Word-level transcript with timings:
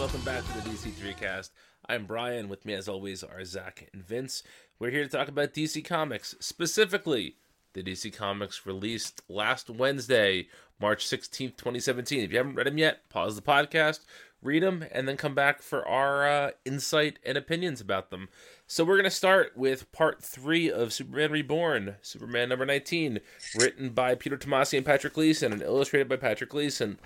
welcome 0.00 0.22
back 0.22 0.42
to 0.46 0.54
the 0.54 0.70
DC3cast. 0.70 1.50
I'm 1.86 2.06
Brian, 2.06 2.48
with 2.48 2.64
me 2.64 2.72
as 2.72 2.88
always 2.88 3.22
are 3.22 3.44
Zach 3.44 3.86
and 3.92 4.02
Vince. 4.02 4.42
We're 4.78 4.88
here 4.88 5.02
to 5.02 5.10
talk 5.10 5.28
about 5.28 5.52
DC 5.52 5.84
Comics, 5.84 6.34
specifically 6.40 7.36
the 7.74 7.82
DC 7.82 8.10
Comics 8.16 8.64
released 8.64 9.20
last 9.28 9.68
Wednesday, 9.68 10.48
March 10.80 11.04
16th, 11.06 11.54
2017. 11.58 12.20
If 12.20 12.32
you 12.32 12.38
haven't 12.38 12.54
read 12.54 12.66
them 12.66 12.78
yet, 12.78 13.10
pause 13.10 13.36
the 13.36 13.42
podcast, 13.42 14.00
read 14.40 14.62
them, 14.62 14.86
and 14.90 15.06
then 15.06 15.18
come 15.18 15.34
back 15.34 15.60
for 15.60 15.86
our 15.86 16.26
uh, 16.26 16.50
insight 16.64 17.18
and 17.22 17.36
opinions 17.36 17.82
about 17.82 18.08
them. 18.08 18.30
So 18.66 18.84
we're 18.84 18.96
going 18.96 19.04
to 19.04 19.10
start 19.10 19.52
with 19.54 19.92
part 19.92 20.24
three 20.24 20.72
of 20.72 20.94
Superman 20.94 21.30
Reborn, 21.30 21.96
Superman 22.00 22.48
number 22.48 22.64
19, 22.64 23.20
written 23.54 23.90
by 23.90 24.14
Peter 24.14 24.38
Tomasi 24.38 24.78
and 24.78 24.86
Patrick 24.86 25.12
Gleason 25.12 25.52
and 25.52 25.60
illustrated 25.60 26.08
by 26.08 26.16
Patrick 26.16 26.48
Gleason. 26.48 26.98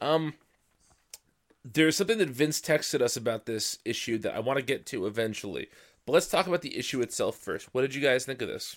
Um, 0.00 0.32
there's 1.74 1.96
something 1.96 2.18
that 2.18 2.28
Vince 2.30 2.60
texted 2.60 3.00
us 3.00 3.16
about 3.16 3.46
this 3.46 3.78
issue 3.84 4.18
that 4.18 4.34
I 4.34 4.40
want 4.40 4.58
to 4.58 4.64
get 4.64 4.86
to 4.86 5.06
eventually. 5.06 5.68
But 6.06 6.12
let's 6.12 6.28
talk 6.28 6.46
about 6.46 6.62
the 6.62 6.78
issue 6.78 7.00
itself 7.02 7.36
first. 7.36 7.68
What 7.72 7.82
did 7.82 7.94
you 7.94 8.00
guys 8.00 8.24
think 8.24 8.40
of 8.40 8.48
this? 8.48 8.76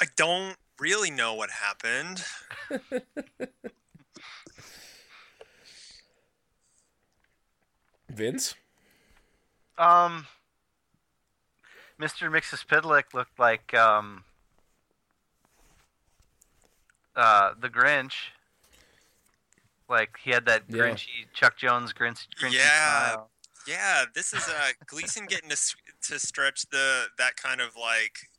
I 0.00 0.06
don't 0.16 0.56
really 0.80 1.10
know 1.10 1.34
what 1.34 1.50
happened. 1.50 2.24
Vince? 8.08 8.54
Um, 9.78 10.26
Mr. 12.00 12.28
Mxyzptlk 12.30 13.14
looked 13.14 13.38
like 13.38 13.72
um, 13.74 14.24
uh, 17.14 17.54
the 17.60 17.68
Grinch. 17.68 18.30
Like 19.88 20.16
he 20.22 20.30
had 20.30 20.46
that 20.46 20.64
Yeah. 20.68 20.76
Grinchy 20.76 21.26
Chuck 21.34 21.56
Jones 21.56 21.92
Grinch, 21.92 22.26
Grinchy 22.40 22.54
Yeah. 22.54 23.10
smile. 23.12 23.30
Yeah, 23.66 24.04
this 24.14 24.32
is 24.34 24.46
uh, 24.48 24.72
Gleason 24.86 25.26
getting 25.26 25.48
to 25.50 25.56
to 26.08 26.18
stretch 26.18 26.66
the 26.70 27.06
that 27.18 27.36
kind 27.36 27.60
of 27.60 27.76
like 27.76 28.30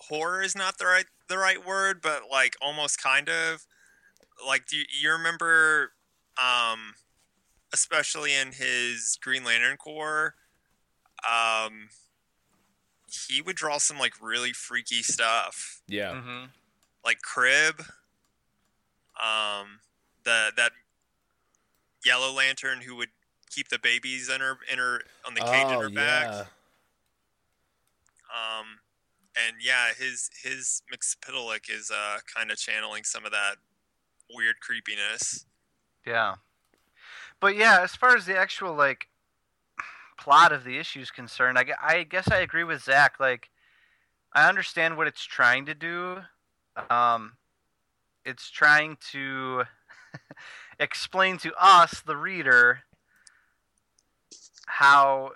horror 0.00 0.42
is 0.42 0.54
not 0.54 0.78
the 0.78 0.86
right 0.86 1.06
the 1.28 1.38
right 1.38 1.64
word, 1.64 2.00
but 2.02 2.22
like 2.30 2.56
almost 2.62 3.02
kind 3.02 3.28
of 3.28 3.66
like 4.46 4.66
do 4.66 4.76
you, 4.76 4.84
you 5.00 5.10
remember 5.10 5.92
um 6.42 6.94
especially 7.72 8.32
in 8.34 8.52
his 8.52 9.18
Green 9.20 9.44
Lantern 9.44 9.76
Corps 9.76 10.34
um 11.28 11.88
he 13.26 13.42
would 13.42 13.56
draw 13.56 13.78
some 13.78 13.98
like 13.98 14.12
really 14.22 14.52
freaky 14.52 15.02
stuff 15.02 15.82
Yeah. 15.88 16.12
Mm-hmm. 16.12 16.44
like 17.04 17.20
crib 17.22 17.82
um 19.20 19.80
the 20.28 20.52
that 20.56 20.72
yellow 22.04 22.32
lantern 22.32 22.80
who 22.80 22.94
would 22.96 23.08
keep 23.50 23.68
the 23.68 23.78
babies 23.78 24.28
in 24.28 24.40
her 24.40 24.58
in 24.70 24.78
her 24.78 25.00
on 25.26 25.34
the 25.34 25.40
cage 25.40 25.68
in 25.68 25.74
oh, 25.74 25.80
her 25.80 25.90
back 25.90 26.26
yeah. 26.30 26.40
um 28.30 28.66
and 29.46 29.56
yeah 29.60 29.86
his 29.98 30.30
his 30.42 30.82
Mxyzptlk 30.92 31.70
is 31.70 31.90
uh 31.90 32.18
kind 32.36 32.50
of 32.50 32.58
channeling 32.58 33.04
some 33.04 33.24
of 33.24 33.32
that 33.32 33.56
weird 34.34 34.60
creepiness 34.60 35.46
Yeah. 36.08 36.36
But 37.40 37.56
yeah, 37.56 37.80
as 37.82 37.94
far 37.94 38.16
as 38.16 38.26
the 38.26 38.36
actual 38.36 38.74
like 38.74 39.08
plot 40.18 40.52
of 40.52 40.64
the 40.64 40.78
issue 40.78 41.00
is 41.00 41.10
concerned, 41.10 41.58
I, 41.58 41.66
I 41.82 42.02
guess 42.02 42.30
I 42.30 42.38
agree 42.38 42.64
with 42.64 42.82
Zach. 42.82 43.20
Like, 43.20 43.50
I 44.32 44.48
understand 44.48 44.96
what 44.96 45.06
it's 45.06 45.24
trying 45.24 45.66
to 45.66 45.74
do. 45.74 46.18
Um, 46.90 47.34
it's 48.24 48.50
trying 48.50 48.96
to 49.12 49.64
explain 50.78 51.38
to 51.38 51.52
us, 51.58 52.00
the 52.00 52.16
reader, 52.16 52.80
how 54.66 55.32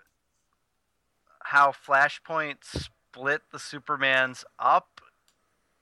how 1.45 1.73
Flashpoint 1.73 2.59
split 2.65 3.43
the 3.51 3.59
Supermans 3.59 4.45
up 4.59 5.01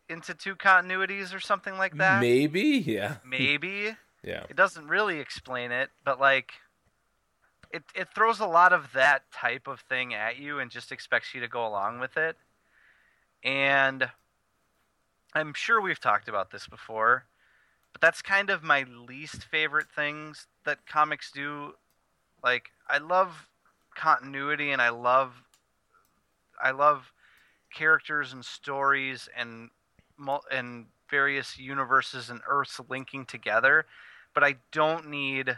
into 0.08 0.34
two 0.34 0.56
continuities 0.56 1.34
or 1.34 1.38
something 1.38 1.78
like 1.78 1.96
that. 1.98 2.20
Maybe? 2.20 2.60
Yeah. 2.84 3.16
Maybe 3.24 3.96
Yeah. 4.24 4.44
it 4.48 4.56
doesn't 4.56 4.88
really 4.88 5.20
explain 5.20 5.70
it, 5.70 5.90
but 6.04 6.18
like 6.20 6.52
it 7.70 7.84
it 7.94 8.08
throws 8.14 8.40
a 8.40 8.46
lot 8.46 8.72
of 8.72 8.92
that 8.94 9.30
type 9.32 9.68
of 9.68 9.80
thing 9.80 10.12
at 10.12 10.38
you 10.38 10.58
and 10.58 10.70
just 10.70 10.90
expects 10.90 11.34
you 11.34 11.40
to 11.40 11.48
go 11.48 11.66
along 11.66 12.00
with 12.00 12.16
it. 12.16 12.36
And 13.44 14.10
I'm 15.32 15.54
sure 15.54 15.80
we've 15.80 16.00
talked 16.00 16.28
about 16.28 16.50
this 16.50 16.66
before, 16.66 17.24
that's 18.00 18.22
kind 18.22 18.50
of 18.50 18.62
my 18.62 18.84
least 19.08 19.44
favorite 19.44 19.88
things 19.94 20.46
that 20.64 20.86
comics 20.86 21.30
do. 21.30 21.74
Like 22.42 22.70
I 22.88 22.98
love 22.98 23.48
continuity 23.94 24.70
and 24.70 24.80
I 24.80 24.90
love 24.90 25.42
I 26.62 26.70
love 26.70 27.12
characters 27.74 28.32
and 28.32 28.44
stories 28.44 29.28
and 29.36 29.70
and 30.50 30.86
various 31.10 31.58
universes 31.58 32.30
and 32.30 32.40
earths 32.46 32.80
linking 32.88 33.26
together 33.26 33.86
but 34.34 34.44
I 34.44 34.56
don't 34.72 35.08
need. 35.08 35.56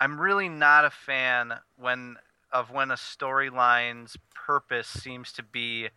I'm 0.00 0.20
really 0.20 0.48
not 0.48 0.84
a 0.84 0.90
fan 0.90 1.54
when 1.76 2.16
of 2.52 2.70
when 2.70 2.90
a 2.90 2.94
storyline's 2.94 4.16
purpose 4.34 4.86
seems 4.86 5.32
to 5.32 5.42
be 5.42 5.88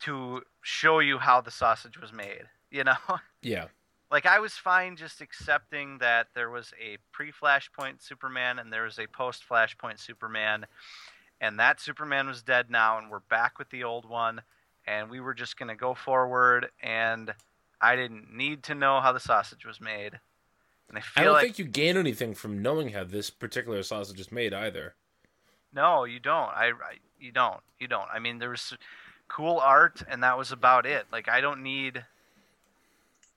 to 0.00 0.42
show 0.62 0.98
you 0.98 1.18
how 1.18 1.40
the 1.40 1.50
sausage 1.50 1.98
was 1.98 2.12
made. 2.12 2.44
You 2.70 2.84
know, 2.84 2.96
Yeah. 3.42 3.66
Like 4.14 4.26
I 4.26 4.38
was 4.38 4.52
fine 4.52 4.94
just 4.94 5.20
accepting 5.20 5.98
that 5.98 6.28
there 6.34 6.48
was 6.48 6.72
a 6.80 6.98
pre-Flashpoint 7.10 8.00
Superman 8.00 8.60
and 8.60 8.72
there 8.72 8.84
was 8.84 9.00
a 9.00 9.08
post-Flashpoint 9.08 9.98
Superman, 9.98 10.66
and 11.40 11.58
that 11.58 11.80
Superman 11.80 12.28
was 12.28 12.40
dead 12.40 12.70
now, 12.70 12.96
and 12.96 13.10
we're 13.10 13.18
back 13.18 13.58
with 13.58 13.70
the 13.70 13.82
old 13.82 14.08
one, 14.08 14.40
and 14.86 15.10
we 15.10 15.18
were 15.18 15.34
just 15.34 15.56
gonna 15.56 15.74
go 15.74 15.94
forward, 15.94 16.68
and 16.80 17.34
I 17.80 17.96
didn't 17.96 18.32
need 18.32 18.62
to 18.64 18.74
know 18.76 19.00
how 19.00 19.10
the 19.10 19.18
sausage 19.18 19.66
was 19.66 19.80
made. 19.80 20.20
And 20.88 20.96
I 20.96 21.00
feel 21.00 21.22
I 21.22 21.24
don't 21.24 21.32
like 21.32 21.42
think 21.42 21.58
you 21.58 21.64
gain 21.64 21.96
anything 21.96 22.34
from 22.34 22.62
knowing 22.62 22.90
how 22.90 23.02
this 23.02 23.30
particular 23.30 23.82
sausage 23.82 24.20
is 24.20 24.30
made 24.30 24.54
either. 24.54 24.94
no, 25.74 26.04
you 26.04 26.20
don't. 26.20 26.50
I, 26.50 26.68
I 26.68 26.98
you 27.18 27.32
don't. 27.32 27.60
You 27.80 27.88
don't. 27.88 28.08
I 28.14 28.20
mean, 28.20 28.38
there 28.38 28.50
was 28.50 28.76
cool 29.26 29.58
art, 29.58 30.04
and 30.08 30.22
that 30.22 30.38
was 30.38 30.52
about 30.52 30.86
it. 30.86 31.06
Like 31.10 31.28
I 31.28 31.40
don't 31.40 31.64
need. 31.64 32.04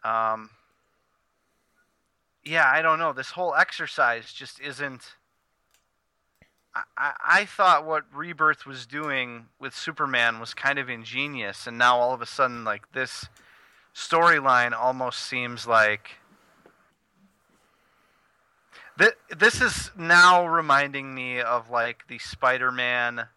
Um. 0.04 0.52
Yeah, 2.48 2.70
I 2.72 2.82
don't 2.82 2.98
know. 2.98 3.12
This 3.12 3.32
whole 3.32 3.54
exercise 3.56 4.32
just 4.32 4.60
isn't. 4.60 5.16
I, 6.96 7.14
I, 7.26 7.46
thought 7.46 7.88
what 7.88 8.04
Rebirth 8.14 8.68
was 8.68 8.86
doing 8.86 9.48
with 9.60 9.76
Superman 9.76 10.40
was 10.40 10.54
kind 10.54 10.78
of 10.78 10.90
ingenious, 10.90 11.66
and 11.66 11.78
now 11.78 11.98
all 11.98 12.14
of 12.14 12.22
a 12.22 12.26
sudden, 12.28 12.64
like 12.64 12.92
this 12.94 13.26
storyline 13.96 14.74
almost 14.74 15.24
seems 15.24 15.66
like 15.66 16.12
Th- 18.98 19.18
this 19.36 19.62
is 19.62 19.92
now 19.96 20.48
reminding 20.48 21.14
me 21.14 21.40
of 21.40 21.70
like 21.70 22.08
the 22.08 22.18
Spider-Man, 22.18 23.28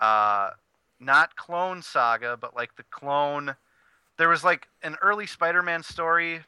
uh, 0.00 0.50
not 0.98 1.36
clone 1.36 1.82
saga, 1.82 2.36
but 2.36 2.56
like 2.56 2.74
the 2.76 2.82
clone. 2.84 3.54
There 4.18 4.28
was 4.28 4.42
like 4.42 4.66
an 4.82 4.96
early 5.00 5.26
Spider-Man 5.26 5.84
story. 5.84 6.40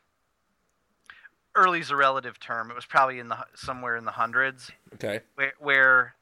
Early's 1.54 1.90
a 1.90 1.96
relative 1.96 2.38
term. 2.40 2.70
It 2.70 2.74
was 2.74 2.86
probably 2.86 3.18
in 3.18 3.28
the 3.28 3.38
somewhere 3.54 3.96
in 3.96 4.04
the 4.04 4.10
hundreds 4.12 4.70
Okay. 4.94 5.20
where 5.34 5.52
where 5.58 6.14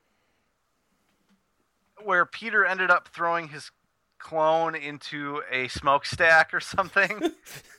where 2.04 2.26
Peter 2.26 2.64
ended 2.64 2.90
up 2.90 3.08
throwing 3.08 3.48
his 3.48 3.70
clone 4.18 4.74
into 4.74 5.42
a 5.50 5.68
smokestack 5.68 6.52
or 6.54 6.60
something. 6.60 7.32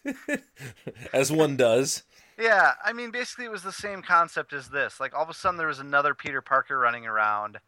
As 1.14 1.32
one 1.32 1.58
does. 1.58 2.04
Yeah, 2.38 2.74
I 2.84 2.94
mean, 2.94 3.12
basically, 3.12 3.46
it 3.46 3.52
was 3.52 3.64
the 3.64 3.72
same 3.72 4.02
concept 4.02 4.54
as 4.54 4.70
this. 4.70 5.00
Like, 5.00 5.14
all 5.14 5.22
of 5.24 5.30
a 5.30 5.34
sudden, 5.36 5.58
there 5.58 5.68
was 5.68 5.78
another 5.80 6.16
Peter 6.16 6.42
Parker 6.42 6.80
running 6.80 7.06
around, 7.06 7.60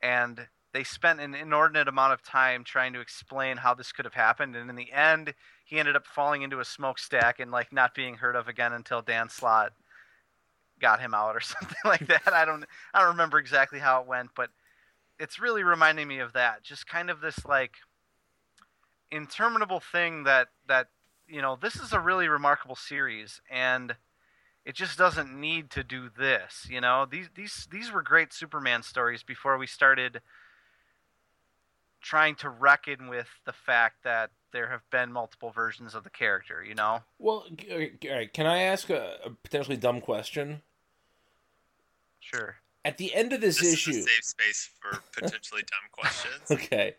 and 0.00 0.46
they 0.74 0.82
spent 0.82 1.20
an 1.20 1.36
inordinate 1.36 1.86
amount 1.86 2.12
of 2.12 2.22
time 2.22 2.64
trying 2.64 2.92
to 2.92 3.00
explain 3.00 3.56
how 3.58 3.74
this 3.74 3.92
could 3.92 4.04
have 4.04 4.14
happened. 4.14 4.56
And 4.56 4.68
in 4.68 4.74
the 4.74 4.90
end, 4.92 5.32
he 5.64 5.78
ended 5.78 5.94
up 5.94 6.04
falling 6.04 6.42
into 6.42 6.58
a 6.58 6.64
smokestack 6.64 7.38
and 7.38 7.52
like 7.52 7.72
not 7.72 7.94
being 7.94 8.16
heard 8.16 8.34
of 8.34 8.48
again 8.48 8.72
until 8.72 9.00
Dan 9.00 9.28
Slott 9.28 9.72
got 10.80 11.00
him 11.00 11.14
out 11.14 11.36
or 11.36 11.40
something 11.40 11.76
like 11.84 12.06
that. 12.08 12.26
I 12.26 12.44
don't, 12.44 12.64
I 12.92 12.98
don't 12.98 13.10
remember 13.10 13.38
exactly 13.38 13.78
how 13.78 14.00
it 14.00 14.08
went, 14.08 14.30
but 14.34 14.50
it's 15.20 15.38
really 15.38 15.62
reminding 15.62 16.08
me 16.08 16.18
of 16.18 16.32
that. 16.32 16.64
Just 16.64 16.88
kind 16.88 17.08
of 17.08 17.20
this 17.20 17.46
like 17.46 17.76
interminable 19.12 19.78
thing 19.78 20.24
that 20.24 20.48
that 20.66 20.88
you 21.28 21.40
know 21.40 21.56
this 21.60 21.76
is 21.76 21.92
a 21.92 22.00
really 22.00 22.26
remarkable 22.26 22.74
series 22.74 23.40
and 23.48 23.94
it 24.64 24.74
just 24.74 24.98
doesn't 24.98 25.38
need 25.40 25.70
to 25.70 25.84
do 25.84 26.10
this 26.18 26.66
you 26.68 26.80
know 26.80 27.06
these 27.08 27.28
these 27.36 27.68
these 27.70 27.92
were 27.92 28.02
great 28.02 28.32
superman 28.32 28.82
stories 28.82 29.22
before 29.22 29.56
we 29.56 29.68
started 29.68 30.20
trying 32.04 32.34
to 32.36 32.50
reckon 32.50 33.08
with 33.08 33.26
the 33.46 33.52
fact 33.52 34.04
that 34.04 34.30
there 34.52 34.68
have 34.68 34.82
been 34.90 35.10
multiple 35.10 35.50
versions 35.50 35.94
of 35.94 36.04
the 36.04 36.10
character. 36.10 36.62
You 36.62 36.74
know. 36.74 37.00
Well, 37.18 37.46
all 37.72 37.78
right. 37.78 38.32
Can 38.32 38.46
I 38.46 38.58
ask 38.58 38.90
a, 38.90 39.16
a 39.24 39.30
potentially 39.30 39.76
dumb 39.76 40.00
question? 40.00 40.62
Sure. 42.20 42.56
At 42.84 42.98
the 42.98 43.14
end 43.14 43.32
of 43.32 43.40
this, 43.40 43.58
This 43.60 43.72
issue, 43.74 43.90
is 43.90 43.96
a 43.98 44.02
safe 44.02 44.24
space 44.24 44.70
for 44.80 44.98
potentially 45.18 45.62
dumb 45.62 45.88
questions. 45.92 46.42
okay. 46.50 46.96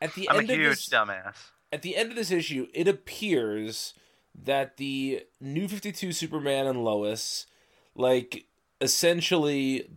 At 0.00 0.14
the 0.14 0.28
I'm 0.28 0.36
a 0.36 0.38
end 0.40 0.50
of 0.50 0.56
huge 0.56 0.68
this, 0.70 0.88
dumbass. 0.88 1.34
at 1.72 1.82
the 1.82 1.96
end 1.96 2.10
of 2.10 2.16
this 2.16 2.30
issue, 2.30 2.66
it 2.74 2.88
appears 2.88 3.94
that 4.44 4.76
the 4.76 5.24
new 5.40 5.68
52 5.68 6.12
Superman 6.12 6.66
and 6.66 6.84
Lois, 6.84 7.46
like, 7.94 8.46
essentially, 8.80 9.88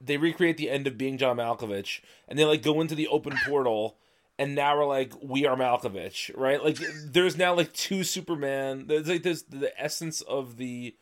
they 0.00 0.16
recreate 0.16 0.56
the 0.56 0.70
end 0.70 0.86
of 0.86 0.98
being 0.98 1.18
John 1.18 1.36
Malkovich, 1.36 2.00
and 2.28 2.38
they, 2.38 2.44
like, 2.44 2.62
go 2.62 2.80
into 2.80 2.94
the 2.94 3.08
open 3.08 3.36
portal, 3.46 3.96
and 4.38 4.54
now 4.54 4.76
we're 4.76 4.86
like, 4.86 5.12
we 5.22 5.46
are 5.46 5.56
Malkovich, 5.56 6.30
right? 6.36 6.62
Like, 6.62 6.78
there's 7.06 7.36
now, 7.36 7.54
like, 7.54 7.72
two 7.72 8.04
Superman. 8.04 8.86
There's, 8.86 9.08
like, 9.08 9.22
there's 9.22 9.42
the 9.44 9.72
essence 9.80 10.20
of 10.22 10.56
the 10.56 10.96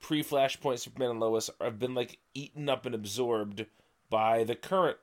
pre 0.00 0.22
Flashpoint 0.22 0.78
Superman 0.78 1.10
and 1.10 1.20
Lois 1.20 1.50
have 1.60 1.78
been, 1.78 1.94
like, 1.94 2.18
eaten 2.34 2.68
up 2.68 2.86
and 2.86 2.94
absorbed 2.94 3.66
by 4.10 4.44
the 4.44 4.54
current 4.54 4.98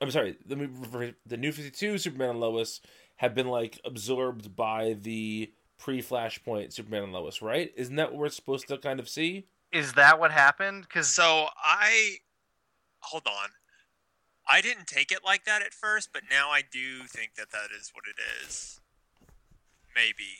I'm 0.00 0.10
sorry, 0.10 0.36
the 0.44 1.14
the 1.24 1.36
new 1.36 1.52
52 1.52 1.98
Superman 1.98 2.30
and 2.30 2.40
Lois 2.40 2.80
have 3.16 3.34
been 3.34 3.48
like 3.48 3.80
absorbed 3.84 4.54
by 4.56 4.96
the 5.00 5.52
pre-Flashpoint 5.78 6.72
Superman 6.72 7.04
and 7.04 7.12
Lois, 7.12 7.42
right? 7.42 7.72
Isn't 7.76 7.96
that 7.96 8.10
what 8.12 8.20
we're 8.20 8.28
supposed 8.28 8.68
to 8.68 8.78
kind 8.78 9.00
of 9.00 9.08
see? 9.08 9.46
Is 9.74 9.92
that 9.94 10.18
what 10.20 10.30
happened? 10.30 10.82
Because 10.82 11.08
So 11.08 11.48
I 11.62 12.16
hold 13.00 13.26
on. 13.26 13.50
I 14.48 14.60
didn't 14.60 14.86
take 14.86 15.10
it 15.10 15.20
like 15.24 15.44
that 15.44 15.62
at 15.62 15.72
first, 15.74 16.10
but 16.12 16.22
now 16.30 16.50
I 16.50 16.62
do 16.62 17.04
think 17.08 17.34
that 17.36 17.50
that 17.50 17.68
is 17.78 17.90
what 17.94 18.04
it 18.06 18.16
is. 18.46 18.80
Maybe. 19.94 20.38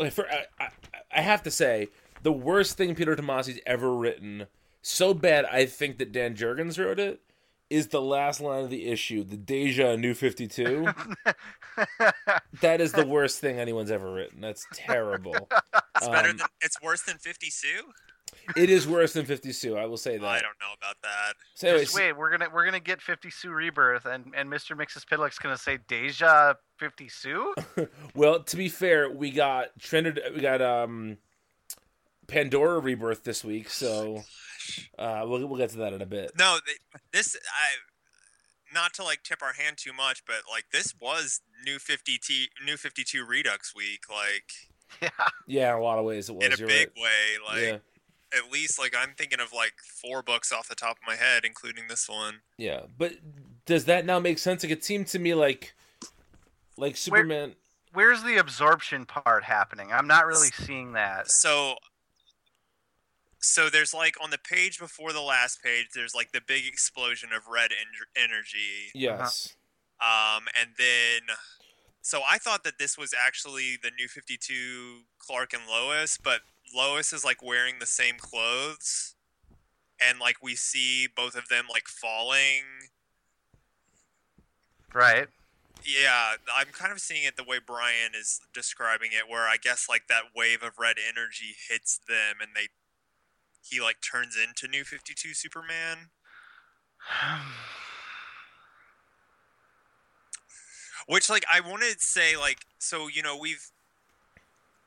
Okay, 0.00 0.10
for 0.10 0.26
I, 0.28 0.46
I, 0.58 0.68
I 1.12 1.20
have 1.20 1.42
to 1.44 1.50
say, 1.50 1.88
the 2.22 2.32
worst 2.32 2.76
thing 2.76 2.94
Peter 2.94 3.14
Tomasi's 3.14 3.60
ever 3.66 3.94
written, 3.94 4.46
so 4.82 5.14
bad 5.14 5.44
I 5.44 5.66
think 5.66 5.98
that 5.98 6.12
Dan 6.12 6.34
Jurgens 6.34 6.82
wrote 6.84 6.98
it, 6.98 7.20
is 7.68 7.88
the 7.88 8.02
last 8.02 8.40
line 8.40 8.64
of 8.64 8.70
the 8.70 8.86
issue, 8.88 9.22
the 9.22 9.36
Deja 9.36 9.94
New 9.96 10.12
52. 10.14 10.88
that 12.60 12.80
is 12.80 12.92
the 12.92 13.06
worst 13.06 13.38
thing 13.40 13.60
anyone's 13.60 13.92
ever 13.92 14.12
written. 14.12 14.40
That's 14.40 14.66
terrible. 14.74 15.48
It's 15.96 16.08
better 16.08 16.30
Um, 16.30 16.36
than 16.38 16.46
it's 16.62 16.82
worse 16.82 17.02
than 17.02 17.18
50 17.18 17.48
Sue? 17.48 17.92
It 18.56 18.70
is 18.70 18.86
worse 18.86 19.12
than 19.12 19.26
50 19.26 19.52
Sue, 19.52 19.76
I 19.76 19.86
will 19.86 19.96
say 19.96 20.16
that. 20.18 20.26
I 20.26 20.40
don't 20.40 20.58
know 20.60 20.72
about 20.76 20.96
that. 21.02 21.34
So 21.54 21.68
anyways, 21.68 21.86
just 21.88 21.96
wait, 21.96 22.12
we're 22.12 22.30
gonna 22.30 22.48
we're 22.52 22.64
gonna 22.64 22.80
get 22.80 23.00
Fifty 23.02 23.30
Sue 23.30 23.50
Rebirth, 23.50 24.06
and 24.06 24.32
and 24.36 24.50
Mr. 24.50 24.76
Mxyzptlk's 24.76 25.38
gonna 25.38 25.56
say 25.58 25.78
Deja 25.88 26.54
Fifty 26.78 27.08
Sue. 27.08 27.54
Well, 28.14 28.42
to 28.42 28.56
be 28.56 28.68
fair, 28.68 29.10
we 29.10 29.30
got 29.30 29.78
trended. 29.78 30.20
we 30.34 30.40
got 30.40 30.60
um 30.60 31.18
Pandora 32.26 32.78
rebirth 32.78 33.24
this 33.24 33.42
week, 33.44 33.68
so 33.68 34.22
uh, 34.98 35.24
we'll 35.26 35.46
we'll 35.48 35.58
get 35.58 35.70
to 35.70 35.78
that 35.78 35.92
in 35.92 36.00
a 36.02 36.06
bit. 36.06 36.32
No, 36.38 36.58
this 37.12 37.36
I 37.36 38.74
not 38.74 38.94
to 38.94 39.02
like 39.04 39.22
tip 39.24 39.42
our 39.42 39.52
hand 39.52 39.76
too 39.78 39.92
much, 39.92 40.24
but 40.26 40.36
like 40.48 40.66
this 40.72 40.94
was 41.00 41.40
new 41.66 41.78
50 41.78 42.18
T 42.18 42.48
new 42.64 42.76
52 42.76 43.24
Redux 43.24 43.74
week 43.74 44.02
like 44.08 44.52
yeah, 45.02 45.08
Yeah, 45.46 45.72
in 45.74 45.80
a 45.80 45.82
lot 45.82 45.98
of 45.98 46.04
ways 46.04 46.28
it 46.28 46.36
was. 46.36 46.44
in 46.44 46.52
a 46.52 46.56
you're 46.56 46.68
big 46.68 46.90
right. 46.96 47.02
way 47.02 47.54
like 47.54 47.62
yeah, 47.62 47.78
at 48.36 48.52
least 48.52 48.78
like 48.78 48.94
I'm 48.96 49.14
thinking 49.16 49.40
of 49.40 49.52
like 49.52 49.74
four 49.82 50.22
books 50.22 50.52
off 50.52 50.68
the 50.68 50.74
top 50.74 50.92
of 50.98 51.02
my 51.06 51.16
head 51.16 51.44
including 51.44 51.84
this 51.88 52.08
one. 52.08 52.36
yeah. 52.56 52.82
But 52.96 53.14
does 53.66 53.84
that 53.86 54.04
now 54.06 54.18
make 54.18 54.38
sense? 54.38 54.62
Like 54.62 54.72
it 54.72 54.84
seemed 54.84 55.06
to 55.08 55.18
me 55.18 55.34
like 55.34 55.74
like 56.76 56.96
Superman. 56.96 57.54
where's 57.92 58.22
the 58.22 58.36
absorption 58.38 59.04
part 59.04 59.44
happening? 59.44 59.92
I'm 59.92 60.06
not 60.06 60.26
really 60.26 60.48
seeing 60.48 60.92
that. 60.92 61.30
So 61.30 61.74
so 63.38 63.70
there's 63.70 63.94
like 63.94 64.16
on 64.22 64.30
the 64.30 64.38
page 64.38 64.78
before 64.78 65.12
the 65.12 65.20
last 65.22 65.62
page 65.62 65.86
there's 65.94 66.14
like 66.14 66.32
the 66.32 66.42
big 66.46 66.66
explosion 66.66 67.30
of 67.34 67.46
red 67.48 67.70
en- 67.72 68.22
energy 68.22 68.90
Yes. 68.94 69.56
Um, 70.00 70.44
and 70.58 70.70
then, 70.78 71.36
so 72.00 72.22
I 72.26 72.38
thought 72.38 72.64
that 72.64 72.78
this 72.78 72.96
was 72.96 73.12
actually 73.12 73.76
the 73.82 73.90
new 73.98 74.08
52 74.08 75.00
Clark 75.18 75.52
and 75.52 75.62
Lois, 75.68 76.16
but 76.16 76.40
Lois 76.74 77.12
is 77.12 77.24
like 77.24 77.42
wearing 77.42 77.76
the 77.78 77.86
same 77.86 78.16
clothes. 78.18 79.14
And 80.06 80.18
like 80.18 80.36
we 80.42 80.54
see 80.54 81.06
both 81.14 81.34
of 81.34 81.48
them 81.48 81.66
like 81.70 81.88
falling. 81.88 82.64
Right. 84.92 85.28
Yeah, 85.84 86.32
I'm 86.54 86.68
kind 86.72 86.92
of 86.92 87.00
seeing 87.00 87.24
it 87.24 87.36
the 87.36 87.44
way 87.44 87.58
Brian 87.64 88.12
is 88.18 88.40
describing 88.52 89.10
it, 89.12 89.30
where 89.30 89.48
I 89.48 89.56
guess 89.56 89.86
like 89.88 90.08
that 90.08 90.24
wave 90.36 90.62
of 90.62 90.78
red 90.78 90.96
energy 90.98 91.54
hits 91.68 91.98
them 92.06 92.36
and 92.40 92.50
they, 92.54 92.68
he 93.62 93.80
like 93.80 93.96
turns 94.00 94.36
into 94.36 94.68
New 94.68 94.84
52 94.84 95.32
Superman. 95.32 96.10
Which, 101.06 101.30
like, 101.30 101.44
I 101.52 101.60
wanted 101.60 101.98
to 101.98 102.06
say, 102.06 102.36
like, 102.36 102.66
so, 102.78 103.08
you 103.08 103.22
know, 103.22 103.36
we've. 103.36 103.70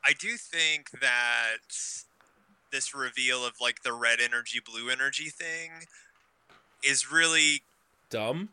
I 0.06 0.12
do 0.12 0.36
think 0.36 0.90
that 1.00 1.58
this 2.70 2.94
reveal 2.94 3.44
of, 3.44 3.54
like, 3.60 3.82
the 3.82 3.92
red 3.92 4.20
energy, 4.20 4.60
blue 4.64 4.90
energy 4.90 5.30
thing 5.30 5.70
is 6.82 7.10
really. 7.10 7.62
Dumb. 8.10 8.50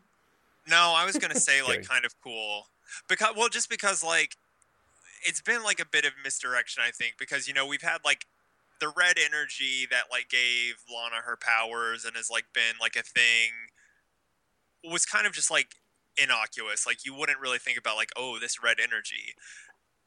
No, 0.68 0.94
I 0.96 1.04
was 1.04 1.16
going 1.16 1.32
to 1.32 1.40
say, 1.40 1.62
like, 1.66 1.86
kind 1.86 2.04
of 2.04 2.14
cool. 2.22 2.66
Because, 3.08 3.34
well, 3.36 3.48
just 3.48 3.68
because, 3.68 4.02
like, 4.02 4.36
it's 5.24 5.40
been, 5.40 5.62
like, 5.62 5.80
a 5.80 5.86
bit 5.86 6.04
of 6.04 6.12
misdirection, 6.22 6.82
I 6.86 6.90
think, 6.90 7.14
because, 7.18 7.46
you 7.48 7.54
know, 7.54 7.66
we've 7.66 7.82
had, 7.82 7.98
like, 8.04 8.26
the 8.80 8.88
red 8.88 9.16
energy 9.18 9.86
that, 9.90 10.04
like, 10.10 10.28
gave 10.28 10.76
Lana 10.92 11.22
her 11.24 11.36
powers 11.36 12.04
and 12.04 12.16
has, 12.16 12.30
like, 12.30 12.46
been, 12.54 12.76
like, 12.80 12.96
a 12.96 13.02
thing 13.02 13.50
was 14.84 15.06
kind 15.06 15.26
of 15.26 15.32
just, 15.32 15.50
like, 15.50 15.76
innocuous. 16.20 16.86
Like 16.86 17.04
you 17.04 17.14
wouldn't 17.14 17.40
really 17.40 17.58
think 17.58 17.78
about 17.78 17.96
like, 17.96 18.10
oh, 18.16 18.38
this 18.38 18.62
red 18.62 18.78
energy. 18.82 19.34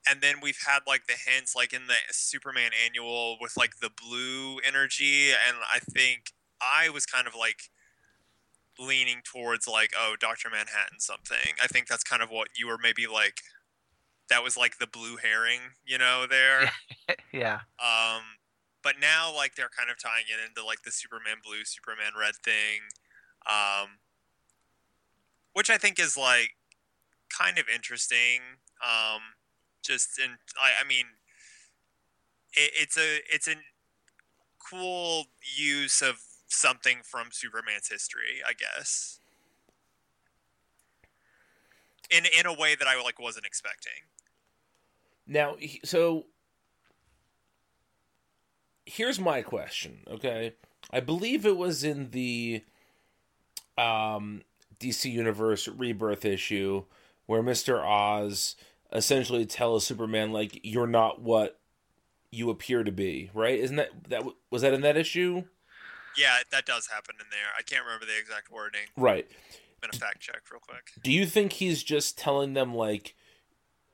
And 0.09 0.21
then 0.21 0.35
we've 0.41 0.59
had 0.65 0.79
like 0.87 1.07
the 1.07 1.13
hints 1.13 1.55
like 1.55 1.73
in 1.73 1.87
the 1.87 1.95
Superman 2.11 2.71
annual 2.85 3.37
with 3.41 3.57
like 3.57 3.79
the 3.81 3.89
blue 3.89 4.59
energy 4.65 5.31
and 5.31 5.57
I 5.73 5.79
think 5.79 6.33
I 6.61 6.89
was 6.89 7.05
kind 7.05 7.27
of 7.27 7.35
like 7.35 7.69
leaning 8.79 9.21
towards 9.23 9.67
like, 9.67 9.91
oh, 9.97 10.15
Dr. 10.19 10.49
Manhattan 10.49 10.99
something. 10.99 11.55
I 11.63 11.67
think 11.67 11.87
that's 11.87 12.03
kind 12.03 12.21
of 12.21 12.29
what 12.29 12.49
you 12.57 12.67
were 12.67 12.77
maybe 12.81 13.07
like 13.07 13.41
that 14.29 14.43
was 14.43 14.57
like 14.57 14.77
the 14.79 14.87
blue 14.87 15.17
herring, 15.17 15.59
you 15.85 15.97
know, 15.97 16.25
there. 16.29 16.71
yeah. 17.33 17.59
Um, 17.79 18.23
but 18.83 18.95
now 18.99 19.33
like 19.35 19.55
they're 19.55 19.69
kind 19.75 19.89
of 19.89 19.97
tying 20.01 20.25
it 20.29 20.47
into 20.47 20.65
like 20.65 20.83
the 20.83 20.91
Superman 20.91 21.37
blue, 21.43 21.63
Superman 21.63 22.13
red 22.19 22.35
thing, 22.43 22.81
um, 23.49 23.99
which 25.53 25.69
I 25.69 25.77
think 25.77 25.99
is 25.99 26.17
like 26.17 26.51
kind 27.29 27.57
of 27.57 27.65
interesting. 27.73 28.41
Um, 28.83 29.21
just 29.85 30.19
in, 30.19 30.37
I, 30.61 30.83
I 30.83 30.87
mean, 30.87 31.05
it, 32.53 32.71
it's 32.75 32.97
a 32.97 33.19
it's 33.31 33.47
a 33.47 33.55
cool 34.69 35.25
use 35.57 36.01
of 36.01 36.19
something 36.47 36.99
from 37.03 37.27
Superman's 37.31 37.89
history, 37.89 38.41
I 38.47 38.53
guess. 38.53 39.19
In 42.09 42.23
in 42.37 42.45
a 42.45 42.53
way 42.53 42.75
that 42.75 42.87
I 42.87 43.01
like 43.01 43.19
wasn't 43.19 43.45
expecting. 43.45 43.93
Now, 45.27 45.55
so 45.83 46.25
here's 48.85 49.19
my 49.19 49.41
question. 49.41 49.99
Okay, 50.07 50.53
I 50.91 50.99
believe 50.99 51.45
it 51.45 51.57
was 51.57 51.83
in 51.83 52.11
the 52.11 52.63
um, 53.77 54.43
DC 54.79 55.11
Universe 55.11 55.67
Rebirth 55.67 56.25
issue 56.25 56.83
where 57.25 57.41
Mister 57.41 57.83
Oz 57.83 58.55
essentially 58.91 59.45
tell 59.45 59.75
a 59.75 59.81
Superman 59.81 60.31
like 60.31 60.59
you're 60.63 60.87
not 60.87 61.21
what 61.21 61.59
you 62.31 62.49
appear 62.49 62.83
to 62.83 62.91
be. 62.91 63.29
Right? 63.33 63.59
Isn't 63.59 63.77
that 63.77 63.89
that 64.09 64.23
was 64.49 64.61
that 64.61 64.73
in 64.73 64.81
that 64.81 64.97
issue? 64.97 65.43
Yeah, 66.17 66.37
that 66.51 66.65
does 66.65 66.87
happen 66.87 67.15
in 67.19 67.25
there. 67.29 67.51
I 67.57 67.61
can't 67.61 67.83
remember 67.83 68.05
the 68.05 68.17
exact 68.17 68.51
wording. 68.51 68.87
Right. 68.95 69.27
I'm 69.29 69.89
gonna 69.89 69.99
fact 69.99 70.21
check 70.21 70.41
real 70.51 70.61
quick. 70.61 70.91
Do 71.03 71.11
you 71.11 71.25
think 71.25 71.53
he's 71.53 71.83
just 71.83 72.17
telling 72.17 72.53
them 72.53 72.73
like 72.73 73.15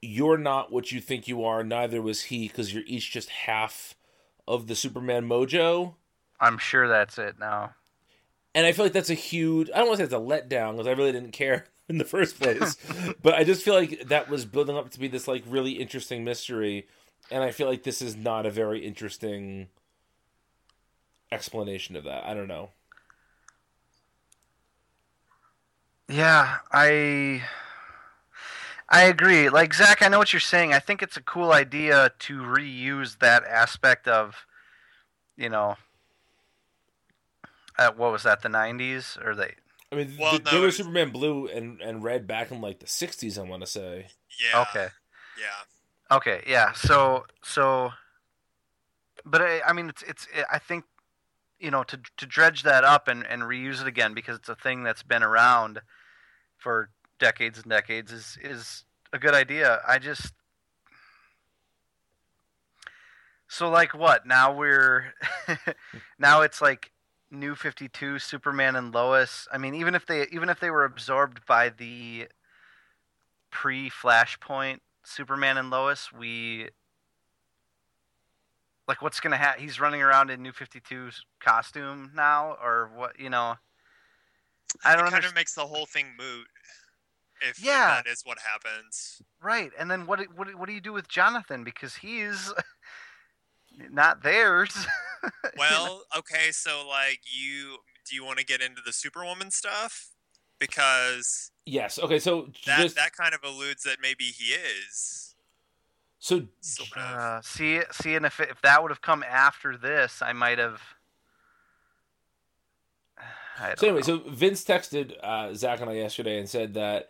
you're 0.01 0.38
not 0.38 0.71
what 0.71 0.91
you 0.91 1.00
think 1.00 1.27
you 1.27 1.43
are? 1.43 1.63
Neither 1.63 2.01
was 2.01 2.24
he, 2.24 2.48
because 2.48 2.74
you're 2.74 2.83
each 2.86 3.12
just 3.12 3.29
half 3.29 3.95
of 4.48 4.67
the 4.67 4.75
Superman 4.75 5.27
mojo. 5.27 5.95
I'm 6.39 6.57
sure 6.57 6.88
that's 6.88 7.17
it 7.17 7.39
now. 7.39 7.75
And 8.53 8.65
I 8.65 8.71
feel 8.71 8.86
like 8.86 8.93
that's 8.93 9.10
a 9.10 9.15
huge. 9.15 9.69
I 9.71 9.77
don't 9.77 9.88
want 9.88 10.00
to 10.00 10.03
say 10.03 10.05
it's 10.05 10.13
a 10.13 10.17
letdown 10.17 10.74
because 10.74 10.88
I 10.88 10.91
really 10.91 11.12
didn't 11.12 11.31
care 11.31 11.65
in 11.91 11.98
the 11.98 12.05
first 12.05 12.39
place, 12.39 12.77
but 13.21 13.36
I 13.36 13.43
just 13.43 13.63
feel 13.63 13.75
like 13.75 14.07
that 14.07 14.29
was 14.29 14.45
building 14.45 14.77
up 14.77 14.89
to 14.91 15.00
be 15.00 15.07
this 15.07 15.27
like 15.27 15.43
really 15.45 15.74
interesting 15.74 16.24
mystery, 16.24 16.88
and 17.29 17.43
I 17.43 17.51
feel 17.51 17.67
like 17.67 17.83
this 17.83 18.01
is 18.01 18.15
not 18.15 18.45
a 18.45 18.50
very 18.50 18.86
interesting 18.86 19.67
explanation 21.31 21.95
of 21.95 22.05
that. 22.05 22.25
I 22.25 22.33
don't 22.33 22.48
know. 22.48 22.69
Yeah, 26.07 26.57
I 26.71 27.43
I 28.89 29.03
agree. 29.03 29.50
Like 29.50 29.74
Zach, 29.74 30.01
I 30.01 30.07
know 30.07 30.17
what 30.17 30.33
you're 30.33 30.39
saying. 30.39 30.74
I 30.74 30.79
think 30.79 31.01
it's 31.01 31.17
a 31.17 31.21
cool 31.21 31.51
idea 31.51 32.12
to 32.19 32.41
reuse 32.41 33.19
that 33.19 33.43
aspect 33.45 34.07
of, 34.07 34.45
you 35.38 35.50
know, 35.50 35.75
uh, 37.77 37.91
what 37.95 38.12
was 38.12 38.24
that? 38.24 38.41
The 38.41 38.50
'90s 38.50 39.24
or 39.25 39.36
the 39.36 39.51
I 39.91 39.95
mean, 39.98 40.15
Well, 40.19 40.31
th- 40.31 40.43
no, 40.45 40.51
there 40.51 40.62
was 40.62 40.75
it's- 40.75 40.77
Superman 40.77 41.10
Blue 41.12 41.48
and, 41.48 41.81
and 41.81 42.03
Red 42.03 42.25
back 42.27 42.51
in 42.51 42.62
like 42.62 42.79
the 42.79 42.86
'60s. 42.86 43.38
I 43.38 43.41
want 43.41 43.62
to 43.62 43.67
say. 43.67 44.07
Yeah. 44.41 44.62
okay, 44.69 44.88
Yeah. 45.38 46.15
okay, 46.15 46.43
yeah. 46.48 46.71
So 46.74 47.25
so, 47.43 47.91
but 49.25 49.41
I, 49.41 49.62
I 49.62 49.74
mean, 49.74 49.89
it's 49.89 50.01
it's. 50.03 50.27
I 50.51 50.60
think, 50.60 50.86
you 51.60 51.71
know, 51.71 51.83
to 51.83 52.00
to 52.17 52.25
dredge 52.25 52.63
that 52.63 52.83
up 52.86 53.07
and 53.10 53.25
and 53.27 53.41
reuse 53.43 53.81
it 53.81 53.88
again 53.88 54.13
because 54.13 54.38
it's 54.38 54.50
a 54.50 54.55
thing 54.55 54.83
that's 54.83 55.03
been 55.03 55.24
around 55.24 55.81
for 56.57 56.89
decades 57.19 57.57
and 57.60 57.69
decades 57.69 58.12
is 58.13 58.38
is 58.41 58.86
a 59.12 59.19
good 59.19 59.33
idea. 59.33 59.81
I 59.88 60.00
just 60.00 60.31
so 63.50 63.69
like 63.69 63.93
what 63.93 64.25
now 64.25 64.53
we're 64.53 65.13
now 66.19 66.41
it's 66.41 66.62
like 66.62 66.91
new 67.32 67.56
52 67.56 68.20
superman 68.20 68.76
and 68.76 68.94
lois 68.94 69.48
i 69.52 69.58
mean 69.58 69.74
even 69.74 69.96
if 69.96 70.06
they 70.06 70.28
even 70.32 70.50
if 70.50 70.60
they 70.60 70.70
were 70.70 70.84
absorbed 70.84 71.46
by 71.46 71.70
the 71.70 72.28
pre 73.50 73.90
flashpoint 73.90 74.80
superman 75.04 75.58
and 75.58 75.70
lois 75.70 76.12
we 76.12 76.68
like 78.88 79.02
what's 79.02 79.20
gonna 79.20 79.38
happen 79.38 79.62
he's 79.62 79.80
running 79.80 80.02
around 80.02 80.30
in 80.30 80.42
new 80.42 80.52
52's 80.52 81.26
costume 81.40 82.12
now 82.14 82.58
or 82.62 82.92
what 82.96 83.18
you 83.20 83.30
know 83.30 83.56
i 84.84 84.96
don't 84.96 85.08
it 85.08 85.12
kind 85.12 85.16
understand 85.16 85.26
of 85.26 85.36
makes 85.36 85.54
the 85.54 85.66
whole 85.66 85.86
thing 85.86 86.08
moot. 86.18 86.48
If, 87.42 87.58
if 87.58 87.64
Yeah. 87.64 88.02
that 88.04 88.08
is 88.08 88.22
what 88.24 88.38
happens. 88.40 89.22
Right, 89.42 89.72
and 89.78 89.90
then 89.90 90.06
what? 90.06 90.20
What? 90.36 90.54
What 90.56 90.68
do 90.68 90.74
you 90.74 90.82
do 90.82 90.94
with 90.94 91.08
Jonathan 91.08 91.64
because 91.64 91.96
he's 91.96 92.54
not 93.92 94.24
theirs? 94.24 94.75
Well, 95.56 96.01
okay, 96.18 96.50
so 96.51 96.84
like 96.88 97.20
you 97.32 97.78
do 98.10 98.16
you 98.16 98.25
want 98.25 98.40
to 98.40 98.46
get 98.46 98.60
into 98.60 98.82
the 98.84 98.92
Superwoman 98.92 99.51
stuff? 99.51 100.10
Because 100.58 101.51
Yes. 101.66 102.00
Okay. 102.00 102.18
So 102.18 102.50
that 102.66 102.80
just 102.82 102.96
that 102.96 103.13
kind 103.16 103.36
of 103.36 103.44
alludes 103.44 103.84
that 103.84 103.98
maybe 104.01 104.24
he 104.24 104.54
is 104.54 105.36
so 106.22 106.48
sort 106.62 106.90
of. 106.98 107.04
uh, 107.04 107.42
see, 107.42 107.82
see, 107.92 108.16
and 108.16 108.25
if 108.25 108.40
it, 108.40 108.50
if 108.51 108.62
that 108.62 108.82
would 108.82 108.92
have 108.92 109.01
come 109.01 109.24
after 109.24 109.75
this, 109.75 110.22
I 110.22 110.34
might 110.34 110.60
have. 110.60 110.82
I 113.60 113.74
So 113.78 113.88
anyway, 113.88 114.01
know. 114.01 114.24
so 114.24 114.30
Vince 114.30 114.63
texted 114.63 115.13
uh, 115.24 115.54
Zach 115.54 115.82
and 115.82 115.90
I 115.90 115.94
yesterday 115.94 116.40
and 116.40 116.48
said 116.48 116.75
that 116.75 117.10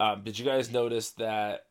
um, 0.00 0.22
did 0.22 0.38
you 0.38 0.44
guys 0.44 0.70
notice 0.70 1.10
that 1.12 1.66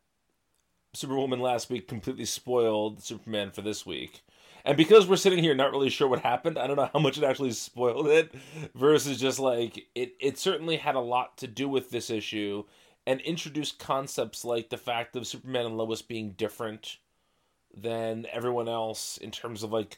Superwoman 0.93 1.39
last 1.39 1.69
week 1.69 1.87
completely 1.87 2.25
spoiled 2.25 3.01
Superman 3.01 3.51
for 3.51 3.61
this 3.61 3.85
week? 3.85 4.23
And 4.63 4.77
because 4.77 5.07
we're 5.07 5.15
sitting 5.15 5.39
here 5.39 5.55
not 5.55 5.71
really 5.71 5.89
sure 5.89 6.07
what 6.07 6.19
happened, 6.19 6.57
I 6.57 6.67
don't 6.67 6.75
know 6.75 6.89
how 6.93 6.99
much 6.99 7.17
it 7.17 7.23
actually 7.23 7.51
spoiled 7.51 8.07
it 8.07 8.33
versus 8.75 9.19
just 9.19 9.39
like 9.39 9.87
it 9.95 10.15
it 10.19 10.37
certainly 10.37 10.77
had 10.77 10.95
a 10.95 10.99
lot 10.99 11.37
to 11.39 11.47
do 11.47 11.67
with 11.67 11.89
this 11.89 12.09
issue 12.09 12.63
and 13.07 13.19
introduced 13.21 13.79
concepts 13.79 14.45
like 14.45 14.69
the 14.69 14.77
fact 14.77 15.15
of 15.15 15.25
Superman 15.25 15.65
and 15.65 15.77
Lois 15.77 16.01
being 16.01 16.31
different 16.31 16.97
than 17.75 18.27
everyone 18.31 18.67
else 18.67 19.17
in 19.17 19.31
terms 19.31 19.63
of 19.63 19.71
like 19.71 19.97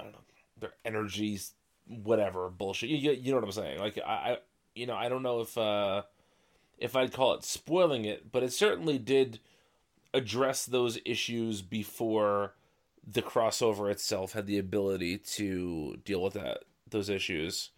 I 0.00 0.04
don't 0.04 0.12
know 0.12 0.18
their 0.58 0.72
energies 0.84 1.52
whatever 1.86 2.48
bullshit. 2.48 2.88
You, 2.88 2.96
you, 2.96 3.10
you 3.12 3.30
know 3.32 3.38
what 3.38 3.44
I'm 3.44 3.52
saying? 3.52 3.78
Like 3.78 3.98
I, 3.98 4.10
I 4.10 4.38
you 4.74 4.86
know 4.86 4.94
I 4.94 5.08
don't 5.08 5.22
know 5.22 5.40
if 5.40 5.58
uh 5.58 6.02
if 6.78 6.96
I'd 6.96 7.12
call 7.12 7.34
it 7.34 7.44
spoiling 7.44 8.04
it, 8.04 8.32
but 8.32 8.42
it 8.42 8.52
certainly 8.52 8.98
did 8.98 9.38
address 10.14 10.66
those 10.66 10.98
issues 11.04 11.62
before 11.62 12.54
the 13.06 13.22
crossover 13.22 13.90
itself 13.90 14.32
had 14.32 14.46
the 14.46 14.58
ability 14.58 15.18
to 15.18 15.98
deal 16.04 16.22
with 16.22 16.34
that 16.34 16.64
those 16.88 17.08
issues. 17.08 17.70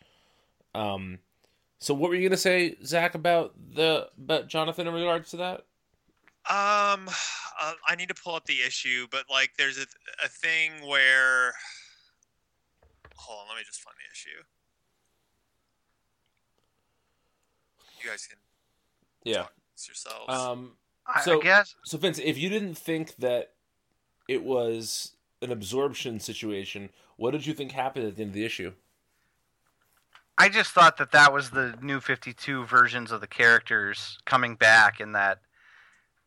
Um 0.75 1.21
so 1.79 1.93
what 1.95 2.09
were 2.09 2.17
you 2.17 2.29
gonna 2.29 2.37
say, 2.37 2.77
Zach, 2.85 3.15
about 3.15 3.55
the 3.75 4.09
about 4.17 4.49
Jonathan 4.49 4.87
in 4.87 4.95
regards 4.95 5.31
to 5.31 5.37
that? 5.39 5.65
Um, 6.47 7.09
uh, 7.61 7.73
I 7.89 7.95
need 7.97 8.09
to 8.09 8.15
pull 8.15 8.35
up 8.35 8.45
the 8.45 8.61
issue, 8.67 9.07
but 9.11 9.25
like, 9.31 9.53
there's 9.57 9.79
a 9.79 9.87
a 10.23 10.29
thing 10.29 10.73
where. 10.87 11.55
Hold 13.17 13.41
on, 13.43 13.49
let 13.49 13.57
me 13.59 13.65
just 13.65 13.81
find 13.81 13.97
the 13.97 14.13
issue. 14.13 14.43
You 18.03 18.11
guys 18.11 18.27
can 18.27 18.39
Yeah. 19.25 19.47
yourselves. 19.87 20.35
Um 20.35 20.77
I, 21.07 21.21
so- 21.23 21.41
I 21.41 21.43
guess 21.43 21.75
So 21.85 21.99
Vince, 21.99 22.19
if 22.19 22.39
you 22.39 22.49
didn't 22.49 22.75
think 22.77 23.17
that 23.17 23.53
it 24.29 24.43
was 24.43 25.13
an 25.43 25.53
absorption 25.53 26.19
situation, 26.21 26.91
what 27.17 27.33
did 27.33 27.47
you 27.47 27.53
think 27.55 27.73
happened 27.73 28.07
at 28.07 28.17
the 28.17 28.23
end 28.23 28.31
of 28.31 28.35
the 28.35 28.45
issue? 28.45 28.73
I 30.37 30.49
just 30.49 30.73
thought 30.73 30.97
that 30.97 31.13
that 31.13 31.33
was 31.33 31.51
the 31.51 31.79
new 31.81 32.01
52 32.01 32.65
versions 32.67 33.13
of 33.13 33.21
the 33.21 33.27
characters 33.27 34.19
coming 34.25 34.57
back 34.57 34.99
in 35.01 35.13
that 35.13 35.39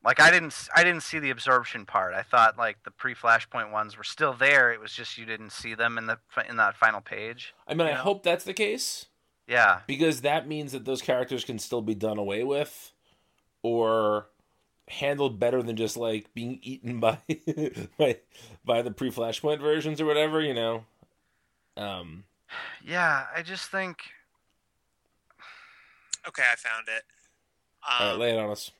like 0.03 0.21
I 0.21 0.31
didn't 0.31 0.55
I 0.73 0.83
didn't 0.85 1.01
see 1.03 1.19
the 1.19 1.31
absorption 1.31 1.85
part. 1.85 2.13
I 2.13 2.21
thought 2.23 2.57
like 2.57 2.77
the 2.85 2.91
pre-flashpoint 2.91 3.71
ones 3.71 3.97
were 3.97 4.05
still 4.05 4.33
there. 4.33 4.71
It 4.71 4.79
was 4.79 4.93
just 4.93 5.17
you 5.17 5.25
didn't 5.25 5.51
see 5.51 5.73
them 5.73 5.97
in 5.97 6.05
the 6.05 6.17
in 6.47 6.55
that 6.57 6.77
final 6.77 7.01
page. 7.01 7.53
I 7.67 7.73
mean, 7.73 7.87
I 7.87 7.91
Yeah. 7.91 7.97
hope 7.97 8.23
that's 8.23 8.45
the 8.45 8.53
case 8.53 9.07
Yeah. 9.47 9.81
because 9.87 10.21
that 10.21 10.47
means 10.47 10.71
that 10.71 10.85
those 10.85 11.01
characters 11.01 11.43
can 11.43 11.59
still 11.59 11.81
be 11.81 11.95
done 11.95 12.17
away 12.17 12.45
with 12.45 12.93
or 13.61 14.27
handled 14.89 15.39
better 15.39 15.61
than 15.61 15.75
just 15.75 15.97
like 15.97 16.33
being 16.33 16.59
eaten 16.61 16.99
by 16.99 17.17
by, 17.97 18.17
by 18.65 18.81
the 18.81 18.91
pre-flashpoint 18.91 19.59
versions 19.59 19.99
or 19.99 20.05
whatever, 20.05 20.41
you 20.41 20.53
know. 20.53 20.85
Um 21.75 22.23
Yeah, 22.85 23.25
I 23.35 23.41
just 23.41 23.69
think 23.69 23.97
okay, 26.27 26.43
I 26.51 26.55
found 26.55 26.87
it. 26.87 27.03
all 27.87 27.99
right, 28.07 28.13
Um, 28.13 28.19
lay 28.19 28.31
it 28.31 28.39
on 28.39 28.49
us. 28.49 28.71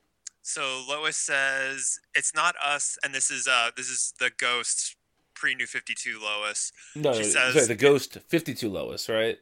So 0.42 0.84
Lois 0.88 1.18
says 1.18 2.00
it's 2.16 2.34
not 2.34 2.56
us, 2.64 2.98
and 3.04 3.14
this 3.14 3.30
is 3.30 3.48
uh 3.48 3.72
this 3.76 3.90
is 3.90 4.14
the 4.20 4.32
ghost 4.38 4.96
pre 5.34 5.56
New 5.56 5.68
Fifty 5.68 5.94
Two 5.94 6.20
Lois. 6.22 6.72
No, 6.96 7.14
she 7.14 7.24
says- 7.26 7.54
sorry, 7.54 7.66
the 7.68 7.76
Ghost 7.76 8.18
52 8.28 8.70
Lois, 8.70 9.10
right? 9.10 9.38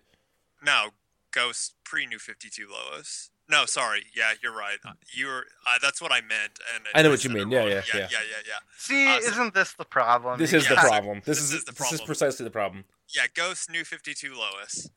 No, 0.63 0.89
ghost 1.31 1.75
pre 1.83 2.07
New 2.07 2.17
Fifty 2.19 2.49
Two 2.49 2.67
Lois. 2.69 3.29
No, 3.47 3.65
sorry. 3.65 4.03
Yeah, 4.15 4.33
you're 4.41 4.55
right. 4.55 4.77
You're 5.13 5.45
uh, 5.67 5.77
that's 5.81 6.01
what 6.01 6.11
I 6.11 6.21
meant. 6.21 6.59
And 6.73 6.85
I 6.95 7.03
know 7.03 7.11
what 7.11 7.23
you 7.23 7.29
mean. 7.29 7.51
Yeah, 7.51 7.65
yeah, 7.65 7.67
yeah, 7.67 7.81
yeah. 7.93 7.99
yeah, 7.99 8.07
yeah, 8.11 8.41
yeah. 8.47 8.53
see, 8.77 9.07
Uh, 9.07 9.21
so- 9.21 9.27
isn't 9.27 9.53
this 9.53 9.73
the 9.73 9.85
problem? 9.85 10.39
This 10.39 10.51
You 10.51 10.57
is 10.59 10.67
the 10.67 10.75
problem. 10.75 11.21
This, 11.25 11.37
this 11.37 11.41
is, 11.41 11.53
is 11.53 11.63
the 11.65 11.73
this 11.73 11.93
is 11.93 12.01
precisely 12.01 12.43
the 12.43 12.49
problem. 12.51 12.85
Yeah, 13.15 13.27
Ghost 13.33 13.69
New 13.69 13.83
52 13.83 14.33
Lois. 14.33 14.89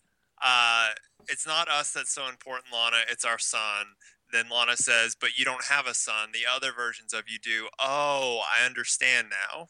Uh, 0.43 0.91
it's 1.29 1.47
not 1.47 1.69
us 1.69 1.93
that's 1.93 2.13
so 2.13 2.29
important, 2.29 2.73
Lana. 2.73 2.99
It's 3.11 3.25
our 3.25 3.39
son. 3.39 3.87
Then 4.33 4.47
Lana 4.51 4.77
says, 4.77 5.15
but 5.19 5.39
you 5.39 5.45
don't 5.45 5.65
have 5.65 5.87
a 5.87 5.95
son. 5.95 6.31
The 6.33 6.47
other 6.51 6.73
versions 6.73 7.13
of 7.13 7.25
you 7.29 7.39
do. 7.39 7.69
Oh, 7.79 8.43
I 8.51 8.65
understand 8.65 9.29
now. 9.31 9.69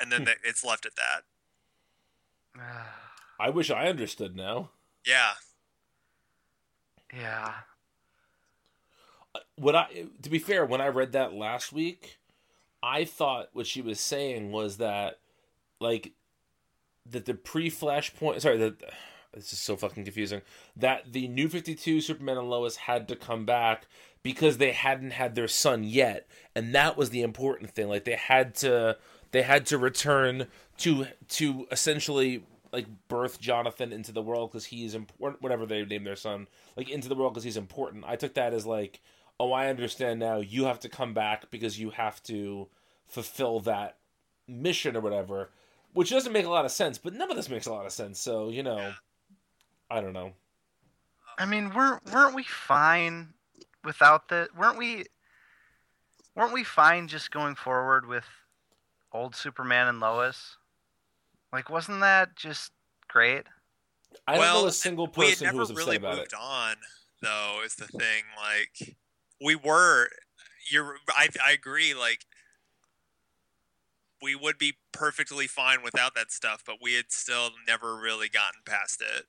And 0.00 0.10
then 0.10 0.26
it's 0.44 0.64
left 0.64 0.86
at 0.86 0.92
that. 0.96 1.22
I 3.40 3.50
wish 3.50 3.70
I 3.70 3.86
understood 3.86 4.34
now. 4.36 4.70
Yeah. 5.06 5.32
Yeah. 7.16 7.52
Uh, 9.34 9.38
what 9.56 9.76
I 9.76 10.06
to 10.22 10.30
be 10.30 10.38
fair, 10.38 10.64
when 10.64 10.80
I 10.80 10.88
read 10.88 11.12
that 11.12 11.34
last 11.34 11.72
week, 11.72 12.18
I 12.82 13.04
thought 13.04 13.50
what 13.52 13.66
she 13.66 13.82
was 13.82 14.00
saying 14.00 14.52
was 14.52 14.78
that 14.78 15.18
like 15.80 16.12
that 17.06 17.26
the 17.26 17.34
pre 17.34 17.70
flashpoint 17.70 18.40
sorry, 18.40 18.58
that 18.58 18.82
this 19.34 19.52
is 19.52 19.58
so 19.58 19.76
fucking 19.76 20.04
confusing. 20.04 20.42
That 20.76 21.12
the 21.12 21.28
new 21.28 21.48
fifty 21.48 21.74
two 21.74 22.00
Superman 22.00 22.38
and 22.38 22.50
Lois 22.50 22.76
had 22.76 23.08
to 23.08 23.16
come 23.16 23.44
back 23.44 23.86
because 24.22 24.58
they 24.58 24.72
hadn't 24.72 25.12
had 25.12 25.34
their 25.34 25.48
son 25.48 25.84
yet. 25.84 26.26
And 26.54 26.74
that 26.74 26.96
was 26.96 27.10
the 27.10 27.22
important 27.22 27.70
thing. 27.70 27.88
Like 27.88 28.04
they 28.04 28.16
had 28.16 28.54
to 28.56 28.96
they 29.32 29.42
had 29.42 29.66
to 29.66 29.78
return 29.78 30.46
to 30.78 31.06
to 31.28 31.66
essentially 31.70 32.42
like 32.72 32.86
birth 33.08 33.40
Jonathan 33.40 33.92
into 33.92 34.12
the 34.12 34.22
world 34.22 34.50
because 34.50 34.66
he's 34.66 34.94
important. 34.94 35.42
Whatever 35.42 35.66
they 35.66 35.84
name 35.84 36.04
their 36.04 36.16
son, 36.16 36.48
like 36.76 36.88
into 36.88 37.08
the 37.08 37.14
world 37.14 37.34
because 37.34 37.44
he's 37.44 37.56
important. 37.56 38.04
I 38.06 38.16
took 38.16 38.34
that 38.34 38.54
as 38.54 38.66
like, 38.66 39.00
oh, 39.38 39.52
I 39.52 39.68
understand 39.68 40.20
now. 40.20 40.38
You 40.38 40.64
have 40.64 40.80
to 40.80 40.88
come 40.88 41.14
back 41.14 41.50
because 41.50 41.78
you 41.78 41.90
have 41.90 42.22
to 42.24 42.68
fulfill 43.08 43.60
that 43.60 43.96
mission 44.46 44.96
or 44.96 45.00
whatever, 45.00 45.50
which 45.92 46.10
doesn't 46.10 46.32
make 46.32 46.46
a 46.46 46.50
lot 46.50 46.64
of 46.64 46.70
sense. 46.70 46.98
But 46.98 47.14
none 47.14 47.30
of 47.30 47.36
this 47.36 47.48
makes 47.50 47.66
a 47.66 47.72
lot 47.72 47.86
of 47.86 47.92
sense. 47.92 48.20
So 48.20 48.50
you 48.50 48.62
know, 48.62 48.92
I 49.90 50.00
don't 50.00 50.12
know. 50.12 50.32
I 51.38 51.46
mean, 51.46 51.72
weren't 51.74 52.04
weren't 52.12 52.34
we 52.34 52.44
fine 52.44 53.34
without 53.84 54.28
the? 54.28 54.48
Weren't 54.56 54.78
we? 54.78 55.04
Weren't 56.36 56.52
we 56.52 56.64
fine 56.64 57.08
just 57.08 57.30
going 57.30 57.56
forward 57.56 58.06
with 58.06 58.24
old 59.12 59.34
Superman 59.34 59.88
and 59.88 59.98
Lois? 60.00 60.56
Like, 61.52 61.68
wasn't 61.68 62.00
that 62.00 62.36
just 62.36 62.72
great? 63.08 63.44
I 64.26 64.32
don't 64.32 64.40
well, 64.40 64.62
know 64.62 64.68
a 64.68 64.72
single 64.72 65.10
we 65.16 65.26
had 65.26 65.30
person 65.30 65.46
who 65.46 65.52
never 65.52 65.58
was 65.58 65.70
upset 65.70 65.84
really 65.84 65.96
about 65.96 66.16
moved 66.16 66.32
it. 66.32 66.38
on. 66.40 66.76
though 67.22 67.62
is 67.64 67.74
the 67.74 67.86
thing. 67.86 68.24
Like 68.36 68.96
we 69.40 69.54
were, 69.54 70.08
you're. 70.70 70.96
I 71.08 71.28
I 71.44 71.52
agree. 71.52 71.94
Like 71.94 72.26
we 74.22 74.34
would 74.34 74.58
be 74.58 74.74
perfectly 74.92 75.46
fine 75.46 75.82
without 75.82 76.14
that 76.14 76.30
stuff, 76.30 76.62
but 76.66 76.76
we 76.80 76.94
had 76.94 77.06
still 77.10 77.50
never 77.66 77.96
really 77.96 78.28
gotten 78.28 78.60
past 78.64 79.00
it. 79.00 79.26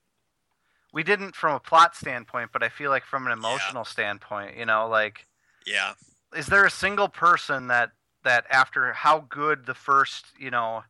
We 0.94 1.04
didn't 1.04 1.36
from 1.36 1.56
a 1.56 1.60
plot 1.60 1.96
standpoint, 1.96 2.50
but 2.52 2.64
I 2.64 2.70
feel 2.70 2.90
like 2.90 3.06
from 3.06 3.26
an 3.26 3.32
emotional 3.32 3.84
yeah. 3.86 3.92
standpoint, 3.92 4.58
you 4.58 4.66
know, 4.66 4.88
like 4.88 5.26
yeah, 5.66 5.94
is 6.36 6.48
there 6.48 6.66
a 6.66 6.72
single 6.72 7.08
person 7.08 7.68
that 7.68 7.92
that 8.24 8.46
after 8.50 8.92
how 8.94 9.26
good 9.30 9.66
the 9.66 9.74
first, 9.74 10.26
you 10.38 10.52
know, 10.52 10.84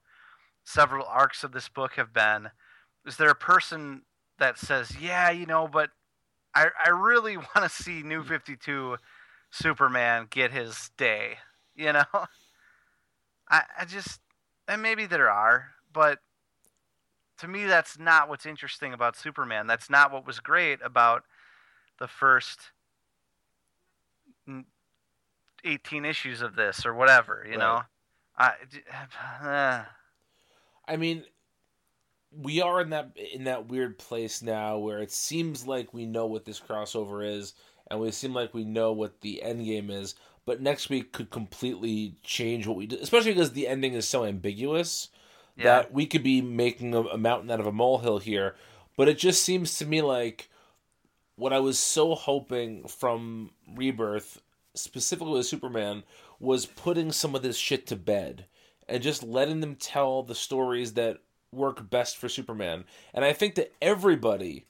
several 0.63 1.05
arcs 1.05 1.43
of 1.43 1.51
this 1.51 1.69
book 1.69 1.93
have 1.93 2.13
been, 2.13 2.49
is 3.05 3.17
there 3.17 3.29
a 3.29 3.35
person 3.35 4.03
that 4.39 4.57
says, 4.57 4.97
"Yeah, 4.99 5.29
you 5.31 5.45
know, 5.45 5.67
but 5.67 5.89
I 6.53 6.67
I 6.85 6.89
really 6.89 7.37
want 7.37 7.63
to 7.63 7.69
see 7.69 8.03
New 8.03 8.23
52 8.23 8.97
Superman 9.49 10.27
get 10.29 10.51
his 10.51 10.91
day," 10.97 11.37
you 11.75 11.93
know? 11.93 12.05
I, 13.49 13.63
I 13.79 13.85
just, 13.85 14.21
and 14.67 14.81
maybe 14.81 15.05
there 15.05 15.29
are, 15.29 15.71
but 15.91 16.19
to 17.39 17.47
me, 17.47 17.65
that's 17.65 17.99
not 17.99 18.29
what's 18.29 18.45
interesting 18.45 18.93
about 18.93 19.17
Superman. 19.17 19.67
That's 19.67 19.89
not 19.89 20.13
what 20.13 20.25
was 20.25 20.39
great 20.39 20.79
about 20.83 21.23
the 21.99 22.07
first 22.07 22.59
18 25.63 26.05
issues 26.05 26.41
of 26.41 26.55
this 26.55 26.85
or 26.85 26.93
whatever, 26.93 27.43
you 27.45 27.57
right. 27.57 27.59
know? 27.59 27.81
I, 28.37 28.53
uh. 29.43 29.83
I 30.91 30.97
mean, 30.97 31.23
we 32.31 32.61
are 32.61 32.81
in 32.81 32.89
that 32.89 33.15
in 33.33 33.45
that 33.45 33.67
weird 33.67 33.97
place 33.97 34.41
now 34.41 34.77
where 34.77 34.99
it 34.99 35.11
seems 35.11 35.65
like 35.65 35.93
we 35.93 36.05
know 36.05 36.25
what 36.25 36.45
this 36.45 36.59
crossover 36.59 37.25
is 37.25 37.53
and 37.89 37.99
we 37.99 38.11
seem 38.11 38.33
like 38.33 38.53
we 38.53 38.63
know 38.63 38.91
what 38.91 39.21
the 39.21 39.41
end 39.41 39.65
game 39.65 39.89
is 39.89 40.15
but 40.45 40.61
next 40.61 40.89
week 40.89 41.11
could 41.11 41.29
completely 41.29 42.15
change 42.23 42.65
what 42.65 42.77
we 42.77 42.87
do, 42.87 42.97
especially 43.01 43.33
because 43.33 43.51
the 43.51 43.67
ending 43.67 43.93
is 43.93 44.07
so 44.07 44.25
ambiguous 44.25 45.09
yeah. 45.55 45.65
that 45.65 45.93
we 45.93 46.05
could 46.05 46.23
be 46.23 46.41
making 46.41 46.93
a, 46.93 47.01
a 47.01 47.17
mountain 47.17 47.51
out 47.51 47.59
of 47.59 47.67
a 47.67 47.71
molehill 47.71 48.19
here. 48.19 48.55
But 48.97 49.07
it 49.07 49.17
just 49.17 49.43
seems 49.43 49.77
to 49.77 49.85
me 49.85 50.01
like 50.01 50.49
what 51.35 51.53
I 51.53 51.59
was 51.59 51.77
so 51.77 52.15
hoping 52.15 52.87
from 52.87 53.51
Rebirth, 53.75 54.41
specifically 54.73 55.33
with 55.33 55.45
Superman, 55.45 56.03
was 56.39 56.65
putting 56.65 57.11
some 57.11 57.35
of 57.35 57.43
this 57.43 57.57
shit 57.57 57.85
to 57.87 57.95
bed 57.95 58.45
and 58.91 59.01
just 59.01 59.23
letting 59.23 59.61
them 59.61 59.75
tell 59.75 60.21
the 60.21 60.35
stories 60.35 60.93
that 60.93 61.19
work 61.53 61.89
best 61.89 62.17
for 62.17 62.27
Superman. 62.27 62.83
And 63.13 63.23
I 63.23 63.31
think 63.31 63.55
that 63.55 63.73
everybody, 63.81 64.65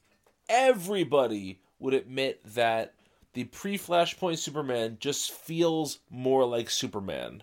everybody 0.47 1.59
would 1.79 1.95
admit 1.95 2.39
that 2.53 2.93
the 3.33 3.45
pre 3.45 3.79
Flashpoint 3.79 4.37
Superman 4.37 4.97
just 4.99 5.31
feels 5.31 5.99
more 6.11 6.45
like 6.45 6.69
Superman. 6.69 7.41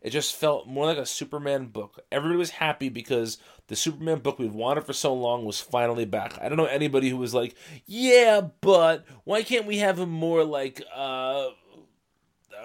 It 0.00 0.10
just 0.10 0.34
felt 0.34 0.66
more 0.66 0.86
like 0.86 0.96
a 0.96 1.04
Superman 1.04 1.66
book. 1.66 2.00
Everybody 2.10 2.38
was 2.38 2.50
happy 2.50 2.88
because 2.88 3.36
the 3.66 3.76
Superman 3.76 4.20
book 4.20 4.38
we've 4.38 4.54
wanted 4.54 4.86
for 4.86 4.94
so 4.94 5.12
long 5.12 5.44
was 5.44 5.60
finally 5.60 6.06
back. 6.06 6.38
I 6.40 6.48
don't 6.48 6.56
know 6.56 6.64
anybody 6.64 7.10
who 7.10 7.18
was 7.18 7.34
like, 7.34 7.54
"Yeah, 7.84 8.40
but 8.62 9.04
why 9.24 9.42
can't 9.42 9.66
we 9.66 9.78
have 9.78 9.98
him 9.98 10.10
more 10.10 10.44
like 10.44 10.82
uh 10.94 11.48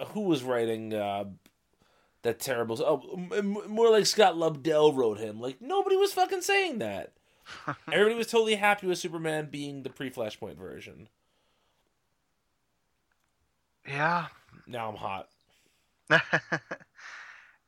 who 0.10 0.22
was 0.22 0.44
writing 0.44 0.94
uh 0.94 1.26
that 2.24 2.40
terrible 2.40 2.82
oh 2.82 3.44
more 3.44 3.92
like 3.92 4.06
Scott 4.06 4.36
Lobdell 4.36 4.96
wrote 4.96 5.20
him." 5.20 5.40
Like 5.40 5.62
nobody 5.62 5.96
was 5.96 6.14
fucking 6.14 6.42
saying 6.42 6.80
that. 6.80 7.14
Everybody 7.92 8.16
was 8.16 8.28
totally 8.28 8.56
happy 8.56 8.88
with 8.88 8.98
Superman 8.98 9.50
being 9.52 9.84
the 9.84 9.90
pre-Flashpoint 9.90 10.58
version. 10.58 11.10
Yeah. 13.88 14.28
Now 14.66 14.90
I'm 14.90 14.96
hot. 14.96 15.28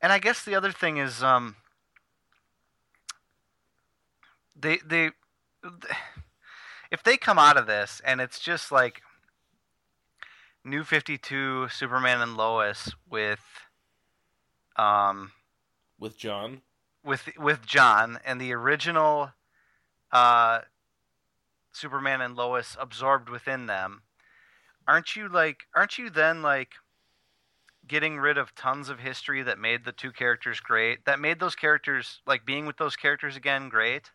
and 0.02 0.12
I 0.12 0.18
guess 0.18 0.44
the 0.44 0.54
other 0.54 0.72
thing 0.72 0.98
is 0.98 1.22
um 1.22 1.56
they 4.58 4.78
they 4.86 5.10
if 6.90 7.02
they 7.02 7.16
come 7.16 7.38
out 7.38 7.56
of 7.56 7.66
this 7.66 8.00
and 8.04 8.20
it's 8.20 8.38
just 8.38 8.70
like 8.70 9.02
New 10.64 10.84
52 10.84 11.68
Superman 11.68 12.20
and 12.20 12.36
Lois 12.36 12.92
with 13.08 13.40
um 14.78 15.32
with 15.98 16.18
John. 16.18 16.62
with 17.04 17.28
with 17.38 17.66
Jon 17.66 18.18
and 18.24 18.40
the 18.40 18.52
original 18.52 19.32
uh 20.12 20.60
Superman 21.72 22.20
and 22.20 22.36
Lois 22.36 22.76
absorbed 22.80 23.28
within 23.28 23.66
them. 23.66 24.02
Aren't 24.88 25.16
you 25.16 25.28
like 25.28 25.64
aren't 25.74 25.98
you 25.98 26.10
then 26.10 26.42
like 26.42 26.74
getting 27.86 28.18
rid 28.18 28.36
of 28.36 28.54
tons 28.54 28.88
of 28.88 28.98
history 28.98 29.42
that 29.42 29.58
made 29.58 29.84
the 29.84 29.92
two 29.92 30.10
characters 30.10 30.58
great 30.60 31.04
that 31.04 31.20
made 31.20 31.38
those 31.38 31.54
characters 31.54 32.20
like 32.26 32.44
being 32.44 32.66
with 32.66 32.76
those 32.78 32.96
characters 32.96 33.36
again 33.36 33.68
great? 33.68 34.10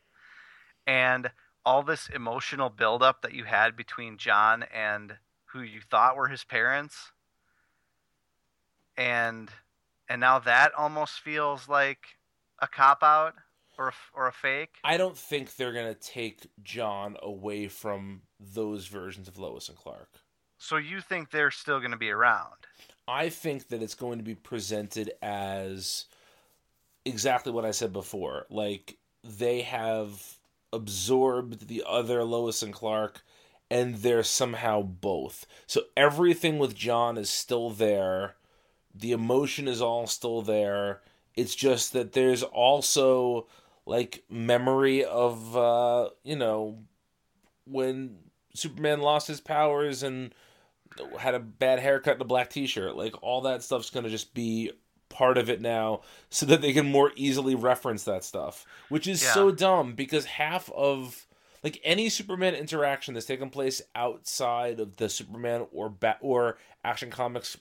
And 0.88 1.32
all 1.64 1.84
this 1.84 2.10
emotional 2.10 2.70
buildup 2.70 3.22
that 3.22 3.34
you 3.34 3.44
had 3.44 3.76
between 3.76 4.18
John 4.18 4.64
and 4.74 5.18
who 5.54 5.62
you 5.62 5.82
thought 5.82 6.16
were 6.16 6.28
his 6.28 6.44
parents? 6.44 7.12
And 8.98 9.50
and 10.12 10.20
now 10.20 10.40
that 10.40 10.72
almost 10.78 11.20
feels 11.20 11.68
like 11.68 12.00
a 12.60 12.68
cop 12.68 13.02
out 13.02 13.34
or 13.78 13.90
a, 13.90 13.94
or 14.14 14.28
a 14.28 14.32
fake 14.32 14.76
i 14.84 14.98
don't 14.98 15.18
think 15.18 15.56
they're 15.56 15.74
going 15.74 15.94
to 15.94 16.00
take 16.00 16.48
John 16.64 17.18
away 17.22 17.68
from 17.68 18.22
those 18.40 18.88
versions 18.88 19.28
of 19.28 19.38
lois 19.38 19.70
and 19.70 19.78
clark 19.78 20.22
so 20.64 20.78
you 20.78 21.02
think 21.02 21.32
they're 21.32 21.50
still 21.50 21.80
going 21.80 21.90
to 21.92 21.98
be 21.98 22.12
around? 22.12 22.68
I 23.08 23.30
think 23.30 23.70
that 23.70 23.82
it's 23.82 23.96
going 23.96 24.20
to 24.20 24.24
be 24.24 24.36
presented 24.36 25.12
as 25.20 26.06
exactly 27.04 27.52
what 27.52 27.66
I 27.66 27.72
said 27.72 27.92
before. 27.92 28.46
Like 28.52 28.98
they 29.24 29.62
have 29.62 30.38
absorbed 30.72 31.68
the 31.68 31.84
other 31.88 32.24
Lois 32.24 32.62
and 32.62 32.72
Clark 32.72 33.24
and 33.72 33.96
they're 33.96 34.22
somehow 34.22 34.84
both. 34.84 35.48
So 35.66 35.82
everything 35.98 36.60
with 36.60 36.76
John 36.76 37.18
is 37.18 37.32
still 37.32 37.72
there. 37.72 38.36
The 38.94 39.12
emotion 39.12 39.68
is 39.68 39.82
all 39.82 40.08
still 40.08 40.42
there. 40.42 41.02
It's 41.36 41.56
just 41.56 41.94
that 41.94 42.14
there's 42.14 42.44
also 42.44 43.48
like 43.86 44.24
memory 44.30 45.04
of 45.04 45.56
uh, 45.56 46.10
you 46.24 46.36
know, 46.36 46.80
when 47.66 48.18
Superman 48.54 49.02
lost 49.02 49.28
his 49.28 49.42
powers 49.42 50.04
and 50.04 50.34
had 51.20 51.36
a 51.36 51.40
bad 51.40 51.80
haircut 51.80 52.14
and 52.14 52.22
a 52.22 52.26
black 52.26 52.50
t-shirt 52.50 52.96
like 52.96 53.16
all 53.24 53.42
that 53.42 53.64
stuff's 53.64 53.90
going 53.90 54.04
to 54.04 54.10
just 54.10 54.34
be 54.34 54.72
part 55.10 55.38
of 55.38 55.50
it 55.50 55.62
now 55.62 56.02
so 56.30 56.46
that 56.46 56.62
they 56.62 56.74
can 56.74 56.90
more 56.90 57.12
easily 57.16 57.56
reference 57.56 58.04
that 58.04 58.24
stuff 58.24 58.66
which 58.90 59.08
is 59.08 59.24
yeah. 59.24 59.34
so 59.34 59.52
dumb 59.52 59.94
because 59.94 60.26
half 60.26 60.70
of 60.72 61.28
like 61.64 61.80
any 61.84 62.10
superman 62.10 62.56
interaction 62.56 63.14
that's 63.14 63.26
taken 63.26 63.50
place 63.50 63.82
outside 63.94 64.80
of 64.80 64.98
the 64.98 65.10
superman 65.10 65.66
or 65.72 65.90
bat 65.90 66.18
or 66.22 66.58
action 66.84 67.10
comics 67.10 67.58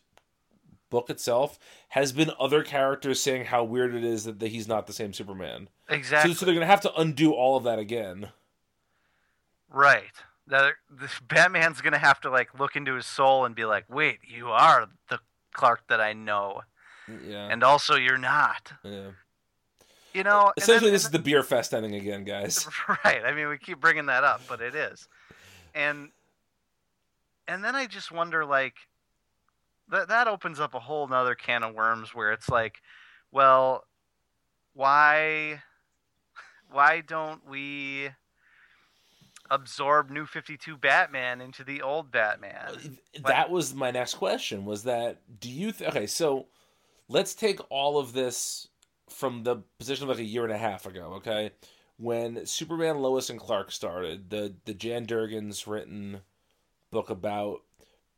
book 0.91 1.09
itself 1.09 1.59
has 1.91 2.13
been 2.13 2.31
other 2.39 2.63
characters 2.63 3.21
saying 3.21 3.47
how 3.47 3.65
weird 3.65 3.95
it 3.95 4.05
is 4.05 4.25
that, 4.25 4.39
that 4.41 4.49
he's 4.49 4.69
not 4.69 4.87
the 4.87 4.93
same 4.93 5.13
superman 5.13 5.69
exactly 5.89 6.33
so, 6.35 6.41
so 6.41 6.47
they're 6.47 6.55
going 6.55 6.67
to 6.67 6.71
have 6.71 6.81
to 6.81 6.95
undo 6.95 7.33
all 7.33 7.57
of 7.57 7.65
that 7.65 7.79
again 7.79 8.29
right 9.73 10.13
that 10.51 10.75
Batman's 11.27 11.81
gonna 11.81 11.99
have 11.99 12.21
to 12.21 12.31
like 12.31 12.59
look 12.59 12.77
into 12.77 12.95
his 12.95 13.07
soul 13.07 13.45
and 13.45 13.55
be 13.55 13.65
like, 13.65 13.85
"Wait, 13.89 14.19
you 14.27 14.51
are 14.51 14.89
the 15.09 15.21
Clark 15.53 15.87
that 15.89 16.01
I 16.01 16.13
know." 16.13 16.63
Yeah. 17.25 17.49
And 17.51 17.63
also, 17.65 17.95
you're 17.95 18.19
not. 18.19 18.73
Yeah. 18.85 19.11
You 20.13 20.25
know, 20.25 20.53
essentially, 20.57 20.89
then, 20.89 20.95
this 20.95 21.05
is 21.05 21.11
the 21.11 21.21
beer 21.21 21.45
fest 21.45 21.73
ending 21.73 21.95
again, 21.95 22.25
guys. 22.25 22.69
Right. 23.05 23.25
I 23.25 23.33
mean, 23.33 23.49
we 23.49 23.59
keep 23.59 23.81
bringing 23.81 24.07
that 24.07 24.25
up, 24.25 24.43
but 24.49 24.61
it 24.61 24.75
is, 24.75 25.09
and 25.75 26.11
and 27.47 27.65
then 27.65 27.77
I 27.77 27.87
just 27.87 28.11
wonder, 28.11 28.45
like, 28.45 28.75
that 29.91 30.09
that 30.09 30.29
opens 30.29 30.61
up 30.61 30.75
a 30.75 30.81
whole 30.81 31.07
nother 31.09 31.35
can 31.35 31.63
of 31.63 31.75
worms 31.75 32.15
where 32.15 32.33
it's 32.33 32.49
like, 32.49 32.81
well, 33.33 33.85
why, 34.75 35.63
why 36.71 37.01
don't 37.01 37.49
we? 37.49 38.11
absorb 39.51 40.11
New 40.11 40.27
Fifty 40.27 40.57
Two 40.57 40.77
Batman 40.77 41.41
into 41.41 41.65
the 41.65 41.83
old 41.83 42.11
Batman. 42.11 42.99
That 43.25 43.51
was 43.51 43.75
my 43.75 43.91
next 43.91 44.15
question. 44.15 44.65
Was 44.65 44.85
that 44.85 45.19
do 45.41 45.51
you 45.51 45.73
th- 45.73 45.91
okay? 45.91 46.07
So 46.07 46.47
let's 47.09 47.35
take 47.35 47.61
all 47.69 47.99
of 47.99 48.13
this 48.13 48.69
from 49.09 49.43
the 49.43 49.57
position 49.79 50.05
of 50.05 50.11
like 50.11 50.19
a 50.19 50.25
year 50.25 50.45
and 50.45 50.53
a 50.53 50.59
half 50.59 50.87
ago. 50.87 51.15
Okay, 51.17 51.51
when 51.97 52.47
Superman, 52.47 52.99
Lois, 52.99 53.29
and 53.29 53.41
Clark 53.41 53.73
started 53.73 54.31
the 54.31 54.55
the 54.65 54.75
Dan 54.75 55.07
Jurgens 55.07 55.67
written 55.67 56.21
book 56.91 57.11
about 57.11 57.63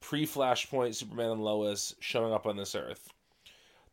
pre 0.02 0.26
Flashpoint 0.26 0.94
Superman 0.94 1.30
and 1.30 1.44
Lois 1.44 1.94
showing 2.00 2.34
up 2.34 2.46
on 2.46 2.56
this 2.56 2.74
Earth. 2.74 3.10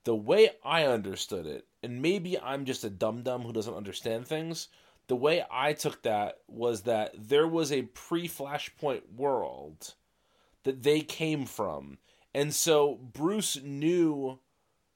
The 0.04 0.16
way 0.16 0.50
I 0.66 0.86
understood 0.86 1.46
it, 1.46 1.68
and 1.82 2.02
maybe 2.02 2.38
I'm 2.40 2.66
just 2.66 2.84
a 2.84 2.90
dum 2.90 3.24
dum 3.24 3.44
who 3.44 3.54
doesn't 3.54 3.74
understand 3.74 4.28
things, 4.28 4.68
the 5.08 5.16
way 5.16 5.46
I 5.50 5.74
took 5.74 6.04
that 6.04 6.40
was 6.48 6.82
that 6.82 7.16
there 7.18 7.48
was 7.48 7.72
a 7.72 7.84
pre 7.84 8.28
Flashpoint 8.28 9.14
world 9.16 9.94
that 10.64 10.84
they 10.84 11.02
came 11.02 11.46
from. 11.46 11.98
And 12.34 12.54
so 12.54 12.96
Bruce 12.96 13.62
knew. 13.62 14.40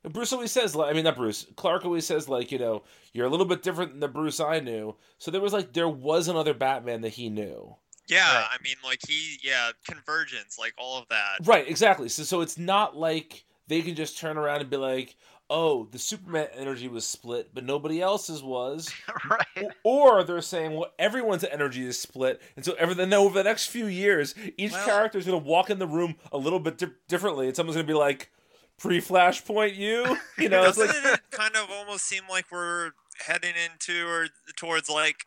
Bruce 0.03 0.33
always 0.33 0.51
says, 0.51 0.75
I 0.75 0.91
mean, 0.91 1.05
not 1.05 1.15
Bruce. 1.15 1.47
Clark 1.55 1.85
always 1.85 2.05
says, 2.05 2.27
like, 2.27 2.51
you 2.51 2.59
know, 2.59 2.83
you're 3.13 3.25
a 3.25 3.29
little 3.29 3.45
bit 3.45 3.63
different 3.63 3.91
than 3.91 4.01
the 4.01 4.09
Bruce 4.09 4.41
I 4.41 4.59
knew. 4.59 4.97
So 5.17 5.31
there 5.31 5.39
was, 5.39 5.53
like, 5.53 5.71
there 5.71 5.87
was 5.87 6.27
another 6.27 6.53
Batman 6.53 7.01
that 7.01 7.13
he 7.13 7.29
knew. 7.29 7.77
Yeah, 8.07 8.33
Right. 8.35 8.45
I 8.51 8.63
mean, 8.63 8.75
like 8.83 8.99
he, 9.07 9.37
yeah, 9.43 9.71
convergence, 9.87 10.57
like 10.59 10.73
all 10.77 10.99
of 10.99 11.07
that. 11.09 11.45
Right, 11.45 11.67
exactly. 11.67 12.09
So, 12.09 12.23
so 12.23 12.41
it's 12.41 12.57
not 12.57 12.95
like 12.97 13.45
they 13.67 13.81
can 13.81 13.95
just 13.95 14.17
turn 14.17 14.37
around 14.37 14.61
and 14.61 14.69
be 14.69 14.77
like, 14.77 15.15
oh, 15.49 15.87
the 15.91 15.99
Superman 15.99 16.47
energy 16.57 16.87
was 16.87 17.05
split, 17.05 17.51
but 17.53 17.63
nobody 17.63 18.01
else's 18.01 18.41
was. 18.43 18.91
right. 19.29 19.67
Or 19.83 20.23
they're 20.23 20.41
saying, 20.41 20.73
well, 20.73 20.91
everyone's 20.99 21.43
energy 21.43 21.85
is 21.85 21.99
split, 21.99 22.41
and 22.55 22.65
so 22.65 22.73
every 22.73 22.95
then 22.95 23.13
over 23.13 23.35
the 23.37 23.43
next 23.43 23.67
few 23.67 23.85
years, 23.85 24.35
each 24.57 24.71
Well- 24.73 24.85
character 24.85 25.17
is 25.17 25.25
going 25.25 25.41
to 25.41 25.47
walk 25.47 25.69
in 25.69 25.79
the 25.79 25.87
room 25.87 26.15
a 26.31 26.37
little 26.37 26.59
bit 26.59 26.77
di- 26.77 26.87
differently, 27.07 27.47
and 27.47 27.55
someone's 27.55 27.75
going 27.75 27.85
to 27.87 27.91
be 27.93 27.97
like, 27.97 28.31
"Pre-Flashpoint, 28.79 29.75
you," 29.75 30.17
you 30.37 30.49
know, 30.49 30.63
it's 30.67 30.77
Doesn't 30.77 31.03
like, 31.03 31.13
it 31.15 31.21
kind 31.31 31.55
of 31.55 31.69
almost 31.71 32.05
seem 32.05 32.23
like 32.29 32.45
we're 32.51 32.91
heading 33.25 33.53
into 33.71 34.05
or 34.07 34.27
towards 34.57 34.89
like 34.89 35.25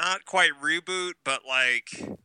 not 0.00 0.24
quite 0.24 0.50
reboot, 0.62 1.12
but 1.24 1.42
like 1.46 2.16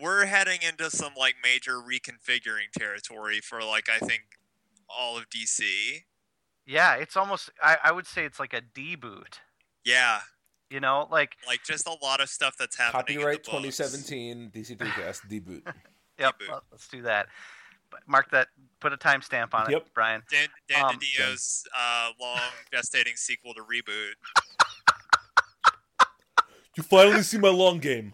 we're 0.00 0.26
heading 0.26 0.60
into 0.66 0.90
some 0.90 1.12
like 1.18 1.36
major 1.42 1.74
reconfiguring 1.78 2.70
territory 2.76 3.40
for 3.40 3.62
like 3.62 3.88
I 3.88 3.98
think 4.04 4.22
all 4.88 5.16
of 5.16 5.28
DC. 5.30 6.04
Yeah, 6.66 6.94
it's 6.94 7.16
almost. 7.16 7.50
I, 7.62 7.76
I 7.84 7.92
would 7.92 8.06
say 8.06 8.24
it's 8.24 8.40
like 8.40 8.54
a 8.54 8.60
deboot. 8.62 9.38
Yeah, 9.84 10.20
You 10.70 10.80
know, 10.80 11.06
like 11.10 11.36
like 11.46 11.62
just 11.62 11.86
a 11.86 11.94
lot 12.02 12.20
of 12.20 12.28
stuff 12.30 12.56
that's 12.58 12.76
happening. 12.76 13.18
copyright 13.18 13.44
2017 13.44 14.50
DC3cast 14.54 15.20
deboot. 15.30 15.62
yep. 16.18 16.38
Reboot. 16.40 16.48
well, 16.48 16.62
let's 16.72 16.88
do 16.88 17.02
that. 17.02 17.26
Mark 18.06 18.30
that. 18.30 18.48
Put 18.80 18.92
a 18.92 18.96
timestamp 18.96 19.54
on 19.54 19.66
it, 19.68 19.72
Yep. 19.72 19.86
Brian. 19.94 20.22
Dan, 20.30 20.48
Dan 20.68 20.84
Um, 20.84 20.98
DiDio's 20.98 21.64
uh, 21.78 22.10
long 22.20 22.38
gestating 22.72 23.16
sequel 23.16 23.54
to 23.54 23.60
Reboot. 23.62 24.12
You 26.76 26.82
finally 26.82 27.22
see 27.22 27.38
my 27.38 27.50
long 27.50 27.78
game. 27.78 28.12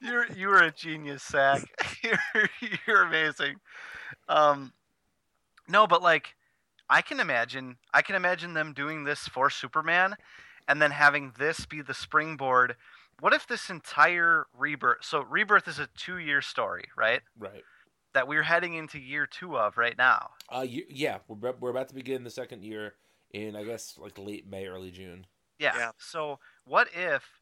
You're 0.00 0.26
you 0.32 0.48
were 0.48 0.62
a 0.62 0.72
genius, 0.72 1.22
Zach. 1.22 1.62
you're 2.02 2.48
you're 2.86 3.02
amazing. 3.02 3.56
Um, 4.28 4.72
no, 5.68 5.86
but 5.86 6.02
like, 6.02 6.34
I 6.90 7.02
can 7.02 7.20
imagine. 7.20 7.76
I 7.94 8.02
can 8.02 8.16
imagine 8.16 8.54
them 8.54 8.72
doing 8.72 9.04
this 9.04 9.28
for 9.28 9.50
Superman, 9.50 10.16
and 10.68 10.82
then 10.82 10.90
having 10.90 11.32
this 11.38 11.66
be 11.66 11.82
the 11.82 11.94
springboard. 11.94 12.76
What 13.20 13.32
if 13.32 13.46
this 13.46 13.70
entire 13.70 14.46
rebirth? 14.58 15.04
So 15.04 15.22
rebirth 15.22 15.68
is 15.68 15.78
a 15.78 15.88
two-year 15.96 16.42
story, 16.42 16.84
right? 16.96 17.20
Right. 17.38 17.62
That 18.14 18.26
we're 18.26 18.42
heading 18.42 18.74
into 18.74 18.98
year 18.98 19.26
two 19.26 19.56
of 19.56 19.78
right 19.78 19.96
now. 19.96 20.30
Uh, 20.48 20.66
yeah, 20.68 21.18
we're 21.28 21.52
we're 21.52 21.70
about 21.70 21.88
to 21.88 21.94
begin 21.94 22.24
the 22.24 22.30
second 22.30 22.64
year 22.64 22.94
in 23.30 23.54
I 23.54 23.64
guess 23.64 23.96
like 23.98 24.18
late 24.18 24.48
May, 24.48 24.66
early 24.66 24.90
June. 24.90 25.26
Yeah. 25.58 25.74
Yeah. 25.76 25.90
So 25.98 26.40
what 26.64 26.88
if 26.94 27.41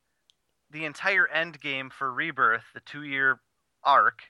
the 0.71 0.85
entire 0.85 1.27
end 1.29 1.61
game 1.61 1.91
for 1.91 2.13
Rebirth, 2.13 2.65
the 2.75 2.81
two 2.81 3.03
year 3.03 3.41
arc, 3.85 4.23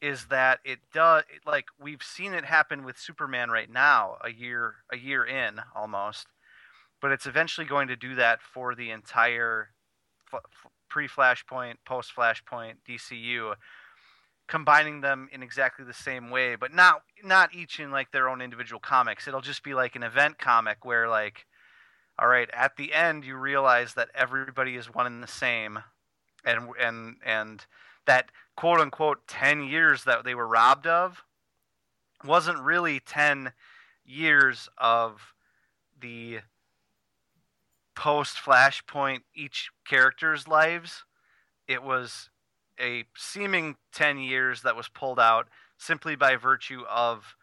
is 0.00 0.26
that 0.26 0.60
it 0.64 0.78
does 0.94 1.24
like 1.46 1.66
we've 1.78 2.02
seen 2.02 2.32
it 2.32 2.44
happen 2.44 2.84
with 2.84 2.98
Superman 2.98 3.50
right 3.50 3.70
now, 3.70 4.16
a 4.24 4.30
year 4.30 4.76
a 4.92 4.96
year 4.96 5.24
in 5.24 5.60
almost, 5.74 6.26
but 7.00 7.12
it's 7.12 7.26
eventually 7.26 7.66
going 7.66 7.88
to 7.88 7.96
do 7.96 8.14
that 8.14 8.40
for 8.40 8.74
the 8.74 8.90
entire 8.90 9.70
pre 10.88 11.08
Flashpoint, 11.08 11.76
post 11.84 12.12
Flashpoint 12.16 12.74
DCU, 12.88 13.54
combining 14.48 15.00
them 15.00 15.28
in 15.32 15.42
exactly 15.42 15.84
the 15.84 15.92
same 15.92 16.30
way, 16.30 16.56
but 16.56 16.74
not 16.74 17.02
not 17.22 17.54
each 17.54 17.78
in 17.78 17.90
like 17.90 18.10
their 18.10 18.28
own 18.28 18.40
individual 18.40 18.80
comics. 18.80 19.28
It'll 19.28 19.40
just 19.40 19.62
be 19.62 19.74
like 19.74 19.96
an 19.96 20.02
event 20.02 20.38
comic 20.38 20.84
where 20.84 21.08
like 21.08 21.46
all 22.20 22.28
right 22.28 22.50
at 22.52 22.76
the 22.76 22.92
end 22.92 23.24
you 23.24 23.36
realize 23.36 23.94
that 23.94 24.10
everybody 24.14 24.76
is 24.76 24.94
one 24.94 25.06
and 25.06 25.22
the 25.22 25.28
same 25.28 25.78
and 26.44 26.68
and 26.78 27.16
and 27.24 27.66
that 28.06 28.30
quote 28.56 28.80
unquote 28.80 29.26
10 29.26 29.64
years 29.64 30.04
that 30.04 30.24
they 30.24 30.34
were 30.34 30.46
robbed 30.46 30.86
of 30.86 31.24
wasn't 32.24 32.58
really 32.60 33.00
10 33.00 33.52
years 34.04 34.68
of 34.78 35.34
the 36.00 36.40
post 37.94 38.36
flashpoint 38.36 39.20
each 39.34 39.70
character's 39.86 40.48
lives. 40.48 41.04
It 41.68 41.82
was 41.82 42.30
a 42.80 43.04
seeming 43.16 43.76
10 43.92 44.18
years 44.18 44.62
that 44.62 44.76
was 44.76 44.88
pulled 44.88 45.20
out 45.20 45.48
simply 45.76 46.16
by 46.16 46.36
virtue 46.36 46.82
of 46.88 47.36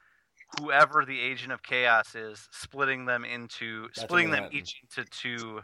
whoever 0.59 1.05
the 1.05 1.19
agent 1.19 1.51
of 1.51 1.63
chaos 1.63 2.15
is 2.15 2.47
splitting 2.51 3.05
them 3.05 3.25
into 3.25 3.89
That's 3.95 4.01
splitting 4.01 4.31
them 4.31 4.43
Manhattan. 4.43 4.57
each 4.59 4.81
into 4.81 5.09
two 5.09 5.61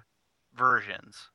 versions 0.54 1.30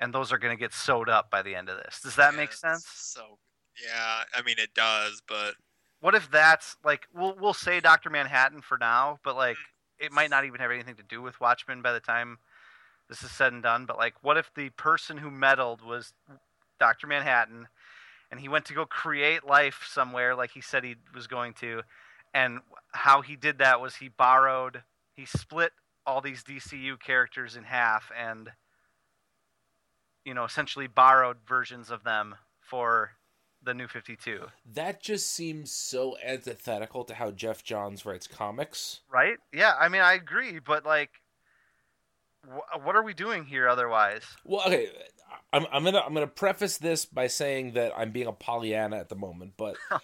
and 0.00 0.12
those 0.12 0.32
are 0.32 0.38
going 0.38 0.56
to 0.56 0.60
get 0.60 0.72
sewed 0.72 1.08
up 1.08 1.30
by 1.30 1.42
the 1.42 1.54
end 1.54 1.68
of 1.68 1.76
this 1.78 2.00
does 2.02 2.16
that 2.16 2.32
Yeah, 2.32 2.36
make 2.36 2.52
sense 2.52 2.86
So 2.86 3.38
yeah, 3.82 4.22
I 4.34 4.42
mean 4.42 4.56
it 4.58 4.74
does, 4.74 5.22
but 5.26 5.54
what 6.00 6.14
if 6.14 6.30
that's 6.30 6.76
like 6.84 7.06
we'll 7.14 7.36
we'll 7.40 7.54
say 7.54 7.80
Doctor 7.80 8.10
Manhattan 8.10 8.60
for 8.60 8.78
now, 8.78 9.18
but 9.24 9.36
like 9.36 9.56
mm. 9.56 10.06
it 10.06 10.12
might 10.12 10.30
not 10.30 10.44
even 10.44 10.60
have 10.60 10.70
anything 10.70 10.96
to 10.96 11.02
do 11.02 11.22
with 11.22 11.40
Watchmen 11.40 11.82
by 11.82 11.92
the 11.92 12.00
time 12.00 12.38
this 13.08 13.22
is 13.22 13.30
said 13.30 13.52
and 13.52 13.62
done. 13.62 13.86
But 13.86 13.96
like, 13.98 14.14
what 14.22 14.36
if 14.36 14.50
the 14.54 14.70
person 14.70 15.18
who 15.18 15.30
meddled 15.30 15.82
was 15.82 16.12
Doctor 16.78 17.06
Manhattan, 17.06 17.68
and 18.30 18.40
he 18.40 18.48
went 18.48 18.64
to 18.66 18.74
go 18.74 18.86
create 18.86 19.46
life 19.46 19.84
somewhere, 19.88 20.34
like 20.34 20.50
he 20.50 20.60
said 20.60 20.84
he 20.84 20.96
was 21.14 21.26
going 21.26 21.54
to, 21.54 21.82
and 22.32 22.60
how 22.92 23.22
he 23.22 23.36
did 23.36 23.58
that 23.58 23.80
was 23.80 23.96
he 23.96 24.08
borrowed, 24.08 24.82
he 25.14 25.24
split 25.24 25.72
all 26.06 26.20
these 26.20 26.42
DCU 26.44 27.00
characters 27.00 27.56
in 27.56 27.64
half, 27.64 28.10
and 28.18 28.50
you 30.24 30.34
know 30.34 30.44
essentially 30.44 30.86
borrowed 30.86 31.38
versions 31.46 31.90
of 31.90 32.04
them 32.04 32.34
for 32.60 33.12
the 33.62 33.74
New 33.74 33.88
Fifty 33.88 34.16
Two. 34.16 34.46
That 34.74 35.00
just 35.00 35.30
seems 35.30 35.72
so 35.72 36.16
antithetical 36.24 37.04
to 37.04 37.14
how 37.14 37.30
Geoff 37.30 37.62
Johns 37.64 38.04
writes 38.04 38.26
comics. 38.26 39.00
Right? 39.10 39.36
Yeah, 39.52 39.74
I 39.78 39.88
mean, 39.88 40.02
I 40.02 40.14
agree, 40.14 40.58
but 40.58 40.84
like, 40.84 41.10
wh- 42.44 42.84
what 42.84 42.96
are 42.96 43.02
we 43.02 43.14
doing 43.14 43.44
here 43.44 43.68
otherwise? 43.68 44.22
Well, 44.44 44.62
okay, 44.66 44.88
I'm, 45.52 45.66
I'm 45.72 45.84
gonna 45.84 46.00
I'm 46.00 46.14
gonna 46.14 46.26
preface 46.26 46.78
this 46.78 47.04
by 47.04 47.26
saying 47.26 47.72
that 47.72 47.92
I'm 47.96 48.10
being 48.10 48.26
a 48.26 48.32
Pollyanna 48.32 48.96
at 48.96 49.08
the 49.08 49.16
moment, 49.16 49.54
but 49.56 49.76
Oh. 49.90 49.98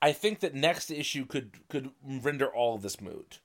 I 0.00 0.12
think 0.12 0.40
that 0.40 0.54
next 0.54 0.90
issue 0.90 1.26
could 1.26 1.68
could 1.68 1.90
render 2.04 2.46
all 2.46 2.74
of 2.74 2.82
this 2.82 3.00
moot. 3.00 3.40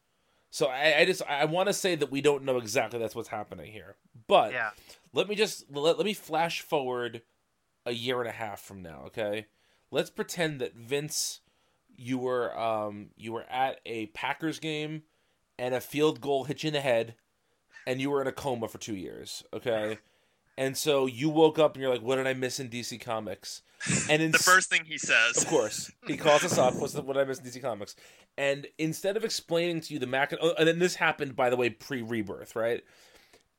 So 0.50 0.68
I, 0.68 1.00
I 1.00 1.06
just 1.06 1.22
I 1.28 1.46
want 1.46 1.68
to 1.68 1.74
say 1.74 1.96
that 1.96 2.12
we 2.12 2.22
don't 2.22 2.44
know 2.44 2.58
exactly 2.58 3.00
that's 3.00 3.16
what's 3.16 3.30
happening 3.30 3.72
here, 3.72 3.96
but 4.28 4.52
Yeah, 4.54 4.70
let 5.14 5.28
me 5.28 5.36
just 5.36 5.66
let, 5.72 5.98
let 5.98 6.06
me 6.06 6.14
flash 6.14 6.62
forward 6.62 7.22
a 7.86 7.92
year 7.92 8.20
and 8.20 8.30
a 8.30 8.34
half 8.34 8.62
from 8.62 8.82
now 8.82 9.04
okay 9.08 9.46
let's 9.92 10.10
pretend 10.10 10.62
that 10.62 10.74
vince 10.74 11.42
you 11.94 12.18
were 12.18 12.58
um 12.58 13.10
you 13.18 13.34
were 13.34 13.44
at 13.50 13.82
a 13.86 14.06
packers 14.08 14.58
game 14.58 15.04
and 15.60 15.76
a 15.76 15.82
field 15.82 16.22
goal 16.22 16.46
hit 16.46 16.64
you 16.64 16.68
in 16.68 16.74
the 16.74 16.80
head 16.80 17.14
and 17.86 18.00
you 18.00 18.10
were 18.10 18.22
in 18.22 18.28
a 18.28 18.32
coma 18.32 18.70
for 18.70 18.78
two 18.78 18.96
years 18.96 19.44
okay 19.54 19.98
and 20.58 20.78
so 20.78 21.06
you 21.06 21.30
woke 21.30 21.58
up 21.60 21.74
and 21.76 21.82
you're 21.82 21.92
like 21.92 22.02
what 22.02 22.16
did 22.18 22.28
i 22.28 22.34
miss 22.34 22.60
in 22.60 22.70
dc 22.70 23.00
comics 23.02 23.62
and 24.10 24.22
in 24.22 24.32
the 24.32 24.38
first 24.40 24.70
thing 24.70 24.86
he 24.86 24.98
says, 24.98 25.36
of 25.36 25.48
course, 25.48 25.92
he 26.08 26.16
calls 26.16 26.46
us 26.46 26.58
up. 26.58 26.76
What's 26.76 26.94
the, 26.94 27.02
what 27.02 27.18
I 27.18 27.26
miss 27.26 27.40
in 27.40 27.46
DC 27.46 27.62
Comics? 27.62 27.98
And 28.38 28.66
instead 28.78 29.18
of 29.18 29.26
explaining 29.26 29.82
to 29.82 29.94
you 29.94 30.00
the 30.00 30.08
Mac, 30.08 30.34
oh, 30.42 30.54
and 30.58 30.66
then 30.66 30.80
this 30.80 30.96
happened 30.96 31.36
by 31.36 31.50
the 31.50 31.58
way 31.58 31.70
pre-rebirth, 31.70 32.56
right? 32.56 32.82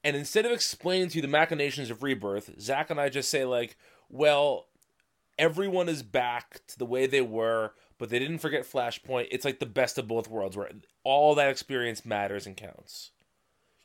And 0.03 0.17
instead 0.17 0.47
of 0.47 0.53
explaining 0.53 1.09
to 1.11 1.17
you 1.17 1.21
the 1.21 1.29
machinations 1.29 1.91
of 1.91 2.03
rebirth, 2.03 2.59
Zach 2.59 2.89
and 2.89 2.99
I 2.99 3.11
just 3.11 3.29
say 3.29 3.45
like, 3.45 3.77
well, 4.09 4.69
everyone 5.39 5.91
is 5.91 6.03
back 6.03 6.61
to 6.69 6.79
the 6.79 6.87
way 6.87 7.07
they 7.07 7.21
were, 7.21 7.73
but 7.99 8.09
they 8.09 8.19
didn't 8.19 8.39
forget 8.39 8.63
Flashpoint. 8.65 9.29
It's 9.31 9.45
like 9.45 9.59
the 9.59 9.67
best 9.67 9.99
of 9.99 10.09
both 10.09 10.31
worlds, 10.31 10.57
where 10.57 10.71
all 11.03 11.35
that 11.35 11.51
experience 11.51 12.07
matters 12.07 12.47
and 12.47 12.57
counts. 12.57 13.11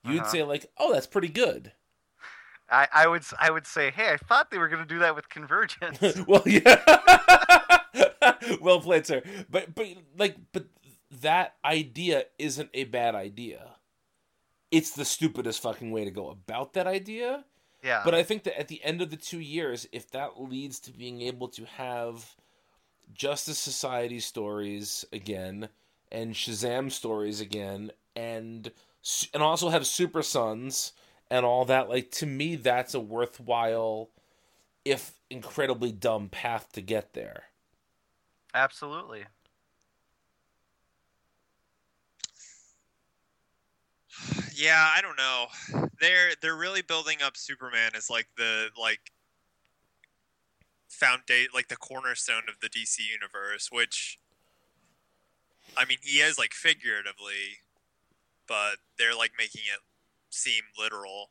You'd 0.06 0.22
Uh-huh. 0.22 0.30
say 0.30 0.44
like, 0.44 0.68
oh, 0.78 0.94
that's 0.94 1.06
pretty 1.08 1.28
good. 1.28 1.74
I, 2.72 2.88
I 2.94 3.08
would 3.08 3.24
I 3.40 3.52
would 3.52 3.66
say, 3.66 3.92
hey, 3.92 4.12
I 4.14 4.18
thought 4.18 4.52
they 4.52 4.58
were 4.58 4.68
going 4.68 4.82
to 4.82 4.88
do 4.88 5.00
that 5.00 5.16
with 5.16 5.30
Convergence. 5.30 6.00
well, 6.28 6.44
yeah. 6.46 6.82
well 8.62 8.80
played, 8.80 9.06
sir. 9.06 9.22
But 9.50 9.76
but 9.76 9.88
like 10.18 10.36
but 10.52 10.66
that 11.22 11.56
idea 11.66 12.26
isn't 12.38 12.70
a 12.74 12.86
bad 12.86 13.16
idea. 13.16 13.76
It's 14.72 14.92
the 14.92 15.06
stupidest 15.06 15.62
fucking 15.62 15.92
way 15.92 16.06
to 16.06 16.12
go 16.12 16.30
about 16.30 16.74
that 16.74 16.86
idea. 16.86 17.44
yeah, 17.84 18.04
But 18.06 18.14
I 18.14 18.22
think 18.22 18.44
that 18.44 18.60
at 18.60 18.68
the 18.68 18.84
end 18.84 19.02
of 19.02 19.10
the 19.10 19.18
two 19.18 19.40
years, 19.40 19.88
if 19.92 20.12
that 20.12 20.40
leads 20.40 20.80
to 20.82 20.92
being 20.92 21.22
able 21.22 21.48
to 21.50 21.66
have 21.66 22.36
Justice 23.12 23.58
Society 23.58 24.20
stories 24.20 25.06
again 25.12 25.70
and 26.12 26.36
Shazam 26.36 26.92
stories 26.92 27.42
again, 27.42 27.92
and 28.16 28.72
and 29.34 29.42
also 29.42 29.70
have 29.70 29.88
Super 29.88 30.22
Sons 30.22 30.94
and 31.30 31.46
all 31.46 31.66
that. 31.66 31.90
Like 31.90 32.12
to 32.12 32.26
me, 32.26 32.56
that's 32.56 32.94
a 32.94 33.00
worthwhile, 33.00 34.10
if 34.86 35.14
incredibly 35.30 35.92
dumb, 35.92 36.30
path 36.30 36.72
to 36.74 36.82
get 36.82 37.14
there. 37.14 37.44
Absolutely. 38.54 39.26
Yeah, 44.56 44.92
I 44.96 45.02
don't 45.02 45.18
know. 45.18 45.48
They're 46.02 46.32
they're 46.42 46.56
really 46.56 46.82
building 46.82 47.22
up 47.22 47.38
Superman 47.38 47.92
as 47.96 48.10
like 48.10 48.28
the 48.38 48.70
like 48.80 49.12
foundation, 50.90 51.52
like 51.54 51.68
the 51.70 51.78
cornerstone 51.78 52.44
of 52.50 52.56
the 52.62 52.68
DC 52.70 53.00
universe. 53.00 53.70
Which, 53.72 54.20
I 55.78 55.86
mean, 55.86 56.00
he 56.02 56.20
is 56.20 56.38
like 56.38 56.54
figuratively, 56.54 57.60
but 58.48 58.78
they're 58.98 59.16
like 59.16 59.32
making 59.38 59.62
it 59.74 59.80
seem 60.30 60.64
literal. 60.78 61.30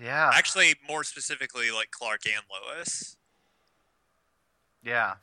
Yeah. 0.00 0.30
Actually, 0.34 0.74
more 0.86 1.04
specifically, 1.04 1.70
like 1.70 1.90
Clark 1.90 2.26
and 2.26 2.44
Lois. 2.50 3.16
Yeah. 4.82 5.14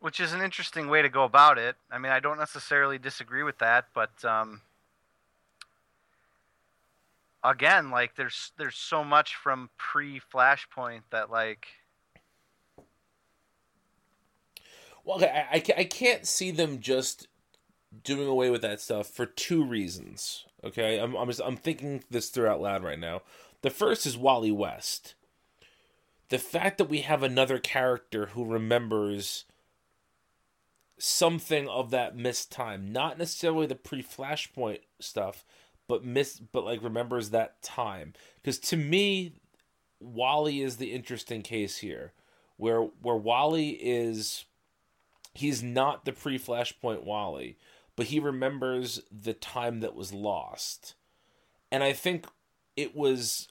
Which 0.00 0.20
is 0.20 0.32
an 0.32 0.40
interesting 0.40 0.88
way 0.88 1.02
to 1.02 1.08
go 1.08 1.24
about 1.24 1.58
it. 1.58 1.76
I 1.90 1.98
mean, 1.98 2.12
I 2.12 2.20
don't 2.20 2.38
necessarily 2.38 2.98
disagree 2.98 3.42
with 3.42 3.58
that, 3.58 3.86
but 3.92 4.24
um, 4.24 4.62
again, 7.42 7.90
like 7.90 8.14
there's 8.16 8.52
there's 8.56 8.76
so 8.76 9.04
much 9.04 9.34
from 9.34 9.70
pre 9.76 10.20
Flashpoint 10.20 11.02
that 11.10 11.30
like 11.30 11.66
Well, 15.08 15.16
okay, 15.16 15.46
I, 15.50 15.56
I, 15.56 15.64
I 15.78 15.84
can't 15.84 16.26
see 16.26 16.50
them 16.50 16.80
just 16.80 17.28
doing 18.04 18.28
away 18.28 18.50
with 18.50 18.62
that 18.62 18.80
stuff 18.80 19.08
for 19.08 19.26
two 19.26 19.64
reasons. 19.64 20.44
Okay, 20.64 20.98
I'm 20.98 21.14
I'm, 21.14 21.28
just, 21.28 21.40
I'm 21.44 21.56
thinking 21.56 22.04
this 22.10 22.28
through 22.30 22.48
out 22.48 22.60
loud 22.60 22.82
right 22.82 22.98
now. 22.98 23.22
The 23.62 23.70
first 23.70 24.06
is 24.06 24.16
Wally 24.16 24.52
West. 24.52 25.14
The 26.28 26.38
fact 26.38 26.78
that 26.78 26.90
we 26.90 26.98
have 27.00 27.22
another 27.22 27.58
character 27.58 28.26
who 28.26 28.44
remembers 28.44 29.44
something 30.98 31.68
of 31.68 31.90
that 31.90 32.16
missed 32.16 32.52
time, 32.52 32.92
not 32.92 33.18
necessarily 33.18 33.66
the 33.66 33.74
pre-Flashpoint 33.74 34.80
stuff, 35.00 35.44
but 35.86 36.04
miss, 36.04 36.38
but 36.38 36.64
like 36.64 36.82
remembers 36.82 37.30
that 37.30 37.62
time. 37.62 38.12
Because 38.36 38.58
to 38.58 38.76
me, 38.76 39.32
Wally 40.00 40.60
is 40.60 40.76
the 40.76 40.92
interesting 40.92 41.42
case 41.42 41.78
here, 41.78 42.12
where 42.56 42.82
where 42.82 43.16
Wally 43.16 43.70
is 43.70 44.44
he's 45.34 45.62
not 45.62 46.04
the 46.04 46.12
pre 46.12 46.38
Flashpoint 46.38 47.04
Wally, 47.04 47.56
but 47.98 48.06
he 48.06 48.20
remembers 48.20 49.00
the 49.10 49.32
time 49.32 49.80
that 49.80 49.96
was 49.96 50.12
lost. 50.12 50.94
And 51.72 51.82
I 51.82 51.92
think 51.92 52.26
it 52.76 52.94
was 52.94 53.48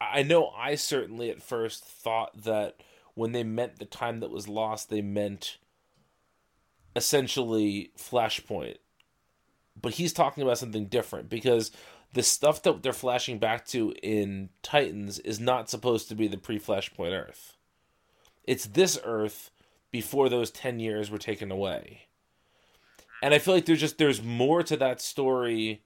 I 0.00 0.24
know 0.24 0.48
I 0.48 0.74
certainly 0.74 1.30
at 1.30 1.40
first 1.40 1.84
thought 1.84 2.42
that 2.42 2.82
when 3.14 3.30
they 3.30 3.44
meant 3.44 3.78
the 3.78 3.84
time 3.84 4.18
that 4.20 4.30
was 4.32 4.48
lost, 4.48 4.90
they 4.90 5.02
meant 5.02 5.58
essentially 6.96 7.92
Flashpoint. 7.96 8.78
But 9.80 9.94
he's 9.94 10.12
talking 10.12 10.42
about 10.42 10.58
something 10.58 10.86
different 10.86 11.28
because 11.28 11.70
the 12.12 12.24
stuff 12.24 12.64
that 12.64 12.82
they're 12.82 12.92
flashing 12.92 13.38
back 13.38 13.66
to 13.66 13.92
in 14.02 14.48
Titans 14.64 15.20
is 15.20 15.38
not 15.38 15.70
supposed 15.70 16.08
to 16.08 16.16
be 16.16 16.26
the 16.26 16.38
pre 16.38 16.58
Flashpoint 16.58 17.12
Earth. 17.12 17.56
It's 18.42 18.66
this 18.66 18.98
Earth 19.04 19.52
before 19.92 20.28
those 20.28 20.50
10 20.50 20.80
years 20.80 21.08
were 21.08 21.18
taken 21.18 21.52
away. 21.52 22.06
And 23.22 23.32
I 23.34 23.38
feel 23.38 23.54
like 23.54 23.66
there's 23.66 23.80
just 23.80 23.98
there's 23.98 24.22
more 24.22 24.62
to 24.62 24.76
that 24.76 25.00
story 25.00 25.82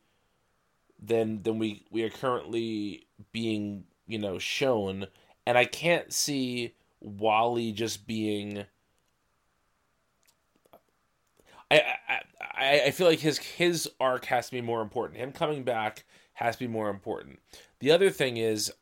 than 1.02 1.42
than 1.42 1.58
we 1.58 1.86
we 1.90 2.02
are 2.02 2.10
currently 2.10 3.06
being, 3.32 3.84
you 4.06 4.18
know, 4.18 4.38
shown 4.38 5.06
and 5.46 5.56
I 5.56 5.64
can't 5.64 6.12
see 6.12 6.74
Wally 7.00 7.72
just 7.72 8.06
being 8.06 8.64
I, 11.70 11.82
I 12.08 12.80
I 12.86 12.90
feel 12.90 13.06
like 13.06 13.20
his 13.20 13.38
his 13.38 13.88
arc 14.00 14.26
has 14.26 14.46
to 14.46 14.52
be 14.52 14.60
more 14.60 14.82
important. 14.82 15.20
Him 15.20 15.32
coming 15.32 15.62
back 15.62 16.04
has 16.34 16.56
to 16.56 16.60
be 16.60 16.66
more 16.68 16.90
important. 16.90 17.40
The 17.78 17.90
other 17.90 18.10
thing 18.10 18.36
is 18.36 18.72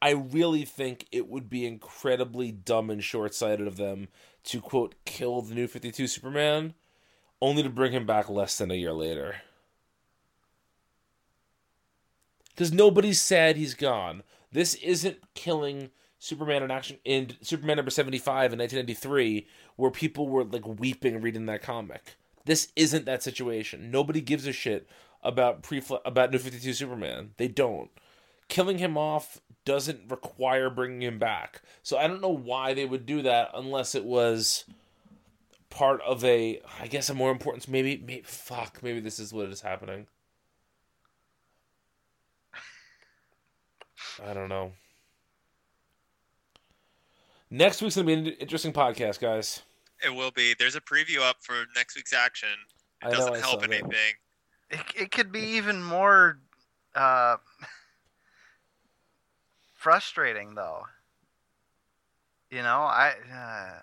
I 0.00 0.10
really 0.10 0.64
think 0.64 1.06
it 1.10 1.28
would 1.28 1.48
be 1.48 1.66
incredibly 1.66 2.52
dumb 2.52 2.90
and 2.90 3.02
short 3.02 3.34
sighted 3.34 3.66
of 3.66 3.76
them 3.76 4.08
to 4.44 4.60
quote 4.60 4.94
kill 5.04 5.42
the 5.42 5.54
new 5.54 5.66
52 5.66 6.06
Superman 6.06 6.74
only 7.46 7.62
to 7.62 7.70
bring 7.70 7.92
him 7.92 8.06
back 8.06 8.28
less 8.28 8.58
than 8.58 8.72
a 8.72 8.74
year 8.74 8.92
later. 8.92 9.36
Because 12.50 12.72
nobody 12.72 13.12
said 13.12 13.56
he's 13.56 13.74
gone. 13.74 14.24
This 14.50 14.74
isn't 14.74 15.18
killing 15.34 15.90
Superman 16.18 16.64
in 16.64 16.70
action 16.72 16.98
in 17.04 17.36
Superman 17.42 17.76
number 17.76 17.90
75 17.90 18.52
in 18.52 18.58
1993 18.58 19.46
where 19.76 19.90
people 19.90 20.28
were 20.28 20.42
like 20.42 20.66
weeping 20.66 21.20
reading 21.20 21.46
that 21.46 21.62
comic. 21.62 22.16
This 22.46 22.72
isn't 22.74 23.04
that 23.04 23.22
situation. 23.22 23.92
Nobody 23.92 24.20
gives 24.20 24.46
a 24.46 24.52
shit 24.52 24.88
about 25.22 25.62
pre 25.62 25.82
about 26.04 26.32
New 26.32 26.38
52 26.38 26.72
Superman. 26.72 27.30
They 27.36 27.48
don't. 27.48 27.90
Killing 28.48 28.78
him 28.78 28.96
off 28.96 29.40
doesn't 29.64 30.10
require 30.10 30.68
bringing 30.68 31.02
him 31.02 31.18
back. 31.18 31.62
So 31.82 31.96
I 31.96 32.08
don't 32.08 32.22
know 32.22 32.28
why 32.28 32.74
they 32.74 32.86
would 32.86 33.06
do 33.06 33.22
that 33.22 33.50
unless 33.54 33.94
it 33.94 34.04
was 34.04 34.64
part 35.70 36.00
of 36.02 36.24
a 36.24 36.60
I 36.80 36.86
guess 36.86 37.10
a 37.10 37.14
more 37.14 37.30
important 37.30 37.68
maybe 37.68 37.96
maybe 37.98 38.22
fuck 38.24 38.82
maybe 38.82 39.00
this 39.00 39.18
is 39.18 39.32
what 39.32 39.48
is 39.48 39.60
happening. 39.60 40.06
I 44.24 44.32
don't 44.32 44.48
know. 44.48 44.72
Next 47.50 47.82
week's 47.82 47.96
gonna 47.96 48.06
be 48.06 48.12
an 48.14 48.26
interesting 48.26 48.72
podcast, 48.72 49.20
guys. 49.20 49.62
It 50.04 50.14
will 50.14 50.30
be. 50.30 50.54
There's 50.58 50.76
a 50.76 50.80
preview 50.80 51.20
up 51.20 51.36
for 51.40 51.64
next 51.74 51.96
week's 51.96 52.12
action. 52.12 52.48
It 53.02 53.08
I 53.08 53.10
doesn't 53.10 53.34
I 53.34 53.38
help 53.38 53.60
saw 53.60 53.66
that. 53.66 53.70
anything. 53.70 54.14
it, 54.70 54.80
it 54.94 55.10
could 55.10 55.32
be 55.32 55.40
even 55.40 55.82
more 55.82 56.38
uh, 56.94 57.36
frustrating 59.74 60.54
though. 60.54 60.82
You 62.50 62.62
know, 62.62 62.80
I 62.80 63.14
uh, 63.32 63.80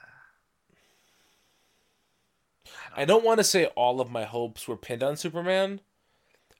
I 2.95 3.05
don't 3.05 3.23
want 3.23 3.39
to 3.39 3.43
say 3.43 3.65
all 3.67 4.01
of 4.01 4.11
my 4.11 4.23
hopes 4.23 4.67
were 4.67 4.77
pinned 4.77 5.03
on 5.03 5.17
Superman, 5.17 5.81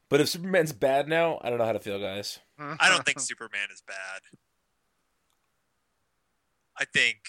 but 0.10 0.22
if 0.22 0.30
Superman's 0.30 0.74
bad 0.74 1.08
now, 1.08 1.40
I 1.42 1.50
don't 1.50 1.60
know 1.60 1.66
how 1.66 1.74
to 1.74 1.80
feel, 1.80 2.00
guys. 2.00 2.40
I 2.60 2.90
don't 2.90 3.06
think 3.06 3.20
Superman 3.20 3.68
is 3.72 3.82
bad. 3.82 4.22
I 6.78 6.86
think 6.86 7.28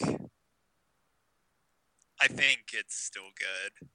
I 2.21 2.27
think 2.27 2.71
it's 2.73 2.97
still 2.97 3.31
good. 3.39 3.89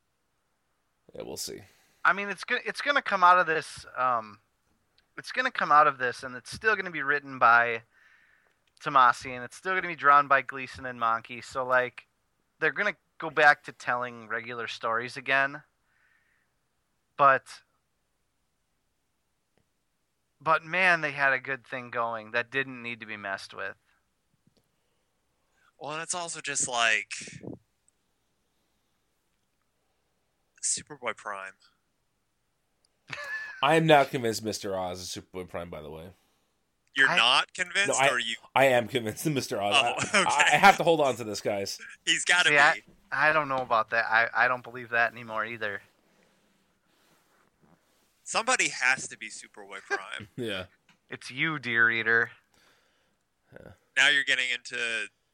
Yeah, 1.16 1.24
we'll 1.26 1.38
see. 1.38 1.62
I 2.06 2.14
mean, 2.14 2.30
it's 2.30 2.44
gonna 2.44 2.62
it's 2.66 2.82
gonna 2.82 3.02
come 3.02 3.24
out 3.24 3.40
of 3.40 3.48
this. 3.48 3.86
Um, 3.98 4.40
it's 5.18 5.32
gonna 5.32 5.52
come 5.52 5.72
out 5.72 5.88
of 5.88 5.98
this, 5.98 6.24
and 6.24 6.36
it's 6.36 6.52
still 6.52 6.76
gonna 6.76 6.92
be 6.92 7.02
written 7.02 7.40
by 7.40 7.82
Tomasi, 8.84 9.32
and 9.32 9.44
it's 9.44 9.56
still 9.56 9.74
gonna 9.74 9.88
be 9.88 9.96
drawn 9.96 10.28
by 10.28 10.42
Gleason 10.42 10.86
and 10.86 11.00
Mahnke. 11.00 11.44
So 11.44 11.66
like, 11.66 12.06
they're 12.60 12.72
gonna 12.72 12.96
go 13.20 13.30
back 13.30 13.64
to 13.66 13.72
telling 13.72 14.28
regular 14.28 14.68
stories 14.68 15.16
again. 15.18 15.62
But 17.18 17.44
but 20.42 20.64
man, 20.64 21.02
they 21.02 21.12
had 21.12 21.34
a 21.34 21.40
good 21.40 21.68
thing 21.68 21.90
going 21.92 22.32
that 22.32 22.50
didn't 22.50 22.82
need 22.82 23.00
to 23.02 23.06
be 23.06 23.18
messed 23.18 23.54
with. 23.54 23.76
Well, 25.78 25.94
and 25.94 26.02
it's 26.02 26.16
also 26.16 26.42
just 26.42 26.68
like 26.68 27.12
Superboy 30.62 31.16
Prime. 31.16 31.54
I 33.62 33.76
am 33.76 33.86
not 33.86 34.10
convinced 34.10 34.44
Mr. 34.44 34.78
Oz 34.78 35.02
is 35.02 35.08
Superboy 35.10 35.50
Prime. 35.50 35.70
By 35.70 35.82
the 35.82 35.90
way, 35.90 36.06
You're 36.96 37.10
I- 37.10 37.18
not 37.18 37.54
convinced, 37.54 37.90
No, 37.90 37.96
I- 37.96 38.10
or 38.10 38.20
you? 38.20 38.36
I 38.56 38.66
am 38.66 38.88
convinced 38.88 39.26
of 39.26 39.34
Mr. 39.34 39.62
Oz. 39.62 39.76
Oh, 39.76 39.88
I- 39.88 39.96
Oh, 40.14 40.22
okay. 40.22 40.30
I 40.54 40.58
have 40.58 40.78
to 40.78 40.84
hold 40.84 41.02
on 41.02 41.16
to 41.18 41.24
this, 41.26 41.42
guys. 41.42 41.78
He's 42.06 42.24
got 42.26 42.46
to 42.46 42.50
See, 42.50 42.82
be. 42.82 42.94
I- 43.12 43.30
I 43.30 43.34
don't 43.34 43.50
know 43.50 43.58
about 43.58 43.90
that. 43.92 44.06
I, 44.10 44.28
I 44.36 44.48
don't 44.48 44.64
believe 44.64 44.90
that 44.90 45.12
anymore 45.12 45.46
either. 45.46 45.82
Somebody 48.24 48.70
has 48.70 49.08
to 49.08 49.18
be 49.18 49.30
Superboy 49.30 49.80
Prime. 49.88 50.28
Yeah. 50.38 50.66
It's 51.10 51.32
you, 51.32 51.58
dear 51.58 51.90
eater. 51.90 52.30
now 53.98 54.10
you're 54.10 54.24
getting 54.24 54.46
into 54.54 54.78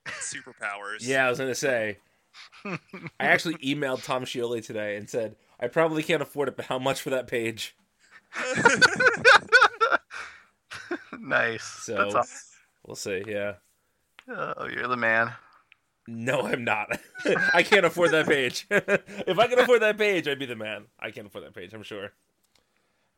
superpowers. 0.08 1.00
Yeah, 1.02 1.26
I 1.28 1.30
was 1.30 1.38
gonna 1.40 1.54
say. 1.54 1.98
I 2.66 2.78
actually 3.20 3.56
emailed 3.56 4.04
Tom 4.06 4.24
Scioli 4.24 4.66
today 4.66 4.96
and 4.96 5.10
said 5.10 5.36
I 5.60 5.68
probably 5.68 6.02
can't 6.04 6.22
afford 6.22 6.48
it, 6.48 6.56
but 6.56 6.66
how 6.66 6.80
much 6.80 7.02
for 7.02 7.10
that 7.10 7.28
page? 7.28 7.76
nice. 11.20 11.64
So- 11.64 11.96
That's 11.96 12.16
awesome. 12.16 12.40
We'll 12.86 12.96
see. 12.96 13.24
Yeah. 13.28 13.54
Oh, 14.30 14.68
you're 14.68 14.88
the 14.88 14.96
man. 14.98 15.34
No, 16.08 16.42
I'm 16.42 16.64
not. 16.64 17.00
I 17.54 17.64
can't 17.64 17.86
afford 17.86 18.12
that 18.12 18.28
page. 18.28 18.68
if 18.70 19.40
I 19.40 19.48
could 19.48 19.60
afford 19.60 19.82
that 19.82 19.98
page, 19.98 20.28
I'd 20.28 20.38
be 20.40 20.46
the 20.46 20.56
man. 20.56 20.86
I 21.00 21.12
can't 21.12 21.28
afford 21.28 21.46
that 21.46 21.56
page, 21.56 21.74
I'm 21.74 21.84
sure. 21.84 22.12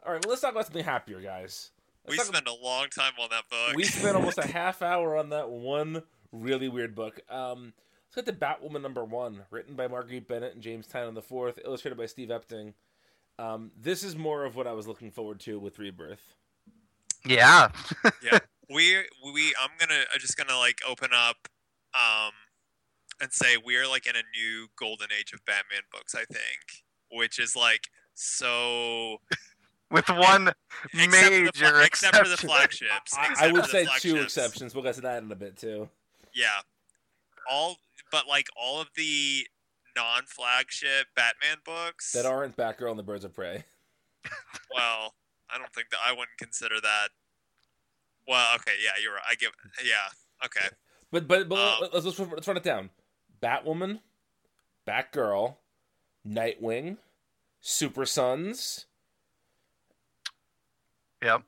All 0.05 0.13
right, 0.13 0.23
well, 0.23 0.29
let's 0.31 0.41
talk 0.41 0.51
about 0.51 0.65
something 0.65 0.85
happier, 0.85 1.19
guys. 1.19 1.71
We 2.07 2.11
Let's 2.15 2.29
talk- 2.29 2.35
spent 2.37 2.47
a 2.47 2.63
long 2.63 2.87
time 2.89 3.11
on 3.21 3.27
that 3.31 3.49
book. 3.49 3.75
we 3.75 3.83
spent 3.83 4.15
almost 4.15 4.37
a 4.37 4.47
half 4.53 4.81
hour 4.81 5.17
on 5.17 5.29
that 5.31 5.49
one 5.49 6.03
really 6.31 6.69
weird 6.69 6.95
book. 6.95 7.19
Um, 7.29 7.73
let's 8.15 8.15
get 8.15 8.25
to 8.27 8.45
Batwoman 8.45 8.81
number 8.81 9.03
one, 9.03 9.43
written 9.51 9.75
by 9.75 9.87
Marguerite 9.89 10.27
Bennett 10.27 10.53
and 10.53 10.61
James 10.63 10.87
Tynion 10.87 11.13
the 11.15 11.21
fourth, 11.21 11.59
illustrated 11.65 11.97
by 11.97 12.05
Steve 12.05 12.29
Epting. 12.29 12.73
Um, 13.37 13.71
this 13.77 14.03
is 14.03 14.15
more 14.15 14.45
of 14.45 14.55
what 14.55 14.65
I 14.67 14.71
was 14.71 14.87
looking 14.87 15.11
forward 15.11 15.41
to 15.41 15.59
with 15.59 15.77
Rebirth. 15.79 16.35
Yeah. 17.25 17.71
yeah 18.23 18.39
we 18.69 18.97
we 19.33 19.53
i'm 19.61 19.69
gonna 19.79 20.01
i'm 20.13 20.19
just 20.19 20.37
gonna 20.37 20.57
like 20.57 20.79
open 20.87 21.09
up 21.13 21.47
um 21.93 22.31
and 23.21 23.31
say 23.33 23.57
we're 23.63 23.87
like 23.87 24.05
in 24.05 24.15
a 24.15 24.23
new 24.37 24.67
golden 24.77 25.07
age 25.17 25.33
of 25.33 25.43
batman 25.45 25.81
books 25.91 26.13
i 26.15 26.23
think 26.25 26.83
which 27.11 27.39
is 27.39 27.55
like 27.55 27.89
so 28.13 29.17
With 29.89 30.09
one 30.09 30.51
except 30.93 31.13
for 31.23 31.29
the, 31.29 31.41
major 31.45 31.51
fla- 31.75 31.85
except 31.85 32.15
for 32.17 32.27
the 32.27 32.35
flagships 32.35 33.13
I, 33.17 33.35
I 33.47 33.51
would 33.53 33.65
for 33.65 33.71
the 33.71 33.85
say 33.85 33.87
two 33.99 34.17
exceptions. 34.17 34.75
We'll 34.75 34.83
get 34.83 34.95
to 34.95 35.01
that 35.01 35.23
in 35.23 35.31
a 35.31 35.35
bit 35.35 35.55
too. 35.55 35.87
yeah 36.35 36.59
all 37.49 37.77
but 38.11 38.27
like 38.27 38.47
all 38.61 38.81
of 38.81 38.89
the 38.97 39.47
non-flagship 39.95 41.07
batman 41.15 41.57
books 41.65 42.11
That 42.11 42.25
aren't 42.25 42.57
Batgirl 42.57 42.89
and 42.89 42.99
the 42.99 43.03
Birds 43.03 43.23
of 43.23 43.33
Prey. 43.33 43.63
well 44.75 45.13
i 45.49 45.57
don't 45.57 45.73
think 45.73 45.89
that 45.91 45.99
i 46.05 46.11
wouldn't 46.11 46.37
consider 46.37 46.75
that 46.81 47.07
well 48.27 48.55
okay 48.55 48.73
yeah 48.83 48.91
you're 49.01 49.13
right 49.13 49.23
i 49.29 49.35
give 49.35 49.51
yeah 49.85 50.09
okay 50.45 50.67
But 51.11 51.27
but, 51.29 51.47
but 51.47 51.55
Um, 51.83 51.89
let's, 51.93 52.05
let's 52.05 52.19
let's 52.19 52.47
run 52.47 52.57
it 52.57 52.63
down. 52.63 52.89
Batwoman, 53.41 53.99
Batgirl, 54.87 55.55
Nightwing, 56.27 56.97
Super 57.61 58.05
Sons, 58.05 58.85
Yep. 61.21 61.43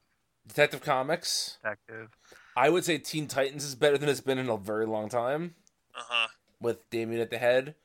Detective 0.47 0.81
Comics. 0.81 1.57
Detective. 1.61 2.09
I 2.57 2.69
would 2.69 2.83
say 2.83 2.97
Teen 2.97 3.27
Titans 3.27 3.63
is 3.63 3.75
better 3.75 3.97
than 3.97 4.09
it's 4.09 4.19
been 4.19 4.39
in 4.39 4.49
a 4.49 4.57
very 4.57 4.85
long 4.85 5.09
time 5.09 5.55
uh-huh 5.95 6.27
with 6.61 6.89
Damian 6.89 7.21
at 7.21 7.29
the 7.29 7.37
head. 7.37 7.75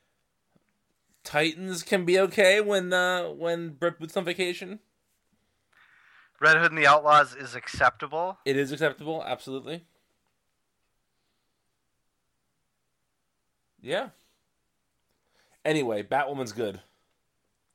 Titans 1.23 1.81
can 1.83 2.05
be 2.05 2.19
okay 2.19 2.61
when 2.61 2.91
uh 2.91 3.29
when 3.29 3.69
Brett 3.69 3.99
Booth's 3.99 4.17
on 4.17 4.25
vacation. 4.25 4.79
Red 6.41 6.57
Hood 6.57 6.71
and 6.71 6.77
the 6.77 6.87
Outlaws 6.87 7.33
is 7.33 7.55
acceptable. 7.55 8.37
It 8.45 8.57
is 8.57 8.71
acceptable, 8.71 9.23
absolutely. 9.25 9.85
Yeah. 13.85 14.09
Anyway, 15.63 16.01
Batwoman's 16.01 16.53
good. 16.53 16.81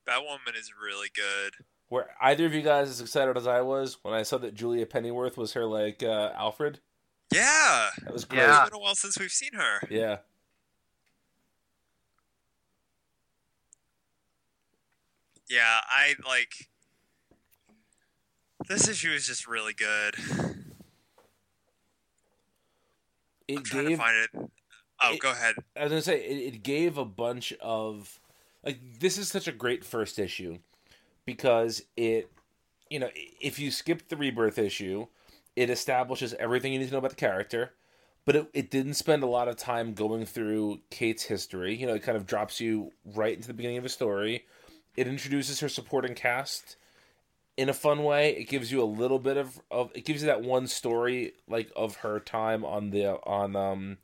batwoman 0.06 0.58
is 0.58 0.72
really 0.82 1.08
good 1.14 1.52
Were 1.88 2.08
either 2.20 2.46
of 2.46 2.52
you 2.52 2.62
guys 2.62 2.88
as 2.88 3.00
excited 3.00 3.36
as 3.36 3.46
I 3.46 3.60
was 3.60 3.98
when 4.02 4.12
I 4.12 4.22
saw 4.24 4.36
that 4.38 4.54
Julia 4.54 4.86
Pennyworth 4.86 5.36
was 5.36 5.52
her 5.52 5.64
like 5.66 6.02
uh, 6.02 6.32
Alfred? 6.34 6.80
yeah 7.32 7.90
That 8.02 8.12
was 8.12 8.24
great. 8.24 8.40
Yeah. 8.40 8.62
It's 8.62 8.70
been 8.70 8.78
a 8.78 8.82
while 8.82 8.96
since 8.96 9.18
we've 9.18 9.30
seen 9.30 9.52
her. 9.54 9.80
Yeah. 9.88 10.16
Yeah, 15.48 15.78
I 15.88 16.14
like. 16.26 16.68
This 18.68 18.88
issue 18.88 19.10
is 19.10 19.26
just 19.26 19.46
really 19.48 19.74
good. 19.74 20.14
It 23.48 23.58
I'm 23.58 23.64
trying 23.64 23.86
gave 23.88 23.98
to 23.98 24.04
find 24.04 24.16
it. 24.16 24.50
Oh, 25.02 25.14
it- 25.14 25.20
go 25.20 25.30
ahead. 25.30 25.56
I 25.76 25.82
was 25.84 25.90
gonna 25.90 26.02
say 26.02 26.20
it, 26.24 26.54
it 26.54 26.62
gave 26.62 26.98
a 26.98 27.04
bunch 27.04 27.52
of 27.60 28.20
like 28.64 28.78
this 29.00 29.18
is 29.18 29.28
such 29.28 29.48
a 29.48 29.52
great 29.52 29.84
first 29.84 30.18
issue 30.18 30.58
because 31.24 31.82
it 31.96 32.30
you 32.88 32.98
know 32.98 33.10
if 33.40 33.58
you 33.58 33.70
skip 33.70 34.08
the 34.08 34.16
rebirth 34.16 34.58
issue 34.58 35.06
it 35.56 35.70
establishes 35.70 36.34
everything 36.34 36.72
you 36.72 36.78
need 36.78 36.86
to 36.86 36.92
know 36.92 36.98
about 36.98 37.10
the 37.10 37.16
character 37.16 37.72
but 38.24 38.36
it, 38.36 38.50
it 38.52 38.70
didn't 38.70 38.94
spend 38.94 39.22
a 39.22 39.26
lot 39.26 39.48
of 39.48 39.56
time 39.56 39.94
going 39.94 40.24
through 40.26 40.80
kate's 40.90 41.24
history. 41.24 41.74
You 41.74 41.86
know 41.86 41.94
it 41.94 42.02
kind 42.02 42.16
of 42.16 42.26
drops 42.26 42.60
you 42.60 42.92
right 43.04 43.34
into 43.34 43.48
the 43.48 43.54
beginning 43.54 43.78
of 43.78 43.84
a 43.84 43.88
story. 43.88 44.44
It 44.96 45.08
introduces 45.08 45.60
her 45.60 45.68
supporting 45.68 46.14
cast 46.14 46.76
in 47.56 47.68
a 47.68 47.74
fun 47.74 48.04
way. 48.04 48.36
It 48.36 48.48
gives 48.48 48.70
you 48.72 48.82
a 48.82 48.84
little 48.84 49.18
bit 49.18 49.36
of, 49.36 49.60
of 49.70 49.90
it 49.94 50.04
gives 50.04 50.22
you 50.22 50.26
that 50.26 50.42
one 50.42 50.66
story 50.66 51.32
like 51.48 51.70
of 51.76 51.96
her 51.96 52.20
time 52.20 52.64
on 52.64 52.90
the 52.90 53.06
on 53.24 53.56
um 53.56 53.98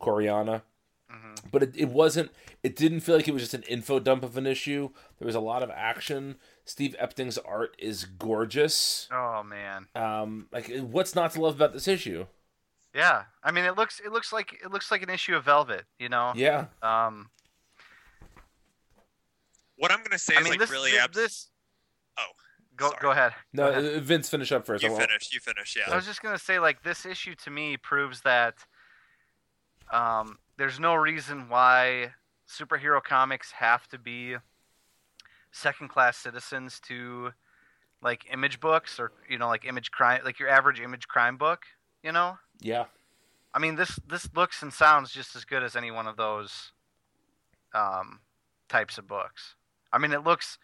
Coryana 0.00 0.62
hmm 1.10 1.34
but 1.52 1.62
it, 1.62 1.76
it 1.76 1.88
wasn't 1.90 2.30
it 2.62 2.74
didn't 2.76 3.00
feel 3.00 3.14
like 3.16 3.28
it 3.28 3.32
was 3.34 3.42
just 3.42 3.54
an 3.54 3.62
info 3.64 3.98
dump 4.00 4.24
of 4.24 4.36
an 4.36 4.46
issue 4.46 4.88
there 5.18 5.26
was 5.26 5.34
a 5.34 5.40
lot 5.40 5.62
of 5.62 5.70
action 5.70 6.36
steve 6.64 6.96
epting's 6.98 7.36
art 7.38 7.74
is 7.78 8.04
gorgeous 8.04 9.08
Oh 9.12 9.42
man. 9.42 9.86
um 9.94 10.46
like 10.52 10.70
what's 10.80 11.14
not 11.14 11.32
to 11.32 11.40
love 11.42 11.54
about 11.56 11.72
this 11.74 11.86
issue 11.86 12.26
Yeah. 12.94 13.24
I 13.42 13.50
mean, 13.52 13.64
it 13.64 13.76
looks 13.76 14.00
it 14.00 14.12
looks 14.12 14.32
like 14.32 14.54
it 14.64 14.70
looks 14.70 14.90
like 14.90 15.02
an 15.02 15.10
issue 15.10 15.34
of 15.36 15.44
Velvet. 15.44 15.84
You 15.98 16.08
know. 16.08 16.32
yeah 16.36 16.66
Um. 16.82 17.28
What 19.76 19.90
I'm 19.92 20.02
gonna 20.02 20.18
say 20.18 20.34
I 20.36 20.38
is 20.38 20.44
mean, 20.44 20.52
like 20.52 20.60
this 20.60 20.70
really 20.70 20.92
this, 20.92 21.00
abs- 21.00 21.16
this. 21.16 21.48
Oh, 22.18 22.22
Go 22.76 22.88
sorry. 22.88 22.98
go 23.02 23.10
ahead. 23.10 23.32
no 23.52 23.72
Go 23.72 23.78
ahead. 23.78 23.96
uh, 23.96 24.00
vince 24.00 24.28
finish 24.28 24.52
up 24.52 24.64
first 24.66 24.82
You 24.82 24.90
won't- 24.90 25.02
finish. 25.02 25.32
You 25.32 25.40
finish. 25.40 25.76
Yeah. 25.76 25.92
I 25.92 25.96
was 25.96 26.06
just 26.06 26.22
gonna 26.22 26.38
say, 26.38 26.58
like, 26.58 26.82
this 26.82 27.04
issue 27.04 27.34
to 27.44 27.50
me 27.50 27.76
proves 27.76 28.20
that 28.22 28.54
um, 29.94 30.38
there's 30.58 30.80
no 30.80 30.94
reason 30.94 31.48
why 31.48 32.12
superhero 32.48 33.02
comics 33.02 33.52
have 33.52 33.88
to 33.88 33.98
be 33.98 34.36
second-class 35.52 36.16
citizens 36.16 36.80
to 36.80 37.32
like 38.02 38.26
image 38.30 38.60
books 38.60 38.98
or 38.98 39.12
you 39.30 39.38
know 39.38 39.48
like 39.48 39.64
image 39.64 39.90
crime, 39.90 40.20
like 40.24 40.38
your 40.38 40.48
average 40.48 40.80
image 40.80 41.08
crime 41.08 41.36
book. 41.36 41.62
You 42.02 42.12
know, 42.12 42.36
yeah 42.60 42.84
I 43.54 43.60
mean 43.60 43.76
this 43.76 43.98
this 44.08 44.28
looks 44.34 44.62
and 44.62 44.72
sounds 44.72 45.12
just 45.12 45.36
as 45.36 45.44
good 45.44 45.62
as 45.62 45.76
any 45.76 45.92
one 45.92 46.08
of 46.08 46.16
those 46.16 46.72
um, 47.72 48.20
types 48.68 48.98
of 48.98 49.06
books. 49.06 49.54
I 49.92 49.98
mean, 49.98 50.12
it 50.12 50.24
looks. 50.24 50.58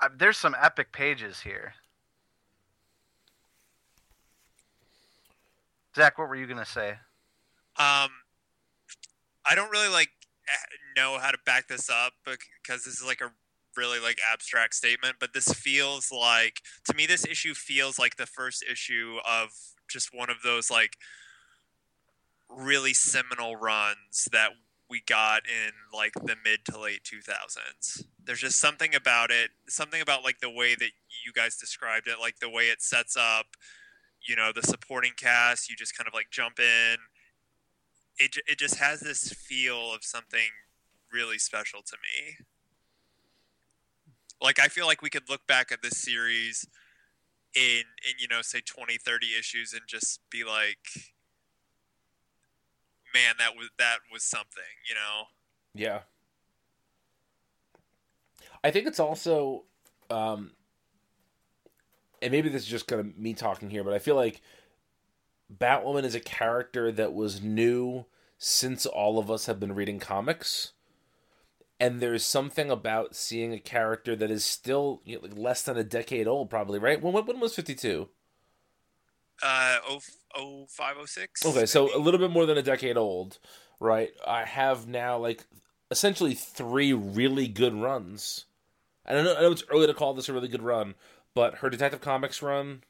Uh, 0.00 0.08
there's 0.16 0.36
some 0.38 0.54
epic 0.60 0.92
pages 0.92 1.40
here. 1.40 1.74
Zach, 5.96 6.16
what 6.16 6.28
were 6.28 6.36
you 6.36 6.46
gonna 6.46 6.64
say? 6.64 6.98
Um, 7.78 8.10
I 9.46 9.54
don't 9.54 9.70
really 9.70 9.88
like 9.88 10.10
know 10.96 11.18
how 11.18 11.30
to 11.30 11.38
back 11.44 11.68
this 11.68 11.88
up 11.88 12.12
because 12.24 12.84
this 12.84 13.00
is 13.00 13.06
like 13.06 13.20
a 13.20 13.32
really 13.76 14.00
like 14.00 14.18
abstract 14.32 14.74
statement, 14.74 15.16
but 15.20 15.32
this 15.32 15.48
feels 15.48 16.10
like 16.10 16.60
to 16.86 16.94
me 16.94 17.06
this 17.06 17.24
issue 17.24 17.54
feels 17.54 17.98
like 17.98 18.16
the 18.16 18.26
first 18.26 18.64
issue 18.70 19.18
of 19.26 19.50
just 19.88 20.10
one 20.12 20.30
of 20.30 20.38
those 20.42 20.70
like 20.70 20.96
really 22.50 22.92
seminal 22.92 23.56
runs 23.56 24.28
that 24.32 24.50
we 24.90 25.02
got 25.06 25.42
in 25.46 25.72
like 25.96 26.14
the 26.14 26.34
mid 26.44 26.64
to 26.64 26.78
late 26.78 27.02
2000s. 27.04 28.04
There's 28.24 28.40
just 28.40 28.58
something 28.58 28.94
about 28.94 29.30
it, 29.30 29.50
something 29.68 30.00
about 30.00 30.24
like 30.24 30.40
the 30.40 30.50
way 30.50 30.74
that 30.74 30.90
you 31.24 31.32
guys 31.34 31.56
described 31.56 32.08
it, 32.08 32.16
like 32.20 32.40
the 32.40 32.50
way 32.50 32.64
it 32.64 32.82
sets 32.82 33.16
up, 33.16 33.46
you 34.26 34.34
know, 34.34 34.50
the 34.54 34.62
supporting 34.62 35.12
cast, 35.16 35.70
you 35.70 35.76
just 35.76 35.96
kind 35.96 36.08
of 36.08 36.14
like 36.14 36.30
jump 36.30 36.58
in. 36.58 36.96
It 38.18 38.36
it 38.46 38.58
just 38.58 38.76
has 38.76 39.00
this 39.00 39.32
feel 39.32 39.92
of 39.92 40.04
something 40.04 40.50
really 41.12 41.38
special 41.38 41.82
to 41.82 41.96
me. 41.96 42.44
Like 44.40 44.58
I 44.58 44.68
feel 44.68 44.86
like 44.86 45.02
we 45.02 45.10
could 45.10 45.28
look 45.28 45.46
back 45.46 45.72
at 45.72 45.82
this 45.82 45.98
series 45.98 46.66
in 47.54 47.82
in 48.06 48.14
you 48.18 48.28
know 48.28 48.42
say 48.42 48.60
20 48.60 48.98
30 48.98 49.26
issues 49.38 49.72
and 49.72 49.82
just 49.86 50.20
be 50.30 50.44
like 50.44 51.12
man 53.14 53.34
that 53.38 53.56
was 53.56 53.70
that 53.78 53.98
was 54.12 54.22
something 54.22 54.62
you 54.88 54.94
know 54.94 55.24
yeah 55.74 56.00
i 58.62 58.70
think 58.70 58.86
it's 58.86 59.00
also 59.00 59.64
um 60.10 60.50
and 62.20 62.32
maybe 62.32 62.48
this 62.48 62.62
is 62.62 62.68
just 62.68 62.86
kind 62.86 63.00
of 63.00 63.16
me 63.16 63.32
talking 63.32 63.70
here 63.70 63.82
but 63.82 63.94
i 63.94 63.98
feel 63.98 64.16
like 64.16 64.42
batwoman 65.52 66.04
is 66.04 66.14
a 66.14 66.20
character 66.20 66.92
that 66.92 67.14
was 67.14 67.42
new 67.42 68.04
since 68.36 68.86
all 68.86 69.18
of 69.18 69.30
us 69.30 69.46
have 69.46 69.58
been 69.58 69.74
reading 69.74 69.98
comics 69.98 70.72
and 71.80 72.00
there's 72.00 72.24
something 72.24 72.70
about 72.70 73.14
seeing 73.14 73.52
a 73.52 73.58
character 73.58 74.16
that 74.16 74.30
is 74.30 74.44
still 74.44 75.00
you 75.04 75.16
know, 75.16 75.22
like 75.22 75.36
less 75.36 75.62
than 75.62 75.76
a 75.76 75.84
decade 75.84 76.26
old 76.26 76.50
probably 76.50 76.78
right 76.78 77.02
when, 77.02 77.12
when 77.12 77.40
was 77.40 77.54
52 77.54 78.08
uh 79.42 79.78
oh 79.88 80.00
oh 80.34 80.66
five 80.68 80.96
oh 80.98 81.06
six 81.06 81.44
Okay, 81.44 81.66
so 81.66 81.94
a 81.94 81.98
little 81.98 82.18
bit 82.18 82.30
more 82.30 82.46
than 82.46 82.58
a 82.58 82.62
decade 82.62 82.96
old, 82.96 83.38
right? 83.80 84.10
I 84.26 84.44
have 84.44 84.88
now 84.88 85.18
like 85.18 85.46
essentially 85.90 86.34
three 86.34 86.92
really 86.92 87.48
good 87.48 87.74
runs. 87.74 88.46
And 89.06 89.18
I 89.18 89.22
know, 89.22 89.36
I 89.36 89.40
know 89.42 89.52
it's 89.52 89.64
early 89.70 89.86
to 89.86 89.94
call 89.94 90.14
this 90.14 90.28
a 90.28 90.32
really 90.32 90.48
good 90.48 90.62
run, 90.62 90.94
but 91.34 91.56
her 91.56 91.70
Detective 91.70 92.00
Comics 92.00 92.42
run 92.42 92.82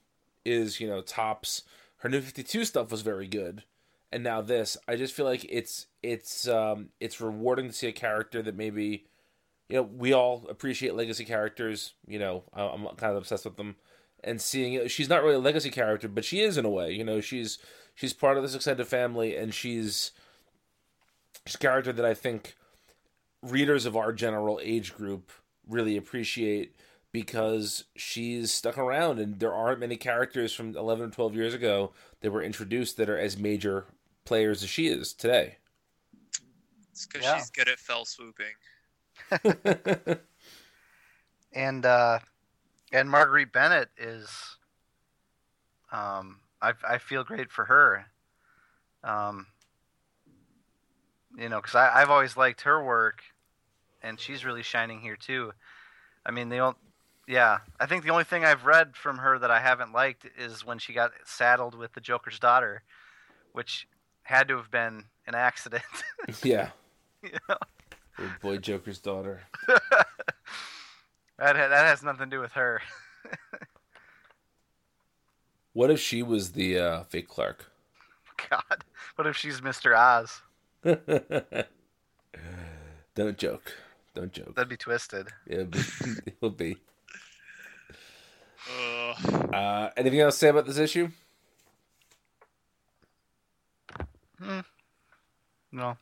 is, 0.45 0.81
you 0.81 0.89
know, 0.89 1.01
tops. 1.01 1.63
Her 1.99 2.09
New 2.09 2.21
52 2.21 2.65
stuff 2.65 2.91
was 2.91 3.03
very 3.03 3.27
good. 3.27 3.65
and 4.13 4.23
now 4.25 4.41
this. 4.41 4.77
I 4.87 4.97
just 4.97 5.15
feel 5.15 5.27
like 5.27 5.45
it's 5.49 5.87
it's 6.03 6.49
um 6.49 6.91
it's 7.01 7.21
rewarding 7.21 7.69
to 7.69 7.73
see 7.75 7.89
a 7.89 7.93
character 7.93 8.41
that 8.43 8.57
maybe 8.57 9.07
you 9.69 9.77
know 9.77 9.83
we 9.83 10.13
all 10.13 10.47
appreciate 10.49 10.95
legacy 10.95 11.25
characters. 11.25 11.95
You 12.07 12.19
know, 12.19 12.45
I'm 12.55 12.87
kind 12.97 13.13
of 13.13 13.17
obsessed 13.19 13.45
with 13.45 13.57
them, 13.57 13.77
and 14.25 14.41
seeing 14.41 14.87
she's 14.89 15.09
not 15.09 15.23
really 15.23 15.35
a 15.35 15.39
legacy 15.41 15.71
character, 15.71 16.09
but 16.09 16.25
she 16.25 16.41
is 16.41 16.57
in 16.57 16.65
a 16.65 16.71
way. 16.71 16.93
You 16.93 17.05
know, 17.05 17.21
she's 17.21 17.59
she's 17.95 18.13
part 18.15 18.37
of 18.37 18.43
this 18.43 18.55
extended 18.55 18.87
family, 18.87 19.37
and 19.37 19.53
she's 19.53 20.13
she's 21.47 21.57
a 21.57 21.59
character 21.59 21.93
that 21.93 22.05
I 22.05 22.15
think 22.15 22.55
readers 23.43 23.87
of 23.87 23.97
our 23.97 24.13
general 24.13 24.61
age 24.63 24.95
group 24.95 25.31
really 25.69 25.97
appreciate 25.97 26.75
because 27.13 27.85
she's 27.97 28.53
stuck 28.53 28.79
around 28.79 29.19
and 29.19 29.41
there 29.41 29.55
aren't 29.55 29.81
many 29.81 29.97
characters 29.97 30.53
from 30.53 30.77
11 30.77 31.07
or 31.07 31.11
12 31.11 31.35
years 31.35 31.55
ago 31.55 31.93
that 32.21 32.31
were 32.31 32.43
introduced 32.43 32.97
that 32.97 33.09
are 33.09 33.19
as 33.19 33.39
major 33.39 33.87
players 34.25 34.63
as 34.63 34.69
she 34.69 34.89
is 34.89 35.13
today. 35.13 35.59
It's 36.93 37.07
because 37.07 37.25
Yeah. 37.25 37.35
she's 37.35 37.51
good 37.51 37.69
at 37.69 37.79
fell 37.79 38.05
swooping. 38.05 38.55
and 41.53 41.85
uh, 41.87 42.19
and 42.93 43.11
Marguerite 43.11 43.53
Bennett 43.53 43.91
is, 43.99 44.29
um, 45.93 46.41
I 46.63 46.73
I 46.87 46.99
feel 46.99 47.25
great 47.25 47.51
for 47.51 47.65
her, 47.67 48.07
um, 49.05 49.47
you 51.37 51.49
know, 51.49 51.61
because 51.61 51.75
I 51.75 52.01
I've 52.03 52.11
always 52.11 52.37
liked 52.37 52.63
her 52.63 52.83
work, 52.83 53.23
and 54.03 54.19
she's 54.21 54.45
really 54.45 54.63
shining 54.63 55.01
here 55.01 55.17
too. 55.17 55.53
I 56.27 56.31
mean, 56.31 56.49
the 56.49 56.59
only, 56.59 56.77
yeah, 57.29 57.59
I 57.79 57.85
think 57.85 58.05
the 58.05 58.11
only 58.11 58.25
thing 58.25 58.45
I've 58.45 58.65
read 58.65 58.97
from 58.97 59.19
her 59.19 59.39
that 59.39 59.51
I 59.51 59.61
haven't 59.61 59.93
liked 59.93 60.27
is 60.39 60.65
when 60.65 60.79
she 60.79 60.95
got 60.95 61.13
saddled 61.27 61.75
with 61.75 61.93
the 61.93 62.01
Joker's 62.01 62.39
daughter, 62.39 62.83
which 63.53 63.87
had 64.23 64.49
to 64.49 64.57
have 64.57 64.71
been 64.71 65.05
an 65.27 65.35
accident. 65.35 65.83
yeah. 66.43 66.71
you 67.23 67.31
know? 67.49 67.57
Boy, 68.41 68.57
Joker's 68.57 68.99
daughter. 68.99 69.43
that 69.69 69.85
ha- 71.39 71.69
that 71.69 71.87
has 71.87 72.03
nothing 72.03 72.31
to 72.31 72.37
do 72.37 72.41
with 72.41 72.53
her. 72.53 72.81
What 75.75 75.91
if 75.91 76.01
she 76.01 76.23
was 76.23 76.53
the 76.53 76.79
uh, 76.79 77.03
fake 77.05 77.29
Clark? 77.29 77.71
God, 78.51 78.85
what 79.17 79.27
if 79.27 79.37
she's 79.37 79.61
Mr. 79.61 79.97
Oz? 79.97 80.41
Don't 83.15 83.37
joke. 83.37 83.73
Don't 84.15 84.33
joke. 84.33 84.55
That'd 84.55 84.69
be 84.69 84.77
twisted. 84.77 85.29
It'll 85.47 85.67
be. 85.67 85.81
It'll 86.27 86.51
be. 86.51 86.79
Ugh. 88.67 89.55
Uh, 89.55 89.91
anything 89.97 90.21
else 90.21 90.35
to 90.35 90.39
say 90.39 90.49
about 90.49 90.67
this 90.67 90.79
issue? 90.79 91.09
No. 95.73 95.97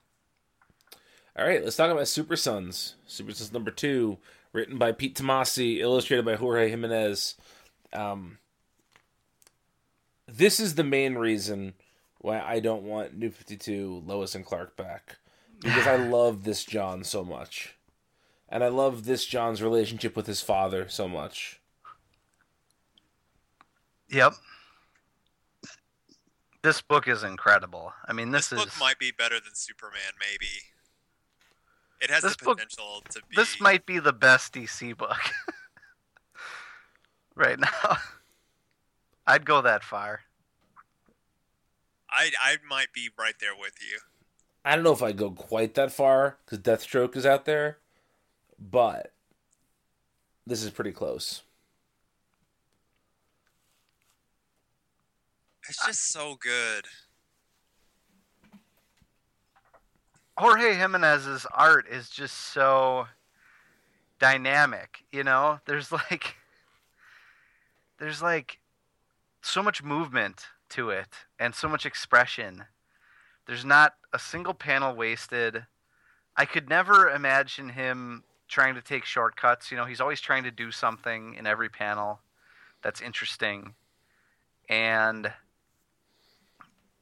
All 1.39 1.47
right, 1.47 1.63
let's 1.63 1.77
talk 1.77 1.91
about 1.91 2.09
Super 2.09 2.37
Sons. 2.37 2.95
Super 3.07 3.33
Sons 3.33 3.53
number 3.53 3.71
two, 3.71 4.19
written 4.53 4.79
by 4.79 4.93
Pete 4.93 5.17
Tomasi, 5.17 5.79
illustrated 5.79 6.25
by 6.25 6.37
Jorge 6.37 6.71
Jimenez. 6.71 7.35
Um, 7.93 8.39
this 10.27 10.59
is 10.59 10.75
the 10.75 10.85
main 10.85 11.17
reason 11.17 11.75
why 12.19 12.41
I 12.41 12.61
don't 12.61 12.85
want 12.85 13.17
New 13.17 13.31
Fifty 13.31 13.57
Two 13.57 14.03
Lois 14.07 14.35
and 14.35 14.47
Clark 14.47 14.77
back 14.77 15.17
because 15.61 15.87
I 15.87 15.97
love 16.09 16.45
this 16.45 16.65
Jon 16.65 17.05
so 17.05 17.23
much, 17.25 17.77
and 18.49 18.65
I 18.65 18.69
love 18.69 19.05
this 19.05 19.27
Jon's 19.27 19.63
relationship 19.63 20.17
with 20.17 20.27
his 20.27 20.41
father 20.41 20.89
so 20.89 21.07
much. 21.07 21.61
Yep. 24.11 24.35
This 26.63 26.81
book 26.83 27.07
is 27.07 27.23
incredible. 27.23 27.93
I 28.07 28.13
mean, 28.13 28.31
this, 28.33 28.51
is 28.53 28.59
book 28.59 28.73
might 28.81 28.99
be 28.99 29.13
better 29.13 29.37
than 29.37 29.55
Superman. 29.55 30.01
Maybe 30.19 30.51
it 32.01 32.11
has 32.11 32.23
This 32.23 32.37
the 32.37 32.45
book- 32.45 32.59
potential 32.59 33.03
to 33.11 33.21
be. 33.29 33.37
this 33.37 33.61
might 33.61 33.87
be 33.87 33.99
the 33.99 34.13
best 34.13 34.53
DC 34.53 34.97
book 34.97 35.19
right 37.35 37.59
now. 37.59 37.99
I'd 39.27 39.45
go 39.47 39.61
that 39.63 39.83
far. 39.85 40.21
I 42.11 42.31
I 42.41 42.57
might 42.69 42.93
be 42.93 43.11
right 43.19 43.35
there 43.41 43.55
with 43.59 43.75
you. 43.81 43.99
I 44.65 44.75
don't 44.75 44.85
know 44.85 44.93
if 44.93 45.03
I 45.03 45.13
go 45.13 45.31
quite 45.31 45.75
that 45.75 45.93
far 45.93 46.39
because 46.45 46.59
Deathstroke 46.61 47.17
is 47.17 47.27
out 47.27 47.45
there, 47.45 47.79
but 48.59 49.13
this 50.47 50.63
is 50.63 50.71
pretty 50.71 50.93
close. 50.93 51.43
It's 55.69 55.85
just 55.85 56.13
so 56.13 56.37
good. 56.41 56.85
Jorge 60.39 60.75
Jimenez's 60.75 61.47
art 61.53 61.87
is 61.89 62.11
just 62.11 62.37
so 62.37 63.07
dynamic, 64.19 65.05
you 65.11 65.25
know? 65.25 65.61
There's 65.65 65.91
like 65.91 66.37
there's 67.99 68.23
like 68.23 68.59
so 69.41 69.63
much 69.63 69.83
movement 69.83 70.47
to 70.71 70.91
it 70.91 71.09
and 71.39 71.55
so 71.55 71.69
much 71.69 71.87
expression. 71.87 72.65
There's 73.47 73.65
not 73.65 73.95
a 74.13 74.19
single 74.19 74.55
panel 74.55 74.95
wasted. 74.95 75.67
I 76.37 76.45
could 76.45 76.69
never 76.69 77.09
imagine 77.09 77.71
him 77.71 78.25
trying 78.49 78.75
to 78.75 78.83
take 78.83 79.05
shortcuts, 79.05 79.71
you 79.71 79.77
know, 79.77 79.85
he's 79.85 80.01
always 80.01 80.21
trying 80.21 80.45
to 80.45 80.51
do 80.51 80.71
something 80.71 81.35
in 81.35 81.47
every 81.47 81.69
panel 81.69 82.21
that's 82.83 83.01
interesting. 83.01 83.75
And 84.69 85.33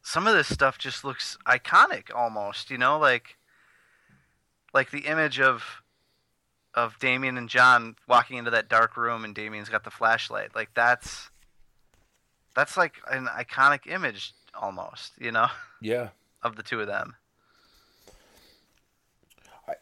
some 0.07 0.26
of 0.26 0.34
this 0.34 0.52
stuff 0.52 0.76
just 0.78 1.02
looks 1.02 1.36
iconic 1.46 2.14
almost, 2.14 2.70
you 2.70 2.76
know, 2.78 2.98
like 2.98 3.36
like 4.74 4.90
the 4.90 5.00
image 5.07 5.40
of 5.40 5.82
of 6.74 6.98
Damian 6.98 7.38
and 7.38 7.48
Jon 7.48 7.96
walking 8.07 8.36
into 8.36 8.50
that 8.50 8.68
dark 8.68 8.96
room 8.96 9.24
and 9.24 9.34
Damian's 9.34 9.70
got 9.70 9.82
the 9.82 9.90
flashlight. 9.90 10.55
Like 10.55 10.68
that's 10.74 11.30
that's 12.55 12.76
like 12.76 12.96
an 13.11 13.26
iconic 13.26 13.86
image 13.86 14.34
almost, 14.55 15.12
you 15.18 15.32
know, 15.32 15.46
Yeah. 15.80 16.09
of 16.42 16.57
the 16.57 16.62
two 16.62 16.80
of 16.80 16.86
them. 16.86 17.16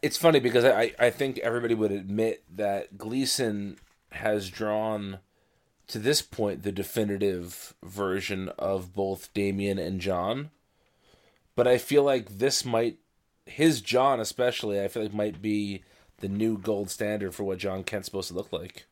It's 0.01 0.15
funny 0.17 0.39
because 0.39 0.63
I, 0.63 0.93
I 0.97 1.09
think 1.09 1.37
everybody 1.39 1.73
would 1.75 1.91
admit 1.91 2.43
that 2.55 2.97
Gleason 2.97 3.77
has 4.13 4.49
drawn 4.49 5.19
to 5.87 5.99
this 5.99 6.21
point 6.21 6.63
the 6.63 6.71
definitive 6.71 7.73
version 7.83 8.49
of 8.57 8.93
both 8.93 9.33
Damian 9.33 9.77
and 9.77 9.99
Jon. 9.99 10.51
But 11.55 11.67
I 11.67 11.77
feel 11.77 12.03
like 12.03 12.37
this 12.39 12.65
might 12.65 12.97
his 13.45 13.81
Jon 13.81 14.19
especially, 14.19 14.81
I 14.81 14.87
feel 14.87 15.03
like 15.03 15.13
might 15.13 15.41
be 15.41 15.83
the 16.19 16.27
new 16.29 16.57
gold 16.57 16.89
standard 16.89 17.35
for 17.35 17.43
what 17.43 17.57
Jon 17.57 17.83
Kent's 17.83 18.05
supposed 18.05 18.29
to 18.29 18.33
look 18.33 18.53
like. 18.53 18.85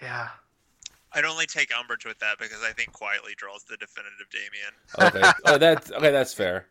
Yeah. 0.00 0.28
I'd 1.12 1.24
only 1.24 1.46
take 1.46 1.76
umbrage 1.76 2.06
with 2.06 2.18
that 2.20 2.38
because 2.38 2.62
I 2.62 2.72
think 2.72 2.92
Quitely 2.92 3.36
draws 3.36 3.64
the 3.64 3.76
definitive 3.76 4.28
Damian. 4.30 5.12
Okay. 5.22 5.38
oh 5.46 5.58
that's 5.58 5.90
okay, 5.92 6.10
that's 6.10 6.32
fair. 6.32 6.66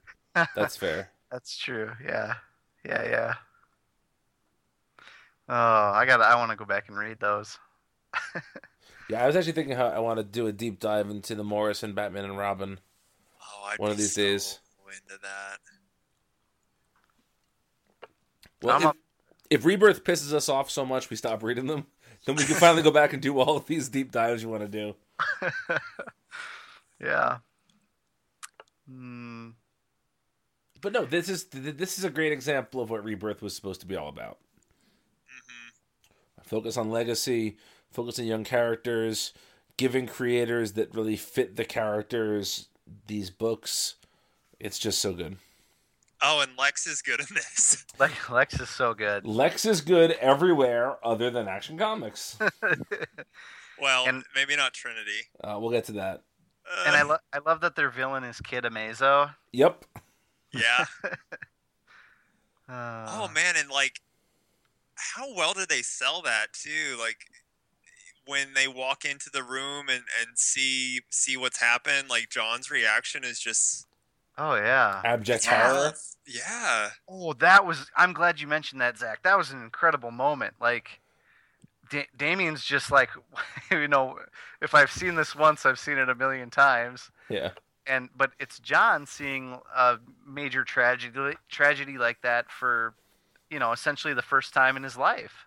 That's 0.55 0.75
fair. 0.75 1.09
That's 1.31 1.57
true. 1.57 1.89
Yeah. 2.05 2.33
Yeah, 2.83 3.03
yeah. 3.09 3.33
Oh, 5.47 5.91
I 5.93 6.05
got 6.05 6.17
to 6.17 6.23
I 6.23 6.35
want 6.35 6.51
to 6.51 6.57
go 6.57 6.65
back 6.65 6.89
and 6.89 6.97
read 6.97 7.21
those. 7.21 7.57
Yeah, 9.09 9.24
I 9.24 9.28
was 9.28 9.36
actually 9.36 9.51
thinking 9.53 9.76
how 9.76 9.88
I 9.88 9.99
want 9.99 10.20
to 10.20 10.24
do 10.24 10.47
a 10.47 10.53
deep 10.53 10.80
dive 10.80 11.09
into 11.09 11.36
the 11.36 11.43
Morrison 11.43 11.93
Batman 11.93 12.24
and 12.26 12.38
Robin. 12.38 12.80
Oh, 13.41 13.68
I'd 13.70 13.80
One 13.80 13.91
of 13.91 13.97
these 13.97 14.16
so 14.16 14.22
days. 14.22 14.59
into 14.88 15.22
that. 15.22 15.57
Well, 18.62 18.78
if, 18.78 18.86
up- 18.86 18.97
if 19.49 19.66
Rebirth 19.66 20.03
pisses 20.03 20.34
us 20.34 20.47
off 20.49 20.70
so 20.72 20.86
much 20.86 21.09
we 21.09 21.16
stop 21.18 21.43
reading 21.43 21.68
them, 21.68 21.88
then 22.26 22.36
we 22.36 22.45
can 22.45 22.55
finally 22.55 22.84
go 22.84 22.91
back 22.91 23.12
and 23.14 23.22
do 23.22 23.38
all 23.39 23.57
of 23.57 23.66
these 23.66 23.89
deep 23.89 24.12
dives 24.12 24.43
you 24.43 24.49
want 24.49 24.64
to 24.64 24.68
do. 24.70 24.95
Yeah. 27.03 27.38
Hmm. 28.88 29.49
But 30.82 30.93
no, 30.93 31.05
this 31.05 31.30
is 31.30 31.45
this 31.45 31.97
is 31.97 32.03
a 32.03 32.12
great 32.12 32.32
example 32.32 32.80
of 32.80 32.91
what 32.91 33.03
Rebirth 33.03 33.41
was 33.41 33.55
supposed 33.55 33.82
to 33.82 33.88
be 33.88 33.95
all 33.95 34.07
about. 34.09 34.38
hmm 35.28 36.43
Focus 36.43 36.78
on 36.78 36.91
legacy, 36.91 37.57
focus 37.91 38.19
on 38.19 38.25
young 38.25 38.43
characters, 38.43 39.33
giving 39.77 40.07
creators 40.07 40.73
that 40.73 40.93
really 40.95 41.15
fit 41.17 41.55
the 41.55 41.65
characters 41.65 42.67
these 43.07 43.29
books. 43.29 43.95
It's 44.59 44.79
just 44.79 44.99
so 44.99 45.13
good. 45.13 45.37
Oh, 46.23 46.39
and 46.41 46.51
Lex 46.57 46.85
is 46.85 47.01
good 47.01 47.19
in 47.19 47.25
this. 47.33 47.83
Lex, 47.99 48.29
Lex 48.29 48.59
is 48.59 48.69
so 48.69 48.93
good. 48.93 49.25
Lex 49.25 49.65
is 49.65 49.81
good 49.81 50.11
everywhere 50.21 50.97
other 51.03 51.31
than 51.31 51.47
Action 51.47 51.77
Comics. 51.77 52.37
Well, 53.81 54.05
And- 54.07 54.23
maybe 54.35 54.55
not 54.55 54.73
Trinity. 54.75 55.21
Uh, 55.43 55.57
we'll 55.59 55.71
get 55.71 55.85
to 55.85 55.93
that. 55.93 56.21
Uh, 56.71 56.83
and 56.85 56.95
I, 56.95 57.01
lo- 57.01 57.17
I 57.33 57.39
love 57.39 57.61
that 57.61 57.75
their 57.75 57.89
villain 57.89 58.23
is 58.23 58.39
Kid 58.39 58.63
Amazo. 58.63 59.33
Yep. 59.53 59.85
yeah. 60.53 60.85
Uh, 62.69 63.05
Oh 63.09 63.27
man, 63.33 63.55
and 63.57 63.69
like, 63.69 63.99
how 64.95 65.33
well 65.35 65.53
did 65.53 65.67
they 65.69 65.81
sell 65.81 66.21
that 66.21 66.53
too? 66.53 66.95
Like, 66.99 67.17
when 68.26 68.53
they 68.53 68.67
walk 68.67 69.03
into 69.05 69.30
the 69.32 69.43
room 69.43 69.89
and 69.89 70.03
and 70.19 70.38
see 70.38 71.01
see 71.09 71.38
what's 71.38 71.59
happened, 71.59 72.09
like 72.09 72.30
Jon's 72.30 72.69
reaction 72.72 73.24
is 73.24 73.39
just 73.39 73.88
Oh 74.38 74.55
yeah. 74.55 75.01
Abject 75.03 75.45
yeah, 75.45 75.74
horror. 75.74 75.93
yeah. 76.26 76.89
Oh, 77.07 77.34
that 77.34 77.65
was. 77.65 77.91
I'm 77.95 78.13
glad 78.13 78.39
you 78.39 78.47
mentioned 78.47 78.82
that, 78.82 78.97
Zach. 78.97 79.24
That 79.24 79.38
was 79.38 79.51
an 79.51 79.61
incredible 79.61 80.11
moment. 80.11 80.55
Like, 80.59 81.01
da- 81.89 82.07
Damian's 82.17 82.63
just 82.63 82.91
like, 82.91 83.09
you 83.72 83.88
know, 83.88 84.17
if 84.61 84.74
I've 84.74 84.91
seen 84.91 85.15
this 85.15 85.36
once, 85.36 85.65
I've 85.65 85.80
seen 85.80 85.97
it 85.97 86.09
a 86.09 86.15
million 86.15 86.49
times. 86.49 87.11
Yeah. 87.30 87.51
And 87.86 88.09
but 88.15 88.32
it's 88.39 88.59
Jon 88.59 89.05
seeing 89.05 89.59
a 89.76 89.97
major 90.26 90.63
tragedy 90.63 91.36
tragedy 91.49 91.97
like 91.97 92.22
that 92.22 92.49
for, 92.49 92.93
you 93.49 93.59
know, 93.59 93.74
essentially 93.74 94.13
the 94.13 94.22
first 94.22 94.53
time 94.53 94.78
in 94.78 94.84
his 94.84 94.97
life. 94.97 95.45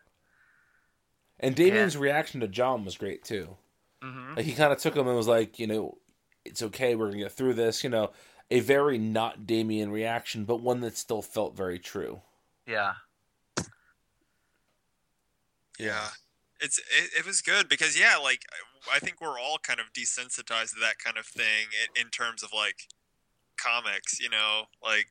And 1.44 1.54
Damian's 1.54 1.96
reaction 1.96 2.40
to 2.40 2.48
Jon 2.48 2.84
was 2.84 2.96
great 2.96 3.24
too. 3.24 3.56
hmm 4.02 4.34
Like 4.34 4.46
he 4.46 4.52
kind 4.54 4.72
of 4.72 4.78
took 4.78 4.96
him 4.96 5.06
and 5.06 5.16
was 5.16 5.28
like, 5.28 5.58
you 5.58 5.66
know, 5.66 5.98
it's 6.44 6.62
okay, 6.62 6.94
we're 6.94 7.06
gonna 7.06 7.18
get 7.22 7.32
through 7.32 7.54
this. 7.54 7.84
You 7.84 7.90
know, 7.90 8.12
a 8.50 8.60
very 8.60 8.98
not 8.98 9.46
Damian 9.46 9.90
reaction, 9.90 10.44
but 10.44 10.60
one 10.60 10.80
that 10.80 10.96
still 10.96 11.22
felt 11.22 11.56
very 11.56 11.78
true. 11.78 12.22
Yeah. 12.66 12.94
Yeah. 15.78 16.08
It's 16.60 16.78
it, 16.78 17.10
it 17.18 17.26
was 17.26 17.42
good 17.42 17.68
because 17.68 17.98
yeah, 17.98 18.16
like 18.16 18.42
I 18.92 18.98
think 18.98 19.20
we're 19.20 19.38
all 19.38 19.58
kind 19.58 19.80
of 19.80 19.92
desensitized 19.92 20.74
to 20.74 20.80
that 20.80 20.98
kind 21.04 21.18
of 21.18 21.26
thing 21.26 21.66
in, 21.96 22.06
in 22.06 22.10
terms 22.10 22.42
of 22.42 22.52
like 22.54 22.88
comics, 23.58 24.20
you 24.20 24.30
know, 24.30 24.64
like 24.82 25.08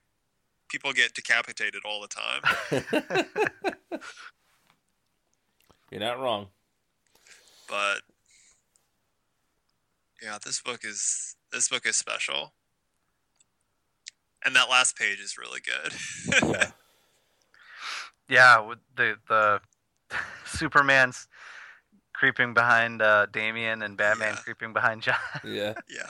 people 0.69 0.93
get 0.93 1.13
decapitated 1.13 1.83
all 1.85 2.01
the 2.01 2.07
time. 2.07 2.41
You're 5.93 6.01
not 6.01 6.19
wrong. 6.19 6.47
but 7.69 7.99
yeah, 10.23 10.39
this 10.43 10.59
book 10.59 10.79
is 10.83 11.35
this 11.51 11.69
book 11.69 11.85
is 11.85 11.95
special. 11.95 12.53
And 14.43 14.55
that 14.55 14.71
last 14.71 14.97
page 14.97 15.19
is 15.19 15.37
really 15.37 15.61
good. 15.61 15.93
Yeah. 16.51 16.71
Yeah. 18.29 18.59
With 18.61 18.79
the 18.95 19.17
the 19.27 19.61
Superman's 20.45 21.27
creeping 22.13 22.55
behind 22.55 23.01
uh, 23.03 23.27
Damian 23.27 23.83
and 23.83 23.95
Batman 23.95 24.33
Yeah. 24.33 24.39
creeping 24.39 24.73
behind 24.73 25.03
Jon. 25.03 25.15
yeah. 25.45 25.73
yeah. 25.89 26.09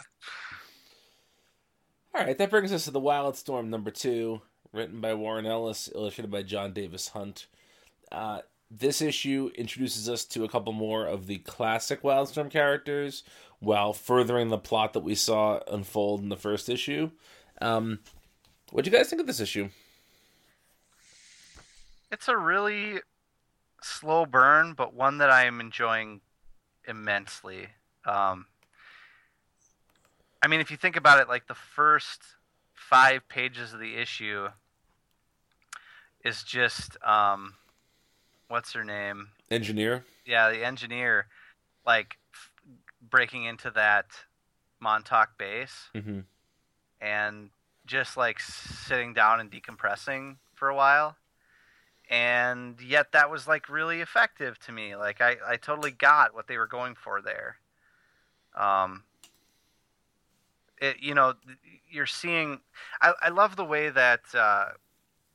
All 2.15 2.23
right, 2.23 2.37
that 2.37 2.49
brings 2.51 2.71
us 2.71 2.85
to 2.85 2.91
the 2.91 2.99
Wild 2.99 3.35
Storm 3.35 3.69
number 3.71 3.89
two, 3.91 4.41
written 4.71 5.01
by 5.01 5.15
Warren 5.15 5.47
Ellis, 5.47 5.89
illustrated 5.93 6.29
by 6.29 6.43
Jon 6.43 6.71
Davis-Hunt. 6.71 7.47
Uh, 8.11 8.41
this 8.79 9.01
issue 9.01 9.51
introduces 9.55 10.09
us 10.09 10.25
to 10.25 10.43
a 10.43 10.49
couple 10.49 10.73
more 10.73 11.05
of 11.05 11.27
the 11.27 11.37
classic 11.39 12.01
Wildstorm 12.01 12.49
characters, 12.49 13.23
while 13.59 13.93
furthering 13.93 14.49
the 14.49 14.57
plot 14.57 14.93
that 14.93 15.03
we 15.03 15.15
saw 15.15 15.59
unfold 15.71 16.21
in 16.21 16.29
the 16.29 16.35
first 16.35 16.69
issue. 16.69 17.11
Um, 17.61 17.99
what 18.71 18.83
do 18.83 18.91
you 18.91 18.97
guys 18.97 19.09
think 19.09 19.21
of 19.21 19.27
this 19.27 19.39
issue? 19.39 19.69
It's 22.11 22.27
a 22.27 22.35
really 22.35 22.99
slow 23.81 24.25
burn, 24.25 24.73
but 24.73 24.93
one 24.93 25.19
that 25.19 25.29
I 25.29 25.45
am 25.45 25.59
enjoying 25.59 26.21
immensely. 26.87 27.67
Um, 28.05 28.47
I 30.41 30.47
mean, 30.47 30.59
if 30.59 30.71
you 30.71 30.77
think 30.77 30.97
about 30.97 31.19
it, 31.19 31.29
like 31.29 31.47
the 31.47 31.55
first 31.55 32.21
five 32.73 33.27
pages 33.29 33.73
of 33.73 33.79
the 33.79 33.95
issue 33.95 34.47
is 36.25 36.43
just 36.43 36.97
um, 37.03 37.53
what's 38.47 38.73
her 38.73 38.83
name? 38.83 39.29
Engineer? 39.51 40.03
Yeah, 40.25 40.49
the 40.49 40.65
engineer, 40.65 41.27
like 41.85 42.17
f- 42.33 42.51
breaking 43.09 43.45
into 43.45 43.71
that 43.71 44.07
Montauk 44.79 45.37
base 45.37 45.89
Mm-hmm. 45.95 46.19
and 47.01 47.49
just 47.85 48.15
like 48.15 48.39
sitting 48.39 49.13
down 49.13 49.39
and 49.39 49.51
decompressing 49.51 50.37
for 50.55 50.69
a 50.69 50.75
while. 50.75 51.17
And 52.09 52.79
yet 52.81 53.11
that 53.13 53.29
was 53.29 53.47
like 53.47 53.69
really 53.69 54.01
effective 54.01 54.59
to 54.59 54.71
me. 54.71 54.95
Like 54.95 55.21
I, 55.21 55.37
I 55.45 55.57
totally 55.57 55.91
got 55.91 56.33
what 56.33 56.47
they 56.47 56.57
were 56.57 56.67
going 56.67 56.95
for 56.95 57.21
there. 57.21 57.57
Um, 58.55 59.03
it, 60.79 60.97
you 61.01 61.13
know, 61.15 61.33
you're 61.89 62.05
seeing, 62.05 62.59
I, 63.01 63.13
I 63.21 63.29
love 63.29 63.55
the 63.55 63.65
way 63.65 63.89
that, 63.89 64.21
uh, 64.33 64.65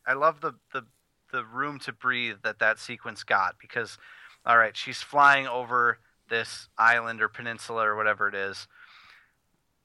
I 0.06 0.12
love 0.14 0.40
the, 0.40 0.54
the, 0.72 0.84
the 1.30 1.44
room 1.44 1.78
to 1.80 1.92
breathe 1.92 2.36
that 2.42 2.58
that 2.58 2.78
sequence 2.78 3.22
got 3.22 3.56
because, 3.60 3.98
all 4.44 4.58
right, 4.58 4.76
she's 4.76 5.02
flying 5.02 5.46
over 5.46 5.98
this 6.28 6.68
island 6.76 7.22
or 7.22 7.28
peninsula 7.28 7.86
or 7.86 7.96
whatever 7.96 8.28
it 8.28 8.34
is. 8.34 8.66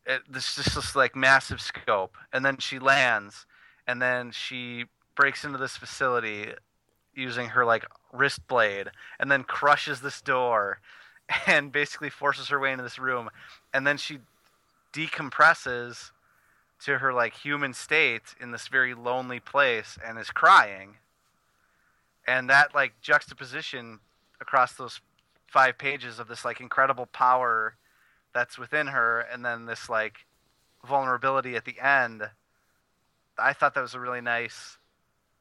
It, 0.05 0.21
this 0.29 0.55
just 0.55 0.95
like 0.95 1.15
massive 1.15 1.61
scope. 1.61 2.17
And 2.31 2.43
then 2.43 2.57
she 2.57 2.79
lands 2.79 3.45
and 3.87 4.01
then 4.01 4.31
she 4.31 4.85
breaks 5.15 5.43
into 5.43 5.57
this 5.57 5.77
facility 5.77 6.53
using 7.15 7.49
her 7.49 7.63
like 7.63 7.85
wrist 8.11 8.47
blade 8.47 8.89
and 9.19 9.31
then 9.31 9.43
crushes 9.43 10.01
this 10.01 10.21
door 10.21 10.79
and 11.47 11.71
basically 11.71 12.09
forces 12.09 12.49
her 12.49 12.59
way 12.59 12.71
into 12.71 12.83
this 12.83 12.99
room. 12.99 13.29
And 13.73 13.87
then 13.87 13.97
she 13.97 14.19
decompresses 14.91 16.11
to 16.85 16.97
her 16.97 17.13
like 17.13 17.33
human 17.33 17.73
state 17.73 18.35
in 18.41 18.51
this 18.51 18.67
very 18.67 18.93
lonely 18.93 19.39
place 19.39 19.97
and 20.05 20.19
is 20.19 20.29
crying 20.31 20.97
and 22.27 22.49
that 22.49 22.73
like 22.73 22.93
juxtaposition 23.01 23.99
across 24.41 24.73
those 24.73 25.01
five 25.47 25.77
pages 25.77 26.19
of 26.19 26.27
this 26.27 26.43
like 26.45 26.59
incredible 26.59 27.05
power 27.05 27.75
that's 28.33 28.57
within 28.57 28.87
her 28.87 29.19
and 29.31 29.43
then 29.45 29.65
this 29.65 29.89
like 29.89 30.25
vulnerability 30.87 31.55
at 31.55 31.65
the 31.65 31.79
end 31.79 32.23
i 33.37 33.53
thought 33.53 33.73
that 33.75 33.81
was 33.81 33.93
a 33.93 33.99
really 33.99 34.21
nice 34.21 34.77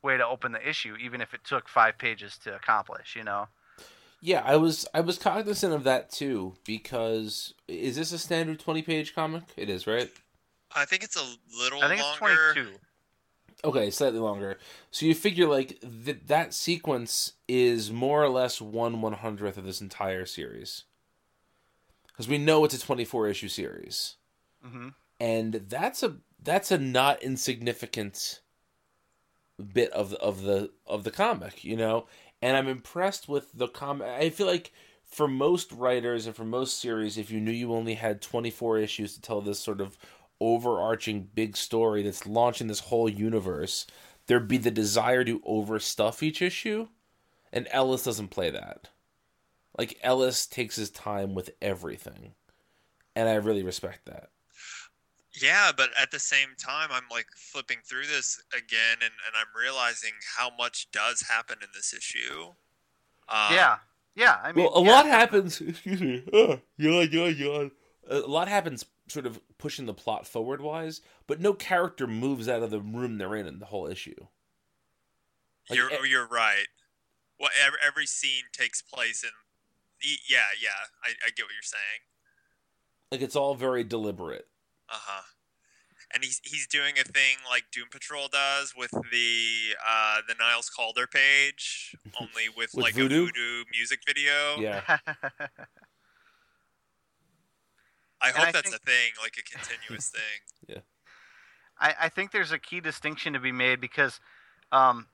way 0.02 0.16
to 0.16 0.26
open 0.26 0.52
the 0.52 0.68
issue 0.68 0.94
even 0.96 1.20
if 1.20 1.32
it 1.34 1.40
took 1.44 1.68
five 1.68 1.96
pages 1.98 2.36
to 2.38 2.54
accomplish 2.54 3.14
you 3.16 3.24
know 3.24 3.46
Yeah, 4.20 4.42
I 4.44 4.56
was 4.56 4.86
I 4.94 5.00
was 5.00 5.18
cognizant 5.18 5.72
of 5.74 5.82
that 5.84 6.10
too 6.10 6.54
because 6.64 7.54
is 7.66 7.96
this 7.96 8.12
a 8.12 8.18
standard 8.18 8.60
twenty 8.60 8.82
page 8.82 9.14
comic? 9.16 9.42
It 9.56 9.68
is, 9.68 9.84
right? 9.86 10.10
I 10.76 10.84
think 10.84 11.02
it's 11.02 11.16
a 11.16 11.26
little 11.58 11.82
i 11.82 11.88
think 11.88 12.00
longer. 12.02 12.32
it's 12.32 12.54
22 12.54 12.70
Okay, 13.64 13.90
slightly 13.90 14.18
longer. 14.18 14.58
So 14.90 15.06
you 15.06 15.14
figure 15.14 15.46
like 15.46 15.80
th- 15.80 16.22
that 16.26 16.52
sequence 16.54 17.34
is 17.48 17.90
more 17.92 18.22
or 18.22 18.28
less 18.28 18.60
one 18.60 19.00
one 19.00 19.12
hundredth 19.14 19.56
of 19.56 19.64
this 19.64 19.80
entire 19.80 20.26
series, 20.26 20.84
because 22.08 22.28
we 22.28 22.38
know 22.38 22.64
it's 22.64 22.74
a 22.74 22.80
twenty 22.80 23.04
four 23.04 23.28
issue 23.28 23.48
series, 23.48 24.16
hmm 24.62 24.88
and 25.20 25.54
that's 25.68 26.02
a 26.02 26.16
that's 26.42 26.70
a 26.70 26.78
not 26.78 27.22
insignificant 27.22 28.40
bit 29.72 29.90
of 29.92 30.10
the, 30.10 30.18
of 30.20 30.42
the 30.42 30.70
of 30.86 31.04
the 31.04 31.10
comic, 31.10 31.64
you 31.64 31.76
know. 31.76 32.06
And 32.40 32.56
I'm 32.56 32.68
impressed 32.68 33.28
with 33.28 33.52
the 33.54 33.68
comic. 33.68 34.08
I 34.08 34.30
feel 34.30 34.46
like 34.46 34.72
for 35.04 35.28
most 35.28 35.70
writers 35.72 36.26
and 36.26 36.34
for 36.34 36.44
most 36.44 36.80
series, 36.80 37.18
if 37.18 37.30
you 37.30 37.40
knew 37.40 37.52
you 37.52 37.72
only 37.72 37.94
had 37.94 38.20
24 38.20 38.78
issues 38.78 39.14
to 39.14 39.20
tell 39.20 39.40
this 39.40 39.60
sort 39.60 39.80
of 39.80 39.96
overarching 40.42 41.28
big 41.34 41.56
story 41.56 42.02
that's 42.02 42.26
launching 42.26 42.66
this 42.66 42.80
whole 42.80 43.08
universe, 43.08 43.86
there'd 44.26 44.48
be 44.48 44.58
the 44.58 44.70
desire 44.70 45.24
to 45.24 45.40
overstuff 45.40 46.22
each 46.22 46.42
issue. 46.42 46.88
And 47.52 47.68
Ellis 47.70 48.02
doesn't 48.02 48.28
play 48.28 48.50
that. 48.50 48.88
Like 49.78 49.98
Ellis 50.02 50.46
takes 50.46 50.76
his 50.76 50.90
time 50.90 51.34
with 51.34 51.50
everything. 51.62 52.34
And 53.14 53.28
I 53.28 53.34
really 53.34 53.62
respect 53.62 54.06
that. 54.06 54.30
Yeah, 55.40 55.70
but 55.74 55.90
at 56.00 56.10
the 56.10 56.18
same 56.18 56.48
time, 56.58 56.88
I'm 56.90 57.04
like 57.10 57.26
flipping 57.34 57.78
through 57.84 58.06
this 58.06 58.42
again, 58.52 58.98
and, 59.00 59.12
and 59.26 59.34
I'm 59.34 59.46
realizing 59.58 60.12
how 60.36 60.50
much 60.58 60.90
does 60.90 61.22
happen 61.22 61.56
in 61.62 61.68
this 61.74 61.94
issue. 61.94 62.52
Um, 63.28 63.54
yeah 63.54 63.76
yeah 64.14 64.38
i 64.42 64.52
mean 64.52 64.64
well, 64.64 64.74
a 64.76 64.84
yeah, 64.84 64.90
lot 64.90 65.06
happens. 65.06 65.60
Excuse 65.66 66.00
me. 66.00 66.24
Uh, 66.32 66.56
yawn, 66.76 67.08
yawn, 67.10 67.36
yawn. 67.36 67.70
A 68.10 68.18
lot 68.18 68.48
happens, 68.48 68.84
sort 69.12 69.26
of 69.26 69.40
pushing 69.58 69.86
the 69.86 69.94
plot 69.94 70.26
forward 70.26 70.60
wise, 70.60 71.00
but 71.26 71.40
no 71.40 71.52
character 71.52 72.06
moves 72.06 72.48
out 72.48 72.62
of 72.62 72.70
the 72.70 72.80
room 72.80 73.18
they're 73.18 73.36
in 73.36 73.46
in 73.46 73.58
the 73.58 73.66
whole 73.66 73.86
issue. 73.86 74.14
Like, 75.70 75.76
you're 75.78 75.90
e- 75.90 76.08
you're 76.08 76.26
right. 76.26 76.66
Well, 77.38 77.50
every, 77.64 77.78
every 77.86 78.06
scene 78.06 78.44
takes 78.52 78.82
place 78.82 79.22
in. 79.22 79.30
Yeah, 80.28 80.46
yeah, 80.60 80.70
I, 81.04 81.10
I 81.26 81.30
get 81.36 81.44
what 81.44 81.52
you're 81.52 81.62
saying. 81.62 82.00
Like 83.12 83.20
it's 83.20 83.36
all 83.36 83.54
very 83.54 83.84
deliberate. 83.84 84.46
Uh 84.88 84.96
huh. 84.98 85.22
And 86.14 86.22
he's 86.24 86.40
he's 86.44 86.66
doing 86.66 86.94
a 87.00 87.04
thing 87.04 87.36
like 87.48 87.64
Doom 87.72 87.86
Patrol 87.90 88.28
does 88.28 88.74
with 88.76 88.90
the 88.90 89.74
uh, 89.86 90.20
the 90.28 90.34
Niles 90.38 90.68
Caulder 90.68 91.06
page, 91.06 91.94
only 92.20 92.48
with, 92.54 92.70
With 92.74 92.84
like 92.84 92.94
Voodoo? 92.94 93.22
a 93.22 93.26
voodoo 93.26 93.64
music 93.72 94.00
video. 94.06 94.58
Yeah, 94.58 94.98
I 98.22 98.28
hope 98.30 98.48
I 98.48 98.52
that's 98.52 98.70
think- 98.70 98.82
a 98.82 98.86
thing, 98.86 99.10
like 99.20 99.36
a 99.38 99.42
continuous 99.42 100.08
thing. 100.10 100.82
I, 101.80 101.94
I 102.02 102.08
think 102.08 102.30
there's 102.30 102.52
a 102.52 102.58
key 102.58 102.80
distinction 102.80 103.32
to 103.32 103.40
be 103.40 103.50
made 103.50 103.80
because 103.80 104.20
um, 104.70 105.06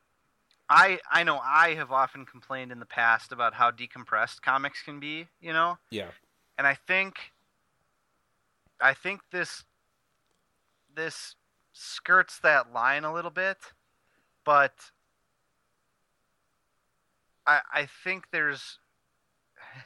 I 0.68 0.98
I 1.10 1.22
know 1.24 1.38
I 1.42 1.74
have 1.74 1.90
often 1.90 2.26
complained 2.26 2.70
in 2.72 2.78
the 2.78 2.84
past 2.86 3.32
about 3.32 3.54
how 3.54 3.70
decompressed 3.70 4.42
comics 4.42 4.82
can 4.82 5.00
be, 5.00 5.28
you 5.40 5.52
know, 5.52 5.78
Yeah. 5.90 6.08
and 6.58 6.66
I 6.66 6.74
think 6.74 7.32
I 8.80 8.92
think 8.92 9.20
this 9.32 9.64
this 10.94 11.36
skirts 11.72 12.38
that 12.40 12.72
line 12.72 13.04
a 13.04 13.12
little 13.14 13.30
bit, 13.30 13.56
but 14.44 14.74
I 17.46 17.60
I 17.72 17.86
think 18.04 18.26
there's 18.30 18.78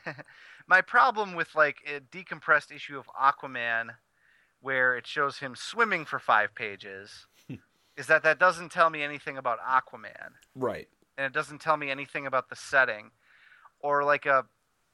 my 0.66 0.80
problem 0.80 1.34
with 1.34 1.54
like 1.54 1.78
a 1.86 2.00
decompressed 2.00 2.74
issue 2.74 2.98
of 2.98 3.06
Aquaman 3.20 3.88
where 4.60 4.96
it 4.96 5.06
shows 5.06 5.38
him 5.38 5.54
swimming 5.56 6.04
for 6.04 6.18
5 6.18 6.54
pages 6.54 7.26
hmm. 7.48 7.56
is 7.96 8.06
that 8.06 8.22
that 8.22 8.38
doesn't 8.38 8.70
tell 8.72 8.90
me 8.90 9.02
anything 9.02 9.36
about 9.36 9.58
Aquaman 9.60 10.32
Right. 10.54 10.88
and 11.16 11.26
it 11.26 11.32
doesn't 11.32 11.60
tell 11.60 11.76
me 11.76 11.90
anything 11.90 12.26
about 12.26 12.48
the 12.48 12.56
setting 12.56 13.10
or 13.80 14.04
like 14.04 14.26
a 14.26 14.44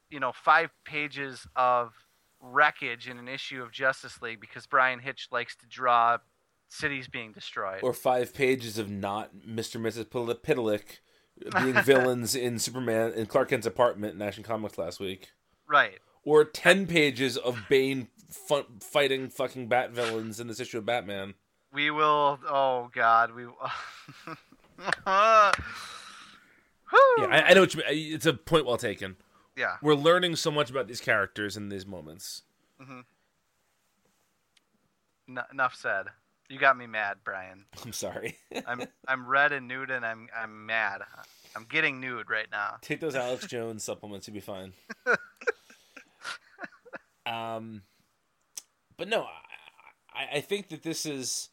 you 0.09 0.19
know 0.19 0.31
five 0.33 0.71
pages 0.83 1.47
of 1.55 1.93
wreckage 2.41 3.07
in 3.07 3.17
an 3.17 3.27
issue 3.27 3.61
of 3.61 3.71
justice 3.71 4.21
league 4.21 4.39
because 4.39 4.65
Bryan 4.65 4.99
Hitch 4.99 5.27
likes 5.31 5.55
to 5.57 5.67
draw 5.67 6.17
cities 6.67 7.07
being 7.07 7.31
destroyed 7.31 7.79
Or 7.83 7.93
five 7.93 8.33
pages 8.33 8.77
of 8.77 8.89
not 8.89 9.35
Mr. 9.35 9.75
and 9.75 9.85
Mrs. 9.85 10.05
Mxyzptlk 10.05 10.99
being 11.61 11.73
villains 11.83 12.35
in 12.35 12.59
Superman 12.59 13.13
in 13.13 13.25
Clark 13.25 13.49
Kent's 13.49 13.67
apartment 13.67 14.15
in 14.15 14.21
Action 14.21 14.43
Comics 14.43 14.77
last 14.77 14.99
week. 14.99 15.31
Right 15.69 15.99
Or 16.25 16.43
ten 16.43 16.85
pages 16.87 17.37
of 17.37 17.57
Bane 17.69 18.07
fun- 18.29 18.65
fighting 18.81 19.29
fucking 19.29 19.67
Bat 19.67 19.91
villains 19.91 20.39
in 20.39 20.47
this 20.47 20.59
issue 20.59 20.79
of 20.79 20.85
Batman. 20.85 21.35
we 21.71 21.91
will 21.91 22.39
oh 22.49 22.89
god 22.93 23.31
we 23.33 23.45
Yeah, 27.19 27.25
I, 27.29 27.41
I 27.49 27.53
know 27.53 27.61
what 27.61 27.73
you 27.75 27.81
mean. 27.87 28.13
It's 28.15 28.25
a 28.25 28.33
point 28.33 28.65
well 28.65 28.77
taken. 28.77 29.15
yeah 29.55 29.75
We're 29.81 29.93
learning 29.95 30.35
so 30.37 30.49
much 30.51 30.69
about 30.71 30.87
these 30.87 31.01
characters 31.01 31.55
in 31.55 31.69
these 31.69 31.85
moments. 31.85 32.43
Mm-hmm. 32.81 32.99
N- 35.37 35.43
enough 35.53 35.75
said 35.75 36.07
you 36.49 36.57
got 36.57 36.75
me 36.77 36.87
mad 36.87 37.17
brian 37.23 37.65
I'm 37.85 37.93
sorry. 37.93 38.37
i'm 38.65 38.81
i'm 39.07 39.27
red 39.27 39.51
and 39.51 39.67
nude 39.67 39.91
and 39.91 40.03
i'm 40.03 40.27
i'm 40.35 40.65
mad 40.65 41.01
i'm 41.55 41.65
getting 41.69 41.99
nude 41.99 42.27
right 42.31 42.47
now 42.51 42.77
Take 42.81 42.99
those 43.01 43.13
Alex 43.15 43.45
Jones 43.45 43.83
supplements, 43.83 44.27
you'll 44.27 44.33
be 44.33 44.39
fine. 44.39 44.73
um, 47.29 47.83
but 48.97 49.07
no, 49.07 49.25
I, 50.13 50.37
I 50.37 50.41
think 50.41 50.69
that 50.69 50.83
this 50.83 51.05
is 51.05 51.49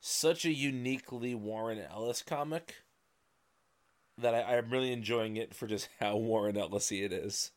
such 0.00 0.44
a 0.44 0.52
uniquely 0.52 1.34
Warren 1.34 1.82
Ellis 1.90 2.22
comic 2.22 2.76
that 4.16 4.34
I, 4.34 4.56
I'm 4.56 4.70
really 4.70 4.92
enjoying 4.92 5.36
it 5.36 5.54
for 5.54 5.66
just 5.66 5.88
how 5.98 6.16
Warren 6.18 6.56
Ellisy 6.56 7.04
it 7.04 7.12
is. 7.12 7.50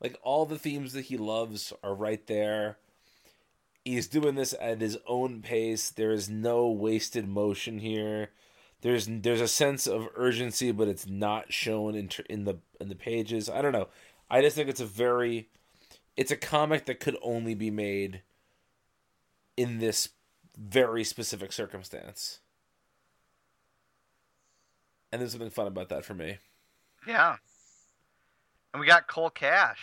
Like 0.00 0.18
all 0.22 0.46
the 0.46 0.58
themes 0.58 0.92
that 0.92 1.06
he 1.06 1.16
loves 1.16 1.72
are 1.82 1.94
right 1.94 2.24
there. 2.26 2.78
He's 3.84 4.06
doing 4.06 4.34
this 4.34 4.54
at 4.60 4.80
his 4.80 4.98
own 5.06 5.40
pace. 5.40 5.90
There 5.90 6.12
is 6.12 6.28
no 6.28 6.68
wasted 6.68 7.26
motion 7.26 7.78
here 7.78 8.30
there's 8.80 9.08
there's 9.08 9.40
a 9.40 9.48
sense 9.48 9.86
of 9.86 10.08
urgency, 10.14 10.70
but 10.70 10.88
it's 10.88 11.06
not 11.06 11.52
shown 11.52 11.94
in 11.94 12.10
in 12.28 12.44
the 12.44 12.58
in 12.80 12.88
the 12.88 12.94
pages. 12.94 13.50
I 13.50 13.60
don't 13.60 13.72
know. 13.72 13.88
I 14.30 14.40
just 14.40 14.56
think 14.56 14.68
it's 14.68 14.80
a 14.80 14.86
very, 14.86 15.48
it's 16.18 16.32
a 16.32 16.36
comic 16.36 16.86
that 16.86 16.98
could 16.98 17.16
only 17.22 17.54
be 17.54 17.70
made 17.70 18.22
in 19.56 19.78
this 19.78 20.08
very 20.56 21.04
specific 21.04 21.52
circumstance. 21.52 22.40
And 25.12 25.20
there's 25.22 25.30
something 25.30 25.48
fun 25.48 25.68
about 25.68 25.90
that 25.90 26.04
for 26.04 26.14
me. 26.14 26.38
yeah 27.06 27.36
and 28.74 28.80
we 28.80 28.86
got 28.86 29.06
cole 29.06 29.30
cash 29.30 29.78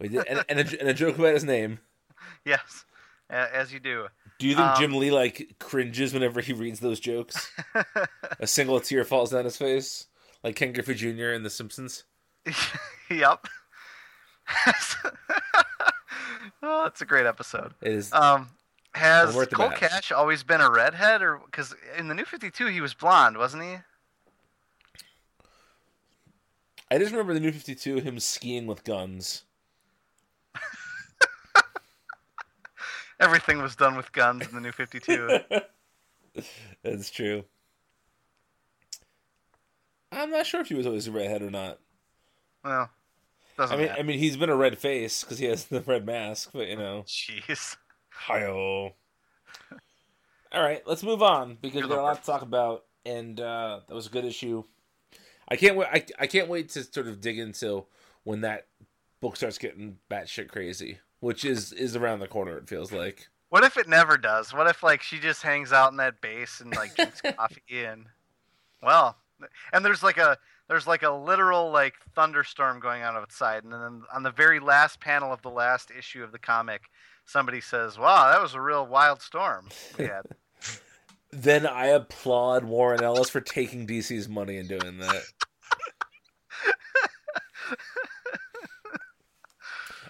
We 0.00 0.08
did, 0.08 0.26
and, 0.26 0.42
and, 0.48 0.58
a, 0.60 0.80
and 0.80 0.88
a 0.88 0.94
joke 0.94 1.18
about 1.18 1.34
his 1.34 1.44
name. 1.44 1.78
yes 2.46 2.86
as 3.28 3.70
you 3.72 3.80
do 3.80 4.06
Do 4.38 4.48
you 4.48 4.54
think 4.56 4.66
Um, 4.66 4.80
Jim 4.80 4.94
Lee 4.94 5.10
like 5.10 5.56
cringes 5.58 6.14
whenever 6.14 6.40
he 6.40 6.54
reads 6.54 6.80
those 6.80 7.00
jokes? 7.00 7.52
a 8.40 8.46
single 8.46 8.80
tear 8.80 9.04
falls 9.04 9.30
down 9.30 9.44
his 9.44 9.58
face, 9.58 10.06
like 10.42 10.56
Ken 10.56 10.72
Griffey 10.72 10.94
Jr. 10.94 11.32
in 11.32 11.42
The 11.42 11.50
Simpsons. 11.50 12.04
yep. 13.10 13.46
Oh, 16.62 16.86
it's 16.86 17.00
a 17.00 17.06
great 17.06 17.26
episode. 17.26 17.74
It 17.80 17.92
is 17.92 18.12
Um, 18.12 18.48
has 18.94 19.28
Well, 19.28 19.36
we're 19.36 19.42
at 19.44 19.50
the 19.50 19.56
Cole. 19.56 19.70
Cash 19.70 20.12
always 20.12 20.42
been 20.42 20.60
a 20.60 20.70
redhead, 20.70 21.22
or 21.22 21.40
because 21.44 21.74
in 21.96 22.08
the 22.08 22.14
New 22.14 22.24
Fifty 22.24 22.50
Two 22.50 22.66
he 22.66 22.80
was 22.80 22.94
blonde, 22.94 23.36
wasn't 23.36 23.62
he? 23.62 23.76
I 26.90 26.98
just 26.98 27.12
remember 27.12 27.34
the 27.34 27.40
new 27.40 27.52
52 27.52 28.00
him 28.00 28.18
skiing 28.18 28.66
with 28.66 28.82
guns. 28.82 29.44
Everything 33.20 33.62
was 33.62 33.76
done 33.76 33.96
with 33.96 34.10
guns 34.10 34.48
in 34.48 34.54
the 34.54 34.60
New 34.60 34.72
Fifty 34.72 34.98
Two. 34.98 35.38
That's 36.82 37.10
true. 37.10 37.44
I'm 40.10 40.30
not 40.30 40.46
sure 40.46 40.60
if 40.60 40.68
he 40.68 40.74
was 40.74 40.86
always 40.86 41.06
a 41.06 41.12
redhead 41.12 41.42
or 41.42 41.50
not. 41.50 41.78
well, 42.64 42.90
doesn't 43.60 43.74
I 43.74 43.78
mean, 43.78 43.88
matter. 43.88 44.00
I 44.00 44.02
mean, 44.02 44.18
he's 44.18 44.36
been 44.36 44.50
a 44.50 44.56
red 44.56 44.78
face 44.78 45.22
because 45.22 45.38
he 45.38 45.46
has 45.46 45.64
the 45.66 45.80
red 45.80 46.04
mask, 46.04 46.50
but 46.52 46.68
you 46.68 46.76
know, 46.76 47.04
Jeez. 47.06 47.76
hi 48.10 48.46
All 48.46 48.92
right, 50.52 50.82
let's 50.86 51.02
move 51.02 51.22
on 51.22 51.56
because 51.60 51.82
we 51.82 51.88
got 51.88 51.98
a 51.98 52.02
lot 52.02 52.20
to 52.20 52.26
talk 52.26 52.42
about, 52.42 52.84
and 53.06 53.40
uh, 53.40 53.80
that 53.86 53.94
was 53.94 54.06
a 54.06 54.10
good 54.10 54.24
issue. 54.24 54.64
I 55.48 55.56
can't 55.56 55.76
wait. 55.76 55.88
I, 55.92 56.04
I 56.18 56.26
can't 56.26 56.48
wait 56.48 56.70
to 56.70 56.84
sort 56.84 57.06
of 57.06 57.20
dig 57.20 57.38
into 57.38 57.86
when 58.24 58.40
that 58.42 58.66
book 59.20 59.36
starts 59.36 59.58
getting 59.58 59.98
batshit 60.10 60.48
crazy, 60.48 60.98
which 61.20 61.44
is 61.44 61.72
is 61.72 61.96
around 61.96 62.20
the 62.20 62.28
corner. 62.28 62.56
It 62.56 62.68
feels 62.68 62.92
like. 62.92 63.28
What 63.48 63.64
if 63.64 63.76
it 63.76 63.88
never 63.88 64.16
does? 64.16 64.54
What 64.54 64.68
if 64.68 64.82
like 64.82 65.02
she 65.02 65.18
just 65.18 65.42
hangs 65.42 65.72
out 65.72 65.90
in 65.90 65.96
that 65.96 66.20
base 66.20 66.60
and 66.60 66.74
like 66.74 66.94
drinks 66.94 67.20
coffee 67.36 67.84
and 67.84 68.06
well, 68.82 69.16
and 69.72 69.84
there's 69.84 70.02
like 70.02 70.18
a 70.18 70.38
there's 70.70 70.86
like 70.86 71.02
a 71.02 71.10
literal 71.10 71.72
like 71.72 71.94
thunderstorm 72.14 72.78
going 72.78 73.02
on 73.02 73.16
outside, 73.16 73.64
and 73.64 73.72
then 73.72 74.02
on 74.14 74.22
the 74.22 74.30
very 74.30 74.60
last 74.60 75.00
panel 75.00 75.32
of 75.32 75.42
the 75.42 75.50
last 75.50 75.90
issue 75.90 76.22
of 76.22 76.30
the 76.30 76.38
comic, 76.38 76.82
somebody 77.26 77.60
says, 77.60 77.98
"Wow, 77.98 78.30
that 78.30 78.40
was 78.40 78.54
a 78.54 78.60
real 78.60 78.86
wild 78.86 79.20
storm 79.20 79.68
we 79.98 80.04
had." 80.06 80.22
Then 81.32 81.66
I 81.66 81.86
applaud 81.88 82.64
Warren 82.64 83.02
Ellis 83.02 83.30
for 83.30 83.40
taking 83.40 83.84
DC's 83.86 84.28
money 84.28 84.58
and 84.58 84.68
doing 84.68 84.98
that. 84.98 85.22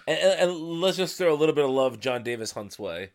and, 0.07 0.17
and, 0.19 0.39
and 0.41 0.51
let's 0.81 0.97
just 0.97 1.17
throw 1.17 1.33
a 1.33 1.37
little 1.37 1.55
bit 1.55 1.65
of 1.65 1.71
love 1.71 1.99
Jon 1.99 2.23
Davis-Hunt's 2.23 2.79
way. 2.79 3.11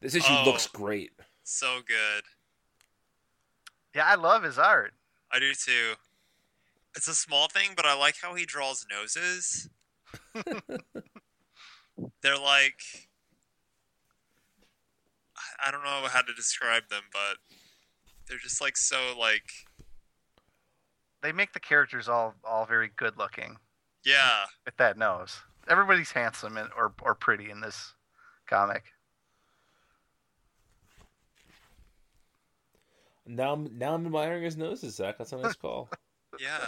This 0.00 0.14
issue 0.14 0.32
Oh. 0.32 0.44
looks 0.46 0.66
great. 0.66 1.10
So 1.44 1.80
good. 1.86 2.24
yeah, 3.94 4.06
I 4.06 4.14
love 4.14 4.42
his 4.42 4.58
art. 4.58 4.94
I 5.32 5.38
do 5.38 5.52
too. 5.54 5.94
It's 6.96 7.08
a 7.08 7.14
small 7.14 7.48
thing, 7.48 7.70
but 7.76 7.86
I 7.86 7.94
like 7.94 8.16
how 8.20 8.34
he 8.34 8.44
draws 8.44 8.84
noses. 8.90 9.68
They're 12.22 12.38
like 12.38 12.80
I- 15.36 15.68
I 15.68 15.70
don't 15.70 15.84
know 15.84 16.06
how 16.10 16.22
to 16.22 16.34
describe 16.34 16.88
them, 16.88 17.04
but 17.12 17.36
they're 18.26 18.38
just 18.38 18.60
like 18.60 18.76
so 18.76 19.14
like 19.18 19.66
They 21.22 21.32
make 21.32 21.52
the 21.52 21.60
characters 21.60 22.08
all 22.08 22.34
all 22.44 22.66
very 22.66 22.88
good 22.96 23.16
looking 23.18 23.58
yeah. 24.04 24.46
with 24.64 24.76
that 24.78 24.96
nose. 24.98 25.40
Everybody's 25.68 26.10
handsome 26.12 26.56
and, 26.56 26.70
or 26.76 26.92
or 27.02 27.14
pretty 27.14 27.50
in 27.50 27.60
this 27.60 27.94
comic. 28.46 28.84
Now, 33.26 33.52
I'm, 33.52 33.78
now 33.78 33.94
I'm 33.94 34.06
admiring 34.06 34.42
his 34.42 34.56
noses, 34.56 34.96
Zach. 34.96 35.18
That's 35.18 35.32
a 35.32 35.36
nice 35.36 35.54
call. 35.60 35.88
Yeah. 36.38 36.66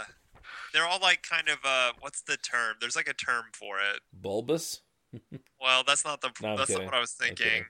They're 0.73 0.85
all 0.87 0.99
like 0.99 1.23
kind 1.23 1.47
of 1.49 1.59
uh 1.63 1.93
what's 1.99 2.21
the 2.21 2.37
term? 2.37 2.75
There's 2.79 2.95
like 2.95 3.07
a 3.07 3.13
term 3.13 3.45
for 3.53 3.77
it. 3.79 4.01
Bulbous. 4.13 4.81
Well, 5.61 5.83
that's 5.87 6.03
not 6.03 6.19
the 6.21 6.31
No, 6.41 6.57
that's 6.57 6.69
kidding. 6.71 6.83
not 6.85 6.91
what 6.91 6.97
I 6.97 6.99
was 6.99 7.11
thinking. 7.13 7.65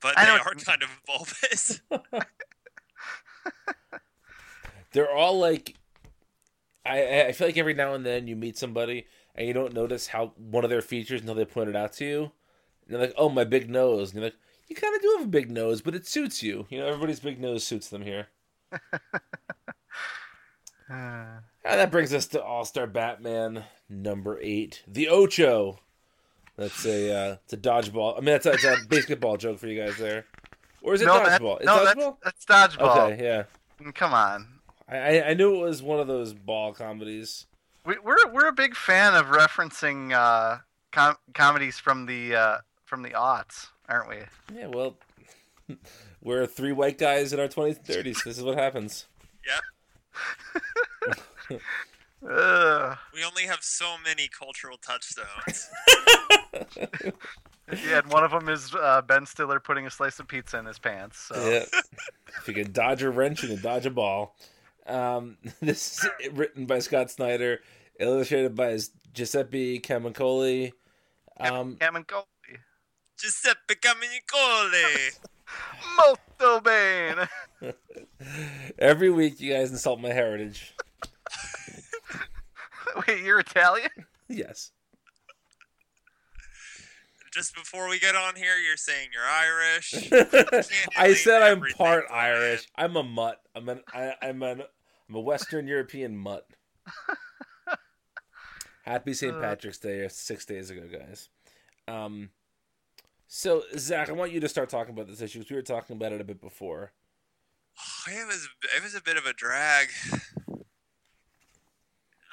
But 0.00 0.16
I 0.18 0.24
they 0.24 0.30
know 0.30 0.38
what 0.38 0.46
are 0.46 0.54
you 0.58 0.64
kind 0.64 0.82
of 0.82 1.00
bulbous. 1.06 1.80
They're 4.92 5.10
all 5.12 5.38
like. 5.38 5.74
I 6.84 7.26
I 7.26 7.32
feel 7.32 7.48
like 7.48 7.56
every 7.56 7.74
now 7.74 7.94
and 7.94 8.04
then 8.04 8.26
you 8.26 8.36
meet 8.36 8.58
somebody 8.58 9.06
and 9.34 9.46
you 9.46 9.54
don't 9.54 9.72
notice 9.72 10.08
how 10.08 10.32
one 10.36 10.64
of 10.64 10.70
their 10.70 10.82
features 10.82 11.20
until 11.20 11.34
they 11.34 11.44
point 11.44 11.68
it 11.68 11.76
out 11.76 11.92
to 11.94 12.04
you. 12.04 12.20
And 12.82 12.90
you're 12.90 13.00
like, 13.00 13.14
oh, 13.16 13.28
my 13.28 13.44
big 13.44 13.70
nose. 13.70 14.10
And 14.10 14.16
you're 14.20 14.26
like, 14.26 14.36
you 14.68 14.76
kind 14.76 14.94
of 14.94 15.00
do 15.00 15.14
have 15.18 15.26
a 15.26 15.30
big 15.30 15.50
nose, 15.50 15.80
but 15.80 15.94
it 15.94 16.06
suits 16.06 16.42
you. 16.42 16.66
You 16.68 16.78
know, 16.80 16.86
everybody's 16.86 17.20
big 17.20 17.40
nose 17.40 17.64
suits 17.64 17.88
them 17.88 18.02
here. 18.02 18.28
Uh, 20.90 21.40
that 21.64 21.90
brings 21.90 22.12
us 22.12 22.26
to 22.26 22.42
All 22.42 22.64
Star 22.64 22.86
Batman 22.86 23.64
number 23.88 24.38
eight, 24.42 24.82
the 24.86 25.08
Ocho. 25.08 25.78
That's 26.56 26.84
a 26.84 27.14
uh, 27.14 27.36
it's 27.44 27.52
a 27.54 27.56
dodgeball. 27.56 28.14
I 28.14 28.16
mean, 28.16 28.26
that's 28.26 28.46
a, 28.46 28.52
it's 28.52 28.64
a 28.64 28.76
basketball 28.88 29.36
joke 29.36 29.58
for 29.58 29.68
you 29.68 29.82
guys 29.82 29.96
there. 29.96 30.26
or 30.82 30.92
is 30.94 31.00
it 31.00 31.06
no, 31.06 31.20
dodgeball? 31.20 31.56
It's 31.58 31.66
no, 31.66 31.78
dodgeball. 31.78 32.16
that's, 32.22 32.44
that's 32.44 32.76
dodgeball. 32.76 33.12
Okay, 33.12 33.24
yeah. 33.24 33.44
Come 33.94 34.12
on. 34.12 34.48
I, 34.88 34.96
I 34.96 35.28
I 35.30 35.34
knew 35.34 35.54
it 35.54 35.62
was 35.62 35.82
one 35.82 35.98
of 35.98 36.08
those 36.08 36.34
ball 36.34 36.74
comedies. 36.74 37.46
We, 37.86 37.96
we're 38.04 38.30
we're 38.30 38.48
a 38.48 38.52
big 38.52 38.76
fan 38.76 39.14
of 39.14 39.26
referencing 39.26 40.12
uh, 40.12 40.58
com- 40.90 41.16
comedies 41.32 41.78
from 41.78 42.06
the 42.06 42.34
uh, 42.34 42.58
from 42.84 43.02
the 43.02 43.10
aughts, 43.10 43.68
aren't 43.88 44.08
we? 44.08 44.16
Yeah, 44.54 44.66
well, 44.66 44.98
we're 46.22 46.46
three 46.46 46.72
white 46.72 46.98
guys 46.98 47.32
in 47.32 47.40
our 47.40 47.48
twenties, 47.48 47.78
thirties. 47.78 48.22
This 48.24 48.38
is 48.38 48.44
what 48.44 48.58
happens. 48.58 49.06
Ugh. 51.50 52.98
We 53.12 53.24
only 53.24 53.42
have 53.44 53.62
so 53.62 53.96
many 54.04 54.28
cultural 54.28 54.78
touchstones. 54.78 55.68
Yeah, 57.70 57.98
and 57.98 58.12
one 58.12 58.24
of 58.24 58.30
them 58.32 58.48
is 58.48 58.74
uh, 58.74 59.02
Ben 59.02 59.24
Stiller 59.24 59.58
putting 59.58 59.86
a 59.86 59.90
slice 59.90 60.18
of 60.18 60.28
pizza 60.28 60.58
in 60.58 60.66
his 60.66 60.78
pants. 60.78 61.18
So. 61.18 61.34
Yeah. 61.36 61.64
if 62.36 62.46
you 62.46 62.54
can 62.54 62.72
dodge 62.72 63.02
a 63.02 63.10
wrench, 63.10 63.42
you 63.42 63.48
can 63.48 63.62
dodge 63.62 63.86
a 63.86 63.90
ball. 63.90 64.36
Um, 64.86 65.38
this 65.60 66.04
is 66.04 66.32
written 66.32 66.66
by 66.66 66.80
Scott 66.80 67.10
Snyder, 67.10 67.60
illustrated 67.98 68.54
by 68.54 68.78
Giuseppe 69.14 69.80
Camicoli. 69.80 70.72
Um, 71.38 71.76
Cameron 71.76 72.04
Coley. 72.04 72.24
Giuseppe 73.18 73.74
Caminicole. 73.76 75.18
Molto 75.96 76.60
bene. 76.60 77.28
every 78.78 79.10
week, 79.10 79.40
you 79.40 79.52
guys 79.52 79.70
insult 79.70 80.00
my 80.00 80.10
heritage. 80.12 80.74
Wait, 83.08 83.22
you're 83.22 83.40
Italian? 83.40 83.90
Yes. 84.28 84.72
Just 87.32 87.54
before 87.54 87.88
we 87.88 87.98
get 87.98 88.14
on 88.14 88.36
here, 88.36 88.56
you're 88.58 88.76
saying 88.76 89.08
you're 89.12 89.22
Irish. 89.24 89.94
I 90.98 91.14
said 91.14 91.42
I'm 91.42 91.58
everything, 91.58 91.76
part 91.78 92.04
man. 92.10 92.18
Irish. 92.18 92.68
I'm 92.76 92.96
a 92.96 93.02
mutt. 93.02 93.40
I'm 93.54 93.68
an 93.70 93.80
I, 93.92 94.12
I'm 94.20 94.42
an 94.42 94.62
I'm 95.08 95.14
a 95.14 95.20
Western 95.20 95.66
European 95.66 96.14
mutt. 96.14 96.46
Happy 98.84 99.14
St. 99.14 99.34
Uh. 99.34 99.40
Patrick's 99.40 99.78
Day 99.78 100.06
six 100.08 100.44
days 100.44 100.68
ago, 100.68 100.82
guys. 100.92 101.30
Um, 101.88 102.28
so 103.34 103.62
Zach, 103.78 104.10
I 104.10 104.12
want 104.12 104.30
you 104.30 104.40
to 104.40 104.48
start 104.48 104.68
talking 104.68 104.92
about 104.92 105.06
this 105.06 105.22
issue 105.22 105.38
because 105.38 105.50
we 105.50 105.56
were 105.56 105.62
talking 105.62 105.96
about 105.96 106.12
it 106.12 106.20
a 106.20 106.24
bit 106.24 106.38
before. 106.38 106.92
It 108.06 108.26
was 108.26 108.46
it 108.76 108.82
was 108.82 108.94
a 108.94 109.00
bit 109.00 109.16
of 109.16 109.24
a 109.24 109.32
drag. 109.32 109.88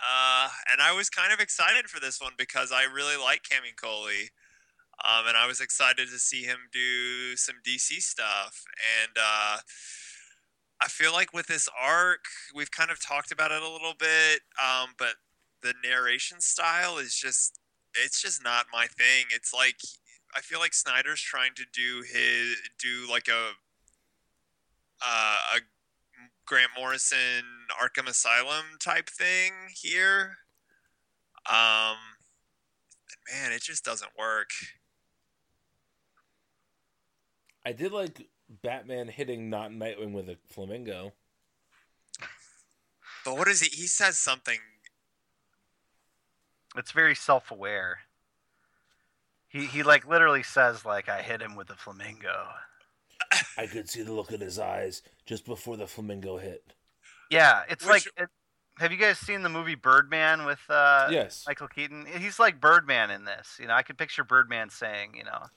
Uh, 0.01 0.47
and 0.71 0.81
I 0.81 0.95
was 0.95 1.09
kind 1.09 1.33
of 1.33 1.41
excited 1.41 1.89
for 1.89 1.99
this 1.99 2.21
one 2.21 2.31
because 2.37 2.71
I 2.71 2.83
really 2.83 3.17
like 3.17 3.43
Cami 3.43 3.75
Coley. 3.75 4.31
Um, 5.03 5.27
and 5.27 5.35
I 5.35 5.45
was 5.45 5.59
excited 5.59 6.07
to 6.07 6.17
see 6.17 6.43
him 6.43 6.57
do 6.71 7.35
some 7.35 7.57
DC 7.67 8.01
stuff. 8.01 8.63
And 9.03 9.17
uh, 9.17 9.57
I 10.81 10.87
feel 10.87 11.11
like 11.11 11.33
with 11.33 11.47
this 11.47 11.67
arc, 11.79 12.23
we've 12.55 12.71
kind 12.71 12.89
of 12.89 13.05
talked 13.05 13.33
about 13.33 13.51
it 13.51 13.61
a 13.61 13.69
little 13.69 13.93
bit, 13.99 14.39
um, 14.57 14.91
but 14.97 15.15
the 15.61 15.73
narration 15.83 16.39
style 16.39 16.97
is 16.97 17.13
just 17.13 17.59
it's 17.93 18.21
just 18.21 18.41
not 18.41 18.67
my 18.71 18.87
thing. 18.87 19.25
It's 19.35 19.53
like 19.53 19.81
I 20.35 20.41
feel 20.41 20.59
like 20.59 20.73
Snyder's 20.73 21.21
trying 21.21 21.53
to 21.55 21.63
do 21.73 22.03
his 22.03 22.55
do 22.79 23.09
like 23.09 23.27
a 23.27 23.51
uh, 25.05 25.37
a 25.55 25.59
Grant 26.45 26.71
Morrison 26.77 27.43
Arkham 27.81 28.07
Asylum 28.07 28.65
type 28.79 29.09
thing 29.09 29.53
here. 29.73 30.37
Um, 31.49 31.95
man, 33.31 33.51
it 33.51 33.61
just 33.61 33.85
doesn't 33.85 34.11
work. 34.17 34.49
I 37.65 37.71
did 37.71 37.91
like 37.91 38.27
Batman 38.63 39.07
hitting 39.07 39.49
not 39.49 39.71
Nightwing 39.71 40.11
with 40.11 40.29
a 40.29 40.37
flamingo. 40.47 41.13
But 43.25 43.37
what 43.37 43.47
is 43.47 43.61
he? 43.61 43.69
He 43.69 43.87
says 43.87 44.17
something. 44.17 44.59
It's 46.75 46.91
very 46.91 47.15
self-aware. 47.15 47.99
He 49.49 49.65
he 49.65 49.83
like 49.83 50.07
literally 50.07 50.43
says 50.43 50.85
like 50.85 51.09
I 51.09 51.21
hit 51.21 51.41
him 51.41 51.55
with 51.55 51.69
a 51.69 51.75
flamingo. 51.75 52.47
I 53.57 53.67
could 53.67 53.89
see 53.89 54.01
the 54.03 54.13
look 54.13 54.31
in 54.31 54.41
his 54.41 54.57
eyes 54.57 55.01
just 55.25 55.45
before 55.45 55.75
the 55.77 55.87
flamingo 55.87 56.37
hit. 56.37 56.73
Yeah, 57.29 57.63
it's 57.69 57.83
Which- 57.83 57.91
like 57.91 58.07
it, 58.17 58.29
have 58.79 58.91
you 58.91 58.97
guys 58.97 59.17
seen 59.19 59.41
the 59.41 59.49
movie 59.49 59.75
Birdman 59.75 60.45
with 60.45 60.61
uh 60.69 61.09
yes. 61.11 61.43
Michael 61.47 61.67
Keaton? 61.67 62.05
He's 62.05 62.39
like 62.39 62.61
Birdman 62.61 63.11
in 63.11 63.25
this. 63.25 63.57
You 63.59 63.67
know, 63.67 63.73
I 63.73 63.83
can 63.83 63.95
picture 63.97 64.23
Birdman 64.23 64.69
saying, 64.69 65.15
you 65.15 65.25
know, 65.25 65.47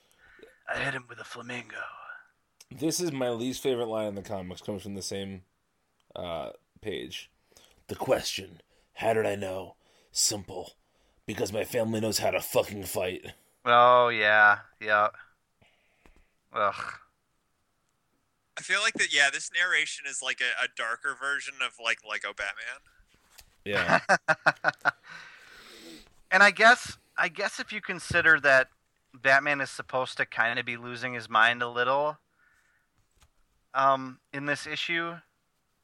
I 0.67 0.77
hit 0.79 0.93
him 0.93 1.05
with 1.07 1.19
a 1.19 1.23
flamingo. 1.23 1.77
This 2.69 2.99
is 2.99 3.11
my 3.11 3.29
least 3.29 3.61
favorite 3.61 3.87
line 3.87 4.07
in 4.07 4.15
the 4.15 4.21
comics. 4.21 4.61
Comes 4.61 4.83
from 4.83 4.95
the 4.95 5.01
same 5.01 5.43
uh, 6.15 6.49
page. 6.81 7.29
The 7.87 7.95
question: 7.95 8.61
How 8.93 9.13
did 9.13 9.25
I 9.25 9.35
know? 9.35 9.75
Simple, 10.11 10.73
because 11.25 11.53
my 11.53 11.63
family 11.63 11.99
knows 11.99 12.19
how 12.19 12.31
to 12.31 12.41
fucking 12.41 12.83
fight. 12.83 13.33
Oh 13.65 14.09
yeah, 14.09 14.59
yeah. 14.81 15.07
Ugh. 16.53 16.93
I 18.57 18.61
feel 18.61 18.81
like 18.81 18.93
that. 18.95 19.13
Yeah, 19.13 19.29
this 19.31 19.49
narration 19.55 20.05
is 20.07 20.21
like 20.21 20.41
a, 20.41 20.63
a 20.63 20.67
darker 20.75 21.15
version 21.19 21.55
of 21.65 21.73
like 21.83 21.99
Lego 22.07 22.33
Batman. 22.33 22.81
Yeah, 23.65 23.99
And 26.33 26.41
I 26.41 26.49
guess 26.49 26.97
I 27.15 27.29
guess 27.29 27.59
if 27.59 27.71
you 27.71 27.79
consider 27.79 28.39
that 28.39 28.69
Batman 29.13 29.61
is 29.61 29.69
supposed 29.69 30.17
to 30.17 30.25
kind 30.25 30.57
of 30.57 30.65
be 30.65 30.77
losing 30.77 31.13
his 31.13 31.29
mind 31.29 31.61
a 31.61 31.69
little 31.69 32.17
um 33.75 34.19
in 34.33 34.47
this 34.47 34.65
issue, 34.65 35.13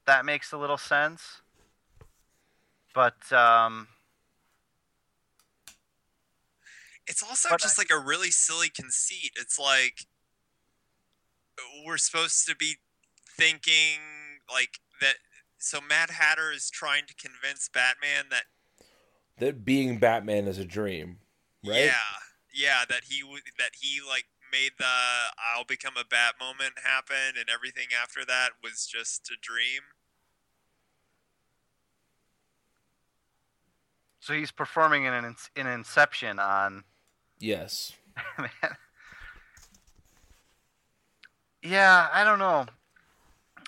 that 0.07 0.25
makes 0.25 0.51
a 0.51 0.57
little 0.57 0.77
sense. 0.77 1.41
But 2.95 3.31
um 3.31 3.87
It's 7.09 7.23
also 7.23 7.49
But 7.49 7.59
just 7.59 7.77
like 7.77 7.89
a 7.89 7.97
really 7.99 8.29
silly 8.29 8.69
conceit. 8.69 9.31
It's 9.35 9.57
like 9.57 10.05
uh, 11.57 11.63
we're 11.85 11.97
supposed 11.97 12.47
to 12.47 12.55
be 12.55 12.75
thinking 13.35 13.99
like 14.51 14.79
that. 15.01 15.15
So 15.57 15.79
Mad 15.81 16.11
Hatter 16.11 16.51
is 16.51 16.69
trying 16.69 17.05
to 17.07 17.15
convince 17.15 17.67
Batman 17.67 18.25
that 18.29 18.43
that 19.39 19.65
being 19.65 19.97
Batman 19.97 20.47
is 20.47 20.59
a 20.59 20.65
dream, 20.65 21.17
right? 21.65 21.85
yeah, 21.85 21.91
yeah, 22.53 22.83
that 22.87 23.05
he 23.05 23.23
that 23.57 23.71
he 23.81 23.99
like 24.07 24.25
made 24.51 24.71
the 24.77 24.85
I'll 25.55 25.65
become 25.65 25.93
a 25.99 26.05
Bat 26.05 26.35
moment 26.39 26.73
happen, 26.83 27.37
and 27.39 27.49
everything 27.49 27.87
after 27.99 28.23
that 28.25 28.51
was 28.63 28.85
just 28.85 29.29
a 29.31 29.35
dream. 29.41 29.81
so 34.19 34.35
he's 34.35 34.51
performing 34.51 35.05
in 35.05 35.13
an 35.13 35.35
in 35.55 35.65
Inception 35.65 36.37
on 36.37 36.83
Yes. 37.39 37.93
Yeah, 41.61 42.07
I 42.13 42.23
don't 42.23 42.39
know. 42.39 42.65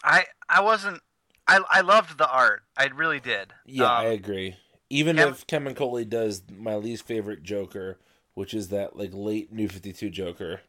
I 0.04 0.26
I 0.50 0.62
wasn't. 0.62 1.02
I 1.48 1.62
I 1.70 1.82
loved 1.82 2.18
the 2.18 2.30
art. 2.30 2.64
I 2.78 2.86
really 2.88 3.20
did. 3.20 3.54
Yeah, 3.66 3.86
I 3.92 4.08
Um, 4.08 4.14
agree. 4.14 4.56
Even 4.90 5.18
if 5.18 5.48
Kevin 5.48 5.74
Coley 5.76 6.06
does 6.06 6.44
my 6.52 6.76
least 6.76 7.06
favorite 7.06 7.44
Joker, 7.44 7.98
which 8.34 8.54
is 8.54 8.70
that 8.70 8.96
like 8.98 9.12
late 9.14 9.52
New 9.52 9.68
Fifty 9.68 9.94
Two 9.94 10.10
Joker. 10.10 10.62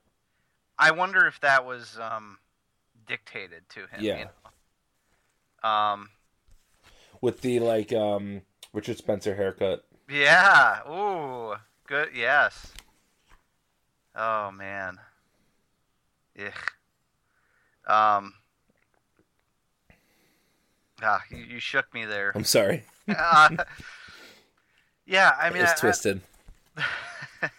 I 0.79 0.91
wonder 0.91 1.27
if 1.27 1.41
that 1.41 1.65
was 1.65 1.99
um, 2.01 2.39
dictated 3.07 3.69
to 3.71 3.81
him. 3.81 4.01
Yeah. 4.01 4.19
You 4.19 4.25
know? 5.65 5.69
Um. 5.69 6.09
with 7.21 7.41
the 7.43 7.61
like 7.61 7.93
um 7.93 8.43
Richard 8.73 8.99
Spencer 8.99 9.35
haircut. 9.37 9.85
Yeah. 10.09 10.81
Ooh. 10.91 11.55
Good. 11.87 12.11
Yes. 12.15 12.73
Oh 14.15 14.51
man. 14.51 14.99
Ugh. 16.39 16.53
Um. 17.87 18.35
Ah, 21.03 21.21
you, 21.31 21.39
you 21.39 21.59
shook 21.59 21.93
me 21.93 22.05
there. 22.05 22.31
I'm 22.35 22.45
sorry, 22.45 22.85
Uh, 23.09 23.49
yeah, 25.05 25.33
I 25.41 25.51
mean, 25.51 25.63
it's 25.63 25.73
I- 25.73 25.75
I- 25.75 25.79
twisted. 25.79 26.21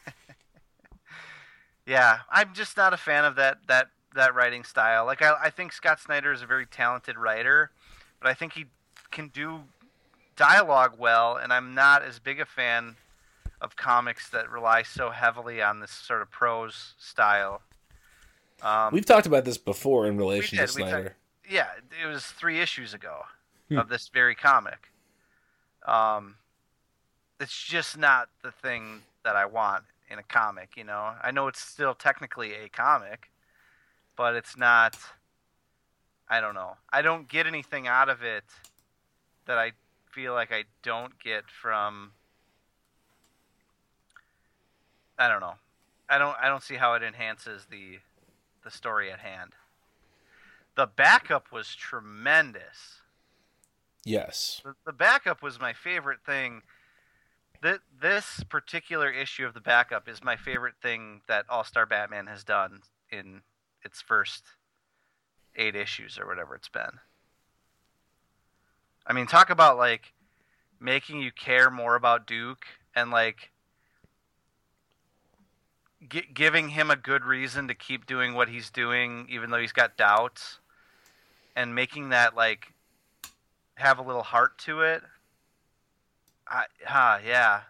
yeah, 1.86 2.20
I'm 2.32 2.54
just 2.54 2.78
not 2.78 2.94
a 2.94 2.98
fan 2.98 3.26
of 3.26 3.36
that 3.36 3.58
that 3.68 3.88
that 4.16 4.34
writing 4.36 4.64
style. 4.64 5.06
Like, 5.06 5.22
I 5.22 5.34
I 5.44 5.50
think 5.50 5.74
Scott 5.74 6.00
Snyder 6.00 6.32
is 6.32 6.42
a 6.42 6.46
very 6.46 6.66
talented 6.66 7.18
writer, 7.18 7.72
but 8.22 8.30
I 8.30 8.34
think 8.34 8.54
he 8.54 8.66
can 9.12 9.28
do 9.30 9.62
dialogue 10.36 10.94
well, 10.98 11.36
and 11.36 11.52
I'm 11.52 11.74
not 11.76 12.04
as 12.04 12.20
big 12.20 12.40
a 12.40 12.46
fan 12.46 12.96
of 13.64 13.76
comics 13.76 14.30
that 14.30 14.50
rely 14.52 14.84
so 14.84 15.10
heavily 15.10 15.62
on 15.62 15.80
this 15.80 15.90
sort 15.92 16.22
of 16.22 16.30
prose 16.30 16.94
style. 17.00 17.62
Um, 18.62 18.90
We've 18.94 19.06
talked 19.06 19.26
about 19.26 19.46
this 19.46 19.58
before 19.58 20.06
in 20.06 20.18
relation 20.18 20.58
did, 20.58 20.68
to 20.68 20.72
Snyder. 20.74 21.16
yeah, 21.50 21.68
it 22.02 22.06
was 22.06 22.26
three 22.26 22.60
issues 22.60 22.94
ago 22.94 23.24
Hmm. 23.70 23.78
of 23.78 23.88
this 23.90 24.10
very 24.10 24.36
comic. 24.36 24.92
Um, 25.88 26.36
it's 27.40 27.62
just 27.64 27.98
not 27.98 28.28
the 28.44 28.52
thing 28.52 29.02
that 29.24 29.36
I 29.38 29.46
want 29.46 29.86
in 30.10 30.20
a 30.20 30.24
comic. 30.24 30.76
You 30.76 30.84
know, 30.84 31.14
I 31.22 31.32
know 31.32 31.48
it's 31.48 31.62
still 31.62 31.96
technically 31.96 32.54
a 32.54 32.68
comic, 32.70 33.32
but 34.18 34.36
it's 34.36 34.58
not. 34.58 34.98
I 36.30 36.42
don't 36.42 36.54
know. 36.56 36.76
I 36.92 37.02
don't 37.02 37.28
get 37.30 37.48
anything 37.48 37.88
out 37.88 38.10
of 38.10 38.22
it 38.24 38.44
that 39.46 39.58
I 39.58 39.72
feel 40.12 40.34
like 40.34 40.52
I 40.52 40.66
don't 40.84 41.18
get 41.20 41.50
from. 41.50 42.12
I 45.18 45.28
don't 45.28 45.42
know. 45.42 45.56
I 46.10 46.18
don't. 46.18 46.36
I 46.42 46.48
don't 46.48 46.64
see 46.64 46.76
how 46.76 46.94
it 46.94 47.04
enhances 47.04 47.66
the, 47.70 48.00
the 48.64 48.72
story 48.72 49.12
at 49.12 49.20
hand. 49.20 49.54
The 50.76 50.88
backup 50.88 51.52
was 51.52 51.76
tremendous. 51.76 53.02
Yes. 54.04 54.62
The, 54.64 54.74
the 54.86 54.92
backup 54.92 55.42
was 55.42 55.60
my 55.60 55.74
favorite 55.74 56.20
thing. 56.26 56.62
That 57.62 57.80
this 58.02 58.44
particular 58.50 59.10
issue 59.10 59.46
of 59.46 59.54
the 59.54 59.62
backup 59.62 60.10
is 60.10 60.22
my 60.22 60.36
favorite 60.36 60.76
thing 60.82 61.22
that 61.28 61.46
All 61.50 61.64
Star 61.64 61.86
Batman 61.86 62.28
has 62.28 62.44
done 62.44 62.82
in 63.10 63.42
its 63.84 64.02
first 64.02 64.44
eight 65.56 65.76
issues 65.76 66.18
or 66.18 66.28
whatever 66.28 66.56
it's 66.56 66.68
been. 66.68 67.00
I 69.08 69.14
mean, 69.14 69.28
talk 69.28 69.50
about 69.50 69.78
like 69.78 70.12
making 70.80 71.22
you 71.22 71.32
care 71.32 71.70
more 71.70 71.96
about 71.96 72.28
Duke 72.28 72.66
and 72.96 73.12
like 73.12 73.53
gi- 76.10 76.30
giving 76.34 76.70
him 76.70 76.90
a 76.90 76.96
good 76.96 77.24
reason 77.24 77.68
to 77.68 77.76
keep 77.76 78.06
doing 78.06 78.34
what 78.34 78.50
he's 78.50 78.70
doing, 78.70 79.28
even 79.30 79.50
though 79.50 79.60
he's 79.60 79.72
got 79.72 79.98
doubts, 79.98 80.60
and 81.56 81.76
making 81.76 82.10
that 82.10 82.36
like 82.36 82.74
have 83.76 84.00
a 84.00 84.04
little 84.04 84.24
heart 84.24 84.58
to 84.60 84.82
it. 84.82 85.02
I, 86.48 86.66
ah, 86.88 87.20
yeah. 87.26 87.62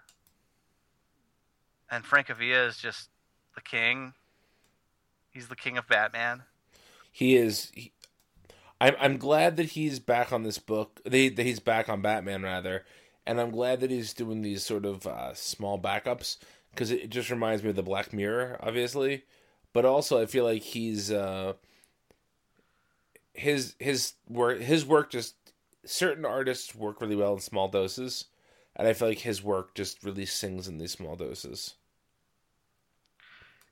And 1.90 2.04
Francavilla 2.04 2.68
is 2.68 2.78
just 2.78 3.10
the 3.56 3.62
king. 3.62 4.14
He's 5.32 5.48
the 5.48 5.56
king 5.56 5.78
of 5.78 5.88
Batman. 5.88 6.44
He 7.12 7.36
is. 7.36 7.72
He, 7.74 7.92
I'm 8.82 8.96
I'm 9.00 9.18
glad 9.18 9.58
that 9.58 9.68
he's 9.68 10.00
back 10.00 10.34
on 10.34 10.44
this 10.44 10.58
book. 10.58 11.00
They, 11.06 11.30
that 11.30 11.46
he's 11.46 11.60
back 11.60 11.90
on 11.90 12.02
Batman 12.02 12.44
rather, 12.44 12.84
and 13.26 13.40
I'm 13.40 13.52
glad 13.52 13.80
that 13.82 13.92
he's 13.92 14.14
doing 14.14 14.42
these 14.42 14.64
sort 14.64 14.86
of 14.86 15.06
uh, 15.06 15.34
small 15.34 15.80
backups 15.80 16.38
because 16.74 16.92
it, 16.92 17.10
just 17.10 17.30
reminds 17.30 17.64
me 17.64 17.70
of 17.70 17.76
the 17.76 17.84
Black 17.84 18.14
Mirror, 18.14 18.58
obviously. 18.62 19.24
But 19.72 19.86
also, 19.86 20.22
I 20.22 20.26
feel 20.26 20.44
like 20.44 20.62
he's 20.62 21.12
uh, 21.12 21.54
his 23.34 23.76
his 23.80 24.14
work 24.28 24.60
his 24.60 24.86
work 24.86 25.12
just 25.12 25.36
certain 25.86 26.26
artists 26.26 26.76
work 26.76 27.02
really 27.02 27.16
well 27.16 27.34
in 27.34 27.40
small 27.40 27.68
doses, 27.68 28.26
and 28.76 28.88
I 28.88 28.94
feel 28.94 29.08
like 29.08 29.20
his 29.20 29.44
work 29.44 29.76
just 29.76 30.04
really 30.04 30.26
sings 30.26 30.68
in 30.68 30.78
these 30.78 30.92
small 30.92 31.16
doses. 31.16 31.76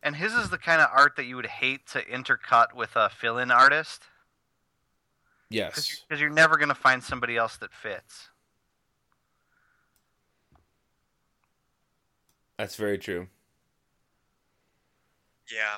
And 0.03 0.15
his 0.15 0.33
is 0.33 0.49
the 0.49 0.57
kind 0.57 0.81
of 0.81 0.89
art 0.91 1.15
that 1.17 1.25
you 1.25 1.35
would 1.35 1.45
hate 1.45 1.85
to 1.89 2.01
intercut 2.01 2.73
with 2.73 2.95
a 2.95 3.09
fill-in 3.09 3.51
artist 3.51 4.01
Yes, 5.51 6.03
because 6.07 6.21
you're 6.21 6.29
never 6.29 6.57
going 6.57 6.69
to 6.69 6.75
find 6.75 7.03
somebody 7.03 7.35
else 7.35 7.57
that 7.57 7.73
fits. 7.73 8.29
That's 12.62 12.76
very 12.76 12.99
true. 12.99 13.26
Yeah, 15.51 15.78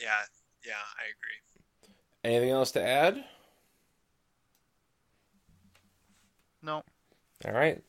yeah, 0.00 0.22
yeah. 0.66 0.72
I 0.98 1.04
agree. 1.14 1.94
Anything 2.24 2.50
else 2.50 2.72
to 2.72 2.84
add? 2.84 3.22
No. 6.60 6.82
All 7.44 7.52
right. 7.52 7.84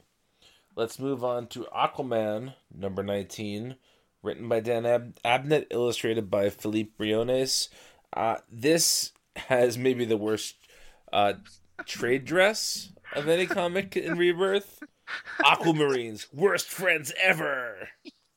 Let's 0.76 1.00
move 1.00 1.24
on 1.24 1.48
to 1.48 1.66
Aquaman, 1.76 2.54
number 2.72 3.02
19, 3.02 3.78
written 4.22 4.48
by 4.48 4.60
Dan 4.60 4.86
Ab- 4.86 5.18
Abnett, 5.26 5.66
illustrated 5.72 6.30
by 6.30 6.52
Philippe 6.52 6.92
Briones. 6.96 7.70
Uh, 8.16 8.36
this 8.52 9.12
has 9.36 9.76
maybe 9.76 10.06
the 10.06 10.18
worst 10.18 10.56
uh, 11.12 11.34
trade 11.88 12.26
dress 12.26 12.92
of 13.16 13.28
any 13.28 13.48
comic 13.48 13.98
in 13.98 14.20
Rebirth. 14.20 14.84
Aquamarines, 15.42 16.28
worst 16.34 16.70
friends 16.70 17.12
ever. 17.22 17.90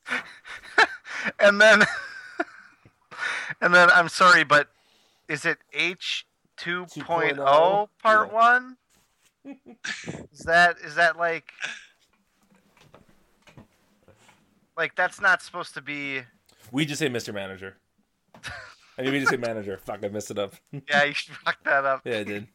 and 1.39 1.59
then 1.61 1.83
and 3.61 3.73
then 3.73 3.89
I'm 3.91 4.09
sorry, 4.09 4.43
but 4.43 4.69
is 5.27 5.45
it 5.45 5.57
H 5.73 6.25
2.0 6.57 7.35
2.0? 7.35 7.87
part 8.01 8.29
Yeah. 8.29 8.33
1? 8.33 8.77
is 10.33 10.39
that 10.45 10.77
is 10.83 10.95
that 10.95 11.17
like 11.17 11.51
like 14.75 14.95
that's 14.95 15.21
not 15.21 15.41
supposed 15.41 15.73
to 15.73 15.81
be 15.81 16.21
We 16.71 16.85
just 16.85 16.99
say 16.99 17.09
Mr. 17.09 17.33
Manager. 17.33 17.77
I 18.99 19.03
mean, 19.03 19.13
we 19.13 19.19
just 19.19 19.29
say 19.31 19.37
manager. 19.37 19.77
Fuck, 19.77 20.03
I 20.03 20.07
messed 20.07 20.31
it 20.31 20.39
up. 20.39 20.55
Yeah, 20.71 21.03
you 21.03 21.13
should 21.13 21.35
fuck 21.35 21.63
that 21.63 21.85
up. 21.85 22.01
yeah, 22.03 22.17
I 22.17 22.23
did. 22.23 22.47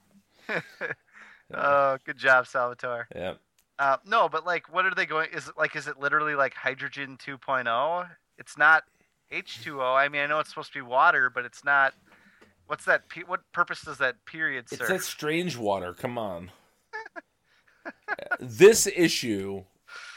Oh, 1.54 1.98
good 2.04 2.18
job, 2.18 2.46
Salvatore. 2.46 3.06
Yeah. 3.14 3.34
Uh, 3.78 3.96
no, 4.06 4.28
but 4.28 4.46
like, 4.46 4.72
what 4.72 4.84
are 4.84 4.94
they 4.94 5.06
going? 5.06 5.28
Is 5.32 5.48
it 5.48 5.54
like, 5.56 5.74
is 5.76 5.88
it 5.88 5.98
literally 5.98 6.34
like 6.34 6.54
hydrogen 6.54 7.18
2.0? 7.24 8.08
It's 8.38 8.56
not 8.56 8.84
H2O. 9.32 9.96
I 9.96 10.08
mean, 10.08 10.22
I 10.22 10.26
know 10.26 10.38
it's 10.38 10.50
supposed 10.50 10.72
to 10.72 10.78
be 10.78 10.82
water, 10.82 11.30
but 11.30 11.44
it's 11.44 11.64
not. 11.64 11.94
What's 12.66 12.84
that? 12.84 13.08
Pe- 13.08 13.22
what 13.22 13.40
purpose 13.52 13.82
does 13.82 13.98
that 13.98 14.24
period 14.24 14.68
serve? 14.68 14.80
It's 14.80 14.88
that 14.88 15.02
strange 15.02 15.56
water. 15.56 15.94
Come 15.94 16.18
on. 16.18 16.50
this 18.40 18.86
issue, 18.86 19.64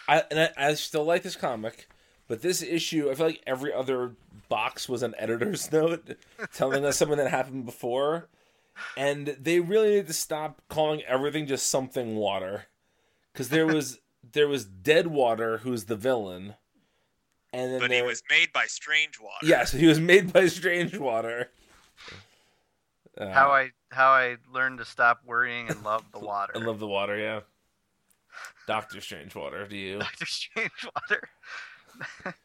I 0.07 0.23
and 0.29 0.39
I, 0.39 0.69
I 0.69 0.73
still 0.75 1.03
like 1.03 1.23
this 1.23 1.35
comic, 1.35 1.87
but 2.27 2.41
this 2.41 2.61
issue, 2.61 3.09
I 3.09 3.15
feel 3.15 3.27
like 3.27 3.43
every 3.47 3.73
other 3.73 4.15
box 4.49 4.87
was 4.87 5.03
an 5.03 5.15
editor's 5.17 5.71
note 5.71 6.17
telling 6.53 6.85
us 6.85 6.97
something 6.97 7.17
that 7.17 7.29
happened 7.29 7.65
before, 7.65 8.27
and 8.95 9.35
they 9.39 9.59
really 9.59 9.95
need 9.95 10.07
to 10.07 10.13
stop 10.13 10.61
calling 10.69 11.01
everything 11.03 11.47
just 11.47 11.67
something 11.67 12.15
water, 12.15 12.65
because 13.35 13.49
there 13.49 13.67
was 13.67 13.99
there 14.33 14.47
was 14.47 14.63
Dead 14.65 15.07
Water, 15.07 15.57
who's 15.57 15.85
the 15.85 15.97
villain, 15.97 16.55
and 17.51 17.73
then 17.73 17.79
But 17.81 17.91
he 17.91 18.01
was 18.01 18.23
made 18.29 18.53
by 18.53 18.65
Strange 18.67 19.19
Water. 19.19 19.45
yes, 19.45 19.71
he 19.73 19.85
was 19.85 19.99
made 19.99 20.31
by 20.31 20.47
Strange 20.47 20.97
Water. 20.97 21.49
Uh, 23.17 23.29
how 23.31 23.49
I 23.49 23.71
how 23.91 24.11
I 24.11 24.37
learned 24.53 24.79
to 24.79 24.85
stop 24.85 25.19
worrying 25.25 25.69
and 25.69 25.83
love 25.83 26.03
the 26.13 26.19
water. 26.31 26.53
I 26.55 26.59
love 26.59 26.79
the 26.79 26.87
water, 26.87 27.17
yeah. 27.17 27.41
Doctor 28.67 29.01
Strange 29.01 29.35
Water. 29.35 29.67
do 29.67 29.75
you? 29.75 29.99
Doctor 29.99 30.25
Strange 30.25 30.71
water. 30.95 31.29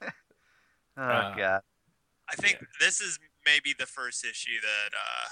oh 0.97 1.03
Uh, 1.03 1.37
god. 1.37 1.61
I 2.29 2.37
think 2.37 2.59
this 2.81 3.01
is 3.01 3.19
maybe 3.47 3.75
the 3.79 3.87
first 3.87 4.25
issue 4.25 4.61
that 4.61 4.97
uh, 4.97 5.29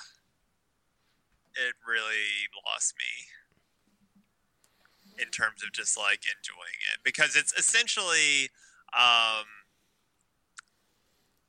it 1.69 1.75
really 1.87 2.49
lost 2.67 2.95
me 2.99 3.27
in 5.21 5.29
terms 5.31 5.63
of 5.65 5.73
just 5.73 5.97
like 5.97 6.23
enjoying 6.27 6.81
it 6.93 7.01
because 7.05 7.37
it's 7.37 7.53
essentially 7.53 8.51
um, 8.97 9.47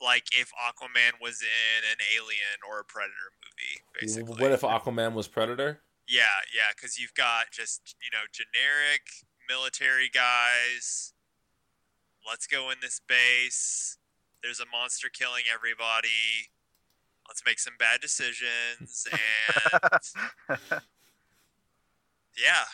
like 0.02 0.28
if 0.32 0.52
Aquaman 0.52 1.22
was 1.22 1.42
in 1.42 1.84
an 1.92 1.98
Alien 2.16 2.60
or 2.68 2.80
a 2.80 2.84
Predator 2.84 3.32
movie, 3.44 3.82
basically. 4.00 4.42
What 4.42 4.52
if 4.52 4.62
Aquaman 4.62 5.14
was 5.14 5.28
Predator? 5.28 5.82
Yeah, 6.08 6.42
yeah, 6.54 6.74
because 6.76 6.98
you've 6.98 7.14
got 7.14 7.52
just 7.52 7.96
you 8.02 8.10
know 8.12 8.26
generic 8.32 9.02
military 9.48 10.10
guys. 10.10 11.14
Let's 12.28 12.48
go 12.48 12.70
in 12.70 12.78
this 12.82 13.00
base. 13.08 13.98
There's 14.42 14.60
a 14.60 14.66
monster 14.72 15.10
killing 15.10 15.44
everybody. 15.54 16.50
Let's 17.28 17.44
make 17.46 17.60
some 17.60 17.74
bad 17.78 18.02
decisions 18.02 19.08
and 19.12 20.60
yeah, 22.38 22.66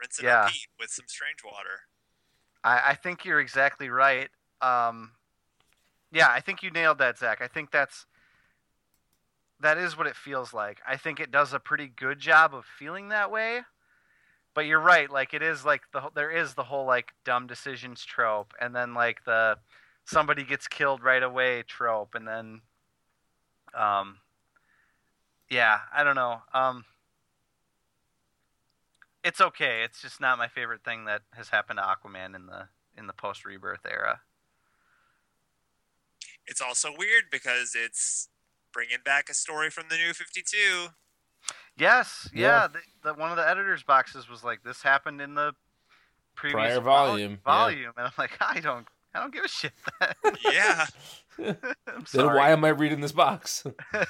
rinse 0.00 0.18
and 0.18 0.26
Yeah. 0.26 0.44
repeat 0.44 0.68
with 0.78 0.90
some 0.90 1.06
strange 1.08 1.44
water. 1.44 1.80
I, 2.64 2.90
I 2.90 2.94
think 2.94 3.24
you're 3.24 3.40
exactly 3.40 3.88
right. 3.88 4.28
Um, 4.60 5.12
yeah, 6.12 6.28
I 6.30 6.40
think 6.40 6.62
you 6.62 6.70
nailed 6.70 6.98
that, 6.98 7.18
Zach. 7.18 7.40
I 7.40 7.46
think 7.48 7.70
that's 7.70 8.06
that 9.60 9.76
is 9.76 9.96
what 9.96 10.06
it 10.06 10.16
feels 10.16 10.54
like. 10.54 10.80
I 10.86 10.96
think 10.96 11.20
it 11.20 11.30
does 11.30 11.52
a 11.52 11.60
pretty 11.60 11.86
good 11.86 12.18
job 12.18 12.54
of 12.54 12.64
feeling 12.64 13.08
that 13.10 13.30
way. 13.30 13.60
But 14.54 14.66
you're 14.66 14.80
right. 14.80 15.08
Like 15.10 15.32
it 15.34 15.42
is 15.42 15.64
like 15.64 15.82
the 15.92 16.00
whole- 16.00 16.10
there 16.14 16.30
is 16.30 16.54
the 16.54 16.64
whole 16.64 16.84
like 16.86 17.12
dumb 17.24 17.46
decisions 17.46 18.04
trope, 18.04 18.52
and 18.60 18.74
then 18.74 18.94
like 18.94 19.24
the 19.24 19.58
somebody 20.04 20.44
gets 20.44 20.66
killed 20.66 21.02
right 21.04 21.22
away 21.22 21.62
trope, 21.62 22.14
and 22.14 22.26
then 22.26 22.62
um, 23.74 24.18
yeah, 25.48 25.80
I 25.92 26.02
don't 26.02 26.16
know. 26.16 26.42
Um, 26.52 26.84
it's 29.24 29.40
okay. 29.40 29.82
It's 29.84 30.00
just 30.00 30.20
not 30.20 30.38
my 30.38 30.48
favorite 30.48 30.82
thing 30.84 31.04
that 31.06 31.22
has 31.34 31.48
happened 31.50 31.78
to 31.78 31.82
Aquaman 31.84 32.34
in 32.34 32.46
the 32.46 32.68
in 32.96 33.06
the 33.06 33.12
post 33.12 33.44
rebirth 33.44 33.84
era. 33.88 34.20
It's 36.46 36.60
also 36.60 36.90
weird 36.96 37.24
because 37.30 37.74
it's 37.76 38.28
bringing 38.72 38.98
back 39.04 39.28
a 39.28 39.34
story 39.34 39.70
from 39.70 39.84
the 39.88 39.96
New 39.96 40.12
Fifty 40.12 40.42
Two. 40.42 40.88
Yes, 41.76 42.28
Yeah. 42.34 42.62
yeah. 42.62 42.66
The, 42.68 42.78
the, 43.02 43.14
one 43.14 43.30
of 43.30 43.36
the 43.36 43.48
editors' 43.48 43.82
boxes 43.82 44.28
was 44.28 44.44
like, 44.44 44.62
"This 44.62 44.82
happened 44.82 45.20
in 45.22 45.34
the 45.34 45.54
previous 46.34 46.54
Prior 46.54 46.80
vol- 46.80 47.06
volume, 47.08 47.32
yeah. 47.32 47.36
Volume, 47.44 47.92
and 47.96 48.06
I'm 48.06 48.12
like, 48.18 48.36
I 48.40 48.60
don't, 48.60 48.86
I 49.14 49.20
don't 49.20 49.32
give 49.32 49.44
a 49.44 49.48
shit. 49.48 49.72
Yeah. 50.44 50.86
I'm 51.38 52.04
Then 52.12 52.26
why 52.26 52.50
am 52.50 52.64
I 52.64 52.68
reading 52.70 53.00
this 53.00 53.12
box? 53.12 53.64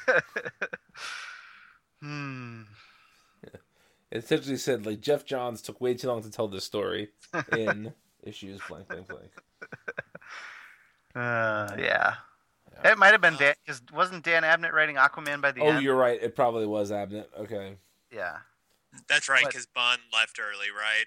hmm. 2.01 2.63
It 4.11 4.19
essentially 4.25 4.57
said 4.57 4.87
like 4.87 5.01
Geoff 5.01 5.25
Johns 5.25 5.63
took 5.63 5.81
way 5.81 5.95
too 5.95 6.09
long 6.09 6.23
to 6.23 6.31
tell 6.31 6.49
this 6.49 6.65
story 6.65 7.11
in 7.57 7.93
issues 8.25 8.61
blank 8.69 8.89
blank 8.89 9.09
blank. 9.09 9.31
Uh, 11.15 11.75
yeah. 11.79 12.15
Yeah. 12.85 12.93
It 12.93 12.99
might 12.99 13.13
have 13.13 13.21
been 13.21 13.37
Dan 13.37 13.55
because 13.67 13.83
wasn't 13.93 14.25
Dan 14.25 14.43
Abnett 14.45 14.73
writing 14.73 14.97
Aquaman 14.97 15.41
by 15.41 15.51
the 15.53 15.61
Oh, 15.61 15.67
end? 15.69 15.77
Oh, 15.79 15.81
you're 15.81 15.97
right. 15.97 16.23
It 16.23 16.37
probably 16.37 16.67
was 16.67 16.91
Abnett. 16.93 17.27
Okay. 17.39 17.77
Yeah. 18.13 18.39
That's 19.09 19.29
right, 19.29 19.43
But- 19.43 19.51
because 19.51 19.67
Bunn 19.67 19.99
left 20.13 20.39
early, 20.41 20.69
right? 20.71 21.07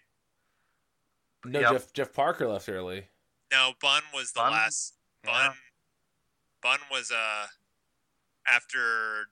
No, 1.46 1.60
Yep. 1.62 1.72
Jeff 1.72 1.94
Jeff 1.94 2.14
Parker 2.14 2.48
left 2.48 2.68
early. 2.70 3.08
No, 3.52 3.74
Bunn 3.82 4.02
was 4.14 4.32
the 4.34 4.42
Bunn? 4.42 4.52
last. 4.52 4.96
Yeah. 5.26 5.32
Bunn. 5.48 5.58
Bunn 6.62 6.80
was 6.92 7.12
uh 7.12 7.48
after 8.48 9.28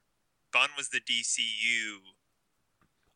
Bunn 0.53 0.69
was 0.78 0.89
the 0.89 0.99
DCU. 1.01 1.97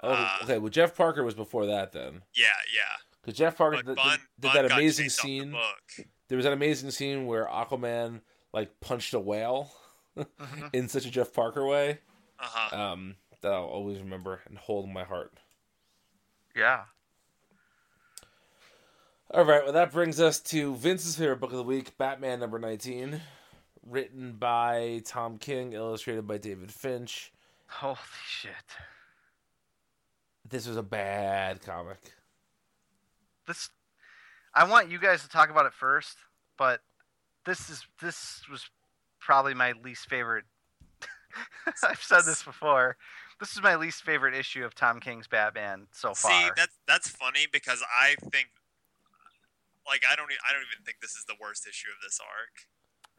Oh, 0.06 0.12
Uh, 0.14 0.38
okay. 0.44 0.58
Well, 0.58 0.70
Jeff 0.70 0.96
Parker 0.96 1.24
was 1.24 1.34
before 1.34 1.66
that 1.68 1.92
then, 1.92 2.22
Yeah, 2.34 2.46
yeah. 2.74 2.82
because 3.22 3.38
Jeff 3.38 3.58
Parker 3.58 3.78
But 3.78 3.86
did, 3.86 3.96
Bunn, 3.96 4.20
did 4.40 4.42
Bunn 4.42 4.54
that 4.56 4.72
amazing 4.72 5.06
chased 5.06 5.20
off 5.20 5.26
the 5.26 5.40
scene. 5.40 5.52
book. 5.52 6.08
There 6.28 6.36
was 6.38 6.44
that 6.46 6.54
amazing 6.54 6.92
scene 6.92 7.26
where 7.26 7.46
Aquaman 7.46 8.22
like 8.54 8.80
punched 8.80 9.14
a 9.14 9.20
whale 9.20 9.72
Mhm. 10.18 10.70
in 10.74 10.88
such 10.90 11.06
a 11.06 11.12
Jeff 11.12 11.34
Parker 11.34 11.66
way. 11.66 12.00
Uh 12.40 12.46
huh. 12.48 12.78
Um, 12.92 13.16
that 13.42 13.52
I'll 13.54 13.64
always 13.66 14.00
remember 14.00 14.42
and 14.48 14.58
hold 14.58 14.86
in 14.86 14.94
my 14.94 15.04
heart. 15.04 15.34
Yeah. 16.56 16.86
All 19.32 19.44
right, 19.44 19.64
well, 19.64 19.74
that 19.74 19.92
brings 19.92 20.20
us 20.20 20.40
to 20.40 20.76
Vince's 20.76 21.16
favorite 21.18 21.40
book 21.40 21.52
of 21.52 21.58
the 21.58 21.64
week, 21.64 21.98
Batman 21.98 22.40
number 22.40 22.60
19, 22.60 23.22
written 23.86 24.34
by 24.34 25.02
Tom 25.06 25.38
King, 25.38 25.74
illustrated 25.74 26.28
by 26.28 26.38
David 26.38 26.72
Finch. 26.72 27.34
Holy 27.68 27.98
shit. 28.28 28.52
This 30.56 30.68
was 30.70 30.78
a 30.78 30.84
bad 30.84 31.62
comic. 31.62 31.98
This 33.46 33.70
I 34.54 34.64
want 34.64 34.90
you 34.90 35.00
guys 35.00 35.22
to 35.24 35.28
talk 35.28 35.50
about 35.50 35.66
it 35.66 35.74
first, 35.74 36.16
but 36.58 36.80
this 37.46 37.70
is 37.70 37.86
this 38.02 38.42
was 38.50 38.70
probably 39.20 39.54
my 39.54 39.74
least 39.84 40.08
favorite 40.08 40.46
I've 41.84 42.02
said 42.02 42.22
this 42.22 42.42
before. 42.42 42.96
This 43.42 43.52
is 43.52 43.62
my 43.62 43.76
least 43.76 44.04
favorite 44.04 44.34
issue 44.34 44.64
of 44.64 44.74
Tom 44.74 45.02
King's 45.02 45.28
Batman 45.28 45.88
so 45.92 46.14
far. 46.14 46.32
See, 46.32 46.50
that's 46.56 46.78
that's 46.88 47.10
funny 47.10 47.48
because 47.52 47.84
I 47.94 48.16
think, 48.32 48.48
like, 49.86 50.04
I 50.10 50.16
don't, 50.16 50.32
e- 50.32 50.40
I 50.50 50.54
don't 50.54 50.62
even 50.72 50.86
think 50.86 51.00
this 51.02 51.16
is 51.16 51.26
the 51.28 51.36
worst 51.38 51.68
issue 51.68 51.90
of 51.90 52.02
this 52.02 52.18
arc. 52.22 52.70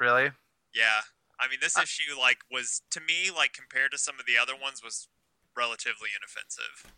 really? 0.01 0.31
Yeah, 0.75 1.01
I 1.39 1.49
mean, 1.51 1.59
this 1.61 1.77
I- 1.77 1.83
issue, 1.83 2.19
like, 2.19 2.39
was 2.51 2.81
to 2.93 3.01
me, 3.03 3.31
like, 3.31 3.53
compared 3.53 3.93
to 3.93 3.99
some 3.99 4.15
of 4.19 4.25
the 4.25 4.39
other 4.41 4.55
ones, 4.59 4.83
was 4.83 5.09
relatively 5.55 6.09
inoffensive. 6.17 6.91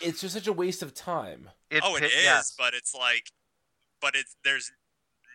It's 0.00 0.20
just 0.20 0.34
such 0.34 0.46
a 0.46 0.52
waste 0.52 0.82
of 0.82 0.94
time. 0.94 1.50
It 1.70 1.82
oh, 1.84 1.96
it 1.96 2.00
pi- 2.00 2.06
is, 2.06 2.12
yes. 2.24 2.54
but 2.56 2.74
it's 2.74 2.94
like, 2.94 3.30
but 4.00 4.14
it's 4.14 4.36
there's 4.44 4.70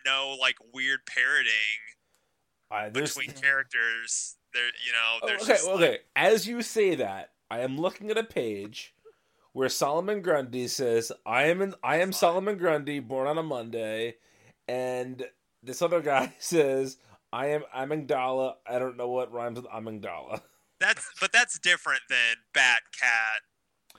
no 0.06 0.36
like 0.40 0.56
weird 0.72 1.00
parroting 1.06 1.52
I, 2.70 2.88
there's, 2.88 3.14
between 3.16 3.34
characters. 3.36 4.36
There, 4.54 4.64
you 4.64 4.92
know, 4.92 5.18
Oh, 5.22 5.26
there's 5.26 5.42
okay, 5.42 5.52
just, 5.52 5.66
like- 5.66 5.74
okay. 5.76 5.98
As 6.16 6.46
you 6.46 6.62
say 6.62 6.94
that, 6.96 7.30
I 7.50 7.60
am 7.60 7.78
looking 7.78 8.10
at 8.10 8.18
a 8.18 8.24
page 8.24 8.94
where 9.52 9.68
Solomon 9.68 10.22
Grundy 10.22 10.68
says, 10.68 11.10
"I 11.26 11.44
am 11.44 11.62
in, 11.62 11.74
I 11.82 11.96
am 11.98 12.12
Solomon 12.12 12.56
Grundy, 12.58 13.00
born 13.00 13.26
on 13.26 13.38
a 13.38 13.42
Monday," 13.42 14.16
and 14.68 15.24
this 15.62 15.82
other 15.82 16.00
guy 16.00 16.32
says, 16.38 16.96
"I 17.32 17.46
am 17.48 17.62
Amygdala. 17.76 18.54
I 18.68 18.78
don't 18.78 18.96
know 18.96 19.08
what 19.08 19.32
rhymes 19.32 19.56
with 19.60 19.66
Amygdala." 19.70 20.40
that's 20.80 21.06
but 21.20 21.30
that's 21.32 21.58
different 21.58 22.02
than 22.08 22.36
Bat 22.54 22.82
Cat. 22.98 23.42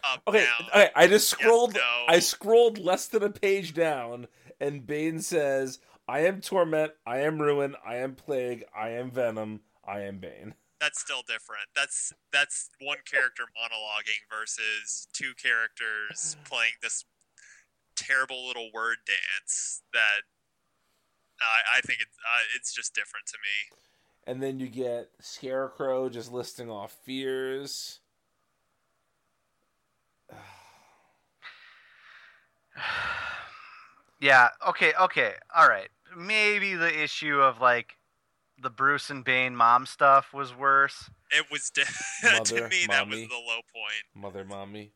Up 0.03 0.21
Okay, 0.27 0.45
down. 0.45 0.67
okay. 0.69 0.89
I 0.95 1.07
just 1.07 1.31
yes, 1.31 1.39
scrolled. 1.39 1.73
no. 1.75 2.05
I 2.07 2.19
scrolled 2.19 2.77
less 2.79 3.07
than 3.07 3.23
a 3.23 3.29
page 3.29 3.73
down, 3.73 4.27
and 4.59 4.85
Bane 4.85 5.19
says, 5.21 5.79
"I 6.07 6.21
am 6.21 6.41
Torment. 6.41 6.93
I 7.05 7.19
am 7.19 7.39
Ruin. 7.41 7.75
I 7.85 7.97
am 7.97 8.15
Plague. 8.15 8.65
I 8.75 8.89
am 8.89 9.11
Venom. 9.11 9.61
I 9.87 10.01
am 10.01 10.17
Bane." 10.19 10.55
that's 10.81 10.99
still 10.99 11.21
different. 11.27 11.67
That's 11.75 12.11
that's 12.33 12.69
one 12.81 12.97
character 13.09 13.43
monologuing 13.43 14.25
versus 14.35 15.07
two 15.13 15.33
characters 15.41 16.35
playing 16.45 16.73
this 16.81 17.05
terrible 17.95 18.47
little 18.47 18.69
word 18.73 18.97
dance 19.05 19.83
that 19.93 20.21
I, 21.39 21.77
I 21.77 21.81
think 21.81 21.99
it's 22.01 22.17
uh, 22.17 22.43
it's 22.55 22.73
just 22.73 22.95
different 22.95 23.27
to 23.27 23.37
me. 23.37 23.77
And 24.27 24.41
then 24.41 24.59
you 24.59 24.67
get 24.67 25.09
Scarecrow 25.19 26.09
just 26.09 26.31
listing 26.31 26.69
off 26.69 26.95
fears. 27.05 28.00
Yeah, 34.19 34.49
okay, 34.67 34.93
okay. 35.01 35.33
All 35.55 35.67
right. 35.67 35.89
Maybe 36.15 36.75
the 36.75 37.03
issue 37.03 37.39
of 37.41 37.59
like 37.59 37.95
the 38.61 38.69
Bruce 38.69 39.09
and 39.09 39.23
Bane 39.25 39.55
mom 39.55 39.87
stuff 39.87 40.31
was 40.31 40.55
worse. 40.55 41.09
It 41.31 41.47
was 41.51 41.71
di- 41.71 41.81
to 42.21 42.37
Mother, 42.55 42.67
me 42.67 42.85
that 42.87 43.07
was 43.09 43.17
the 43.19 43.33
low 43.33 43.61
point. 43.73 44.03
Mother, 44.13 44.45
mommy. 44.45 44.91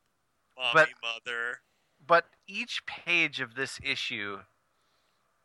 Mommy, 0.56 0.70
But- 0.74 0.90
mother. 1.02 1.62
but 2.06 2.26
each 2.48 2.86
page 2.86 3.40
of 3.42 3.56
this 3.56 3.80
issue 3.84 4.42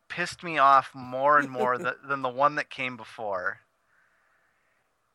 pissed 0.09 0.43
me 0.43 0.59
off 0.59 0.91
more 0.93 1.39
and 1.39 1.49
more 1.49 1.77
th- 1.77 1.95
than 2.07 2.21
the 2.21 2.29
one 2.29 2.53
that 2.55 2.69
came 2.69 2.97
before. 2.97 3.61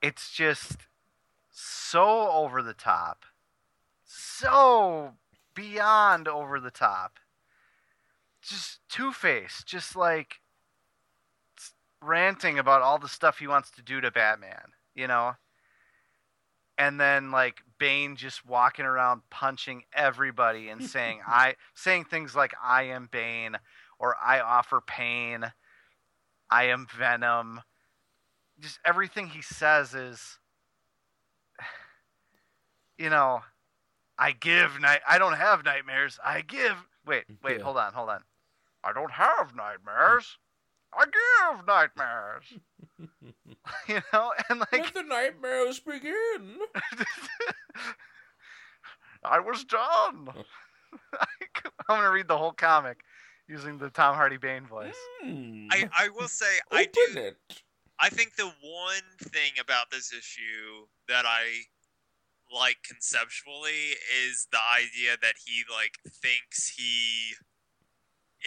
It's 0.02 0.32
just 0.32 0.78
so 1.52 2.30
over 2.32 2.62
the 2.62 2.74
top, 2.74 3.24
so 4.04 5.12
beyond 5.56 6.28
over 6.28 6.60
the 6.60 6.70
top. 6.70 7.18
Just 8.40 8.78
Two 8.88 9.12
Face, 9.12 9.64
just 9.66 9.96
like 9.96 10.36
ranting 12.00 12.60
about 12.60 12.82
all 12.82 12.98
the 12.98 13.08
stuff 13.08 13.40
he 13.40 13.48
wants 13.48 13.72
to 13.72 13.82
do 13.82 14.00
to 14.00 14.12
Batman, 14.12 14.72
you 14.94 15.08
know? 15.08 15.34
and 16.78 17.00
then 17.00 17.30
like 17.30 17.62
Bane 17.78 18.16
just 18.16 18.46
walking 18.46 18.84
around 18.84 19.22
punching 19.30 19.84
everybody 19.92 20.68
and 20.68 20.82
saying 20.88 21.20
I 21.26 21.54
saying 21.74 22.04
things 22.04 22.34
like 22.34 22.54
I 22.62 22.84
am 22.84 23.08
Bane 23.10 23.56
or 23.98 24.16
I 24.22 24.40
offer 24.40 24.80
pain, 24.86 25.52
I 26.50 26.64
am 26.64 26.86
Venom. 26.96 27.62
Just 28.60 28.78
everything 28.84 29.28
he 29.28 29.42
says 29.42 29.94
is 29.94 30.38
you 32.98 33.10
know, 33.10 33.40
I 34.18 34.32
give 34.32 34.80
night 34.80 35.00
I 35.08 35.18
don't 35.18 35.34
have 35.34 35.64
nightmares. 35.64 36.18
I 36.24 36.40
give 36.42 36.76
Wait, 37.06 37.24
wait, 37.42 37.58
Yeah. 37.58 37.64
hold 37.64 37.76
on, 37.76 37.92
hold 37.92 38.08
on. 38.10 38.22
I 38.82 38.92
don't 38.92 39.12
have 39.12 39.54
nightmares. 39.54 40.38
I 40.92 41.04
give 41.04 41.66
nightmares. 41.66 42.44
you 43.88 44.00
know, 44.12 44.32
and 44.48 44.60
like 44.60 44.72
Let 44.72 44.94
the 44.94 45.02
nightmares 45.02 45.80
begin. 45.80 46.58
I 49.24 49.40
was 49.40 49.64
done. 49.64 50.28
I'm 51.88 51.90
gonna 52.00 52.10
read 52.10 52.28
the 52.28 52.38
whole 52.38 52.52
comic 52.52 52.98
using 53.48 53.78
the 53.78 53.90
Tom 53.90 54.14
Hardy 54.14 54.36
Bane 54.36 54.66
voice. 54.66 54.94
Hmm. 55.22 55.66
I, 55.70 55.88
I 55.98 56.08
will 56.08 56.28
say 56.28 56.46
I 56.70 56.82
Open 56.82 57.14
do 57.14 57.20
it. 57.20 57.36
I 57.98 58.08
think 58.08 58.36
the 58.36 58.46
one 58.46 59.02
thing 59.20 59.52
about 59.60 59.90
this 59.90 60.12
issue 60.12 60.86
that 61.08 61.24
I 61.26 61.44
like 62.54 62.76
conceptually 62.86 63.96
is 64.28 64.46
the 64.50 64.58
idea 64.58 65.16
that 65.20 65.34
he 65.44 65.62
like 65.72 65.98
thinks 66.10 66.74
he 66.76 67.34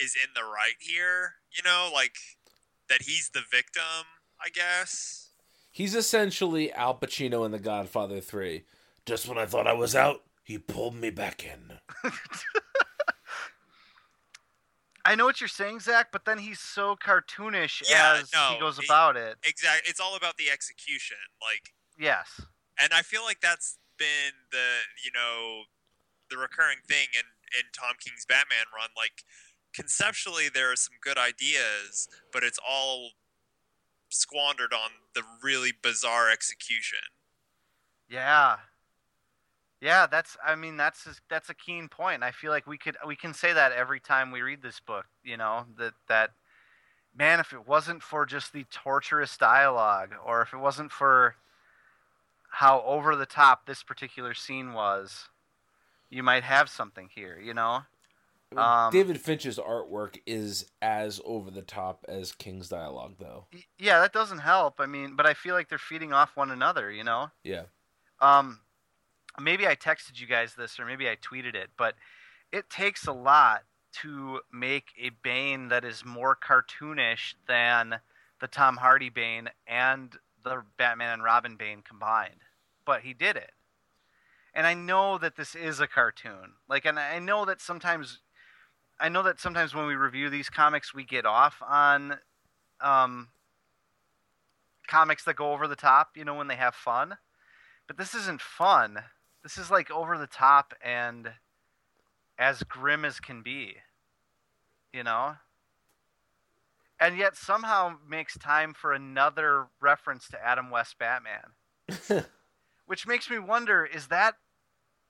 is 0.02 0.14
in 0.22 0.30
the 0.34 0.42
right 0.42 0.76
here, 0.78 1.34
you 1.56 1.62
know, 1.62 1.90
like 1.92 2.14
that 2.88 3.02
he's 3.02 3.30
the 3.32 3.42
victim, 3.50 4.06
I 4.40 4.48
guess. 4.48 5.28
He's 5.70 5.94
essentially 5.94 6.72
Al 6.72 6.98
Pacino 6.98 7.44
in 7.46 7.52
The 7.52 7.58
Godfather 7.58 8.20
3. 8.20 8.64
Just 9.06 9.28
when 9.28 9.38
I 9.38 9.46
thought 9.46 9.66
I 9.66 9.72
was 9.72 9.94
out, 9.94 10.22
he 10.44 10.58
pulled 10.58 10.94
me 10.94 11.10
back 11.10 11.44
in. 11.44 11.78
I 15.04 15.14
know 15.14 15.24
what 15.24 15.40
you're 15.40 15.48
saying, 15.48 15.80
Zach, 15.80 16.08
but 16.12 16.24
then 16.26 16.38
he's 16.38 16.60
so 16.60 16.94
cartoonish 16.94 17.88
Yeah, 17.88 18.18
as 18.20 18.30
no, 18.34 18.50
he 18.54 18.60
goes 18.60 18.78
he- 18.78 18.86
about 18.86 19.16
it. 19.16 19.36
Exactly. 19.44 19.88
It's 19.88 19.98
all 20.00 20.14
about 20.16 20.36
the 20.36 20.50
execution. 20.50 21.16
Like 21.40 21.72
Yes. 21.98 22.40
and 22.82 22.92
I 22.92 23.02
feel 23.02 23.22
like 23.24 23.40
that's 23.40 23.78
been 24.00 24.48
the, 24.50 24.88
you 25.04 25.12
know, 25.12 25.68
the 26.30 26.38
recurring 26.38 26.78
thing 26.88 27.12
in 27.12 27.28
in 27.58 27.66
Tom 27.76 27.94
King's 27.98 28.24
Batman 28.24 28.70
run 28.74 28.90
like 28.96 29.24
conceptually 29.74 30.48
there 30.48 30.72
are 30.72 30.76
some 30.76 30.94
good 31.02 31.18
ideas, 31.18 32.08
but 32.32 32.42
it's 32.42 32.58
all 32.66 33.10
squandered 34.08 34.72
on 34.72 34.90
the 35.14 35.22
really 35.42 35.72
bizarre 35.82 36.30
execution. 36.30 36.98
Yeah. 38.08 38.56
Yeah, 39.80 40.06
that's 40.06 40.36
I 40.44 40.56
mean 40.56 40.76
that's 40.76 41.06
that's 41.28 41.48
a 41.48 41.54
keen 41.54 41.88
point. 41.88 42.22
I 42.22 42.32
feel 42.32 42.50
like 42.50 42.66
we 42.66 42.76
could 42.76 42.96
we 43.06 43.16
can 43.16 43.32
say 43.32 43.52
that 43.52 43.72
every 43.72 44.00
time 44.00 44.30
we 44.30 44.42
read 44.42 44.62
this 44.62 44.78
book, 44.78 45.06
you 45.24 45.36
know, 45.36 45.64
that 45.78 45.94
that 46.08 46.30
man, 47.16 47.40
if 47.40 47.52
it 47.52 47.66
wasn't 47.66 48.02
for 48.02 48.26
just 48.26 48.52
the 48.52 48.64
torturous 48.70 49.38
dialogue, 49.38 50.10
or 50.24 50.42
if 50.42 50.52
it 50.52 50.58
wasn't 50.58 50.92
for 50.92 51.34
how 52.50 52.82
over 52.82 53.16
the 53.16 53.26
top 53.26 53.66
this 53.66 53.82
particular 53.82 54.34
scene 54.34 54.72
was, 54.72 55.28
you 56.10 56.22
might 56.22 56.42
have 56.42 56.68
something 56.68 57.08
here, 57.14 57.38
you 57.42 57.54
know? 57.54 57.82
Um, 58.56 58.90
David 58.90 59.20
Finch's 59.20 59.58
artwork 59.58 60.18
is 60.26 60.66
as 60.82 61.20
over 61.24 61.52
the 61.52 61.62
top 61.62 62.04
as 62.08 62.32
King's 62.32 62.68
dialogue, 62.68 63.14
though. 63.20 63.46
Yeah, 63.78 64.00
that 64.00 64.12
doesn't 64.12 64.40
help. 64.40 64.80
I 64.80 64.86
mean, 64.86 65.14
but 65.14 65.24
I 65.24 65.34
feel 65.34 65.54
like 65.54 65.68
they're 65.68 65.78
feeding 65.78 66.12
off 66.12 66.36
one 66.36 66.50
another, 66.50 66.90
you 66.90 67.04
know? 67.04 67.30
Yeah. 67.44 67.64
Um, 68.20 68.58
maybe 69.40 69.68
I 69.68 69.76
texted 69.76 70.20
you 70.20 70.26
guys 70.26 70.54
this, 70.54 70.80
or 70.80 70.84
maybe 70.84 71.08
I 71.08 71.16
tweeted 71.16 71.54
it, 71.54 71.70
but 71.76 71.94
it 72.50 72.68
takes 72.68 73.06
a 73.06 73.12
lot 73.12 73.62
to 74.02 74.40
make 74.52 74.86
a 75.00 75.10
Bane 75.22 75.68
that 75.68 75.84
is 75.84 76.04
more 76.04 76.36
cartoonish 76.36 77.34
than 77.46 78.00
the 78.40 78.48
Tom 78.48 78.78
Hardy 78.78 79.10
Bane 79.10 79.50
and 79.66 80.16
the 80.44 80.62
Batman 80.76 81.14
and 81.14 81.22
Robin 81.22 81.56
Bane 81.56 81.82
combined. 81.82 82.42
But 82.84 83.02
he 83.02 83.12
did 83.12 83.36
it. 83.36 83.52
And 84.54 84.66
I 84.66 84.74
know 84.74 85.18
that 85.18 85.36
this 85.36 85.54
is 85.54 85.80
a 85.80 85.86
cartoon. 85.86 86.54
Like 86.68 86.84
and 86.84 86.98
I 86.98 87.18
know 87.18 87.44
that 87.44 87.60
sometimes 87.60 88.20
I 88.98 89.08
know 89.08 89.22
that 89.22 89.40
sometimes 89.40 89.74
when 89.74 89.86
we 89.86 89.94
review 89.94 90.28
these 90.28 90.50
comics 90.50 90.94
we 90.94 91.04
get 91.04 91.24
off 91.24 91.62
on 91.66 92.18
um 92.80 93.28
comics 94.88 95.24
that 95.24 95.36
go 95.36 95.52
over 95.52 95.68
the 95.68 95.76
top, 95.76 96.16
you 96.16 96.24
know, 96.24 96.34
when 96.34 96.48
they 96.48 96.56
have 96.56 96.74
fun. 96.74 97.16
But 97.86 97.96
this 97.96 98.14
isn't 98.14 98.40
fun. 98.40 98.98
This 99.42 99.56
is 99.56 99.70
like 99.70 99.90
over 99.90 100.18
the 100.18 100.26
top 100.26 100.74
and 100.82 101.30
as 102.38 102.62
grim 102.64 103.04
as 103.04 103.20
can 103.20 103.42
be. 103.42 103.76
You 104.92 105.04
know? 105.04 105.36
And 107.00 107.16
yet 107.16 107.34
somehow 107.34 107.94
makes 108.06 108.36
time 108.36 108.74
for 108.74 108.92
another 108.92 109.68
reference 109.80 110.28
to 110.28 110.44
Adam 110.44 110.70
West 110.70 110.96
Batman. 110.98 112.26
Which 112.86 113.06
makes 113.06 113.30
me 113.30 113.38
wonder 113.38 113.86
is 113.86 114.08
that 114.08 114.34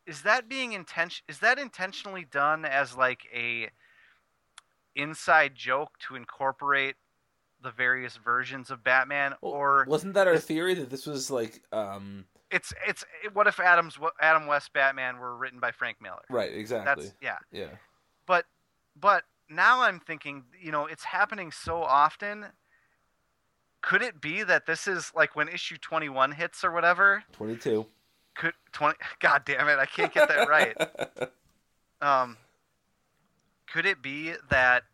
is 0.07 0.23
that 0.23 0.49
being 0.49 0.73
intention 0.73 1.25
is 1.29 1.41
that 1.41 1.59
intentionally 1.59 2.27
done 2.31 2.65
as 2.65 2.97
like 2.97 3.23
a 3.35 3.71
inside 4.95 5.55
joke 5.55 5.93
to 6.07 6.17
incorporate 6.17 6.97
the 7.63 7.71
various 7.71 8.17
versions 8.17 8.71
of 8.71 8.83
Batman 8.83 9.35
or 9.41 9.85
wasn't 9.89 10.15
that 10.15 10.27
our 10.27 10.39
theory 10.39 10.75
that 10.75 10.91
this 10.91 11.07
was 11.07 11.31
like 11.31 11.63
um 11.73 12.25
it's 12.51 12.73
it's 12.87 13.05
what 13.33 13.47
if 13.47 13.61
Adam's 13.61 13.99
Adam 14.21 14.47
West 14.47 14.73
Batman 14.73 15.19
were 15.19 15.37
written 15.37 15.61
by 15.61 15.71
Frank 15.71 15.99
Miller? 16.01 16.25
right 16.29 16.53
exactly 16.53 17.05
That's 17.05 17.15
yeah. 17.23 17.39
yeah 17.53 17.77
But 18.27 18.47
but 18.99 19.25
now 19.51 19.83
I'm 19.83 20.01
thinking, 20.01 20.45
you 20.63 20.71
know, 20.71 20.87
it's 20.87 21.05
happening 21.05 21.51
so 21.51 21.83
often. 21.83 22.47
Could 23.83 24.03
it 24.03 24.21
be 24.21 24.43
that 24.43 24.67
this 24.67 24.87
is 24.87 25.11
like 25.15 25.35
when 25.35 25.49
issue 25.49 25.77
21 25.79 26.33
hits 26.33 26.65
or 26.65 26.71
whatever? 26.71 27.25
22 27.33 27.87
Could 28.37 28.53
20 28.73 28.97
God 29.21 29.43
damn 29.45 29.69
it, 29.69 29.79
I 29.79 29.87
can't 29.87 30.13
get 30.13 30.29
that 30.29 30.49
right. 30.49 30.77
Um 32.03 32.39
could 33.71 33.85
it 33.85 34.01
be 34.01 34.33
that 34.49 34.85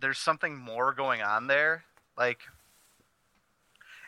there's 0.00 0.16
something 0.16 0.56
more 0.56 0.94
going 0.94 1.20
on 1.20 1.46
there? 1.46 1.84
Like 2.16 2.40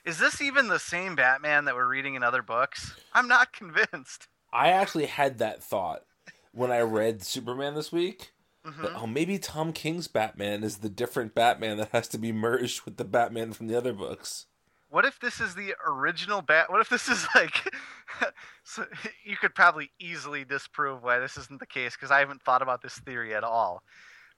is 0.07 0.19
this 0.19 0.41
even 0.41 0.69
the 0.69 0.79
same 0.79 1.15
Batman 1.15 1.67
that 1.67 1.75
we're 1.75 1.87
reading 1.87 2.15
in 2.15 2.23
other 2.23 2.41
books? 2.43 2.95
I'm 3.13 3.29
not 3.29 3.53
convinced. 3.53 4.29
I 4.55 4.71
actually 4.71 5.05
had 5.05 5.37
that 5.39 5.63
thought 5.63 6.05
when 6.53 6.71
I 6.71 6.81
read 6.81 7.23
Superman 7.23 7.75
this 7.75 7.93
week. 7.93 8.33
Mhm. 8.65 8.83
that, 8.83 8.93
oh, 8.97 9.07
maybe 9.07 9.39
Tom 9.39 9.73
King's 9.73 10.07
Batman 10.09 10.63
is 10.63 10.79
the 10.79 10.91
different 10.91 11.35
Batman 11.35 11.79
that 11.79 11.91
has 11.91 12.09
to 12.09 12.19
be 12.19 12.33
merged 12.33 12.83
with 12.83 12.97
the 12.97 13.05
Batman 13.05 13.53
from 13.53 13.69
the 13.69 13.77
other 13.77 13.93
books. 13.93 14.47
What 14.91 15.05
if 15.05 15.21
this 15.21 15.41
is 15.41 15.55
the 15.55 15.75
original 15.87 16.43
bat? 16.43 16.69
What 16.69 16.81
if 16.81 16.89
this 16.89 17.09
is 17.09 17.27
like? 17.35 17.73
so 18.65 18.85
you 19.25 19.37
could 19.37 19.55
probably 19.55 19.93
easily 20.01 20.45
disprove 20.45 21.03
why 21.03 21.21
this 21.21 21.37
isn't 21.37 21.61
the 21.61 21.67
case 21.67 21.95
because 21.95 22.11
I 22.11 22.19
haven't 22.19 22.43
thought 22.43 22.61
about 22.61 22.83
this 22.83 22.99
theory 22.99 23.35
at 23.35 23.45
all. 23.45 23.83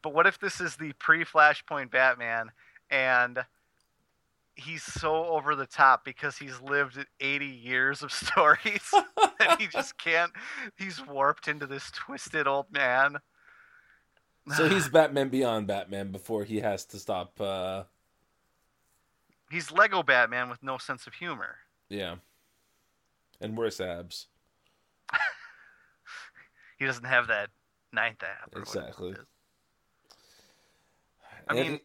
But 0.03 0.12
what 0.12 0.27
if 0.27 0.39
this 0.39 0.61
is 0.61 0.77
the 0.77 0.93
pre-Flashpoint 0.95 1.91
Batman 1.91 2.53
and 2.91 3.45
he's 4.55 4.83
so 4.83 5.25
over 5.25 5.57
the 5.57 5.66
top 5.66 6.05
because 6.05 6.37
he's 6.37 6.61
lived 6.61 7.05
80 7.20 7.47
years 7.47 8.03
of 8.03 8.12
stories 8.12 8.93
and 9.41 9.59
he 9.59 9.66
just 9.66 9.97
can't. 9.99 10.33
He's 10.77 11.05
warped 11.07 11.49
into 11.49 11.66
this 11.66 11.91
twisted 11.91 12.47
old 12.47 12.66
man. 12.70 13.16
So 14.57 14.68
he's 14.68 14.88
Batman 14.90 15.28
beyond 15.28 15.66
Batman 15.66 16.11
before 16.12 16.45
he 16.45 16.61
has 16.61 16.84
to 16.86 16.99
stop. 16.99 17.40
uh 17.40 17.84
he's 19.51 19.70
Lego 19.70 20.03
Batman 20.03 20.49
with 20.49 20.62
no 20.62 20.78
sense 20.78 21.07
of 21.07 21.14
humor. 21.14 21.57
Yeah, 21.88 22.16
and 23.40 23.57
worse 23.57 23.80
abs. 23.80 24.28
He 26.78 26.86
doesn't 26.86 27.05
have 27.05 27.28
that 27.28 27.51
ninth 27.93 28.24
ab. 28.24 28.57
or 28.57 28.62
whatever 28.62 28.78
it 28.80 28.88
Exactly. 28.88 29.14
I 31.49 31.55
And 31.57 31.68
mean, 31.70 31.80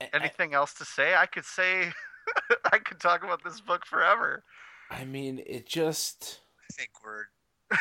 I- 0.00 0.08
anything 0.14 0.54
else 0.54 0.72
to 0.74 0.86
say? 0.86 1.14
I 1.14 1.26
could 1.26 1.44
say, 1.44 1.92
I 2.72 2.78
could 2.78 2.98
talk 2.98 3.24
about 3.24 3.44
this 3.44 3.60
book 3.60 3.84
forever. 3.84 4.42
I 4.90 5.04
mean, 5.04 5.42
it 5.44 5.66
just. 5.66 6.40
I 6.62 6.72
think 6.72 6.90
we're 7.04 7.24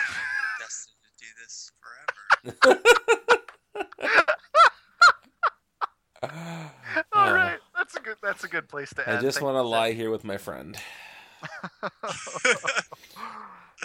destined 0.60 0.98
to 1.06 1.26
do 1.26 1.32
this 1.42 1.72
forever. 1.80 2.80
All 7.14 7.34
right, 7.34 7.58
that's 7.76 7.96
a 7.96 8.00
good. 8.00 8.16
That's 8.24 8.44
a 8.44 8.48
good 8.48 8.70
place 8.70 8.94
to 8.94 9.08
end. 9.08 9.18
I 9.18 9.22
just 9.22 9.42
want 9.42 9.56
to 9.56 9.62
lie 9.62 9.92
here 9.92 10.10
with 10.10 10.24
my 10.24 10.38
friend. 10.38 10.78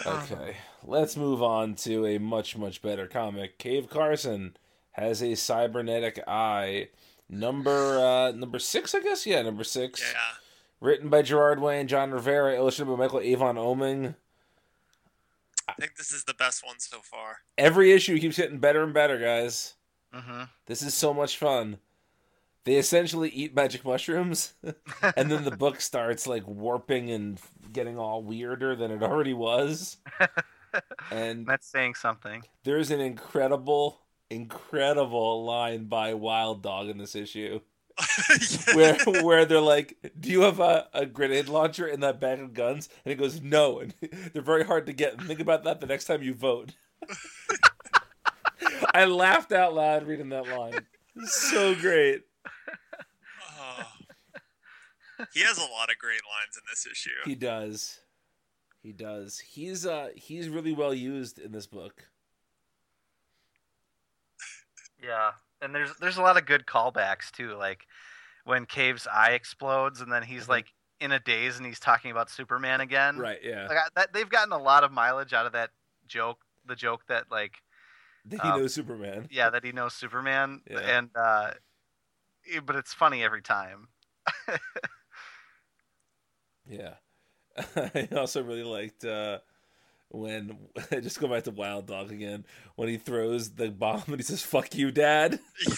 Okay, 0.05 0.55
let's 0.85 1.17
move 1.17 1.43
on 1.43 1.75
to 1.75 2.05
a 2.05 2.17
much 2.19 2.55
much 2.57 2.81
better 2.81 3.05
comic. 3.05 3.57
Cave 3.57 3.89
Carson 3.89 4.55
has 4.91 5.21
a 5.21 5.35
cybernetic 5.35 6.23
eye. 6.25 6.87
Number 7.27 7.99
uh 7.99 8.31
number 8.31 8.59
six, 8.59 8.95
I 8.95 9.01
guess. 9.01 9.25
Yeah, 9.25 9.41
number 9.41 9.63
six. 9.65 10.01
yeah. 10.01 10.37
Written 10.79 11.09
by 11.09 11.21
Gerard 11.21 11.59
Way 11.59 11.81
and 11.81 11.89
Jon 11.89 12.11
Rivera, 12.11 12.55
illustrated 12.55 12.91
by 12.91 12.97
Michael 12.97 13.19
Avon 13.19 13.57
Oeming. 13.57 14.15
I 15.67 15.73
think 15.73 15.97
this 15.97 16.11
is 16.13 16.23
the 16.23 16.33
best 16.33 16.65
one 16.65 16.79
so 16.79 16.99
far. 17.03 17.39
Every 17.57 17.91
issue 17.91 18.17
keeps 18.19 18.37
getting 18.37 18.59
better 18.59 18.83
and 18.83 18.93
better, 18.93 19.19
guys. 19.19 19.75
Mhm. 20.13 20.49
This 20.65 20.81
is 20.81 20.93
so 20.93 21.13
much 21.13 21.37
fun. 21.37 21.77
They 22.65 22.75
essentially 22.75 23.29
eat 23.29 23.55
magic 23.55 23.83
mushrooms, 23.85 24.53
and 25.15 25.31
then 25.31 25.43
the 25.45 25.55
book 25.55 25.81
starts 25.81 26.27
like 26.27 26.45
warping 26.47 27.09
and 27.09 27.39
getting 27.71 27.97
all 27.97 28.21
weirder 28.23 28.75
than 28.75 28.91
it 28.91 29.01
already 29.03 29.33
was. 29.33 29.97
And 31.11 31.47
That's 31.47 31.65
saying 31.65 31.95
something. 31.95 32.43
there's 32.63 32.91
an 32.91 32.99
incredible, 32.99 34.01
incredible 34.29 35.43
line 35.43 35.85
by 35.85 36.13
Wild 36.13 36.61
Dog 36.61 36.89
in 36.89 36.99
this 36.99 37.15
issue 37.15 37.59
where 38.75 38.95
where 39.23 39.45
they're 39.45 39.59
like, 39.61 39.97
"Do 40.19 40.29
you 40.29 40.41
have 40.41 40.59
a, 40.59 40.87
a 40.93 41.07
grenade 41.07 41.49
launcher 41.49 41.87
in 41.87 42.01
that 42.01 42.19
bag 42.19 42.39
of 42.39 42.53
guns?" 42.53 42.87
And 43.03 43.09
he 43.11 43.15
goes, 43.15 43.41
"No." 43.41 43.79
And 43.79 43.95
they're 44.31 44.43
very 44.43 44.63
hard 44.63 44.85
to 44.85 44.93
get. 44.93 45.13
And 45.17 45.23
think 45.25 45.39
about 45.39 45.63
that 45.63 45.81
the 45.81 45.87
next 45.87 46.05
time 46.05 46.21
you 46.21 46.35
vote. 46.35 46.75
I 48.93 49.05
laughed 49.05 49.51
out 49.51 49.73
loud 49.73 50.07
reading 50.07 50.29
that 50.29 50.47
line. 50.47 50.85
So 51.25 51.75
great. 51.75 52.23
Oh. 53.59 53.83
He 55.33 55.41
has 55.41 55.57
a 55.57 55.61
lot 55.61 55.89
of 55.91 55.97
great 55.99 56.21
lines 56.25 56.55
in 56.55 56.63
this 56.69 56.87
issue. 56.89 57.09
He 57.25 57.35
does. 57.35 57.99
He 58.81 58.93
does. 58.93 59.39
He's 59.39 59.85
uh 59.85 60.09
he's 60.15 60.47
really 60.49 60.73
well 60.73 60.93
used 60.93 61.39
in 61.39 61.51
this 61.51 61.67
book. 61.67 62.03
Yeah, 65.03 65.31
and 65.61 65.73
there's 65.73 65.91
there's 65.99 66.17
a 66.17 66.21
lot 66.21 66.37
of 66.37 66.45
good 66.45 66.65
callbacks 66.65 67.31
too, 67.31 67.55
like 67.55 67.85
when 68.45 68.65
Cave's 68.65 69.07
eye 69.07 69.31
explodes, 69.31 70.01
and 70.01 70.11
then 70.11 70.23
he's 70.23 70.45
Mhm. 70.45 70.49
like 70.49 70.73
in 70.99 71.11
a 71.11 71.19
daze, 71.19 71.57
and 71.57 71.65
he's 71.65 71.79
talking 71.79 72.11
about 72.11 72.29
Superman 72.29 72.81
again. 72.81 73.17
Right, 73.17 73.39
yeah. 73.43 73.67
Like 73.67 73.77
I, 73.77 73.83
that, 73.95 74.13
they've 74.13 74.29
gotten 74.29 74.51
a 74.53 74.57
lot 74.57 74.83
of 74.83 74.91
mileage 74.91 75.33
out 75.33 75.45
of 75.45 75.53
that 75.53 75.71
joke. 76.07 76.39
The 76.65 76.75
joke 76.75 77.05
that 77.07 77.31
like 77.31 77.61
he 78.31 78.37
um, 78.39 78.59
knows 78.59 78.73
Superman. 78.73 79.27
yeah 79.31 79.49
that 79.49 79.63
he 79.63 79.71
knows 79.71 79.93
Superman, 79.93 80.61
Yeah. 80.69 80.79
and 80.97 81.09
uh, 81.15 81.51
eh, 82.53 82.59
but 82.65 82.75
it's 82.75 82.93
funny 82.93 83.23
every 83.23 83.41
time. 83.41 83.87
Yeah. 86.69 86.93
I 87.75 88.07
also 88.15 88.43
really 88.43 88.63
liked 88.63 89.03
uh 89.03 89.39
when 90.09 90.57
just 90.91 91.19
go 91.19 91.27
back 91.27 91.43
to 91.45 91.51
Wild 91.51 91.87
Dog 91.87 92.11
again 92.11 92.45
when 92.75 92.89
he 92.89 92.97
throws 92.97 93.51
the 93.51 93.69
bomb 93.69 94.03
and 94.07 94.17
he 94.17 94.23
says 94.23 94.43
"fuck 94.43 94.75
you, 94.75 94.91
Dad." 94.91 95.39
Yeah. 95.67 95.75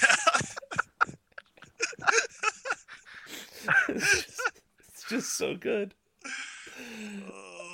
it's, 3.90 4.12
just, 4.12 4.42
it's 4.80 5.04
just 5.10 5.38
so 5.38 5.56
good. 5.56 5.94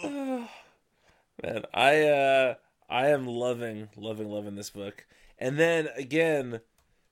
Oh. 0.04 0.48
Man, 1.44 1.66
I 1.74 2.02
uh 2.04 2.56
I 2.90 3.08
am 3.10 3.28
loving 3.28 3.90
loving 3.96 4.30
loving 4.30 4.56
this 4.56 4.70
book. 4.70 5.06
And 5.38 5.60
then 5.60 5.90
again, 5.96 6.62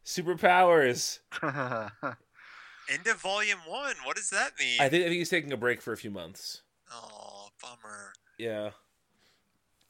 Superpowers. 0.05 1.19
End 1.43 3.07
of 3.07 3.17
volume 3.19 3.59
one. 3.67 3.95
What 4.03 4.15
does 4.15 4.29
that 4.29 4.51
mean? 4.59 4.79
I 4.79 4.89
think 4.89 5.01
I 5.05 5.07
think 5.07 5.17
he's 5.17 5.29
taking 5.29 5.51
a 5.51 5.57
break 5.57 5.81
for 5.81 5.91
a 5.93 5.97
few 5.97 6.11
months. 6.11 6.61
Oh, 6.91 7.47
bummer. 7.61 8.13
Yeah. 8.37 8.71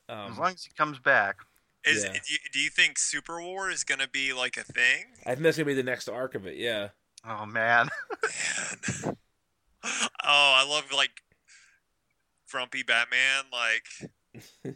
as 0.07 0.32
Um, 0.32 0.38
long 0.38 0.53
as 0.53 0.64
he 0.64 0.72
comes 0.78 0.99
back. 0.99 1.38
Is 1.84 2.03
Yeah. 2.03 2.14
do, 2.14 2.20
you, 2.34 2.38
do 2.53 2.60
you 2.60 2.70
think 2.70 2.98
Super 2.98 3.41
War 3.41 3.70
is 3.70 3.84
gonna 3.84 4.07
be 4.07 4.32
like 4.34 4.56
a 4.57 4.64
thing? 4.64 5.06
I 5.26 5.32
think 5.32 5.44
that's 5.44 5.57
gonna 5.57 5.66
be 5.66 5.74
the 5.74 5.84
next 5.84 6.07
arc 6.07 6.34
of 6.36 6.48
it. 6.48 6.56
Yeah. 6.56 6.90
Oh 7.28 7.45
man. 7.45 7.90
Man. 9.03 9.16
oh, 9.84 9.88
I 10.24 10.66
love 10.68 10.86
like 10.95 11.22
grumpy 12.49 12.82
Batman. 12.84 13.44
Like 13.52 14.76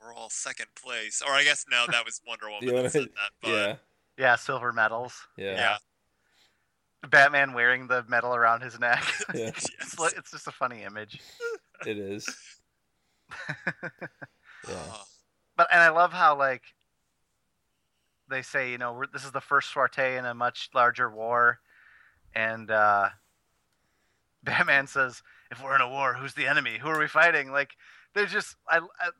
we're 0.00 0.14
all 0.14 0.30
second 0.30 0.66
place, 0.74 1.22
or 1.26 1.32
I 1.32 1.44
guess 1.44 1.66
no, 1.70 1.84
that 1.90 2.04
was 2.04 2.20
Wonder 2.26 2.50
Woman 2.60 2.82
that 2.82 2.92
said 2.92 3.02
that. 3.04 3.30
But 3.42 3.48
yeah. 3.50 3.74
Yeah, 4.18 4.36
silver 4.36 4.72
medals. 4.72 5.14
Yeah. 5.38 5.54
yeah, 5.54 5.76
Batman 7.08 7.54
wearing 7.54 7.86
the 7.86 8.04
medal 8.08 8.34
around 8.34 8.62
his 8.62 8.78
neck. 8.78 9.02
Yeah. 9.34 9.46
Yes. 9.46 9.66
it's, 9.80 9.98
li- 9.98 10.10
it's 10.16 10.30
just 10.30 10.46
a 10.46 10.52
funny 10.52 10.82
image. 10.82 11.20
It 11.86 11.96
is. 11.96 12.28
Yeah. 14.68 14.74
But 15.56 15.68
and 15.72 15.80
I 15.80 15.88
love 15.88 16.12
how 16.12 16.36
like 16.36 16.62
they 18.28 18.42
say, 18.42 18.70
you 18.70 18.76
know, 18.76 18.92
we're, 18.92 19.06
this 19.06 19.24
is 19.24 19.32
the 19.32 19.40
first 19.40 19.72
sortie 19.72 20.16
in 20.16 20.26
a 20.26 20.34
much 20.34 20.68
larger 20.74 21.08
war, 21.08 21.60
and 22.34 22.70
uh, 22.70 23.08
Batman 24.42 24.86
says, 24.86 25.22
"If 25.50 25.62
we're 25.62 25.74
in 25.74 25.80
a 25.80 25.88
war, 25.88 26.12
who's 26.14 26.34
the 26.34 26.46
enemy? 26.46 26.78
Who 26.78 26.88
are 26.88 26.98
we 26.98 27.08
fighting?" 27.08 27.50
Like, 27.50 27.70
they're 28.14 28.26
just, 28.26 28.56
I, 28.68 28.78
I, 28.78 29.10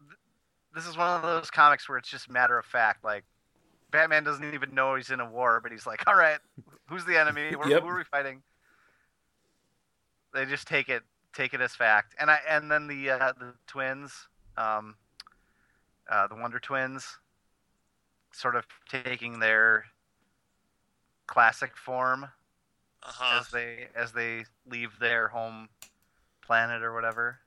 this 0.75 0.87
is 0.87 0.97
one 0.97 1.09
of 1.09 1.23
those 1.23 1.51
comics 1.51 1.89
where 1.89 1.99
it's 1.99 2.09
just 2.09 2.31
matter 2.31 2.59
of 2.59 2.65
fact. 2.65 3.05
Like, 3.05 3.25
Batman 3.91 4.25
doesn't 4.25 4.55
even 4.55 4.75
know 4.75 4.95
he's 4.95 5.11
in 5.11 5.21
a 5.21 5.29
war, 5.29 5.61
but 5.63 5.73
he's 5.73 5.87
like, 5.87 6.07
"All 6.07 6.15
right, 6.15 6.39
who's 6.87 7.05
the 7.05 7.19
enemy? 7.19 7.51
Who- 7.63 7.71
Yep. 7.71 7.83
Who 7.83 7.89
are 7.89 7.97
we 7.97 8.05
fighting?" 8.05 8.43
They 10.33 10.45
just 10.47 10.69
take 10.69 10.89
it, 10.89 11.03
take 11.35 11.55
it 11.55 11.61
as 11.61 11.75
fact, 11.75 12.15
and 12.21 12.31
I, 12.31 12.39
and 12.49 12.71
then 12.71 12.87
the 12.87 13.11
uh, 13.11 13.33
the 13.39 13.55
twins. 13.67 14.29
Um, 14.57 14.97
uh, 16.11 16.27
the 16.27 16.35
Wonder 16.35 16.59
Twins, 16.59 17.19
sort 18.33 18.57
of 18.57 18.67
taking 18.89 19.39
their 19.39 19.85
classic 21.27 21.77
form 21.77 22.25
uh-huh. 23.03 23.41
as 23.41 23.49
they 23.51 23.87
as 23.95 24.13
they 24.13 24.45
leave 24.69 24.99
their 24.99 25.29
home 25.29 25.69
planet 26.43 26.83
or 26.83 26.93
whatever. 26.93 27.40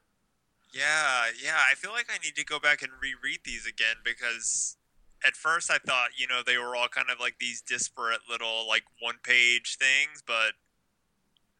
Yeah, 0.73 1.25
yeah. 1.41 1.59
I 1.71 1.75
feel 1.75 1.91
like 1.91 2.07
I 2.09 2.17
need 2.23 2.35
to 2.35 2.45
go 2.45 2.59
back 2.59 2.81
and 2.81 2.91
reread 2.99 3.41
these 3.45 3.67
again 3.67 3.97
because 4.03 4.77
at 5.25 5.35
first 5.35 5.71
I 5.71 5.77
thought, 5.77 6.09
you 6.17 6.27
know, 6.27 6.41
they 6.45 6.57
were 6.57 6.75
all 6.75 6.87
kind 6.87 7.09
of 7.11 7.19
like 7.19 7.35
these 7.39 7.61
disparate 7.61 8.21
little 8.29 8.67
like 8.67 8.83
one 8.99 9.15
page 9.23 9.77
things, 9.77 10.23
but 10.25 10.53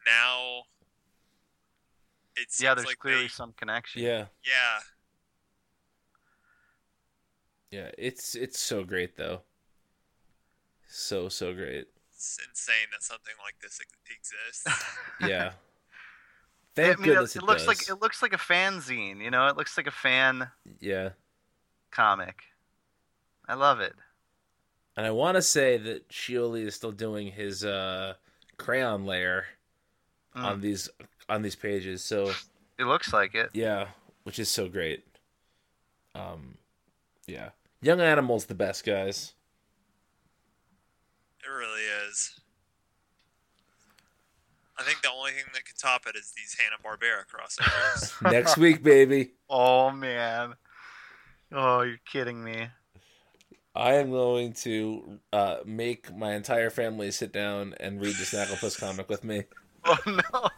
now 0.04 0.64
it 2.36 2.50
seems 2.50 2.64
yeah, 2.64 2.74
there's 2.74 2.86
like 2.86 2.98
clearly 2.98 3.22
they, 3.22 3.28
some 3.28 3.52
connection. 3.56 4.02
Yeah. 4.02 4.26
yeah. 4.44 4.80
Yeah. 7.70 7.90
It's 7.96 8.34
it's 8.34 8.58
so 8.58 8.82
great 8.82 9.16
though. 9.16 9.42
So 10.88 11.28
so 11.28 11.54
great. 11.54 11.86
It's 12.12 12.38
insane 12.48 12.88
that 12.90 13.02
something 13.02 13.34
like 13.44 13.60
this 13.60 13.80
exists. 13.80 14.66
Yeah. 15.20 15.52
I 16.76 16.82
Thank 16.82 16.98
mean, 17.00 17.10
it, 17.10 17.14
goodness 17.14 17.36
it 17.36 17.42
it, 17.42 17.44
looks 17.46 17.62
does. 17.62 17.68
like 17.68 17.88
it 17.88 18.02
looks 18.02 18.20
like 18.22 18.32
a 18.32 18.38
fanzine. 18.38 19.20
You 19.22 19.30
know, 19.30 19.46
it 19.46 19.56
looks 19.56 19.76
like 19.76 19.86
a 19.86 19.92
fan 19.92 20.48
yeah. 20.80 21.10
comic. 21.90 22.42
I 23.48 23.54
love 23.54 23.80
it. 23.80 23.94
And 24.96 25.04
I 25.06 25.10
want 25.10 25.36
to 25.36 25.42
say 25.42 25.76
that 25.76 26.08
Scioli 26.08 26.64
is 26.66 26.74
still 26.74 26.92
doing 26.92 27.28
his 27.32 27.64
uh, 27.64 28.14
crayon 28.58 29.06
layer 29.06 29.46
Mm. 30.36 30.44
on 30.44 30.60
these 30.60 30.88
on 31.28 31.42
these 31.42 31.54
pages. 31.54 32.02
So 32.02 32.32
It 32.76 32.86
looks 32.86 33.12
like 33.12 33.36
it. 33.36 33.50
yeah, 33.54 33.86
which 34.24 34.40
is 34.40 34.48
so 34.48 34.68
great. 34.68 35.04
Um, 36.16 36.58
yeah, 37.28 37.50
Young 37.80 38.00
Animal's 38.00 38.46
the 38.46 38.54
best, 38.56 38.84
guys. 38.84 39.34
it 41.44 41.48
really 41.48 41.82
is. 42.08 42.40
I 44.76 44.82
think 44.82 45.02
the 45.02 45.10
only 45.10 45.30
thing 45.32 45.44
that 45.52 45.64
can 45.64 45.76
top 45.76 46.06
it 46.06 46.16
is 46.16 46.32
these 46.36 46.56
Hanna 46.58 46.76
Barbera 46.84 47.24
crossovers. 47.30 48.12
Next 48.32 48.56
week, 48.56 48.82
baby, 48.82 49.32
Oh 49.48 49.90
man. 49.90 50.54
Oh, 51.52 51.82
you're 51.82 52.00
kidding 52.10 52.42
me. 52.42 52.68
I 53.76 53.94
am 53.94 54.10
going 54.10 54.52
to 54.54 55.18
uh, 55.32 55.56
make 55.64 56.14
my 56.16 56.34
entire 56.34 56.70
family 56.70 57.10
sit 57.10 57.32
down 57.32 57.74
and 57.80 58.00
read 58.00 58.14
the 58.16 58.24
Snagglepuss 58.24 58.78
comic 58.78 59.08
with 59.08 59.24
me. 59.24 59.44
Oh 59.86 59.98
no. 60.06 60.48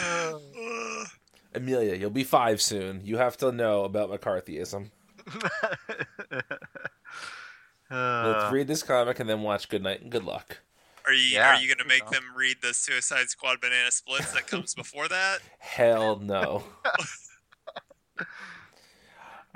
Ugh. 0.00 1.06
Amelia, 1.54 1.94
you'll 1.94 2.08
be 2.10 2.24
five 2.24 2.60
soon. 2.62 3.02
You 3.04 3.18
have 3.18 3.36
to 3.36 3.52
know 3.52 3.84
about 3.84 4.10
McCarthyism. 4.10 4.90
Let's 6.30 6.50
Uh, 7.90 8.50
read 8.50 8.66
this 8.66 8.82
comic 8.82 9.20
and 9.20 9.28
then 9.28 9.42
watch 9.42 9.68
Good 9.68 9.82
Night 9.82 10.00
and 10.00 10.10
Good 10.10 10.24
Luck. 10.24 10.60
Are 11.06 11.12
you 11.12 11.34
Yeah, 11.36 11.54
are 11.56 11.60
you 11.60 11.74
gonna 11.74 11.88
make 11.88 12.04
so. 12.04 12.10
them 12.10 12.24
read 12.36 12.56
the 12.62 12.72
Suicide 12.74 13.28
Squad 13.30 13.60
banana 13.60 13.90
splits 13.90 14.32
that 14.32 14.46
comes 14.46 14.74
before 14.76 15.08
that? 15.08 15.38
Hell 15.58 16.18
no. 16.20 16.64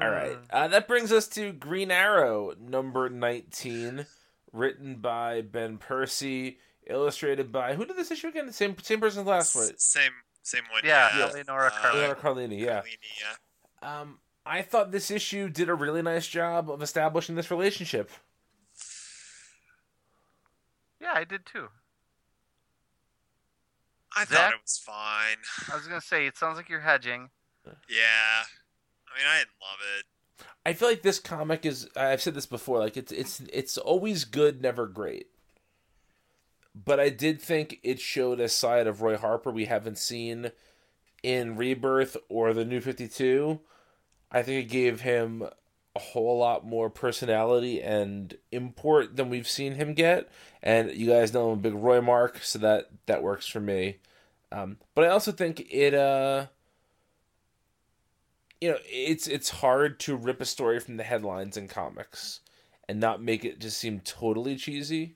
All 0.00 0.10
right. 0.10 0.36
Uh, 0.50 0.68
that 0.68 0.86
brings 0.86 1.10
us 1.10 1.26
to 1.28 1.52
Green 1.52 1.90
Arrow, 1.90 2.52
number 2.60 3.08
19, 3.08 4.06
written 4.52 4.96
by 4.96 5.40
Ben 5.40 5.76
Percy, 5.78 6.58
illustrated 6.86 7.50
by 7.50 7.74
who 7.74 7.84
did 7.84 7.96
this 7.96 8.10
issue 8.12 8.28
again? 8.28 8.52
Same 8.52 8.76
same 8.80 9.00
person 9.00 9.22
as 9.22 9.26
last 9.26 9.56
one. 9.56 9.64
S- 9.64 9.72
Same 9.82 10.12
same 10.42 10.62
one. 10.70 10.82
Yeah, 10.84 11.08
yeah. 11.18 11.28
Eleonora 11.30 11.66
Uh, 11.66 11.70
Carlini. 11.70 11.94
Leonardo 11.94 12.20
Carlini, 12.20 12.58
yeah. 12.60 12.80
Carlini, 12.80 13.10
yeah. 13.82 14.00
Um, 14.00 14.18
I 14.46 14.62
thought 14.62 14.92
this 14.92 15.10
issue 15.10 15.48
did 15.48 15.68
a 15.68 15.74
really 15.74 16.00
nice 16.02 16.26
job 16.28 16.70
of 16.70 16.80
establishing 16.80 17.34
this 17.34 17.50
relationship. 17.50 18.10
Yeah, 21.00 21.12
I 21.14 21.24
did 21.24 21.46
too. 21.46 21.68
I 24.16 24.24
Zach? 24.24 24.28
thought 24.28 24.52
it 24.54 24.60
was 24.62 24.78
fine. 24.78 25.36
I 25.70 25.76
was 25.76 25.86
gonna 25.86 26.00
say 26.00 26.26
it 26.26 26.36
sounds 26.36 26.56
like 26.56 26.68
you're 26.68 26.80
hedging. 26.80 27.30
Yeah. 27.88 28.44
I 29.06 29.18
mean, 29.18 29.26
I 29.28 29.38
didn't 29.38 29.50
love 29.60 29.78
it. 29.98 30.04
I 30.64 30.72
feel 30.72 30.88
like 30.88 31.02
this 31.02 31.18
comic 31.18 31.64
is 31.64 31.88
I've 31.96 32.22
said 32.22 32.34
this 32.34 32.46
before, 32.46 32.78
like 32.78 32.96
it's 32.96 33.12
it's 33.12 33.40
it's 33.52 33.78
always 33.78 34.24
good, 34.24 34.60
never 34.62 34.86
great. 34.86 35.28
But 36.74 37.00
I 37.00 37.08
did 37.08 37.40
think 37.40 37.80
it 37.82 38.00
showed 38.00 38.38
a 38.40 38.48
side 38.48 38.86
of 38.86 39.02
Roy 39.02 39.16
Harper 39.16 39.50
we 39.50 39.64
haven't 39.64 39.98
seen 39.98 40.52
in 41.22 41.56
Rebirth 41.56 42.16
or 42.28 42.52
the 42.52 42.64
New 42.64 42.80
52. 42.80 43.60
I 44.30 44.42
think 44.42 44.64
it 44.66 44.70
gave 44.70 45.00
him 45.00 45.42
a 45.96 45.98
whole 45.98 46.38
lot 46.38 46.64
more 46.64 46.88
personality 46.90 47.82
and 47.82 48.36
import 48.52 49.16
than 49.16 49.28
we've 49.30 49.48
seen 49.48 49.74
him 49.74 49.94
get. 49.94 50.28
And 50.62 50.92
you 50.92 51.06
guys 51.08 51.32
know 51.32 51.50
I'm 51.50 51.58
a 51.58 51.62
big 51.62 51.74
Roy 51.74 52.00
Mark, 52.00 52.42
so 52.42 52.58
that 52.58 52.90
that 53.06 53.22
works 53.22 53.46
for 53.46 53.60
me. 53.60 53.98
Um, 54.50 54.78
but 54.94 55.04
I 55.04 55.08
also 55.08 55.32
think 55.32 55.66
it 55.70 55.94
uh 55.94 56.46
you 58.60 58.70
know, 58.70 58.78
it's 58.84 59.26
it's 59.26 59.50
hard 59.50 60.00
to 60.00 60.16
rip 60.16 60.40
a 60.40 60.44
story 60.44 60.80
from 60.80 60.96
the 60.96 61.04
headlines 61.04 61.56
in 61.56 61.68
comics 61.68 62.40
and 62.88 62.98
not 62.98 63.22
make 63.22 63.44
it 63.44 63.60
just 63.60 63.78
seem 63.78 64.00
totally 64.00 64.56
cheesy. 64.56 65.14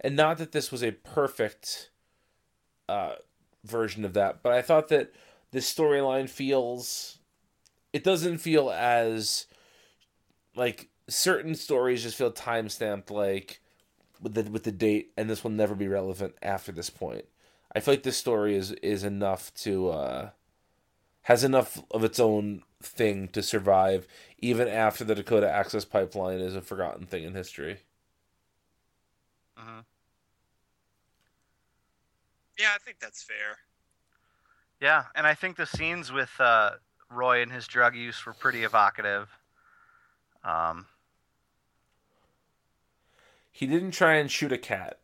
And 0.00 0.16
not 0.16 0.38
that 0.38 0.52
this 0.52 0.70
was 0.70 0.82
a 0.82 0.92
perfect 0.92 1.90
uh, 2.88 3.14
version 3.64 4.04
of 4.04 4.14
that, 4.14 4.42
but 4.42 4.52
I 4.52 4.62
thought 4.62 4.88
that 4.88 5.12
this 5.50 5.72
storyline 5.72 6.28
feels 6.28 7.18
it 7.92 8.04
doesn't 8.04 8.38
feel 8.38 8.70
as 8.70 9.46
like 10.54 10.88
certain 11.08 11.54
stories 11.54 12.02
just 12.02 12.16
feel 12.16 12.30
time 12.30 12.68
stamped 12.68 13.10
like 13.10 13.60
with 14.20 14.34
the 14.34 14.44
with 14.50 14.64
the 14.64 14.72
date 14.72 15.12
and 15.16 15.28
this 15.30 15.42
will 15.44 15.50
never 15.50 15.74
be 15.74 15.88
relevant 15.88 16.34
after 16.42 16.72
this 16.72 16.90
point. 16.90 17.26
I 17.74 17.80
feel 17.80 17.94
like 17.94 18.02
this 18.02 18.16
story 18.16 18.56
is 18.56 18.72
is 18.72 19.04
enough 19.04 19.52
to 19.56 19.90
uh 19.90 20.30
has 21.24 21.44
enough 21.44 21.82
of 21.92 22.04
its 22.04 22.18
own 22.20 22.62
thing 22.82 23.28
to 23.28 23.42
survive 23.42 24.06
even 24.38 24.68
after 24.68 25.04
the 25.04 25.14
Dakota 25.14 25.50
Access 25.50 25.84
Pipeline 25.84 26.40
is 26.40 26.56
a 26.56 26.62
forgotten 26.62 27.06
thing 27.06 27.24
in 27.24 27.34
history. 27.34 27.80
hmm 29.56 29.80
Yeah, 32.58 32.72
I 32.74 32.78
think 32.78 32.98
that's 33.00 33.22
fair. 33.22 33.58
Yeah, 34.80 35.04
and 35.14 35.26
I 35.26 35.34
think 35.34 35.56
the 35.56 35.66
scenes 35.66 36.12
with 36.12 36.30
uh, 36.40 36.72
Roy 37.10 37.42
and 37.42 37.52
his 37.52 37.66
drug 37.66 37.94
use 37.96 38.24
were 38.26 38.34
pretty 38.34 38.64
evocative. 38.64 39.28
Um, 40.44 40.86
He 43.58 43.66
didn't 43.66 43.90
try 43.90 44.14
and 44.14 44.30
shoot 44.30 44.52
a 44.52 44.56
cat. 44.56 45.00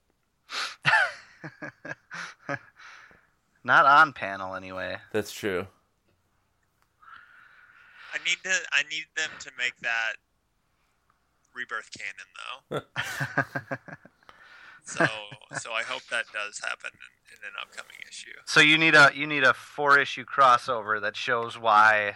not 3.64 3.84
on 3.84 4.12
panel 4.12 4.54
anyway. 4.54 4.98
That's 5.10 5.32
true. 5.32 5.66
I 8.12 8.18
need 8.24 8.36
to. 8.44 8.54
I 8.70 8.84
need 8.88 9.06
them 9.16 9.30
to 9.40 9.50
make 9.58 9.76
that 9.80 10.18
Rebirth 11.52 11.90
canon 11.98 12.28
though. 12.70 12.80
so 14.84 15.04
so 15.58 15.72
I 15.72 15.82
hope 15.82 16.02
that 16.12 16.26
does 16.32 16.60
happen 16.60 16.92
in, 16.92 17.34
in 17.34 17.38
an 17.48 17.54
upcoming 17.60 17.96
issue. 18.08 18.30
so 18.44 18.60
you 18.60 18.78
need 18.78 18.94
a 18.94 19.10
you 19.12 19.26
need 19.26 19.42
a 19.42 19.52
four 19.52 19.98
issue 19.98 20.24
crossover 20.24 21.00
that 21.00 21.16
shows 21.16 21.58
why 21.58 22.14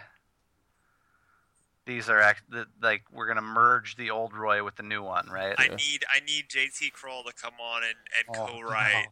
these 1.89 2.07
are 2.07 2.21
act 2.21 2.43
that, 2.51 2.67
like 2.81 3.01
we're 3.11 3.27
gonna 3.27 3.41
merge 3.41 3.95
the 3.95 4.11
old 4.11 4.33
Roy 4.35 4.63
with 4.63 4.75
the 4.75 4.83
new 4.83 5.01
one, 5.01 5.27
right? 5.27 5.55
I 5.57 5.69
need 5.69 6.05
I 6.13 6.19
need 6.25 6.47
JT 6.47 6.93
Krul 6.93 7.25
to 7.25 7.33
come 7.33 7.55
on 7.59 7.81
and, 7.83 7.95
and 8.17 8.37
Oh, 8.37 8.47
co-write 8.47 9.07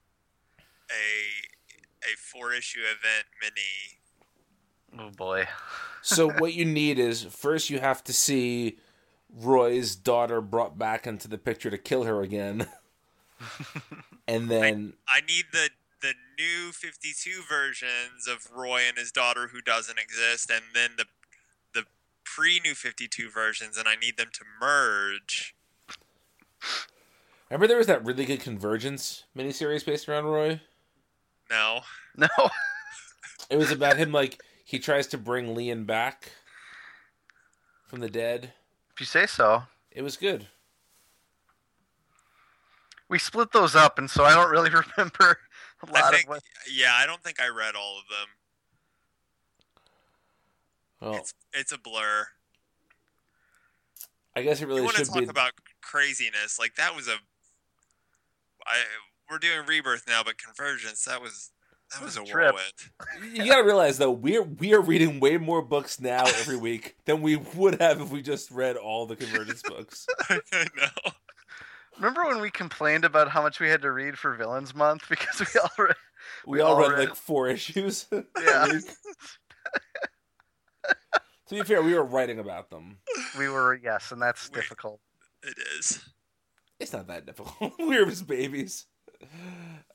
a 0.90 2.06
a 2.06 2.16
four 2.16 2.54
issue 2.54 2.82
event 2.82 3.26
mini. 3.42 5.04
Oh 5.04 5.10
boy. 5.10 5.48
So 6.04 6.30
what 6.38 6.54
you 6.54 6.66
need 6.66 7.00
is 7.00 7.24
first 7.24 7.72
you 7.72 7.80
have 7.80 8.04
to 8.04 8.14
see 8.14 8.78
Roy's 9.36 9.96
daughter 9.96 10.40
brought 10.40 10.78
back 10.78 11.08
into 11.08 11.28
the 11.28 11.40
picture 11.40 11.72
to 11.72 11.80
kill 11.80 12.04
her 12.04 12.22
again, 12.22 12.68
and 14.28 14.50
then 14.50 14.94
I 15.10 15.22
need 15.22 15.46
the 15.52 15.72
the 16.00 16.14
new 16.38 16.72
52 16.72 17.42
versions 17.50 18.28
of 18.30 18.48
Roy 18.56 18.82
and 18.88 19.00
his 19.00 19.12
daughter 19.12 19.48
who 19.48 19.62
doesn't 19.62 19.98
exist 19.98 20.52
and 20.52 20.62
then 20.76 20.92
the 20.96 21.06
the 21.06 21.17
pre 22.36 22.60
new 22.60 22.74
52 22.76 23.30
versions 23.30 23.78
and 23.78 23.88
I 23.88 23.96
need 23.96 24.18
them 24.18 24.30
to 24.34 24.44
merge. 24.60 25.56
remember 27.50 27.68
there 27.68 27.78
was 27.78 27.88
that 27.88 28.04
really 28.06 28.26
good 28.26 28.40
Convergence 28.42 29.24
miniseries 29.36 29.86
based 29.86 30.08
around 30.10 30.26
Roy. 30.26 30.62
No. 31.50 31.82
No. 32.16 32.28
It 33.50 33.58
was 33.58 33.72
about 33.72 33.98
him 33.98 34.12
like 34.12 34.42
he 34.66 34.80
tries 34.80 35.08
to 35.08 35.18
bring 35.18 35.56
Lian 35.56 35.86
back 35.86 36.32
from 37.88 38.00
the 38.02 38.10
dead. 38.10 38.54
If 38.94 39.00
you 39.00 39.06
say 39.06 39.26
so. 39.26 39.64
It 39.92 40.02
was 40.02 40.18
good. 40.18 40.48
We 43.10 43.20
split 43.20 43.54
those 43.54 43.76
up, 43.76 43.98
and 43.98 44.10
so 44.10 44.26
I 44.26 44.34
don't 44.34 44.50
really 44.50 44.70
remember 44.98 45.40
a 45.84 45.88
I 45.96 46.02
lot 46.02 46.12
think 46.14 46.26
of 46.26 46.30
what. 46.30 46.44
yeah, 46.70 46.94
I 46.96 47.06
don't 47.06 47.24
think 47.24 47.40
I 47.42 47.48
read 47.48 47.76
all 47.76 47.98
of 47.98 48.06
them. 48.10 48.28
Well, 51.02 51.16
It's 51.16 51.34
it's 51.54 51.72
a 51.72 51.78
blur. 51.78 52.28
I 54.36 54.42
guess 54.44 54.62
it 54.62 54.68
really 54.68 54.82
you 54.82 54.88
really 54.88 54.96
want 54.96 54.98
to 54.98 55.06
talk 55.06 55.20
be. 55.20 55.26
about 55.26 55.52
craziness? 55.82 56.60
Like 56.60 56.76
that 56.76 56.96
was 56.96 57.08
a. 57.08 57.16
I 58.66 58.78
we're 59.30 59.40
doing 59.40 59.66
rebirth 59.68 60.04
now, 60.08 60.22
but 60.24 60.38
convergence 60.38 61.04
that 61.06 61.22
was 61.22 61.52
that 61.94 62.04
was 62.04 62.18
a 62.18 62.24
Trip. 62.24 62.54
whirlwind. 62.54 63.34
You 63.38 63.46
gotta 63.52 63.64
realize 63.64 63.98
though, 63.98 64.12
we're 64.12 64.44
we 64.44 64.74
are 64.74 64.82
reading 64.82 65.20
way 65.20 65.38
more 65.38 65.62
books 65.62 66.00
now 66.00 66.26
every 66.26 66.58
week 66.70 66.96
than 67.06 67.22
we 67.22 67.36
would 67.36 67.80
have 67.82 68.02
if 68.02 68.10
we 68.10 68.22
just 68.22 68.52
read 68.52 68.76
all 68.76 69.06
the 69.06 69.16
Convergence 69.16 69.62
books. 69.64 70.06
I 70.30 70.40
know. 70.76 71.12
Remember 71.96 72.26
when 72.26 72.42
we 72.42 72.52
complained 72.52 73.06
about 73.06 73.30
how 73.30 73.42
much 73.42 73.60
we 73.60 73.70
had 73.70 73.82
to 73.82 73.92
read 73.92 74.18
for 74.20 74.36
Villains 74.36 74.76
Month 74.76 75.04
because 75.10 75.40
we 75.40 75.60
all 75.60 75.70
read. 75.80 75.96
We 76.46 76.58
We 76.58 76.62
all 76.62 76.74
all 76.76 76.82
read 76.82 76.92
read- 77.00 77.10
like 77.10 77.16
four 77.16 77.48
issues. 77.50 78.06
Yeah. 78.12 78.68
Week. 80.88 81.22
to 81.48 81.56
be 81.56 81.64
fair, 81.64 81.82
we 81.82 81.94
were 81.94 82.04
writing 82.04 82.40
about 82.40 82.70
them. 82.70 82.98
We 83.38 83.50
were 83.50 83.76
yes, 83.76 84.12
and 84.12 84.22
that's 84.22 84.50
We- 84.50 84.56
difficult. 84.62 85.00
It 85.44 85.56
is. 85.78 86.04
It's 86.80 86.94
not 86.94 87.08
that 87.08 87.26
difficult. 87.26 87.74
we 87.80 87.86
were 88.00 88.06
just 88.06 88.28
babies. 88.28 88.86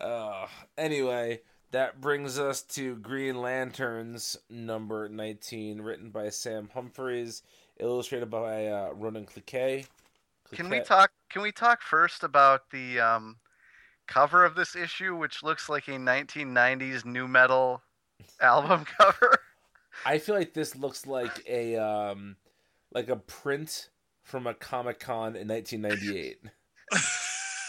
Uh, 0.00 0.46
anyway, 0.76 1.40
that 1.70 2.00
brings 2.00 2.38
us 2.38 2.62
to 2.62 2.96
Green 2.96 3.40
Lanterns 3.40 4.36
number 4.50 5.08
19, 5.08 5.80
written 5.80 6.10
by 6.10 6.28
Sam 6.28 6.68
Humphries, 6.74 7.42
illustrated 7.78 8.30
by 8.30 8.66
uh, 8.66 8.90
Ronan 8.94 9.26
Cliquet. 9.26 9.86
Can 10.52 10.68
we 10.68 10.80
talk? 10.80 11.12
Can 11.30 11.42
we 11.42 11.52
talk 11.52 11.80
first 11.82 12.24
about 12.24 12.68
the 12.70 13.00
um, 13.00 13.36
cover 14.06 14.44
of 14.44 14.54
this 14.54 14.74
issue, 14.76 15.16
which 15.16 15.42
looks 15.42 15.68
like 15.68 15.88
a 15.88 15.92
1990s 15.92 17.04
nu 17.04 17.26
metal 17.28 17.82
album 18.40 18.84
cover? 18.98 19.38
I 20.06 20.18
feel 20.18 20.34
like 20.34 20.54
this 20.54 20.74
looks 20.76 21.06
like 21.06 21.44
a 21.48 21.76
um, 21.76 22.36
like 22.92 23.08
a 23.08 23.16
print 23.16 23.88
from 24.22 24.46
a 24.46 24.54
Comic 24.54 25.00
Con 25.00 25.36
in 25.36 25.48
1998. 25.48 26.38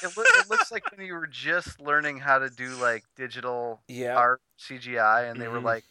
It, 0.04 0.12
it 0.18 0.50
looks 0.50 0.72
like 0.72 0.84
when 0.91 1.06
you 1.06 1.14
were 1.14 1.28
just 1.28 1.80
learning 1.80 2.18
how 2.18 2.40
to 2.40 2.50
do 2.50 2.76
like 2.76 3.04
digital 3.16 3.82
Yeah, 3.88 4.18
art 4.18 4.41
CGI, 4.60 5.30
and 5.32 5.40
they 5.40 5.48
were 5.48 5.60
Mhm. 5.60 5.64
like, 5.64 5.84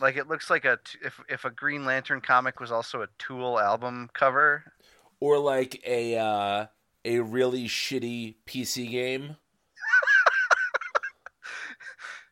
like 0.00 0.16
it 0.16 0.26
looks 0.26 0.48
like 0.48 0.64
a 0.64 0.78
t- 0.84 0.98
if 1.04 1.20
if 1.28 1.44
a 1.44 1.50
Green 1.50 1.84
Lantern 1.84 2.20
comic 2.22 2.60
was 2.60 2.72
also 2.72 3.02
a 3.02 3.08
Tool 3.18 3.58
album 3.60 4.08
cover. 4.14 4.72
or 5.20 5.38
like 5.38 5.82
a 5.86 6.16
uh, 6.16 6.66
a 7.04 7.18
really 7.20 7.66
shitty 7.68 8.36
PC 8.46 8.90
game. 8.90 9.36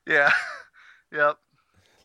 Yeah. 0.06 0.32
yep. 1.12 1.36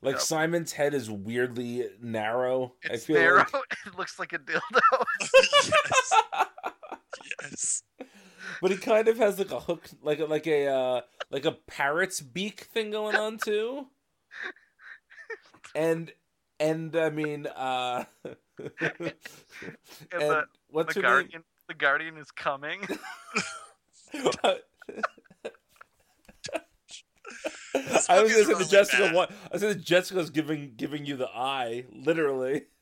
Like 0.04 0.16
Yep. 0.16 0.22
Simon's 0.22 0.72
head 0.74 0.94
is 0.94 1.10
weirdly 1.10 1.88
narrow. 2.02 2.74
I 2.84 2.94
It's 2.94 3.06
feel 3.06 3.16
narrow. 3.16 3.38
like. 3.40 3.54
it 3.86 3.98
looks 3.98 4.20
like 4.20 4.34
a 4.34 4.40
dildo. 4.40 4.60
yes. 5.22 6.14
Yes. 7.42 7.84
but 8.62 8.72
he 8.72 8.78
kind 8.78 9.08
of 9.08 9.18
has 9.18 9.40
like 9.40 9.52
a 9.52 9.60
hook, 9.62 9.88
like 10.02 10.20
a, 10.20 10.26
like 10.26 10.46
a 10.46 10.68
uh, 10.68 11.02
like 11.32 11.46
a 11.46 11.54
parrot's 11.68 12.20
beak 12.22 12.62
thing 12.74 12.92
going 12.92 13.16
on 13.16 13.38
too. 13.38 13.88
And 15.76 16.12
and 16.60 16.96
I 16.96 17.10
mean, 17.10 17.48
uh, 17.48 18.04
and 18.20 19.14
the- 20.12 20.44
what's 20.68 20.94
the 20.96 21.00
her 21.02 21.08
Guardian. 21.08 21.44
The 21.70 21.74
Guardian 21.76 22.18
is 22.18 22.30
coming. 22.30 22.82
Name? 27.76 27.86
This 27.88 28.10
I 28.10 28.22
was 28.22 28.32
gonna 28.32 28.46
say 28.46 28.54
the 28.54 28.66
Jessica. 28.70 29.04
bad. 29.04 29.16
What 29.16 29.32
I 29.52 29.58
said, 29.58 29.84
Jessica's 29.84 30.30
giving 30.30 30.74
giving 30.76 31.06
you 31.06 31.16
the 31.18 31.30
eye, 31.30 31.86
literally. 31.92 32.64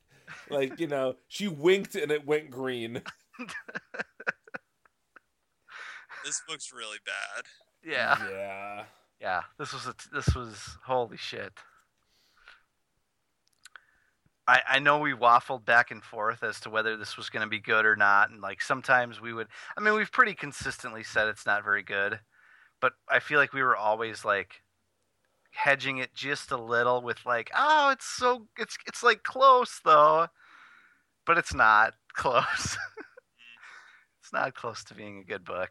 Like 0.50 0.80
you 0.80 0.88
know, 0.88 1.16
she 1.28 1.50
winked 1.50 1.96
and 1.96 2.10
it 2.10 2.26
went 2.26 2.50
green. 2.52 3.02
This 6.24 6.42
book's 6.48 6.72
really 6.72 7.00
bad. 7.06 7.46
yeah. 7.84 8.18
Yeah. 8.30 8.84
Yeah. 9.20 9.42
This 9.58 9.74
was 9.74 9.88
a 9.88 9.94
t- 9.94 10.10
this 10.14 10.36
was 10.36 10.78
holy 10.86 11.18
shit. 11.18 11.52
I, 14.48 14.62
I 14.68 14.80
know 14.80 15.00
we 15.00 15.14
waffled 15.14 15.66
back 15.66 15.92
and 15.92 16.04
forth 16.04 16.44
as 16.44 16.60
to 16.62 16.70
whether 16.70 16.96
this 16.98 17.16
was 17.18 17.30
going 17.30 17.44
to 17.44 17.50
be 17.50 17.60
good 17.60 17.86
or 17.86 17.96
not, 17.96 18.30
and 18.32 18.42
like 18.42 18.62
sometimes 18.62 19.22
we 19.22 19.34
would. 19.34 19.48
I 19.78 19.82
mean, 19.82 19.96
we've 19.96 20.12
pretty 20.12 20.34
consistently 20.34 21.04
said 21.04 21.28
it's 21.28 21.46
not 21.46 21.64
very 21.64 21.84
good, 21.84 22.20
but 22.82 22.94
I 23.08 23.20
feel 23.20 23.40
like 23.40 23.54
we 23.54 23.64
were 23.64 23.76
always 23.76 24.26
like 24.26 24.62
hedging 25.52 25.98
it 25.98 26.14
just 26.14 26.52
a 26.52 26.58
little 26.58 27.02
with 27.02 27.26
like, 27.26 27.52
oh, 27.56 27.90
it's 27.92 28.06
so 28.06 28.48
it's 28.58 28.78
it's 28.88 29.04
like 29.04 29.24
close 29.24 29.80
though, 29.86 30.28
but 31.26 31.38
it's 31.38 31.54
not 31.54 31.94
close. 32.14 32.78
it's 34.22 34.34
not 34.34 34.56
close 34.56 34.84
to 34.86 34.96
being 34.96 35.20
a 35.20 35.24
good 35.24 35.46
book. 35.46 35.70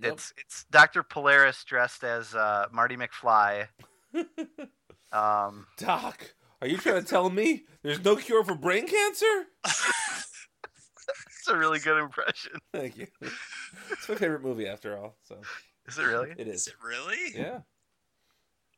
Yep. 0.00 0.12
It's 0.12 0.32
it's 0.38 0.64
Dr. 0.70 1.02
Polaris 1.02 1.62
dressed 1.64 2.04
as 2.04 2.34
uh, 2.34 2.66
Marty 2.72 2.96
McFly. 2.96 3.66
Um, 5.12 5.66
Doc, 5.76 6.34
are 6.62 6.68
you 6.68 6.76
trying 6.76 7.02
to 7.02 7.06
tell 7.06 7.30
me 7.30 7.64
there's 7.82 8.04
no 8.04 8.16
cure 8.16 8.44
for 8.44 8.54
brain 8.54 8.86
cancer? 8.86 9.46
That's 9.64 11.48
a 11.48 11.56
really 11.56 11.80
good 11.80 11.98
impression. 11.98 12.52
Thank 12.72 12.96
you. 12.96 13.08
It's 13.90 14.08
my 14.08 14.14
favorite 14.14 14.42
movie 14.42 14.68
after 14.68 14.96
all, 14.96 15.16
so 15.24 15.36
Is 15.90 15.98
it 15.98 16.02
really? 16.04 16.30
it 16.36 16.48
Is 16.48 16.62
is. 16.62 16.68
it 16.68 16.74
really? 16.82 17.32
Yeah. 17.34 17.60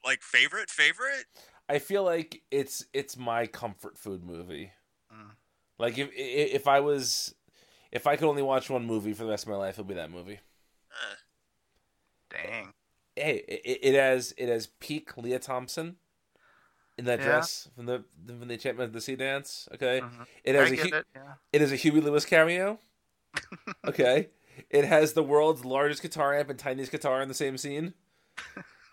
Like 0.05 0.23
favorite 0.23 0.69
favorite? 0.71 1.25
I 1.69 1.79
feel 1.79 2.03
like 2.03 2.43
it's 2.51 2.85
it's 2.93 3.17
my 3.17 3.47
comfort 3.47 3.97
food 3.99 4.25
movie. 4.25 4.73
Mm. 5.13 5.31
Like 5.79 5.97
if 5.99 6.11
if 6.13 6.55
if 6.55 6.69
I 6.69 6.81
was 6.81 7.35
if 7.93 8.07
I 8.07 8.17
could 8.17 8.29
only 8.29 8.43
watch 8.43 8.69
one 8.71 8.85
movie 8.85 9.13
for 9.13 9.25
the 9.25 9.31
rest 9.31 9.45
of 9.45 9.51
my 9.51 9.57
life, 9.57 9.75
it'll 9.75 9.85
be 9.85 9.95
that 9.95 10.11
movie. 10.11 10.41
Uh, 10.91 11.15
Dang. 12.31 12.73
Hey, 13.17 13.45
it, 13.47 13.79
it 13.83 13.95
has 13.95 14.35
it 14.37 14.49
has 14.49 14.67
peak 14.67 15.17
Lea 15.17 15.39
Thompson 15.39 15.97
in 16.99 17.05
that 17.05 17.19
Yeah. 17.21 17.25
dress 17.27 17.69
from 17.75 17.87
the 17.87 18.05
from 18.27 18.49
the 18.49 18.55
Enchantment 18.55 18.89
of 18.89 18.93
the 18.93 19.01
Sea 19.01 19.17
Dance. 19.17 19.69
Okay, 19.75 20.01
Mhm. 20.01 20.27
it 20.45 20.55
has 20.55 20.71
a 20.71 20.77
get 20.77 20.91
Hu- 20.91 20.97
it. 20.97 21.07
Yeah. 21.15 21.35
it 21.53 21.61
has 21.61 21.73
a 21.73 21.77
Huey 21.77 22.01
Lewis 22.01 22.25
cameo. 22.25 22.79
okay, 23.87 24.29
it 24.71 24.85
has 24.85 25.13
the 25.13 25.23
world's 25.23 25.65
largest 25.65 26.03
guitar 26.03 26.35
amp 26.35 26.51
and 26.51 26.59
tiniest 26.59 26.91
guitar 26.91 27.23
in 27.23 27.29
the 27.29 27.35
same 27.35 27.57
scene. 27.57 27.95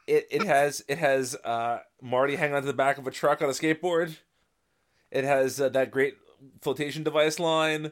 It 0.08 0.28
it 0.32 0.44
has 0.44 0.84
it 0.88 0.98
has 0.98 1.36
uh, 1.44 1.80
Marty 2.02 2.36
hang 2.36 2.54
onto 2.54 2.68
the 2.68 2.74
back 2.74 2.98
of 2.98 3.08
a 3.08 3.12
truck 3.12 3.42
on 3.42 3.50
a 3.50 3.54
skateboard. 3.54 4.18
It 5.12 5.24
has 5.24 5.60
uh, 5.60 5.70
that 5.70 5.92
great 5.92 6.16
flotation 6.62 7.04
device 7.04 7.40
line. 7.40 7.92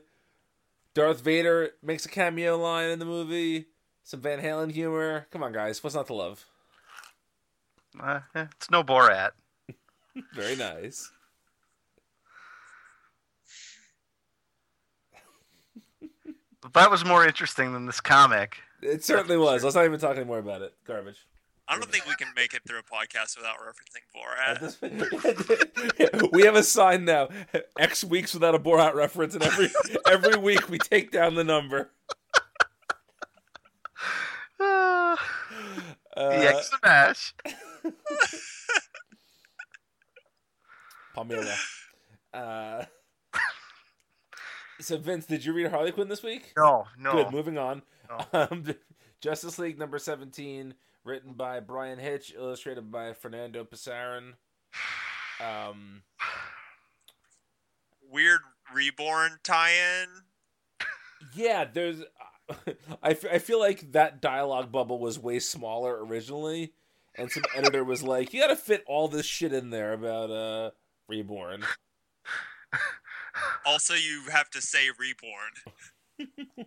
Darth 0.93 1.21
Vader 1.21 1.71
makes 1.83 2.05
a 2.05 2.09
cameo 2.09 2.57
line 2.57 2.89
in 2.89 2.99
the 2.99 3.05
movie. 3.05 3.67
Some 4.03 4.21
Van 4.21 4.41
Halen 4.41 4.71
humor. 4.71 5.27
Come 5.31 5.43
on, 5.43 5.51
guys, 5.51 5.83
what's 5.83 5.95
not 5.95 6.07
to 6.07 6.13
love? 6.13 6.45
Uh, 7.99 8.21
it's 8.33 8.71
no 8.71 8.83
Borat. 8.83 9.31
Very 10.33 10.55
nice. 10.55 11.11
That 16.73 16.91
was 16.91 17.05
more 17.05 17.25
interesting 17.25 17.73
than 17.73 17.85
this 17.85 18.01
comic. 18.01 18.57
It 18.81 19.03
certainly 19.03 19.37
was. 19.37 19.63
Let's 19.63 19.75
not 19.75 19.85
even 19.85 19.99
talk 19.99 20.15
anymore 20.17 20.39
about 20.39 20.61
it. 20.61 20.73
Garbage. 20.85 21.25
I 21.69 21.77
don't 21.77 21.91
think 21.91 22.05
we 22.07 22.15
can 22.15 22.29
make 22.35 22.53
it 22.53 22.61
through 22.65 22.79
a 22.79 22.83
podcast 22.83 23.35
without 23.35 23.57
referencing 23.59 24.05
Borat. 24.15 24.61
we 26.31 26.43
have 26.43 26.55
a 26.55 26.63
sign 26.63 27.03
now. 27.03 27.27
X 27.77 28.05
weeks 28.05 28.33
without 28.33 28.55
a 28.55 28.59
Borat 28.59 28.93
reference, 28.93 29.33
and 29.33 29.43
every 29.43 29.69
every 30.09 30.37
week 30.37 30.69
we 30.69 30.77
take 30.77 31.11
down 31.11 31.35
the 31.35 31.43
number. 31.43 31.89
Uh, 34.59 35.15
Uh, 36.15 36.29
EX 36.29 36.71
Smash. 36.79 37.33
Palmyra. 41.13 41.53
Uh, 42.33 42.85
so 44.79 44.97
Vince, 44.97 45.25
did 45.25 45.43
you 45.45 45.53
read 45.53 45.71
Harley 45.71 45.91
Quinn 45.91 46.07
this 46.09 46.23
week? 46.23 46.53
No, 46.57 46.85
no. 46.99 47.11
Good. 47.13 47.31
Moving 47.31 47.57
on. 47.57 47.81
No. 48.09 48.25
Um, 48.51 48.63
Justice 49.19 49.57
League 49.59 49.77
number 49.79 49.97
seventeen, 49.99 50.75
written 51.03 51.33
by 51.33 51.59
Bryan 51.59 51.99
Hitch, 51.99 52.33
illustrated 52.37 52.91
by 52.91 53.13
Fernando 53.13 53.63
Pasarin. 53.65 54.33
Um, 55.43 56.03
Weird 58.09 58.39
reborn 58.73 59.39
tie-in. 59.43 60.07
yeah, 61.35 61.65
there's. 61.65 62.01
I, 63.03 63.09
f- 63.11 63.25
I 63.29 63.39
feel 63.39 63.59
like 63.59 63.91
that 63.91 64.21
dialogue 64.21 64.71
bubble 64.71 64.99
was 64.99 65.19
way 65.19 65.39
smaller 65.39 66.01
originally, 66.05 66.71
and 67.15 67.29
some 67.29 67.43
editor 67.55 67.83
was 67.83 68.03
like, 68.03 68.33
"You 68.33 68.39
got 68.39 68.47
to 68.47 68.55
fit 68.55 68.83
all 68.87 69.09
this 69.09 69.25
shit 69.25 69.51
in 69.51 69.69
there 69.69 69.91
about 69.93 70.31
uh 70.31 70.71
reborn." 71.09 71.63
Also, 73.65 73.93
you 73.93 74.23
have 74.31 74.49
to 74.51 74.61
say 74.61 74.87
reborn. 74.97 75.51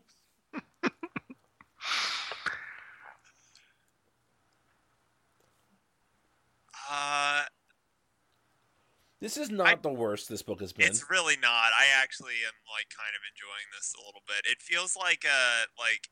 Uh, 6.91 7.43
This 9.21 9.37
is 9.37 9.51
not 9.51 9.67
I- 9.67 9.75
the 9.75 9.93
worst 9.93 10.29
this 10.31 10.41
book 10.43 10.61
has 10.61 10.73
been. 10.73 10.87
it's 10.87 11.11
really 11.11 11.37
not. 11.37 11.73
I 11.79 11.87
actually 12.03 12.37
am 12.47 12.55
like 12.75 12.87
kind 12.89 13.15
of 13.15 13.21
enjoying 13.31 13.69
this 13.77 13.93
a 13.95 13.99
little 14.05 14.23
bit. 14.27 14.51
It 14.51 14.63
feels 14.63 14.97
like 14.97 15.25
a 15.25 15.67
like 15.79 16.09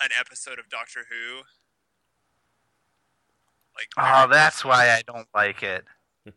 an 0.00 0.10
episode 0.18 0.58
of 0.60 0.68
Doctor 0.68 1.00
Who. 1.10 1.38
Like, 3.76 3.88
Oh, 3.98 4.28
that's 4.30 4.64
why 4.64 4.90
I 4.90 5.02
don't 5.06 5.26
like 5.34 5.62
it. 5.64 5.84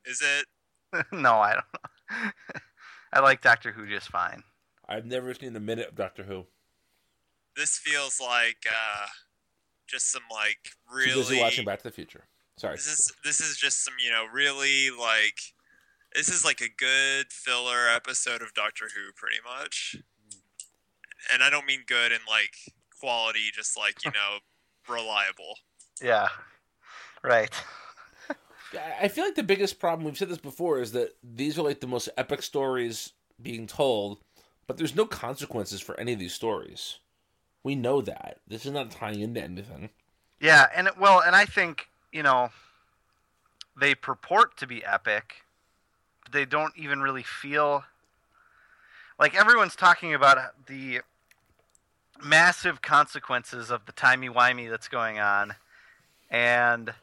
is 0.06 0.22
it? 0.24 0.48
no, 1.12 1.36
I 1.36 1.54
don't 1.54 1.66
know. 1.74 2.32
I 3.14 3.20
like 3.20 3.42
Doctor 3.42 3.72
Who 3.72 3.88
just 3.88 4.10
fine. 4.10 4.44
I've 4.90 5.06
never 5.06 5.34
seen 5.36 5.56
a 5.56 5.60
minute 5.60 5.88
of 5.90 5.96
Doctor 5.96 6.24
Who. 6.24 6.46
This 7.56 7.78
feels 7.78 8.20
like 8.20 8.66
uh, 8.68 9.06
just 9.88 10.12
some 10.12 10.24
like 10.32 10.58
Too 10.92 11.16
busy 11.16 11.36
really. 11.36 11.40
watching 11.44 11.66
Back 11.66 11.78
to 11.80 11.84
the 11.84 11.92
Future. 11.92 12.24
Sorry. 12.58 12.76
This 12.76 12.88
is 12.88 13.14
this 13.24 13.40
is 13.40 13.56
just 13.58 13.86
some 13.86 13.94
you 14.04 14.10
know 14.12 14.26
really 14.34 14.90
like 14.90 15.40
this 16.16 16.28
is 16.30 16.44
like 16.44 16.62
a 16.62 16.70
good 16.76 17.32
filler 17.32 17.88
episode 17.94 18.42
of 18.42 18.54
Doctor 18.56 18.86
Who 18.96 19.12
pretty 19.16 19.40
much, 19.46 19.96
and 21.32 21.44
I 21.44 21.52
don't 21.52 21.68
mean 21.68 21.82
good 21.88 22.12
in 22.12 22.20
like 22.28 22.56
quality, 23.00 23.52
just 23.54 23.78
like 23.78 24.04
you 24.04 24.12
know 24.16 24.40
reliable. 24.92 25.60
Yeah. 26.02 26.30
Right. 27.24 27.54
I- 29.02 29.08
feel 29.08 29.26
like 29.26 29.36
the 29.36 29.44
biggest 29.44 29.80
problem 29.80 30.06
we've 30.06 30.18
said 30.18 30.30
this 30.30 30.38
before 30.38 30.80
is 30.80 30.92
that 30.94 31.16
these 31.24 31.58
are 31.58 31.64
like 31.64 31.80
the 31.80 31.88
most 31.88 32.10
epic 32.18 32.42
stories 32.42 33.14
being 33.42 33.68
told, 33.68 34.20
but 34.68 34.78
there's 34.78 34.96
no 34.96 35.06
consequences 35.06 35.82
for 35.82 36.00
any 36.00 36.14
of 36.14 36.20
these 36.20 36.34
stories. 36.34 37.00
We 37.64 37.76
know 37.76 38.02
that 38.02 38.40
this 38.48 38.66
is 38.66 38.72
not 38.72 38.92
tying 38.92 39.22
into 39.22 39.42
anything. 39.42 39.90
Yeah, 40.40 40.68
and 40.76 40.90
well, 41.00 41.22
and 41.22 41.36
I 41.36 41.46
think 41.46 41.88
you 42.12 42.24
know 42.24 42.50
they 43.80 43.96
purport 43.96 44.58
to 44.58 44.68
be 44.68 44.84
epic, 44.84 45.44
but 46.24 46.34
they 46.34 46.46
don't 46.46 46.74
even 46.78 47.02
really 47.02 47.24
feel 47.24 47.86
like 49.20 49.36
everyone's 49.36 49.76
talking 49.76 50.14
about 50.14 50.38
the 50.68 51.02
massive 52.22 52.82
consequences 52.82 53.72
of 53.72 53.86
the 53.86 53.92
timey 53.92 54.30
wimey 54.30 54.70
that's 54.70 54.88
going 54.88 55.20
on, 55.20 55.56
and 56.30 56.94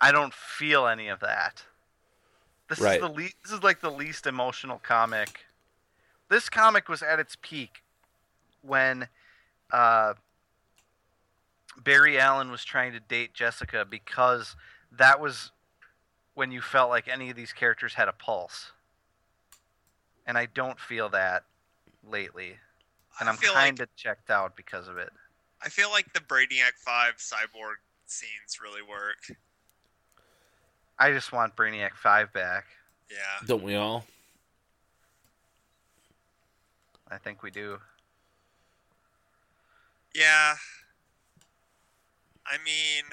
I 0.00 0.12
don't 0.12 0.32
feel 0.34 0.86
any 0.86 1.08
of 1.08 1.20
that. 1.20 1.64
This 2.68 2.80
Right. 2.80 2.94
is 2.94 3.00
the 3.00 3.08
le- 3.08 3.34
this 3.42 3.52
is 3.52 3.62
like 3.62 3.80
the 3.80 3.90
least 3.90 4.26
emotional 4.26 4.78
comic. 4.78 5.44
This 6.28 6.48
comic 6.48 6.88
was 6.88 7.02
at 7.02 7.18
its 7.18 7.36
peak 7.42 7.82
when 8.62 9.08
uh, 9.72 10.14
Barry 11.82 12.18
Allen 12.18 12.50
was 12.50 12.64
trying 12.64 12.92
to 12.92 13.00
date 13.00 13.34
Jessica 13.34 13.84
because 13.84 14.54
that 14.92 15.20
was 15.20 15.50
when 16.34 16.52
you 16.52 16.60
felt 16.62 16.90
like 16.90 17.08
any 17.08 17.30
of 17.30 17.36
these 17.36 17.52
characters 17.52 17.94
had 17.94 18.08
a 18.08 18.12
pulse. 18.12 18.72
And 20.26 20.38
I 20.38 20.46
don't 20.46 20.78
feel 20.78 21.08
that 21.10 21.44
lately. 22.08 22.58
And 23.18 23.28
I 23.28 23.32
I'm 23.32 23.38
feel 23.38 23.52
kind 23.52 23.78
like 23.78 23.88
of 23.88 23.96
checked 23.96 24.30
out 24.30 24.56
because 24.56 24.86
of 24.86 24.96
it. 24.96 25.10
I 25.62 25.68
feel 25.68 25.90
like 25.90 26.12
the 26.12 26.20
Brainiac 26.20 26.72
Five 26.78 27.16
cyborg 27.16 27.76
scenes 28.06 28.60
really 28.62 28.82
work. 28.82 29.36
I 31.00 31.10
just 31.12 31.32
want 31.32 31.56
Brainiac 31.56 31.94
5 31.94 32.32
back. 32.32 32.66
Yeah, 33.10 33.16
Don't 33.46 33.62
we 33.62 33.74
all? 33.74 34.04
I 37.10 37.16
think 37.18 37.42
we 37.42 37.50
do. 37.50 37.78
yeah. 40.14 40.54
I 42.46 42.56
mean, 42.64 43.04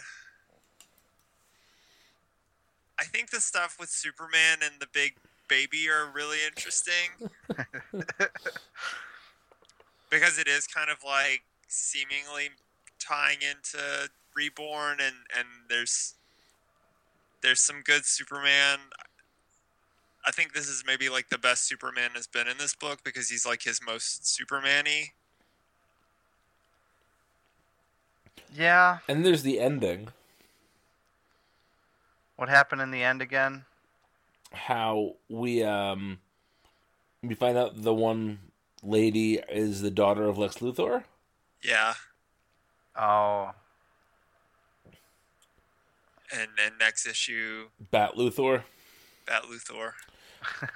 I 3.00 3.06
think 3.06 3.30
the 3.30 3.40
stuff 3.40 3.78
with 3.80 3.90
Superman 3.90 4.60
and 4.64 4.74
the 4.80 4.88
big 4.92 5.14
baby 5.48 5.88
are 5.90 6.10
really 6.12 6.40
interesting 6.46 7.30
because 10.10 10.38
it 10.40 10.48
is 10.48 10.68
kind 10.68 10.90
of 10.90 11.04
like 11.06 11.44
seemingly 11.68 12.50
tying 13.00 13.40
into 13.42 14.10
reborn 14.36 14.98
and 15.00 15.16
and 15.38 15.48
there's 15.70 16.16
there's 17.42 17.62
some 17.62 17.82
good 17.84 18.06
superman 18.06 18.80
i 20.26 20.32
think 20.32 20.54
this 20.54 20.68
is 20.68 20.84
maybe 20.86 21.10
like 21.10 21.30
the 21.30 21.38
best 21.38 21.68
superman 21.68 22.12
has 22.16 22.28
been 22.28 22.48
in 22.48 22.58
this 22.58 22.76
book 22.76 23.00
because 23.04 23.30
he's 23.30 23.46
like 23.46 23.64
his 23.64 23.80
most 23.86 24.28
superman-y 24.28 25.12
Yeah. 28.54 29.00
And 29.08 29.26
there's 29.26 29.44
the 29.44 29.60
ending. 29.60 30.10
What 32.38 32.50
happened 32.50 32.82
in 32.82 32.92
the 32.92 33.04
end 33.04 33.22
again? 33.22 33.66
How 34.54 35.16
we 35.30 35.64
um 35.64 36.20
we 37.22 37.36
find 37.36 37.58
out 37.58 37.82
the 37.82 37.94
one 37.94 38.40
lady 38.84 39.40
is 39.50 39.82
the 39.82 39.92
daughter 39.92 40.24
of 40.26 40.38
Lex 40.38 40.58
Luthor. 40.58 41.04
yeah 41.64 41.94
Oh. 42.96 43.52
And 46.32 46.50
and 46.64 46.74
next 46.80 47.06
issue 47.08 47.68
Bat 47.92 48.16
Luthor. 48.16 48.64
bat 49.26 49.44
luthor 49.44 49.92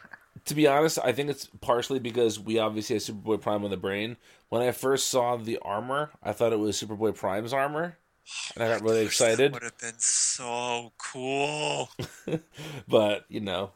To 0.46 0.56
be 0.56 0.66
honest, 0.66 0.98
I 1.04 1.12
think 1.12 1.30
it's 1.30 1.48
partially 1.62 2.00
because 2.00 2.40
we 2.40 2.58
obviously 2.58 2.96
have 2.96 3.04
Superboy 3.04 3.40
Prime 3.42 3.64
on 3.64 3.70
the 3.70 3.78
brain. 3.78 4.18
When 4.50 4.64
I 4.64 4.72
first 4.72 5.10
saw 5.10 5.38
the 5.38 5.60
armor, 5.62 6.10
I 6.24 6.34
thought 6.34 6.52
it 6.52 6.58
was 6.60 6.82
Superboy 6.82 7.16
Prime's 7.16 7.54
armor, 7.54 7.98
oh, 8.00 8.52
and 8.56 8.64
I 8.64 8.68
got 8.68 8.82
really 8.82 9.06
excited. 9.06 9.54
would 9.54 9.62
have 9.62 9.78
been 9.78 10.00
so 10.00 10.94
cool 10.98 11.90
But 12.88 13.26
you 13.30 13.40
know, 13.40 13.72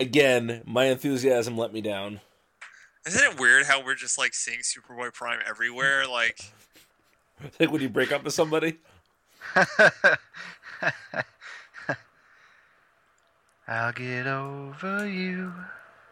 again, 0.00 0.62
my 0.66 0.86
enthusiasm 0.86 1.56
let 1.56 1.72
me 1.72 1.80
down. 1.80 2.20
isn't 3.06 3.32
it 3.34 3.38
weird 3.40 3.66
how 3.66 3.82
we're 3.84 3.94
just 3.94 4.18
like 4.18 4.34
seeing 4.34 4.58
superboy 4.60 5.14
prime 5.14 5.38
everywhere 5.48 6.04
like 6.06 6.40
Like 7.60 7.70
when 7.70 7.80
you 7.80 7.88
break 7.88 8.10
up 8.10 8.24
with 8.24 8.34
somebody. 8.34 8.78
I'll 13.68 13.92
get 13.92 14.26
over 14.26 15.06
you. 15.06 15.52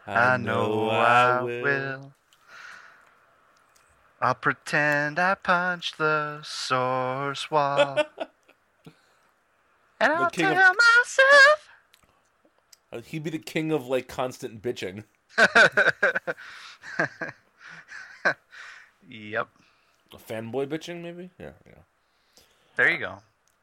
I 0.05 0.37
know 0.37 0.89
I 0.89 1.41
will. 1.41 2.13
I'll 4.21 4.35
pretend 4.35 5.19
I 5.19 5.35
punched 5.35 5.97
the 5.97 6.39
source 6.43 7.49
wall. 7.51 7.97
and 9.99 10.13
I'll 10.13 10.29
tell 10.29 10.51
of- 10.51 10.57
myself. 10.57 11.63
Uh, 12.89 13.01
He'd 13.01 13.21
be 13.25 13.29
the 13.29 13.37
king 13.37 13.73
of 13.73 13.85
like 13.87 14.07
constant 14.07 14.61
bitching. 14.61 15.03
yep. 19.09 19.49
Fanboy 20.29 20.67
bitching, 20.67 21.01
maybe. 21.01 21.29
Yeah, 21.37 21.51
yeah. 21.65 21.73
There 22.77 22.89
you 22.89 22.97
go. 22.97 23.17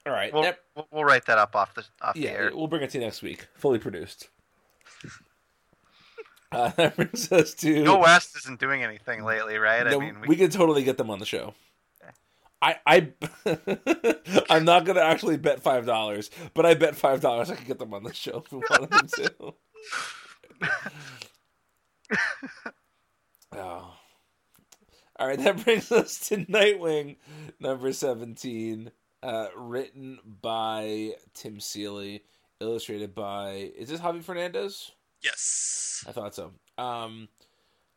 All 0.06 0.12
right. 0.12 0.32
We'll, 0.32 0.42
that- 0.42 0.60
we'll, 0.90 1.04
write 1.04 1.26
that 1.26 1.38
up 1.38 1.56
off 1.56 1.74
the 1.74 1.84
off 2.02 2.14
the 2.14 2.20
yeah, 2.20 2.30
air. 2.30 2.50
we'll 2.54 2.66
bring 2.66 2.82
it 2.82 2.90
to 2.90 2.98
you 2.98 3.04
next 3.04 3.22
week, 3.22 3.46
fully 3.54 3.78
produced. 3.78 4.28
Uh, 6.52 6.68
that 6.76 6.94
brings 6.94 7.32
us 7.32 7.52
to 7.52 7.82
Go 7.82 7.98
West 7.98 8.36
isn't 8.36 8.60
doing 8.60 8.84
anything 8.84 9.24
lately, 9.24 9.58
right? 9.58 9.84
No, 9.84 10.00
I 10.00 10.04
mean, 10.04 10.20
we, 10.24 10.36
could 10.36 10.52
totally 10.52 10.84
get 10.84 10.96
them 10.96 11.10
on 11.10 11.18
the 11.18 11.26
show. 11.26 11.52
I 12.62 12.76
I 12.86 13.08
I'm 14.50 14.64
not 14.64 14.84
gonna 14.84 15.00
actually 15.00 15.36
bet 15.36 15.60
five 15.60 15.84
dollars, 15.84 16.30
but 16.54 16.64
I 16.64 16.74
bet 16.74 16.94
five 16.96 17.20
dollars 17.20 17.50
I 17.50 17.56
could 17.56 17.66
get 17.66 17.80
them 17.80 17.92
on 17.92 18.04
the 18.04 18.14
show 18.14 18.44
if 18.44 18.52
we 18.52 18.58
wanted 18.70 18.90
them 18.90 19.08
to. 19.08 19.54
oh. 23.52 23.94
All 25.16 25.28
right, 25.28 25.38
that 25.38 25.62
brings 25.62 25.92
us 25.92 26.28
to 26.28 26.38
Nightwing 26.46 27.16
number 27.60 27.92
17, 27.92 28.90
uh, 29.24 29.48
written 29.56 30.18
by 30.42 31.14
Tim 31.32 31.58
Seeley, 31.58 32.22
illustrated 32.60 33.14
by 33.14 33.72
is 33.76 33.88
this 33.88 34.00
Javi 34.00 34.22
Fernandez? 34.22 34.92
Yes. 35.22 36.04
I 36.06 36.12
thought 36.12 36.34
so. 36.34 36.52
Um, 36.76 37.28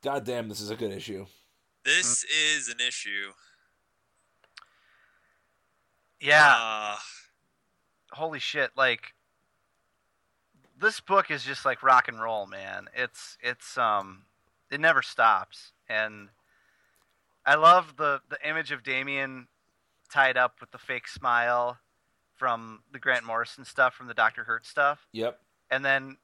God 0.01 0.23
damn, 0.23 0.47
this 0.47 0.61
is 0.61 0.69
a 0.69 0.75
good 0.75 0.91
issue. 0.91 1.25
This 1.83 2.23
is 2.23 2.69
an 2.69 2.79
issue. 2.85 3.31
yeah. 6.21 6.55
Uh, 6.57 6.95
holy 8.11 8.39
shit! 8.39 8.71
Like 8.77 9.13
this 10.79 10.99
book 10.99 11.29
is 11.29 11.43
just 11.43 11.65
like 11.65 11.83
rock 11.83 12.07
and 12.07 12.21
roll, 12.21 12.45
man. 12.45 12.87
It's 12.95 13.37
it's 13.41 13.77
um, 13.77 14.23
it 14.71 14.79
never 14.79 15.01
stops, 15.01 15.71
and 15.89 16.29
I 17.45 17.55
love 17.55 17.95
the 17.97 18.21
the 18.29 18.37
image 18.47 18.71
of 18.71 18.83
Damian 18.83 19.47
tied 20.11 20.37
up 20.37 20.55
with 20.59 20.71
the 20.71 20.77
fake 20.77 21.07
smile 21.07 21.77
from 22.35 22.83
the 22.91 22.99
Grant 22.99 23.25
Morrison 23.25 23.65
stuff 23.65 23.93
from 23.93 24.07
the 24.07 24.13
Doctor 24.13 24.43
Hurt 24.43 24.65
stuff. 24.65 25.07
Yep. 25.13 25.39
and 25.71 25.83
then 25.83 26.17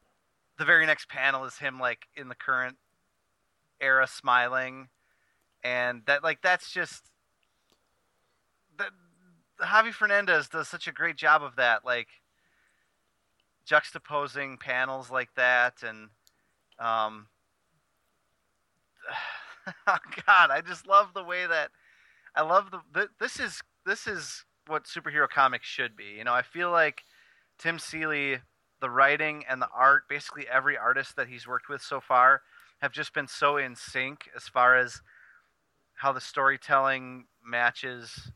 the 0.57 0.65
very 0.65 0.85
next 0.85 1.09
panel 1.09 1.45
is 1.45 1.57
him 1.57 1.79
like 1.79 2.07
in 2.15 2.29
the 2.29 2.35
current 2.35 2.77
era 3.81 4.07
smiling 4.07 4.87
and 5.63 6.03
that 6.05 6.23
like 6.23 6.41
that's 6.41 6.71
just 6.71 7.03
that 8.77 8.89
Javi 9.61 9.91
Fernandez 9.91 10.47
does 10.47 10.67
such 10.67 10.87
a 10.87 10.91
great 10.91 11.15
job 11.15 11.43
of 11.43 11.55
that 11.55 11.83
like 11.83 12.07
juxtaposing 13.67 14.59
panels 14.59 15.09
like 15.09 15.33
that 15.35 15.83
and 15.83 16.09
um 16.79 17.27
oh 19.87 19.97
god 20.25 20.51
I 20.51 20.61
just 20.61 20.87
love 20.87 21.09
the 21.13 21.23
way 21.23 21.45
that 21.47 21.71
I 22.35 22.41
love 22.41 22.71
the 22.71 22.79
th- 22.93 23.11
this 23.19 23.39
is 23.39 23.61
this 23.85 24.07
is 24.07 24.45
what 24.67 24.85
superhero 24.85 25.27
comics 25.29 25.67
should 25.67 25.95
be 25.95 26.15
you 26.17 26.23
know 26.23 26.33
I 26.33 26.41
feel 26.41 26.71
like 26.71 27.03
Tim 27.57 27.79
Seeley 27.79 28.39
the 28.83 28.89
writing 28.89 29.45
and 29.49 29.61
the 29.61 29.69
art, 29.73 30.09
basically 30.09 30.45
every 30.51 30.77
artist 30.77 31.15
that 31.15 31.29
he's 31.29 31.47
worked 31.47 31.69
with 31.69 31.81
so 31.81 32.01
far, 32.01 32.41
have 32.81 32.91
just 32.91 33.13
been 33.13 33.29
so 33.29 33.55
in 33.55 33.77
sync 33.77 34.29
as 34.35 34.49
far 34.49 34.77
as 34.77 35.01
how 35.93 36.11
the 36.11 36.19
storytelling 36.19 37.23
matches, 37.41 38.33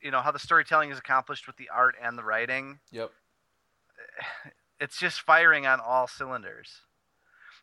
you 0.00 0.12
know, 0.12 0.20
how 0.20 0.30
the 0.30 0.38
storytelling 0.38 0.92
is 0.92 0.98
accomplished 0.98 1.48
with 1.48 1.56
the 1.56 1.68
art 1.74 1.96
and 2.00 2.16
the 2.16 2.22
writing. 2.22 2.78
Yep. 2.92 3.10
It's 4.80 4.96
just 4.96 5.22
firing 5.22 5.66
on 5.66 5.80
all 5.80 6.06
cylinders. 6.06 6.82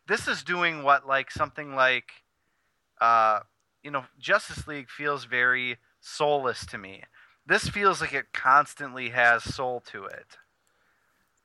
This 0.06 0.28
is 0.28 0.42
doing 0.44 0.82
what 0.82 1.06
like 1.06 1.30
something 1.30 1.74
like 1.74 2.10
uh 3.00 3.40
you 3.82 3.90
know, 3.90 4.04
Justice 4.18 4.66
League 4.66 4.90
feels 4.90 5.24
very 5.24 5.78
soulless 6.06 6.64
to 6.66 6.78
me. 6.78 7.02
This 7.46 7.68
feels 7.68 8.00
like 8.00 8.12
it 8.14 8.32
constantly 8.32 9.10
has 9.10 9.42
soul 9.42 9.80
to 9.92 10.04
it. 10.04 10.36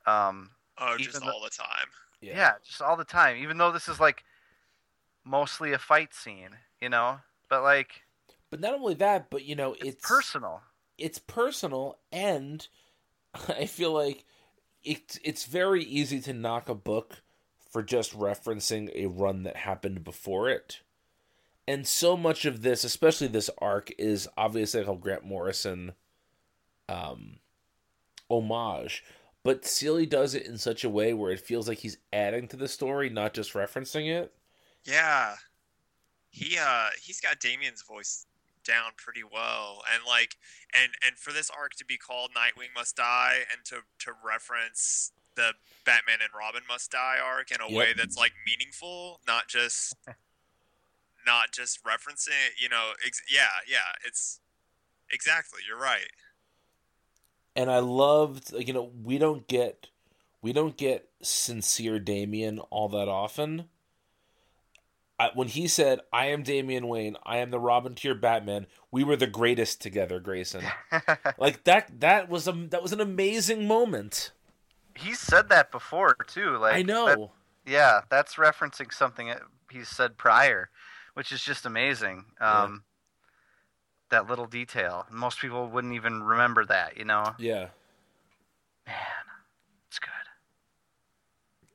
Um, 0.06 0.52
oh, 0.78 0.98
just 0.98 1.20
though- 1.22 1.30
all 1.32 1.42
the 1.44 1.50
time. 1.50 1.88
yeah. 2.22 2.54
just 2.66 2.82
all 2.82 2.98
the 2.98 3.04
time. 3.04 3.38
Even 3.38 3.58
though 3.58 3.72
this 3.72 3.88
is 3.88 4.00
like 4.00 4.24
mostly 5.24 5.74
a 5.74 5.78
fight 5.80 6.14
scene, 6.14 6.50
you 6.80 6.90
know, 6.90 7.20
but 7.50 7.64
like 7.64 8.02
But 8.50 8.60
not 8.60 8.74
only 8.74 8.96
that, 8.96 9.30
but 9.30 9.44
you 9.46 9.56
know, 9.56 9.74
it's, 9.74 9.86
it's 9.86 10.08
personal. 10.08 10.62
it's 10.98 11.20
personal 11.20 11.98
and 12.12 12.68
I 13.48 13.66
feel 13.66 13.94
like 13.94 14.26
it, 14.84 15.20
it's 15.24 15.46
very 15.46 15.84
easy 15.84 16.20
to 16.22 16.34
knock 16.34 16.68
a 16.70 16.76
book 16.76 17.22
for 17.70 17.84
just 17.84 18.18
referencing 18.18 18.92
a 18.96 19.06
run 19.08 19.44
that 19.44 19.56
happened 19.58 20.04
before 20.04 20.50
it. 20.50 20.82
And 21.72 21.88
so 21.88 22.18
much 22.18 22.44
of 22.44 22.64
this, 22.64 22.84
especially 22.84 23.28
this 23.28 23.50
arc, 23.60 23.94
is 23.98 24.28
obviously 24.36 24.82
a 24.82 24.94
Grant 24.94 25.24
Morrison 25.24 25.94
um, 26.90 27.38
homage. 28.30 29.06
But 29.44 29.66
Seeley 29.66 30.06
does 30.06 30.36
it 30.36 30.46
in 30.46 30.58
such 30.58 30.84
a 30.84 30.90
way 30.90 31.14
where 31.14 31.32
it 31.32 31.40
feels 31.40 31.70
like 31.70 31.78
he's 31.78 31.98
adding 32.12 32.50
to 32.50 32.58
the 32.58 32.68
story, 32.68 33.10
not 33.10 33.34
just 33.34 33.54
referencing 33.54 34.10
it. 34.10 34.34
Yeah. 34.84 35.36
He 36.30 36.58
uh 36.58 36.90
he's 37.02 37.22
got 37.22 37.40
Damian's 37.40 37.84
voice 37.84 38.26
down 38.66 38.92
pretty 38.98 39.24
well. 39.24 39.82
And 39.94 40.04
like 40.06 40.36
and 40.74 40.92
and 41.08 41.18
for 41.18 41.32
this 41.32 41.50
arc 41.50 41.76
to 41.76 41.86
be 41.86 41.96
called 41.96 42.32
Nightwing 42.36 42.76
Must 42.76 42.98
Die 42.98 43.38
and 43.50 43.64
to 43.68 43.78
to 44.00 44.12
reference 44.22 45.14
the 45.36 45.54
Batman 45.86 46.18
and 46.22 46.32
Robin 46.38 46.64
Must 46.68 46.92
Die 46.92 47.18
arc 47.24 47.50
in 47.52 47.62
a 47.62 47.70
Yep. 47.70 47.78
way 47.78 47.94
that's 47.96 48.18
like 48.18 48.34
meaningful, 48.46 49.22
not 49.26 49.48
just 49.48 49.96
not 51.26 51.52
just 51.52 51.84
referencing 51.84 52.30
it, 52.30 52.62
you 52.62 52.70
know, 52.70 52.92
ex- 53.06 53.22
yeah, 53.34 53.50
yeah, 53.68 53.78
it's 54.06 54.40
exactly, 55.12 55.62
you're 55.68 55.80
right. 55.80 56.12
and 57.56 57.70
I 57.70 57.80
loved 57.80 58.54
you 58.54 58.74
know 58.74 58.92
we 59.04 59.18
don't 59.18 59.48
get 59.48 59.88
we 60.42 60.54
don't 60.54 60.78
get 60.78 61.10
sincere 61.22 62.00
Damian 62.00 62.60
all 62.70 62.90
that 62.90 63.08
often. 63.08 63.66
I, 65.20 65.30
when 65.36 65.50
he 65.50 65.68
said, 65.68 66.00
"I 66.12 66.28
am 66.28 66.42
Damian 66.42 66.88
Wayne. 66.88 67.16
I 67.24 67.38
am 67.38 67.52
the 67.52 67.60
Robin 67.60 67.94
to 67.94 68.08
your 68.08 68.16
Batman. 68.16 68.66
We 68.90 69.04
were 69.04 69.16
the 69.16 69.28
greatest 69.28 69.80
together, 69.80 70.20
Grayson." 70.20 70.64
like 71.38 71.64
that 71.66 72.00
that 72.00 72.28
was 72.28 72.48
a 72.48 72.54
that 72.72 72.82
was 72.82 72.92
an 72.92 73.02
amazing 73.02 73.68
moment. 73.68 74.32
He 74.96 75.14
said 75.14 75.50
that 75.50 75.72
before 75.72 76.16
too. 76.28 76.58
Like 76.58 76.74
I 76.76 76.82
know. 76.82 77.06
that- 77.06 77.30
yeah, 77.72 78.02
that's 78.10 78.36
referencing 78.36 78.92
something 78.92 79.28
that 79.28 79.44
he's 79.70 79.88
said 79.88 80.18
prior, 80.18 80.72
which 81.14 81.32
is 81.32 81.42
just 81.44 81.66
amazing. 81.66 82.26
Um, 82.40 82.84
That 84.10 84.28
little 84.28 84.46
detail. 84.46 85.06
Most 85.10 85.40
people 85.40 85.68
wouldn't 85.68 85.94
even 85.94 86.22
remember 86.24 86.66
that. 86.66 86.98
You 86.98 87.06
know, 87.06 87.34
yeah. 87.40 87.68
man, 88.86 88.96
it's 89.88 90.00
good. 90.00 90.10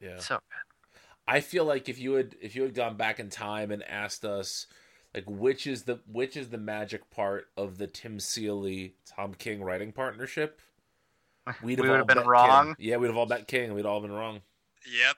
Yeah. 0.07 0.19
So 0.19 0.35
good. 0.35 1.01
I 1.27 1.41
feel 1.41 1.65
like 1.65 1.89
if 1.89 1.99
you 1.99 2.13
had 2.15 2.37
if 2.41 2.55
you 2.55 2.63
had 2.63 2.75
gone 2.75 2.97
back 2.97 3.19
in 3.19 3.31
time 3.31 3.71
and 3.71 3.83
asked 3.85 4.25
us 4.25 4.67
like 5.15 5.25
which 5.27 5.67
is 5.67 5.85
the 5.85 6.01
which 6.11 6.37
is 6.37 6.51
the 6.51 6.59
magic 6.59 7.11
part 7.11 7.49
of 7.57 7.79
the 7.79 7.87
Tim 7.87 8.21
Seeley 8.21 8.95
Tom 9.07 9.33
King 9.35 9.63
writing 9.63 9.91
partnership, 9.93 10.61
we'd 11.63 11.81
We 11.81 11.89
all 11.89 11.95
would've 11.95 12.07
been 12.07 12.19
bet 12.19 12.27
wrong? 12.27 12.75
King. 12.75 12.87
Yeah, 12.91 12.97
we'd 12.99 13.09
have 13.09 13.17
all 13.17 13.27
bet 13.27 13.49
King. 13.49 13.73
We'd 13.75 13.87
all 13.87 14.01
been 14.01 14.13
wrong. 14.13 14.43
Yep. 14.87 15.17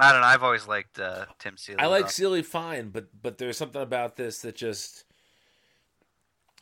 I 0.00 0.10
don't 0.12 0.20
know. 0.22 0.26
I've 0.26 0.42
always 0.42 0.66
liked 0.66 0.98
uh, 0.98 1.26
Tim 1.38 1.56
Seeley. 1.56 1.78
I 1.78 1.86
like 1.86 2.06
though. 2.06 2.10
Seeley 2.10 2.42
fine, 2.42 2.88
but 2.90 3.06
but 3.22 3.38
there's 3.38 3.56
something 3.56 3.80
about 3.82 4.16
this 4.16 4.40
that 4.40 4.56
just 4.56 5.04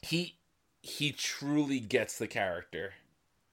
he 0.02 0.36
he 0.82 1.12
truly 1.12 1.78
gets 1.80 2.18
the 2.18 2.26
character 2.26 2.94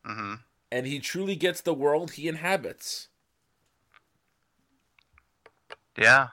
hmm 0.06 0.36
and 0.72 0.86
he 0.88 1.00
truly 1.00 1.36
gets 1.36 1.62
the 1.62 1.74
world 1.74 2.12
he 2.12 2.28
inhabits. 2.28 3.08
Yeah. 5.98 6.28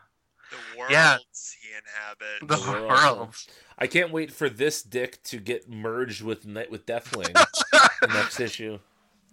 The 0.50 0.78
worlds 0.78 0.92
Yeah. 0.92 1.16
he 1.62 1.68
inhabits. 1.76 2.40
The 2.40 2.56
The 2.72 2.80
world. 2.88 3.18
worlds. 3.18 3.48
I 3.78 3.86
can't 3.86 4.10
wait 4.12 4.32
for 4.32 4.48
this 4.48 4.82
dick 4.82 5.22
to 5.24 5.38
get 5.38 5.68
merged 5.68 6.22
with 6.22 6.46
Ni- 6.46 6.66
with 6.70 6.86
Deathwing 6.86 7.34
next 8.14 8.40
issue. 8.40 8.78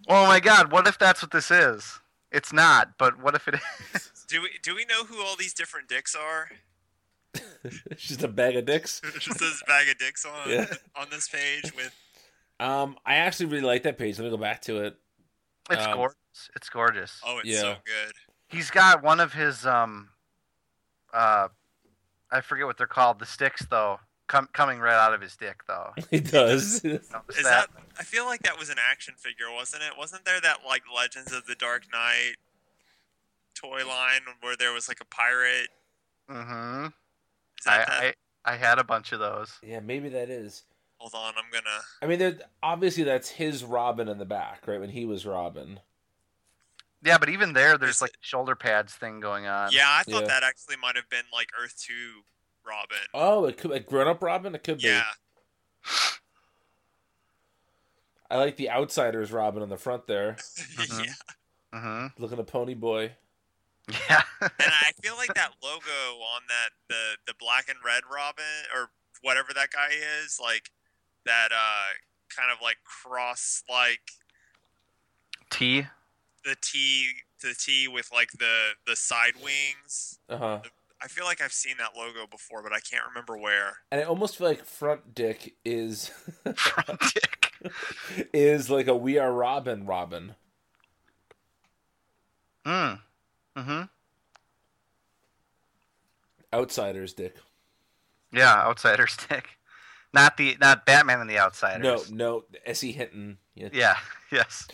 Oh 0.08 0.26
my 0.26 0.38
God! 0.40 0.70
What 0.70 0.86
if 0.86 0.98
that's 0.98 1.22
what 1.22 1.30
this 1.30 1.50
is? 1.50 1.98
It's 2.34 2.52
not, 2.52 2.98
but 2.98 3.18
what 3.22 3.34
if 3.34 3.46
it 3.48 3.54
is? 3.94 4.10
Do 4.28 4.42
we 4.42 4.48
do 4.62 4.74
we 4.74 4.84
know 4.86 5.04
who 5.04 5.22
all 5.22 5.36
these 5.36 5.54
different 5.54 5.86
dicks 5.88 6.14
are? 6.16 6.48
It's 7.62 8.02
just 8.08 8.22
a 8.22 8.28
bag 8.28 8.56
of 8.56 8.64
dicks. 8.64 9.00
Just 9.20 9.38
this 9.38 9.62
bag 9.66 9.88
of 9.88 9.98
dicks 9.98 10.24
on 10.24 10.50
Yeah. 10.50 10.66
on 10.96 11.06
this 11.10 11.28
page 11.28 11.72
with 11.76 11.94
Um, 12.58 12.96
I 13.04 13.16
actually 13.16 13.46
really 13.46 13.64
like 13.64 13.82
that 13.84 13.98
page. 13.98 14.18
Let 14.18 14.24
me 14.24 14.30
go 14.30 14.36
back 14.36 14.62
to 14.62 14.82
it. 14.84 14.96
It's 15.70 15.84
Um, 15.84 15.94
gorgeous. 15.94 16.50
It's 16.56 16.68
gorgeous. 16.70 17.20
oh 17.24 17.38
it's 17.38 17.48
Yeah. 17.48 17.60
so 17.60 17.76
good. 17.84 18.12
He's 18.48 18.70
got 18.70 19.02
one 19.02 19.20
of 19.20 19.32
his 19.34 19.66
um, 19.66 20.08
uh, 21.12 21.48
I 22.32 22.40
forget 22.40 22.66
what 22.66 22.76
they're 22.78 22.86
called. 22.86 23.18
The 23.20 23.26
sticks 23.26 23.64
though, 23.70 24.00
com- 24.26 24.48
coming 24.52 24.78
right 24.78 24.94
out 24.94 25.14
of 25.14 25.20
his 25.20 25.36
dick 25.36 25.62
though. 25.66 25.92
He 26.10 26.20
does. 26.20 26.82
Notice 26.84 27.10
Is 27.38 27.44
that 27.44 27.68
I 27.98 28.02
feel 28.02 28.24
like 28.26 28.42
that 28.42 28.58
was 28.58 28.70
an 28.70 28.76
action 28.90 29.14
figure, 29.16 29.46
wasn't 29.54 29.82
it? 29.82 29.92
Wasn't 29.98 30.24
there 30.24 30.40
that 30.40 30.58
like 30.66 30.82
Legends 30.94 31.32
of 31.32 31.46
the 31.46 31.54
Dark 31.54 31.82
Knight 31.92 32.36
toy 33.54 33.86
line 33.86 34.20
where 34.40 34.56
there 34.56 34.72
was 34.72 34.88
like 34.88 35.00
a 35.00 35.04
pirate? 35.06 35.68
Mm-hmm. 36.30 36.86
Is 36.86 37.64
that 37.66 37.86
that? 37.86 38.02
I, 38.02 38.06
I 38.06 38.14
I 38.54 38.56
had 38.56 38.78
a 38.78 38.84
bunch 38.84 39.12
of 39.12 39.20
those. 39.20 39.52
yeah, 39.62 39.80
maybe 39.80 40.08
that 40.10 40.28
is. 40.30 40.64
Hold 40.98 41.14
on, 41.14 41.34
I'm 41.36 41.50
gonna 41.52 41.80
I 42.02 42.06
mean, 42.06 42.18
there- 42.18 42.38
obviously 42.62 43.02
that's 43.04 43.28
his 43.28 43.64
Robin 43.64 44.08
in 44.08 44.18
the 44.18 44.24
back, 44.24 44.66
right? 44.66 44.80
When 44.80 44.90
he 44.90 45.04
was 45.06 45.26
Robin. 45.26 45.80
Yeah, 47.02 47.18
but 47.18 47.28
even 47.28 47.52
there, 47.52 47.76
there's 47.76 48.00
like 48.00 48.16
shoulder 48.20 48.54
pads 48.54 48.94
thing 48.94 49.20
going 49.20 49.46
on. 49.46 49.70
Yeah, 49.72 49.86
I 49.88 50.02
thought 50.04 50.22
Yeah. 50.22 50.28
that 50.28 50.42
actually 50.42 50.76
might 50.80 50.96
have 50.96 51.08
been 51.10 51.24
like 51.32 51.48
Earth 51.62 51.74
Two 51.78 52.22
Robin. 52.66 52.98
Oh, 53.12 53.44
it 53.46 53.56
could 53.56 53.70
like 53.70 53.86
grown 53.86 54.08
up 54.08 54.22
Robin. 54.22 54.54
It 54.54 54.62
could 54.64 54.78
be. 54.78 54.88
Yeah, 54.88 55.04
I 58.30 58.38
like 58.38 58.56
the 58.56 58.70
outsiders 58.70 59.32
Robin 59.32 59.62
on 59.62 59.68
the 59.68 59.76
front 59.76 60.06
there, 60.06 60.32
Mhm. 60.56 61.04
yeah. 61.06 61.12
Mm-hmm. 61.78 62.22
looking 62.22 62.38
a 62.38 62.44
pony 62.44 62.74
boy. 62.74 63.12
Yeah. 63.88 64.22
And 64.40 64.72
I 64.82 64.92
feel 65.02 65.16
like 65.16 65.32
that 65.34 65.52
logo 65.62 66.18
on 66.20 66.42
that 66.48 66.70
the 66.88 67.16
the 67.26 67.34
black 67.38 67.68
and 67.68 67.78
red 67.84 68.02
Robin 68.12 68.44
or 68.74 68.90
whatever 69.22 69.48
that 69.54 69.70
guy 69.70 69.88
is, 70.22 70.38
like 70.40 70.70
that 71.24 71.48
uh 71.52 71.92
kind 72.34 72.50
of 72.52 72.58
like 72.62 72.76
cross 72.84 73.62
like 73.68 74.00
T. 75.50 75.86
the 76.44 76.56
T 76.60 77.08
the 77.40 77.54
T 77.58 77.88
with 77.88 78.10
like 78.12 78.30
the 78.32 78.70
the 78.86 78.96
side 78.96 79.34
wings. 79.42 80.18
Uh 80.28 80.36
huh. 80.36 80.60
I 81.04 81.06
feel 81.06 81.26
like 81.26 81.42
I've 81.42 81.52
seen 81.52 81.74
that 81.78 81.90
logo 81.94 82.26
before, 82.30 82.62
but 82.62 82.72
I 82.72 82.80
can't 82.80 83.04
remember 83.06 83.36
where. 83.36 83.74
And 83.92 84.00
I 84.00 84.04
almost 84.04 84.38
feel 84.38 84.46
like 84.46 84.64
front 84.64 85.14
dick 85.14 85.54
is 85.62 86.08
Front 86.56 86.98
dick. 87.12 87.52
is 88.32 88.70
like 88.70 88.86
a 88.86 88.96
We 88.96 89.18
Are 89.18 89.30
Robin 89.32 89.84
Robin. 89.84 90.34
Mm. 92.66 93.00
Mm-hmm. 93.56 93.82
Outsiders 96.54 97.12
dick. 97.12 97.36
Yeah, 98.32 98.54
outsider's 98.54 99.16
dick. 99.28 99.58
Not 100.14 100.36
the 100.38 100.56
not 100.60 100.86
Batman 100.86 101.20
and 101.20 101.28
the 101.28 101.34
No, 101.34 101.40
Outsiders. 101.42 102.10
no, 102.10 102.26
no, 102.36 102.44
S.E. 102.64 102.92
Hinton. 102.92 103.38
Yeah. 103.54 103.68
Yeah. 103.72 103.96
Yes. 104.32 104.66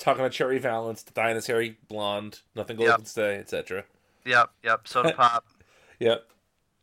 Talking 0.00 0.24
to 0.24 0.30
Cherry 0.30 0.58
Valance, 0.58 1.04
the 1.04 1.22
his 1.34 1.46
hair 1.46 1.64
blonde, 1.88 2.40
nothing 2.56 2.76
gold 2.76 2.88
Yep. 2.88 2.96
can 2.96 3.04
stay, 3.04 3.36
etc. 3.36 3.84
Yep. 4.24 4.50
Yep. 4.64 4.88
Soda 4.88 5.12
pop. 5.12 5.44
Yep. 5.98 6.24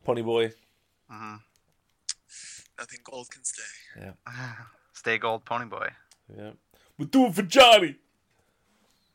Pony 0.04 0.22
boy. 0.22 0.52
hmm 1.10 1.36
Nothing 2.78 3.00
gold 3.04 3.30
can 3.32 3.44
stay. 3.44 3.64
Yeah. 4.02 4.12
Stay 4.94 5.18
gold, 5.18 5.46
pony 5.46 5.66
boy. 5.66 5.88
Yep. 6.36 6.56
We'll 6.98 7.08
do 7.08 7.26
it 7.28 7.36
for 7.36 7.44
Johnny. 7.44 7.96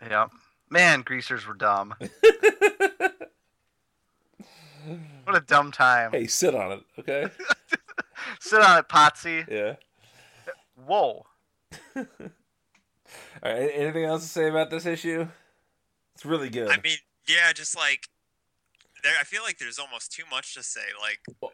Yep. 0.09 0.31
Man, 0.71 1.03
greasers 1.03 1.47
were 1.47 1.55
dumb. 1.55 1.95
What 5.25 5.37
a 5.37 5.41
dumb 5.41 5.71
time. 5.71 6.11
Hey, 6.13 6.27
sit 6.27 6.55
on 6.55 6.73
it, 6.73 6.81
okay? 6.99 7.27
Sit 8.41 8.61
on 8.61 8.79
it, 8.79 8.89
Potsy. 8.89 9.47
yeah. 9.49 9.77
Whoa. 10.87 11.25
All 11.97 12.05
right. 13.45 13.71
Anything 13.75 14.05
else 14.05 14.23
to 14.23 14.29
say 14.29 14.49
about 14.49 14.71
this 14.71 14.87
issue? 14.87 15.29
It's 16.15 16.25
really 16.25 16.49
good. 16.51 16.69
I 16.71 16.79
mean, 16.83 16.97
yeah, 17.29 17.53
just 17.53 17.77
like 17.77 18.09
there. 19.03 19.15
I 19.21 19.25
feel 19.25 19.43
like 19.43 19.59
there's 19.59 19.79
almost 19.79 20.13
too 20.13 20.25
much 20.31 20.55
to 20.55 20.63
say. 20.63 20.87
Like, 21.01 21.21
Well- 21.41 21.53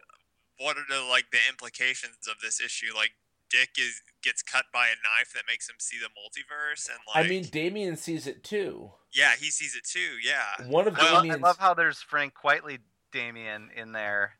what 0.58 0.76
are 0.78 0.84
the 0.88 1.02
like 1.02 1.30
the 1.30 1.38
implications 1.50 2.26
of 2.28 2.36
this 2.42 2.60
issue? 2.60 2.94
Like, 2.94 3.10
Dick 3.50 3.70
is 3.78 4.02
gets 4.22 4.42
cut 4.42 4.64
by 4.72 4.86
a 4.86 4.96
knife 4.96 5.32
that 5.34 5.44
makes 5.46 5.68
him 5.68 5.76
see 5.78 5.98
the 5.98 6.08
multiverse, 6.08 6.88
and 6.88 6.98
I 7.14 7.28
mean, 7.28 7.44
Damian 7.44 7.96
sees 7.96 8.26
it 8.26 8.42
too. 8.42 8.92
yeah, 9.12 9.36
he 9.38 9.50
sees 9.50 9.76
it 9.76 9.84
too. 9.84 10.16
Yeah, 10.22 10.66
One 10.68 10.88
of 10.88 10.96
I, 10.98 11.12
lo- 11.12 11.30
I 11.30 11.36
love 11.36 11.58
how 11.58 11.72
there's 11.74 12.00
Frank 12.02 12.34
Quitely 12.34 12.78
Damian 13.12 13.70
in 13.76 13.92
there. 13.92 14.38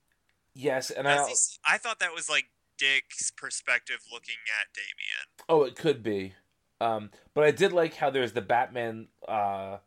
yes, 0.55 0.91
and 0.91 1.07
I 1.07 1.17
Does 1.17 1.27
he 1.29 1.33
s- 1.35 1.59
I 1.69 1.79
thought 1.79 2.01
that 2.01 2.13
was 2.15 2.29
like 2.29 2.47
Dick's 2.79 3.31
perspective 3.31 3.99
looking 4.13 4.35
at 4.61 4.73
Damian. 4.75 5.27
oh, 5.49 5.63
it 5.65 5.77
could 5.77 6.03
be, 6.03 6.35
um, 6.81 7.11
but 7.35 7.45
I 7.45 7.53
did 7.53 7.73
like 7.73 7.95
how 7.95 8.11
there's 8.11 8.33
the 8.33 8.43
Batman, 8.43 9.07
uh, 9.29 9.79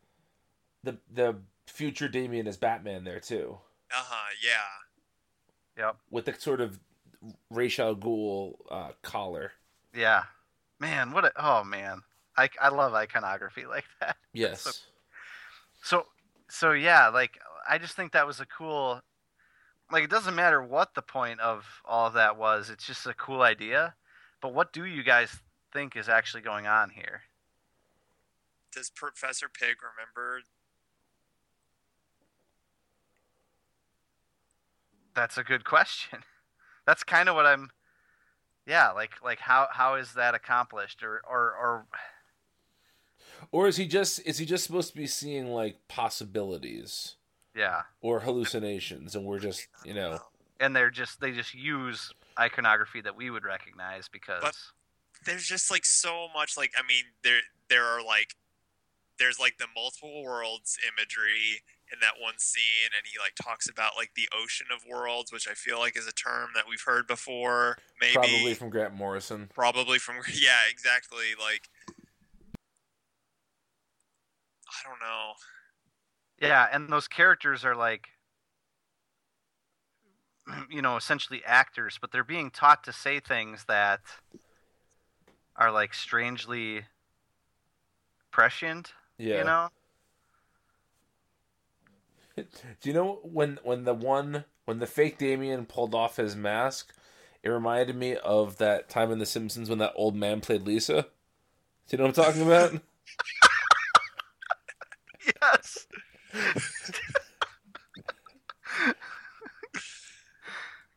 the 0.82 0.96
the 1.12 1.36
future 1.70 2.08
Damian 2.08 2.46
as 2.46 2.56
Batman 2.56 3.04
there 3.04 3.20
too, 3.20 3.58
Uh 3.90 4.02
huh. 4.04 4.30
Yeah. 4.44 5.84
Yep. 5.86 5.96
with 6.10 6.24
the 6.26 6.34
sort 6.38 6.60
of 6.60 6.78
Ra's 7.50 7.78
al 7.78 7.94
Ghul 7.96 8.54
uh, 8.70 8.90
collar. 9.02 9.52
Yeah. 9.94 10.24
Man, 10.78 11.12
what 11.12 11.24
a 11.24 11.32
oh 11.36 11.64
man. 11.64 12.02
I, 12.36 12.48
I 12.60 12.68
love 12.68 12.94
iconography 12.94 13.66
like 13.68 13.84
that. 14.00 14.16
Yes. 14.32 14.84
So 15.82 16.06
so 16.48 16.72
yeah, 16.72 17.08
like 17.08 17.38
I 17.68 17.78
just 17.78 17.94
think 17.94 18.12
that 18.12 18.26
was 18.26 18.40
a 18.40 18.46
cool 18.46 19.00
like 19.92 20.04
it 20.04 20.10
doesn't 20.10 20.34
matter 20.34 20.62
what 20.62 20.94
the 20.94 21.02
point 21.02 21.40
of 21.40 21.66
all 21.84 22.06
of 22.06 22.14
that 22.14 22.36
was. 22.36 22.70
It's 22.70 22.86
just 22.86 23.06
a 23.06 23.14
cool 23.14 23.42
idea. 23.42 23.94
But 24.40 24.54
what 24.54 24.72
do 24.72 24.84
you 24.84 25.02
guys 25.02 25.30
think 25.72 25.96
is 25.96 26.08
actually 26.08 26.42
going 26.42 26.66
on 26.66 26.90
here? 26.90 27.22
Does 28.72 28.88
Professor 28.88 29.48
Pig 29.48 29.76
remember? 29.82 30.40
That's 35.20 35.36
a 35.36 35.44
good 35.44 35.64
question. 35.66 36.20
That's 36.86 37.04
kind 37.04 37.28
of 37.28 37.34
what 37.34 37.44
I'm 37.44 37.68
Yeah, 38.66 38.92
like 38.92 39.10
like 39.22 39.38
how 39.40 39.68
how 39.70 39.96
is 39.96 40.14
that 40.14 40.34
accomplished 40.34 41.02
or 41.02 41.20
or 41.28 41.52
or 41.54 41.86
Or 43.52 43.68
is 43.68 43.76
he 43.76 43.86
just 43.86 44.26
is 44.26 44.38
he 44.38 44.46
just 44.46 44.64
supposed 44.64 44.88
to 44.92 44.96
be 44.96 45.06
seeing 45.06 45.48
like 45.48 45.76
possibilities 45.88 47.16
yeah. 47.54 47.82
or 48.00 48.20
hallucinations, 48.20 49.14
and 49.14 49.26
we're 49.26 49.40
just 49.40 49.68
you 49.84 49.92
know 49.92 50.20
And 50.58 50.74
they're 50.74 50.90
just 50.90 51.20
they 51.20 51.32
just 51.32 51.52
use 51.52 52.14
iconography 52.38 53.02
that 53.02 53.14
we 53.14 53.28
would 53.28 53.44
recognize 53.44 54.08
because 54.08 54.40
But- 54.40 54.56
there's 55.26 55.44
just 55.46 55.70
like 55.70 55.84
so 55.84 56.28
much 56.32 56.56
like 56.56 56.72
I 56.78 56.86
mean 56.86 57.04
there 57.22 57.40
there 57.68 57.84
are 57.84 58.02
like 58.02 58.36
there's 59.18 59.38
like 59.38 59.58
the 59.58 59.66
multiple 59.76 60.22
worlds 60.24 60.78
imagery 60.96 61.60
in 61.92 61.98
that 62.00 62.14
one 62.20 62.38
scene 62.38 62.90
and 62.96 63.06
he 63.10 63.18
like 63.18 63.34
talks 63.40 63.68
about 63.68 63.92
like 63.96 64.12
the 64.14 64.28
ocean 64.32 64.66
of 64.74 64.82
worlds 64.88 65.32
which 65.32 65.48
I 65.48 65.54
feel 65.54 65.78
like 65.78 65.96
is 65.96 66.06
a 66.06 66.12
term 66.12 66.50
that 66.54 66.64
we've 66.68 66.82
heard 66.86 67.06
before 67.06 67.76
maybe 68.00 68.14
probably 68.14 68.54
from 68.54 68.70
Grant 68.70 68.94
Morrison. 68.94 69.50
probably 69.54 69.98
from 69.98 70.16
yeah 70.34 70.60
exactly 70.70 71.34
like 71.38 71.68
I 74.68 74.88
don't 74.88 75.00
know 75.00 75.32
Yeah, 76.40 76.68
and 76.72 76.88
those 76.88 77.08
characters 77.08 77.64
are 77.64 77.74
like 77.76 78.08
you 80.70 80.82
know, 80.82 80.96
essentially 80.96 81.42
actors, 81.44 81.98
but 82.00 82.12
they're 82.12 82.24
being 82.24 82.50
taught 82.50 82.84
to 82.84 82.92
say 82.92 83.20
things 83.20 83.64
that 83.68 84.00
are 85.56 85.70
like 85.70 85.92
strangely 85.94 86.84
prescient, 88.30 88.92
Yeah. 89.18 89.38
you 89.38 89.44
know? 89.44 89.68
Do 92.80 92.88
you 92.88 92.94
know 92.94 93.20
when 93.22 93.58
when 93.62 93.84
the 93.84 93.94
one 93.94 94.44
when 94.64 94.78
the 94.78 94.86
fake 94.86 95.18
Damian 95.18 95.66
pulled 95.66 95.94
off 95.94 96.16
his 96.16 96.36
mask, 96.36 96.94
it 97.42 97.48
reminded 97.48 97.96
me 97.96 98.16
of 98.16 98.58
that 98.58 98.88
time 98.88 99.10
in 99.10 99.18
The 99.18 99.26
Simpsons 99.26 99.68
when 99.68 99.78
that 99.78 99.92
old 99.96 100.14
man 100.14 100.40
played 100.40 100.62
Lisa. 100.62 101.02
Do 101.88 101.96
you 101.96 101.98
know 101.98 102.04
what 102.04 102.18
I'm 102.18 102.24
talking 102.24 102.42
about? 102.42 102.80
Yes. 105.42 105.86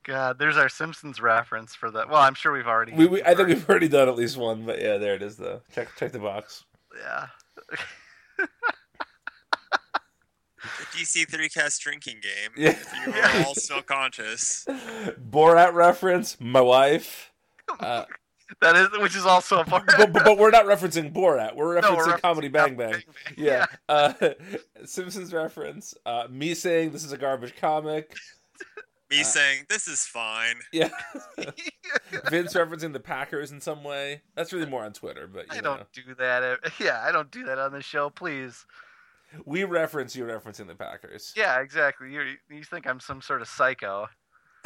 God, 0.03 0.37
there's 0.37 0.57
our 0.57 0.69
Simpsons 0.69 1.21
reference 1.21 1.75
for 1.75 1.89
that. 1.91 2.09
Well, 2.09 2.21
I'm 2.21 2.33
sure 2.33 2.51
we've 2.51 2.67
already 2.67 2.93
we, 2.93 3.05
we 3.05 3.23
I 3.23 3.35
think 3.35 3.47
we've 3.49 3.69
already 3.69 3.87
done 3.87 4.09
at 4.09 4.15
least 4.15 4.37
one, 4.37 4.65
but 4.65 4.81
yeah, 4.81 4.97
there 4.97 5.15
it 5.15 5.21
is 5.21 5.37
though. 5.37 5.61
Check 5.73 5.89
check 5.97 6.11
the 6.11 6.19
box. 6.19 6.65
yeah. 6.99 7.27
the 10.79 10.85
DC3cast 10.97 11.79
drinking 11.79 12.17
game 12.21 12.51
Yeah. 12.55 12.69
if 12.71 12.93
you 13.05 13.13
are 13.13 13.45
all 13.47 13.55
still 13.55 13.81
conscious 13.81 14.65
Borat 14.67 15.73
reference, 15.73 16.37
my 16.39 16.61
wife. 16.61 17.31
Uh, 17.79 18.05
That 18.61 18.75
is 18.75 18.89
which 18.99 19.15
is 19.15 19.25
also 19.25 19.59
a 19.61 19.65
part 19.65 19.85
but, 19.87 20.13
but, 20.13 20.23
but 20.23 20.37
we're 20.37 20.51
not 20.51 20.65
referencing 20.65 21.11
Borat. 21.13 21.55
We're 21.55 21.81
referencing 21.81 21.81
No, 21.91 21.95
we're 22.11 22.17
Comedy 22.19 22.47
Bang 22.49 22.75
Bang. 22.75 22.91
Bang. 22.91 23.03
Yeah. 23.37 23.65
Uh, 23.89 24.13
Simpsons 24.85 25.33
reference. 25.33 25.93
Uh, 26.05 26.27
me 26.29 26.53
saying 26.53 26.91
this 26.91 27.03
is 27.03 27.11
a 27.11 27.17
garbage 27.17 27.55
comic. 27.55 28.13
me 29.09 29.21
Uh, 29.21 29.23
saying 29.23 29.65
this 29.69 29.87
is 29.87 30.05
fine 30.05 30.55
Yeah. 30.71 30.89
Vince 32.29 32.53
referencing 32.53 32.93
the 32.93 32.99
Packers 32.99 33.51
in 33.51 33.59
some 33.61 33.83
way. 33.83 34.21
That's 34.35 34.53
really 34.53 34.65
more 34.67 34.83
on 34.83 34.93
Twitter, 34.93 35.27
but 35.27 35.47
you 35.51 35.57
I 35.59 35.61
know. 35.61 35.77
don't 35.77 35.91
do 35.91 36.15
that. 36.15 36.59
Yeah, 36.79 37.01
I 37.03 37.11
don't 37.11 37.31
do 37.31 37.43
that 37.45 37.57
on 37.59 37.71
the 37.71 37.81
show, 37.81 38.09
please. 38.09 38.65
We 39.45 39.63
reference 39.63 40.15
you 40.15 40.25
referencing 40.25 40.67
the 40.67 40.75
Packers. 40.75 41.33
Yeah, 41.35 41.59
exactly. 41.61 42.11
You 42.11 42.35
you 42.49 42.63
think 42.63 42.85
I'm 42.87 42.99
some 42.99 43.21
sort 43.21 43.41
of 43.41 43.47
psycho? 43.47 44.07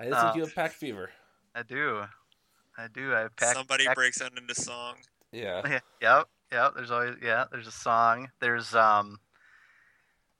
I 0.00 0.04
just 0.04 0.12
Uh, 0.12 0.22
think 0.24 0.36
you 0.36 0.42
have 0.42 0.54
pack 0.54 0.72
fever. 0.72 1.10
I 1.54 1.62
do. 1.62 2.02
I 2.76 2.86
do. 2.92 3.14
I 3.14 3.28
pack. 3.36 3.54
somebody 3.54 3.86
pack- 3.86 3.96
breaks 3.96 4.20
out 4.22 4.36
into 4.38 4.54
song 4.54 4.96
Yeah. 5.32 5.78
Yep. 6.02 6.28
Yep. 6.52 6.72
There's 6.76 6.90
always 6.90 7.16
yeah. 7.22 7.44
There's 7.50 7.66
a 7.66 7.72
song. 7.72 8.28
There's 8.40 8.74
um. 8.74 9.18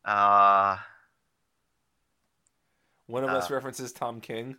Uh. 0.04 0.76
One 3.06 3.24
of 3.24 3.30
us 3.30 3.50
Uh, 3.50 3.54
references 3.54 3.92
Tom 3.92 4.20
King. 4.20 4.56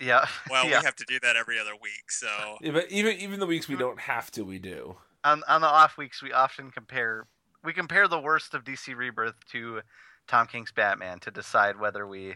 Yeah. 0.00 0.26
well 0.50 0.64
yeah. 0.68 0.78
we 0.80 0.84
have 0.84 0.96
to 0.96 1.04
do 1.06 1.18
that 1.22 1.36
every 1.36 1.58
other 1.60 1.72
week 1.80 2.10
so 2.10 2.56
Yeah, 2.60 2.72
but 2.72 2.90
even 2.90 3.16
even 3.18 3.38
the 3.40 3.46
weeks 3.46 3.68
we 3.68 3.76
don't 3.76 4.00
have 4.00 4.30
to, 4.32 4.42
we 4.44 4.58
do. 4.58 4.96
On 5.24 5.42
on 5.48 5.60
the 5.60 5.66
off 5.68 5.96
weeks 5.96 6.22
we 6.22 6.32
often 6.32 6.70
compare 6.70 7.26
we 7.64 7.72
compare 7.72 8.08
the 8.08 8.18
worst 8.20 8.54
of 8.54 8.64
DC 8.64 8.94
Rebirth 8.96 9.36
to 9.52 9.80
Tom 10.26 10.46
King's 10.46 10.72
Batman 10.72 11.20
to 11.20 11.30
decide 11.30 11.78
whether 11.78 12.06
we 12.06 12.34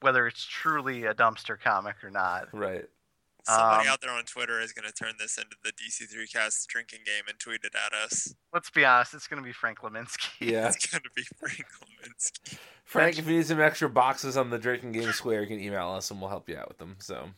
whether 0.00 0.26
it's 0.26 0.44
truly 0.44 1.04
a 1.04 1.14
dumpster 1.14 1.58
comic 1.60 2.02
or 2.02 2.10
not. 2.10 2.48
Right. 2.52 2.86
Somebody 3.44 3.88
Um, 3.88 3.92
out 3.92 4.00
there 4.00 4.10
on 4.12 4.24
Twitter 4.24 4.60
is 4.60 4.72
going 4.72 4.86
to 4.86 4.92
turn 4.92 5.14
this 5.18 5.36
into 5.36 5.56
the 5.64 5.72
DC3cast 5.72 6.66
drinking 6.68 7.00
game 7.04 7.24
and 7.28 7.38
tweet 7.40 7.64
it 7.64 7.72
at 7.74 7.92
us. 7.92 8.34
Let's 8.52 8.70
be 8.70 8.84
honest, 8.84 9.14
it's 9.14 9.26
going 9.26 9.42
to 9.42 9.46
be 9.46 9.52
Frank 9.52 9.80
Leminski. 9.80 10.28
Yeah. 10.52 10.68
It's 10.68 10.86
going 10.86 11.02
to 11.02 11.10
be 11.14 11.22
Frank 11.22 11.64
Leminski. 11.80 12.56
Frank, 12.84 13.18
if 13.18 13.26
you 13.26 13.36
need 13.36 13.46
some 13.46 13.60
extra 13.60 13.88
boxes 13.88 14.36
on 14.36 14.50
the 14.50 14.58
Drinking 14.58 14.92
Game 14.92 15.10
Square, 15.12 15.42
you 15.42 15.46
can 15.48 15.60
email 15.60 15.88
us 15.90 16.10
and 16.10 16.20
we'll 16.20 16.30
help 16.30 16.48
you 16.48 16.56
out 16.56 16.68
with 16.68 16.78
them. 16.78 16.96
So, 17.00 17.30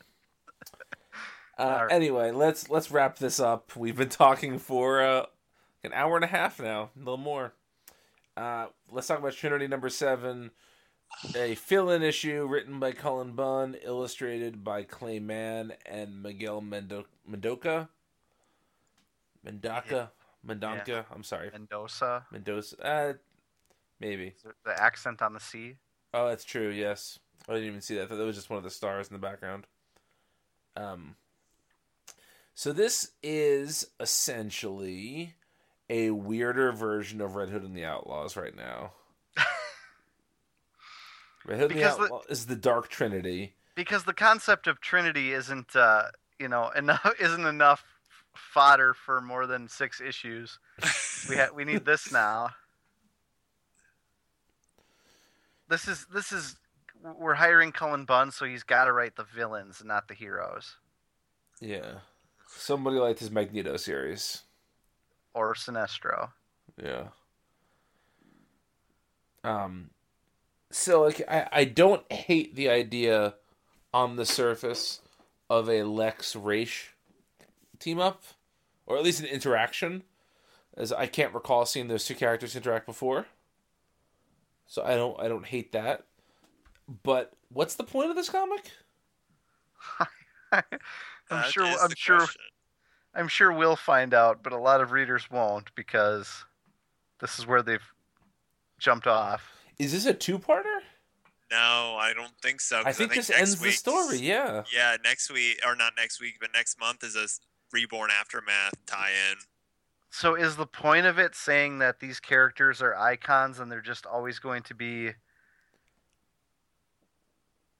uh, 1.59 1.81
right. 1.83 1.93
anyway, 1.93 2.31
let's 2.31 2.69
let's 2.69 2.91
wrap 2.91 3.19
this 3.19 3.39
up. 3.39 3.77
We've 3.77 3.97
been 3.97 4.09
talking 4.09 4.59
for 4.59 5.03
uh, 5.03 5.27
an 5.83 5.93
hour 5.93 6.17
and 6.17 6.25
a 6.25 6.29
half 6.29 6.61
now, 6.61 6.91
a 6.97 6.99
little 6.99 7.17
more. 7.17 7.53
Uh, 8.37 8.67
let's 8.91 9.07
talk 9.07 9.21
about 9.21 9.33
Trinity 9.35 9.69
number 9.69 9.89
seven, 9.89 10.51
a 11.37 11.55
fill-in 11.55 12.03
issue 12.03 12.47
written 12.49 12.81
by 12.81 12.91
Cullen 12.91 13.33
Bunn, 13.33 13.77
illustrated 13.85 14.65
by 14.65 14.83
Clay 14.83 15.21
Mann 15.21 15.73
and 15.87 16.23
Miguel 16.23 16.61
Mendo- 16.61 17.05
Mendoca. 17.31 17.89
Mendoca, 19.47 20.11
Mendonca. 20.47 21.05
I'm 21.15 21.23
sorry, 21.23 21.51
Mendoza, 21.53 22.27
Mendoza. 22.33 22.85
Uh, 22.85 23.13
maybe. 24.01 24.35
the 24.65 24.83
accent 24.83 25.23
on 25.23 25.35
the 25.35 25.41
C. 25.41 25.77
Oh, 26.13 26.29
that's 26.29 26.45
true. 26.45 26.71
Yes, 26.71 27.19
I 27.49 27.53
didn't 27.53 27.69
even 27.69 27.81
see 27.81 27.95
that. 27.97 28.05
I 28.05 28.07
thought 28.07 28.17
that 28.17 28.25
was 28.25 28.37
just 28.37 28.51
one 28.51 28.57
of 28.57 28.65
the 28.65 28.71
stars 28.71 29.09
in 29.09 29.13
the 29.13 29.21
background. 29.21 29.67
Um. 30.77 31.15
So 32.55 32.73
this 32.73 33.11
is 33.23 33.87
essentially 33.99 35.35
a 35.91 36.11
weirder 36.11 36.73
version 36.73 37.21
of 37.21 37.35
Red 37.35 37.51
Hood 37.51 37.63
and 37.65 37.77
the 37.77 37.85
Outlaws 37.85 38.37
right 38.37 38.55
now. 38.57 38.93
Red 41.45 41.59
Hood 41.59 41.71
and 41.73 41.81
the 41.81 41.85
Because 41.85 41.99
the- 41.99 42.21
is 42.33 42.47
the 42.47 42.57
Dark 42.57 42.89
Trinity. 42.89 43.55
because 43.75 44.05
the 44.05 44.15
concept 44.15 44.67
of 44.67 44.81
Trinity 44.81 45.33
isn't 45.33 45.75
uh, 45.77 46.05
you 46.39 46.49
know 46.49 46.71
enough 46.71 47.05
isn't 47.21 47.45
enough 47.47 47.85
fodder 48.37 48.95
for 48.95 49.21
more 49.21 49.47
than 49.47 49.69
six 49.69 50.01
issues. 50.01 50.59
We 51.29 51.37
ha- 51.37 51.49
we 51.55 51.65
need 51.65 51.85
this 51.85 52.11
now. 52.13 52.51
This 55.69 55.89
is 55.89 56.07
this 56.13 56.33
is 56.33 56.57
we're 57.19 57.35
hiring 57.35 57.73
Cullen 57.73 58.05
Bunn, 58.05 58.31
so 58.31 58.45
he's 58.45 58.63
got 58.63 58.85
to 58.85 58.93
write 58.93 59.17
the 59.17 59.25
villains, 59.25 59.83
not 59.85 60.09
the 60.09 60.15
heroes 60.15 60.77
Yeah, 61.61 61.97
somebody 62.57 62.97
liked 62.97 63.21
his 63.21 63.31
Magneto 63.31 63.77
series. 63.77 64.43
or 65.35 65.55
Sinestro. 65.55 66.31
Yeah. 66.83 67.09
Um 69.43 69.91
so 70.71 71.03
like 71.03 71.23
I, 71.29 71.49
I 71.53 71.65
don't 71.65 72.11
hate 72.13 72.55
the 72.55 72.69
idea 72.69 73.35
on 73.93 74.17
the 74.17 74.27
surface 74.27 75.01
of 75.49 75.69
a 75.69 75.83
Lex 75.85 76.35
Ra's 76.35 76.71
team 77.79 78.01
up. 78.01 78.23
Or 78.87 78.99
at 78.99 79.05
least 79.05 79.21
an 79.21 79.27
interaction. 79.27 80.03
As 80.77 80.93
I 80.93 81.07
can't 81.07 81.33
recall 81.33 81.65
seeing 81.65 81.89
those 81.89 82.05
two 82.05 82.15
characters 82.15 82.57
interact 82.57 82.87
before. 82.87 83.27
So 84.67 84.83
I 84.83 84.97
don't 84.97 85.19
I 85.21 85.29
don't 85.29 85.47
hate 85.47 85.73
that. 85.73 86.05
But 87.03 87.33
what's 87.49 87.77
the 87.77 87.85
point 87.85 88.11
of 88.11 88.17
this 88.17 88.29
comic? 88.29 88.71
I'm 91.35 91.43
That 91.43 91.53
sure. 91.53 91.67
I'm 91.67 91.95
sure. 91.97 92.19
question. 92.19 92.43
I'm 93.15 93.29
sure 93.29 93.53
we'll 93.53 93.77
find 93.77 94.13
out, 94.13 94.43
but 94.43 94.53
a 94.53 94.59
lot 94.59 94.81
of 94.81 94.91
readers 94.93 95.31
won't 95.31 95.73
because 95.75 96.45
this 97.21 97.39
is 97.39 97.47
where 97.47 97.63
they've 97.63 97.93
jumped 98.79 99.07
off. 99.07 99.53
Is 99.79 99.93
this 99.93 100.07
a 100.07 100.15
two 100.15 100.39
parter? 100.39 100.81
No, 101.51 101.97
I 102.01 102.13
don't 102.15 102.33
think 102.43 102.61
so. 102.61 102.79
'cause 102.79 102.87
I 102.87 102.93
think 102.93 103.15
this 103.15 103.31
ends 103.31 103.61
the 103.61 103.71
story, 103.71 104.19
yeah. 104.19 104.65
Yeah, 104.73 104.97
next 105.05 105.31
week 105.31 105.61
or 105.65 105.77
not 105.77 105.93
next 105.97 106.21
week, 106.21 106.39
but 106.41 106.51
next 106.53 106.79
month 106.81 107.05
is 107.05 107.15
a 107.15 107.29
Reborn 107.71 108.11
Aftermath 108.11 108.75
tie-in. 108.87 109.37
So 110.11 110.35
is 110.35 110.57
the 110.57 110.67
point 110.67 111.07
of 111.07 111.19
it 111.19 111.35
saying 111.35 111.79
that 111.79 112.01
these 112.01 112.19
characters 112.19 112.81
are 112.83 112.97
icons 112.97 113.59
and 113.61 113.71
they're 113.71 113.81
just 113.81 114.07
always 114.07 114.39
going 114.39 114.63
to 114.65 114.75
be 114.75 115.13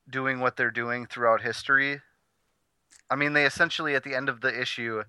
doing 0.09 0.41
what 0.41 0.57
they're 0.57 0.71
doing 0.71 1.07
throughout 1.07 1.43
history? 1.43 2.03
I 3.11 3.17
mean, 3.17 3.33
they 3.33 3.45
essentially 3.47 3.95
at 3.95 4.05
the 4.05 4.15
end 4.15 4.29
of 4.29 4.41
the 4.41 4.61
issue 4.61 5.03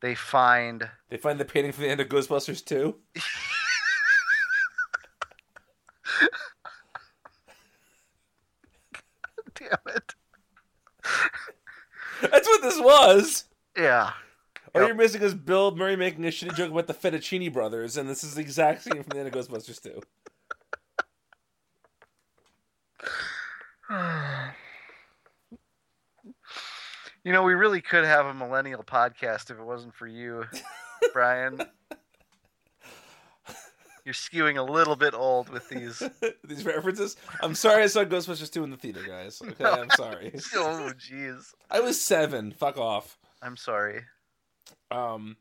they 0.00 0.14
find 0.14 0.88
They 1.08 1.16
find 1.16 1.40
the 1.40 1.44
painting 1.44 1.72
from 1.72 1.84
the 1.84 1.90
end 1.90 2.00
of 2.00 2.08
Ghostbusters 2.08 2.64
too. 2.64 2.96
damn 9.54 9.78
it. 9.86 10.14
That's 12.20 12.46
what 12.48 12.62
this 12.62 12.78
was. 12.78 13.44
Yeah. 13.76 14.12
All 14.74 14.80
Yep. 14.82 14.88
you're 14.88 14.96
missing 14.96 15.22
is 15.22 15.34
Bill 15.34 15.74
Murray 15.74 15.96
making 15.96 16.24
a 16.24 16.28
shitty 16.28 16.54
joke 16.54 16.70
about 16.72 16.86
the 16.86 16.94
Fettuccine 16.94 17.52
brothers, 17.52 17.96
and 17.96 18.08
this 18.08 18.24
is 18.24 18.34
the 18.34 18.40
exact 18.40 18.82
scene 18.82 19.02
from 19.02 19.10
the 19.10 19.18
end 19.20 19.28
of 19.28 19.34
Ghostbusters 19.34 19.80
2. 19.82 20.00
You 27.24 27.32
know, 27.32 27.42
we 27.42 27.54
really 27.54 27.80
could 27.80 28.04
have 28.04 28.26
a 28.26 28.34
millennial 28.34 28.82
podcast 28.84 29.50
if 29.50 29.58
it 29.58 29.64
wasn't 29.64 29.94
for 29.94 30.06
you, 30.06 30.44
Brian. 31.14 31.58
You're 34.04 34.12
skewing 34.12 34.58
a 34.58 34.62
little 34.62 34.96
bit 34.96 35.14
old 35.14 35.48
with 35.48 35.66
these. 35.70 36.02
These 36.44 36.66
references. 36.66 37.16
I'm 37.40 37.54
sorry 37.54 37.82
I 37.82 37.86
saw 37.86 38.04
Ghostbusters 38.04 38.52
2 38.52 38.62
in 38.64 38.70
the 38.70 38.76
theater, 38.76 39.02
guys. 39.02 39.40
Okay, 39.48 39.64
I'm 39.64 39.88
sorry. 39.90 40.30
Oh, 40.56 40.92
jeez. 40.98 41.54
I 41.70 41.80
was 41.80 41.98
seven. 41.98 42.52
Fuck 42.52 42.76
off. 42.76 43.16
I'm 43.40 43.56
sorry. 43.56 44.02
Um, 44.90 45.38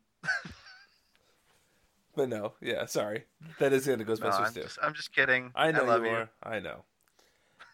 but 2.15 2.30
no, 2.30 2.53
yeah, 2.61 2.85
sorry. 2.85 3.26
That 3.60 3.73
is 3.73 3.84
the 3.84 3.91
end 3.91 4.01
of 4.01 4.07
No, 4.07 4.15
Ghostbusters 4.15 4.45
I'm 4.47 4.53
2. 4.53 4.61
just, 4.61 4.80
I'm 4.81 4.93
just 4.93 5.14
kidding. 5.14 5.51
I 5.55 5.73
know 5.73 5.84
love 5.84 6.05
you 6.05 6.11
are. 6.11 6.30
I 6.41 6.60
know. 6.60 6.85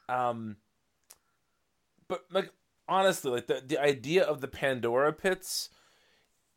Um, 0.10 0.58
but 2.08 2.24
like 2.32 2.50
honestly, 2.90 3.32
like 3.32 3.48
the 3.48 3.62
the 3.66 3.80
idea 3.80 4.24
of 4.24 4.42
the 4.42 4.48
Pandora 4.48 5.14
pits 5.14 5.70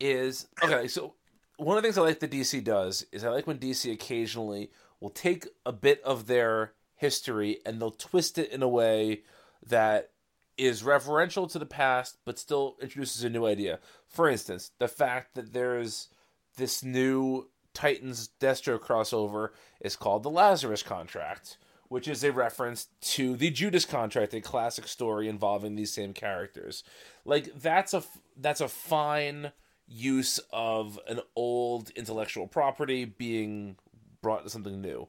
is 0.00 0.46
okay. 0.62 0.88
So 0.88 1.14
one 1.56 1.76
of 1.76 1.82
the 1.82 1.86
things 1.86 1.98
I 1.98 2.02
like 2.02 2.20
that 2.20 2.30
DC 2.30 2.64
does 2.64 3.06
is 3.12 3.24
I 3.24 3.28
like 3.28 3.46
when 3.46 3.58
DC 3.58 3.92
occasionally 3.92 4.70
will 5.00 5.10
take 5.10 5.46
a 5.64 5.72
bit 5.72 6.02
of 6.02 6.26
their 6.26 6.72
history 6.96 7.58
and 7.66 7.80
they'll 7.80 7.90
twist 7.90 8.38
it 8.38 8.50
in 8.50 8.62
a 8.62 8.68
way 8.68 9.22
that 9.66 10.10
is 10.58 10.82
referential 10.82 11.50
to 11.50 11.58
the 11.58 11.66
past 11.66 12.18
but 12.24 12.38
still 12.38 12.76
introduces 12.80 13.24
a 13.24 13.30
new 13.30 13.46
idea. 13.46 13.78
For 14.08 14.28
instance, 14.28 14.70
the 14.78 14.88
fact 14.88 15.34
that 15.34 15.52
there's 15.52 16.08
this 16.56 16.82
new 16.82 17.48
Titans 17.74 18.30
Deathstroke 18.40 18.80
crossover 18.80 19.48
is 19.80 19.96
called 19.96 20.22
the 20.22 20.30
Lazarus 20.30 20.82
Contract, 20.82 21.56
which 21.92 22.08
is 22.08 22.24
a 22.24 22.32
reference 22.32 22.86
to 23.02 23.36
the 23.36 23.50
Judas 23.50 23.84
Contract, 23.84 24.32
a 24.32 24.40
classic 24.40 24.88
story 24.88 25.28
involving 25.28 25.76
these 25.76 25.92
same 25.92 26.14
characters. 26.14 26.82
Like 27.26 27.52
that's 27.54 27.92
a 27.92 28.02
that's 28.34 28.62
a 28.62 28.68
fine 28.68 29.52
use 29.86 30.40
of 30.54 30.98
an 31.06 31.20
old 31.36 31.90
intellectual 31.90 32.46
property 32.46 33.04
being 33.04 33.76
brought 34.22 34.42
to 34.42 34.48
something 34.48 34.80
new. 34.80 35.06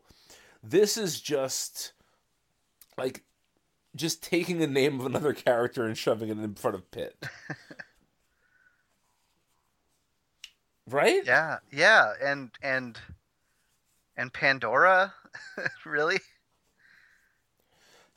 This 0.62 0.98
is 0.98 1.22
just 1.22 1.94
like 2.98 3.24
just 3.96 4.22
taking 4.22 4.60
the 4.60 4.68
name 4.68 5.00
of 5.00 5.06
another 5.06 5.32
character 5.32 5.86
and 5.86 5.98
shoving 5.98 6.28
it 6.28 6.38
in 6.38 6.56
front 6.56 6.76
of 6.76 6.92
Pit. 6.92 7.16
right? 10.90 11.26
Yeah, 11.26 11.60
yeah, 11.72 12.12
and 12.22 12.52
and 12.62 13.00
and 14.18 14.34
Pandora, 14.34 15.14
really? 15.86 16.20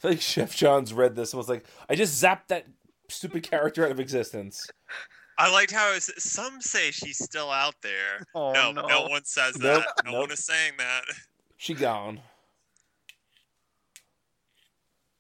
I 0.06 0.10
feel 0.10 0.16
like 0.16 0.20
Geoff 0.20 0.56
Johns 0.56 0.92
read 0.92 1.16
this 1.16 1.32
and 1.32 1.38
was 1.38 1.48
like, 1.48 1.64
I 1.88 1.94
just 1.94 2.22
zapped 2.22 2.48
that 2.48 2.66
stupid 3.08 3.42
character 3.42 3.84
out 3.84 3.90
of 3.90 4.00
existence. 4.00 4.66
I 5.38 5.52
liked 5.52 5.72
how 5.72 5.92
it's, 5.94 6.10
some 6.22 6.60
say 6.60 6.90
she's 6.90 7.18
still 7.18 7.50
out 7.50 7.74
there. 7.82 8.26
Oh 8.34 8.52
no, 8.52 8.72
no! 8.72 8.86
no, 8.86 9.02
one 9.08 9.24
says 9.24 9.58
Nope, 9.58 9.84
that. 9.84 10.04
No 10.04 10.12
nope. 10.12 10.20
one 10.22 10.30
is 10.32 10.44
saying 10.44 10.74
that. 10.78 11.02
She 11.56 11.74
gone. 11.74 12.20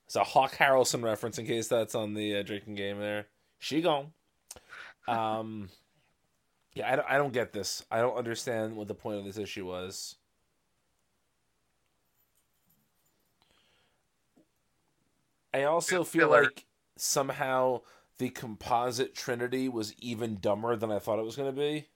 It's 0.06 0.16
a 0.16 0.24
Hawk 0.24 0.54
Harrelson 0.54 1.02
reference 1.02 1.38
in 1.38 1.46
case 1.46 1.68
that's 1.68 1.94
on 1.94 2.14
the 2.14 2.36
uh, 2.36 2.42
drinking 2.42 2.76
game 2.76 2.98
there. 2.98 3.26
She 3.58 3.82
gone. 3.82 4.12
Um, 5.08 5.68
yeah, 6.74 6.92
I 6.92 6.96
don't, 6.96 7.10
I 7.10 7.18
don't 7.18 7.32
get 7.32 7.52
this. 7.52 7.84
I 7.90 8.00
don't 8.00 8.16
understand 8.16 8.76
what 8.76 8.88
the 8.88 8.94
point 8.94 9.18
of 9.18 9.24
this 9.24 9.38
issue 9.38 9.66
was. 9.66 10.16
I 15.56 15.64
also 15.64 15.98
Good 15.98 16.06
feel 16.08 16.28
filler. 16.28 16.42
like 16.44 16.66
somehow 16.96 17.80
the 18.18 18.30
composite 18.30 19.14
trinity 19.14 19.68
was 19.68 19.94
even 19.98 20.38
dumber 20.40 20.76
than 20.76 20.90
I 20.92 20.98
thought 20.98 21.18
it 21.18 21.24
was 21.24 21.36
going 21.36 21.54
to 21.54 21.58
be. 21.60 21.88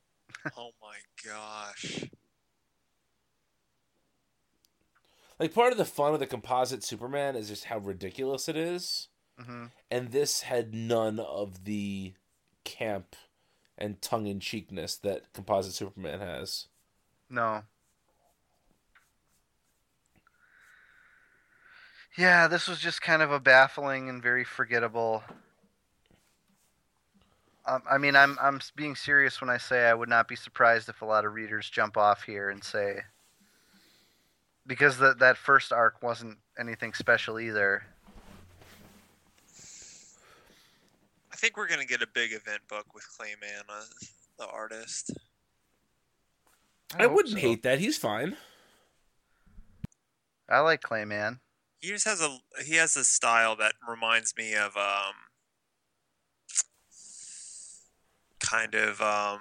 oh 0.57 0.71
my 0.81 0.97
gosh. 1.25 2.05
Like 5.39 5.55
part 5.55 5.73
of 5.73 5.79
the 5.79 5.85
fun 5.85 6.13
of 6.15 6.21
the 6.21 6.27
composite 6.27 6.85
Superman 6.85 7.37
is 7.37 7.49
just 7.49 7.65
how 7.65 7.79
ridiculous 7.79 8.49
it 8.49 8.57
is. 8.57 9.09
hmm 9.39 9.67
and 9.91 10.13
this 10.13 10.43
had 10.43 10.75
none 10.75 11.19
of 11.19 11.65
the 11.65 12.15
camp 12.65 13.17
and 13.77 14.01
tongue-in-cheekness 14.03 14.97
that 14.99 15.33
composite 15.33 15.73
superman 15.73 16.21
has 16.21 16.69
No. 17.29 17.63
Yeah, 22.21 22.49
this 22.49 22.69
was 22.69 22.79
just 22.79 23.01
kind 23.01 23.23
of 23.23 23.33
a 23.33 23.41
baffling 23.41 24.11
and 24.11 24.23
very 24.23 24.45
forgettable. 24.45 25.23
Um, 27.65 27.83
I 27.91 27.97
mean, 27.97 28.15
I'm 28.15 28.37
I'm 28.39 28.61
being 28.77 28.95
serious 28.95 29.41
when 29.41 29.49
I 29.49 29.57
say 29.57 29.87
I 29.87 29.95
would 29.95 30.11
not 30.11 30.29
be 30.29 30.37
surprised 30.37 30.91
if 30.91 31.01
a 31.01 31.07
lot 31.07 31.25
of 31.25 31.33
readers 31.33 31.71
jump 31.71 31.97
off 31.97 32.25
here 32.25 32.51
and 32.51 32.63
say 32.63 33.01
because 34.67 34.99
that 34.99 35.19
that 35.21 35.39
first 35.39 35.73
arc 35.73 36.03
wasn't 36.03 36.37
anything 36.59 36.93
special 36.93 37.41
either. 37.41 37.85
I 41.33 41.37
think 41.37 41.57
we're 41.57 41.69
gonna 41.69 41.87
get 41.87 42.03
a 42.03 42.07
big 42.07 42.33
event 42.35 42.61
book 42.69 42.95
with 42.95 43.09
Clay 43.17 43.35
Mann 43.41 43.65
as 43.79 44.11
the 44.39 44.47
artist. 44.47 45.13
i, 46.99 47.05
hope 47.05 47.13
wouldn't 47.13 47.33
so. 47.37 47.41
hate 47.41 47.63
that 47.63 47.79
he's 47.79 47.97
fine 47.97 48.37
I 50.51 50.59
like 50.59 50.83
Clay 50.83 51.07
Mann. 51.07 51.41
He 51.81 51.89
just 51.89 52.05
has 52.07 52.21
a 52.21 52.39
he 52.65 52.75
has 52.77 52.95
a 52.97 53.05
style 53.05 53.57
that 53.57 53.75
reminds 53.89 54.37
me 54.37 54.55
of 54.55 54.77
um 54.77 55.15
kind 58.39 58.75
of 58.75 59.01
um 59.01 59.41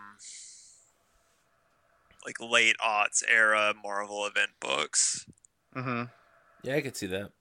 like 2.25 2.39
late 2.39 2.75
aughts 2.85 3.23
era 3.27 3.73
Marvel 3.81 4.25
event 4.25 4.51
books. 4.59 5.25
Mm-hmm. 5.75 6.03
yeah 6.63 6.75
i 6.75 6.81
could 6.81 6.95
see 6.97 7.05
that 7.07 7.31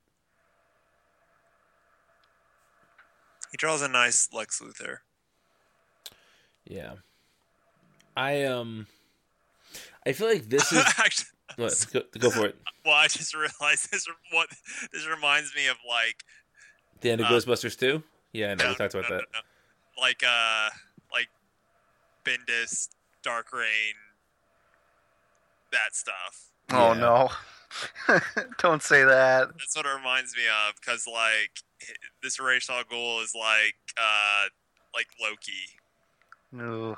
He 3.50 3.56
draws 3.56 3.80
a 3.80 3.88
nice 3.88 4.28
Lex 4.32 4.60
Luthor. 4.60 4.98
yeah 6.66 6.94
i 8.16 8.44
um 8.44 8.86
i 10.06 10.12
feel 10.12 10.28
like 10.28 10.48
this 10.50 10.70
is 10.72 10.84
Actually, 11.50 11.64
what, 11.64 11.86
go, 11.92 12.02
go 12.18 12.30
for 12.30 12.46
it 12.46 12.56
well, 12.84 12.94
I 12.94 13.08
just 13.08 13.34
realized 13.34 13.90
this 13.90 14.06
what 14.32 14.48
this 14.92 15.06
reminds 15.08 15.54
me 15.54 15.66
of 15.68 15.76
like 15.88 16.24
the 17.00 17.10
end 17.10 17.20
of 17.20 17.26
Uh, 17.26 17.30
ghostbusters 17.30 17.78
2 17.78 18.02
yeah 18.32 18.50
i 18.50 18.54
know 18.54 18.64
no, 18.64 18.70
we 18.70 18.76
talked 18.76 18.94
about 18.94 19.08
no, 19.10 19.16
that 19.16 19.24
no, 19.32 19.38
no. 19.40 20.02
like 20.02 20.22
uh 20.26 20.68
like 21.12 21.28
Bendis, 22.24 22.88
Dark 23.22 23.52
Reign, 23.54 23.94
that 25.72 25.94
stuff. 25.94 26.50
Oh 26.70 26.92
Yeah. 26.92 27.00
no! 27.00 28.20
Don't 28.58 28.82
say 28.82 29.04
that. 29.04 29.48
That's 29.56 29.74
what 29.76 29.86
it 29.86 29.94
reminds 29.96 30.36
me 30.36 30.42
of 30.68 30.74
because 30.78 31.06
like 31.06 31.62
this 32.22 32.38
Ra's 32.38 32.68
al 32.68 32.84
Ghul 32.84 33.22
is 33.24 33.34
like 33.34 33.76
uh 33.96 34.48
like 34.94 35.06
Loki. 35.20 35.52
No. 36.52 36.96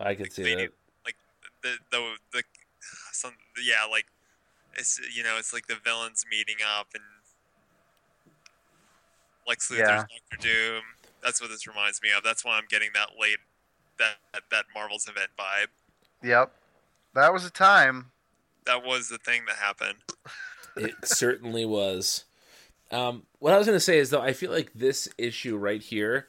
i 0.00 0.14
could 0.14 0.32
see 0.32 0.42
They 0.42 0.54
that 0.56 0.68
do- 0.68 1.12
The 1.62 1.76
the 1.92 2.14
the 2.32 2.42
some 3.22 3.34
yeah 3.62 3.84
like 3.90 4.06
it's 4.74 5.00
you 5.14 5.22
know 5.22 5.36
it's 5.38 5.52
like 5.52 5.66
the 5.66 5.76
villains 5.82 6.24
meeting 6.30 6.56
up 6.78 6.88
and 6.94 7.02
Lex 9.46 9.70
Luthor's 9.70 9.78
Yeah. 9.78 9.96
Doctor 9.96 10.36
Doom. 10.40 10.82
That's 11.22 11.40
what 11.40 11.50
this 11.50 11.66
reminds 11.66 12.00
me 12.02 12.10
of. 12.16 12.22
That's 12.22 12.44
why 12.44 12.56
I'm 12.56 12.66
getting 12.68 12.90
that 12.94 13.10
late 13.20 13.38
that 13.98 14.16
that 14.50 14.66
Marvel's 14.74 15.08
event 15.08 15.30
vibe. 15.38 15.68
Yep. 16.22 16.52
That 17.14 17.32
was 17.32 17.44
a 17.44 17.50
time. 17.50 18.06
That 18.64 18.84
was 18.84 19.08
the 19.08 19.18
thing 19.18 19.42
that 19.46 19.56
happened. 19.56 19.98
it 20.76 20.94
certainly 21.04 21.64
was. 21.66 22.24
Um, 22.90 23.24
what 23.38 23.52
I 23.52 23.58
was 23.58 23.66
going 23.66 23.76
to 23.76 23.80
say 23.80 23.98
is, 23.98 24.10
though, 24.10 24.20
I 24.20 24.32
feel 24.32 24.50
like 24.52 24.72
this 24.74 25.08
issue 25.18 25.56
right 25.56 25.82
here 25.82 26.28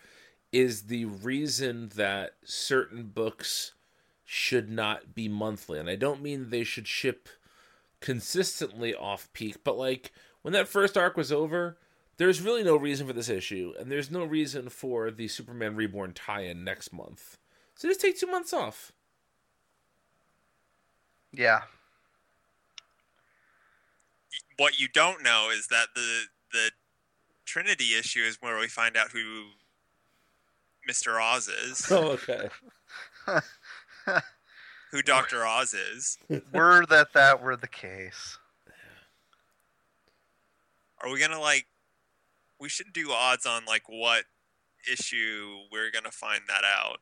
is 0.52 0.84
the 0.84 1.06
reason 1.06 1.92
that 1.96 2.34
certain 2.44 3.04
books 3.04 3.74
should 4.26 4.70
not 4.70 5.14
be 5.14 5.28
monthly. 5.28 5.80
And 5.80 5.90
I 5.90 5.96
don't 5.96 6.22
mean 6.22 6.50
they 6.50 6.64
should 6.64 6.88
ship 6.88 7.30
consistently 8.00 8.94
off 8.94 9.32
peak, 9.34 9.64
but 9.64 9.78
like 9.78 10.12
when 10.42 10.54
that 10.54 10.68
first 10.68 10.98
arc 10.98 11.16
was 11.18 11.32
over, 11.32 11.78
there's 12.18 12.42
really 12.42 12.64
no 12.64 12.76
reason 12.76 13.08
for 13.08 13.14
this 13.14 13.30
issue, 13.30 13.74
and 13.80 13.92
there's 13.92 14.12
no 14.12 14.24
reason 14.24 14.70
for 14.70 15.10
the 15.10 15.28
Superman 15.28 15.76
Reborn 15.76 16.14
tie 16.14 16.44
in 16.44 16.64
next 16.64 16.94
month. 16.94 17.38
So 17.76 17.88
just 17.88 18.02
take 18.02 18.20
two 18.20 18.28
months 18.28 18.54
off. 18.54 18.92
Yeah. 21.32 21.62
What 24.58 24.80
you 24.80 24.88
don't 24.88 25.24
know 25.24 25.50
is 25.52 25.68
that 25.68 25.88
the 25.96 26.26
the 26.52 26.72
Trinity 27.46 27.96
issue 27.98 28.22
is 28.22 28.38
where 28.40 28.60
we 28.60 28.68
find 28.68 28.96
out 28.96 29.12
who 29.12 29.46
Mr. 30.88 31.22
Oz 31.22 31.48
is, 31.48 31.92
Oh, 31.92 32.10
okay. 32.12 32.50
who 34.92 35.02
Doctor 35.02 35.46
Oz 35.46 35.74
is. 35.74 36.18
Were 36.54 36.86
that 36.88 37.14
that 37.14 37.42
were 37.42 37.56
the 37.56 37.68
case. 37.68 38.38
Are 41.02 41.12
we 41.12 41.20
gonna 41.20 41.40
like? 41.40 41.68
We 42.60 42.70
should 42.70 42.94
do 42.94 43.12
odds 43.12 43.46
on 43.46 43.66
like 43.66 43.84
what 43.88 44.26
issue 44.92 45.58
we're 45.72 45.92
gonna 45.92 46.12
find 46.12 46.42
that 46.48 46.64
out. 46.64 47.00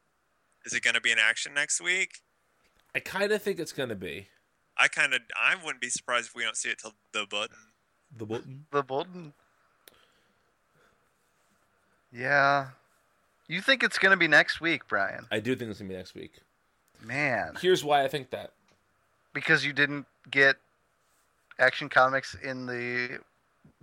Is 0.65 0.73
it 0.73 0.84
gonna 0.84 1.02
be 1.02 1.11
in 1.11 1.19
action 1.19 1.53
next 1.53 1.82
week? 1.82 2.22
I 2.94 2.99
kind 2.99 3.32
of 3.32 3.41
think 3.41 3.60
it's 3.60 3.72
going 3.72 3.88
to 3.88 3.95
be 3.95 4.28
I 4.78 4.88
kind 4.88 5.14
of 5.14 5.22
I 5.40 5.56
wouldn't 5.56 5.82
be 5.82 5.90
surprised 5.90 6.30
if 6.30 6.36
we 6.36 6.44
don't 6.44 6.57
see 6.57 6.69
it 6.69 6.80
till 6.80 6.94
the 7.14 7.26
button. 7.30 7.57
the 8.15 8.26
button. 8.26 8.65
The 8.72 8.84
button. 8.84 9.34
Yeah. 12.11 12.69
You 13.48 13.61
think 13.61 13.84
it's 13.84 13.98
going 13.98 14.11
to 14.11 14.18
be 14.18 14.28
next 14.28 14.60
week, 14.60 14.88
Brian? 14.88 15.28
I 15.32 15.40
do 15.40 15.56
think 15.56 15.69
it's 15.69 15.80
going 15.80 15.90
to 15.90 15.94
be 15.94 15.98
next 15.98 16.15
week. 16.15 16.40
Man. 17.02 17.53
Here's 17.61 17.84
why 17.84 18.03
I 18.03 18.07
think 18.07 18.30
that. 18.32 18.53
Because 19.34 19.65
you 19.65 19.73
didn't 19.73 20.06
get 20.30 20.57
Action 21.60 21.90
Comics 21.90 22.36
in 22.44 22.65
the 22.65 23.19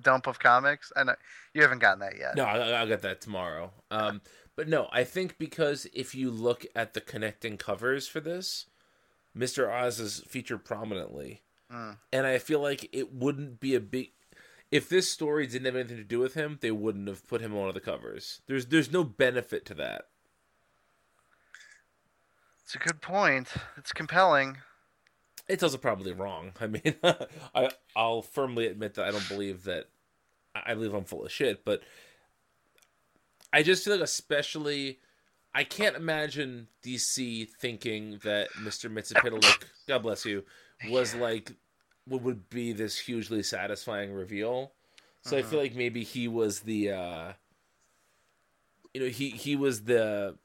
dump 0.01 0.27
of 0.27 0.39
comics? 0.39 0.93
I 0.97 1.05
know 1.05 1.15
you 1.55 1.63
haven't 1.63 1.81
gotten 1.81 2.01
that 2.01 2.19
yet. 2.19 2.37
No, 2.37 2.45
I'll, 2.45 2.75
I'll 2.75 2.87
get 2.87 3.03
that 3.03 3.21
tomorrow. 3.21 3.73
Um, 3.91 4.21
but 4.57 4.69
no, 4.69 4.89
I 4.93 5.05
think 5.05 5.39
because 5.39 5.87
if 5.95 6.15
you 6.15 6.31
look 6.31 6.67
at 6.75 6.95
the 6.95 7.01
connecting 7.01 7.57
covers 7.57 8.09
for 8.09 8.21
this, 8.21 8.67
Mr. 9.37 9.73
Oz 9.73 10.01
is 10.01 10.21
featured 10.27 10.65
prominently. 10.65 11.43
Mm. 11.73 11.99
And 12.13 12.27
I 12.27 12.39
feel 12.39 12.61
like 12.61 12.89
it 12.93 13.13
wouldn't 13.13 13.61
be 13.61 13.75
a 13.75 13.81
big. 13.81 14.11
If 14.71 14.89
this 14.89 15.09
story 15.09 15.47
didn't 15.47 15.67
have 15.67 15.77
anything 15.77 15.97
to 15.97 16.05
do 16.05 16.19
with 16.19 16.35
him, 16.35 16.59
they 16.61 16.71
wouldn't 16.71 17.09
have 17.09 17.27
put 17.27 17.41
him 17.41 17.53
on 17.53 17.61
one 17.61 17.69
of 17.69 17.75
the 17.75 17.81
covers. 17.81 18.41
There's 18.47 18.67
there's 18.67 18.93
no 18.93 19.05
benefit 19.05 19.65
to 19.67 19.75
that. 19.75 20.07
It's 22.69 22.75
a 22.75 22.79
good 22.81 23.01
point. 23.01 23.49
It's 23.79 23.95
compelling. 23.95 24.59
It's 25.49 25.63
also 25.63 25.79
probably 25.79 26.13
wrong. 26.13 26.53
I 26.61 26.67
mean, 26.67 26.97
I 27.55 27.71
I'll 27.97 28.21
firmly 28.21 28.67
admit 28.67 28.93
that 28.97 29.07
I 29.07 29.11
don't 29.11 29.27
believe 29.27 29.65
that. 29.65 29.87
I 30.55 30.75
believe 30.75 30.93
I'm 30.93 31.05
full 31.05 31.25
of 31.25 31.33
shit, 31.33 31.65
but 31.65 31.81
I 33.55 33.63
just 33.63 33.87
feel 33.87 33.95
like, 33.95 34.03
especially, 34.03 34.99
I 35.55 35.65
can't 35.65 35.97
imagine 35.97 36.69
DC 36.85 37.49
thinking 37.59 38.19
that 38.23 38.49
Mister 38.61 38.91
Mxyzptlk, 38.91 39.65
God 39.87 40.03
bless 40.03 40.27
you, 40.27 40.45
was 40.91 41.15
like 41.15 41.53
what 42.07 42.21
would 42.21 42.51
be 42.51 42.75
this 42.75 42.99
hugely 42.99 43.43
satisfying 43.43 44.13
reveal. 44.13 44.73
So 45.23 45.39
I 45.39 45.43
feel 45.43 45.59
like 45.59 45.75
maybe 45.75 46.05
he 46.05 46.29
was 46.29 46.61
the, 46.61 46.91
uh 46.91 47.33
you 48.93 49.01
know, 49.01 49.09
he 49.09 49.31
he 49.31 49.57
was 49.57 49.85
the 49.85 50.37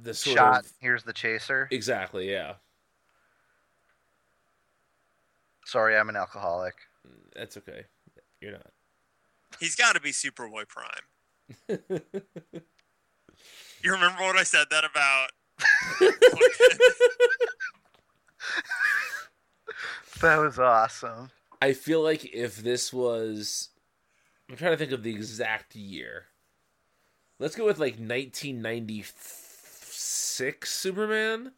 the 0.00 0.14
sort 0.14 0.36
Shot. 0.36 0.64
of 0.64 0.72
Here's 0.80 1.02
the 1.04 1.12
chaser. 1.12 1.68
exactly, 1.70 2.30
yeah. 2.30 2.54
Sorry, 5.64 5.96
I'm 5.96 6.08
an 6.08 6.16
alcoholic. 6.16 6.74
That's 7.34 7.56
okay. 7.58 7.84
You're 8.40 8.52
not. 8.52 8.70
He's 9.60 9.76
got 9.76 9.94
to 9.94 10.00
be 10.00 10.10
Superboy 10.12 10.64
Prime. 10.68 11.02
You 13.80 13.92
remember 13.92 14.22
what 14.22 14.36
I 14.36 14.42
said 14.42 14.66
that 14.70 14.84
about? 14.84 15.30
That 20.20 20.38
was 20.38 20.58
awesome. 20.58 21.30
I 21.62 21.72
feel 21.74 22.02
like 22.02 22.24
if 22.34 22.56
this 22.56 22.92
was, 22.92 23.68
I'm 24.50 24.56
trying 24.56 24.72
to 24.72 24.76
think 24.76 24.90
of 24.90 25.04
the 25.04 25.14
exact 25.14 25.76
year. 25.76 26.24
Let's 27.38 27.54
go 27.54 27.64
with 27.66 27.78
like 27.78 28.00
1996 29.98 30.70
Superman. 30.70 31.52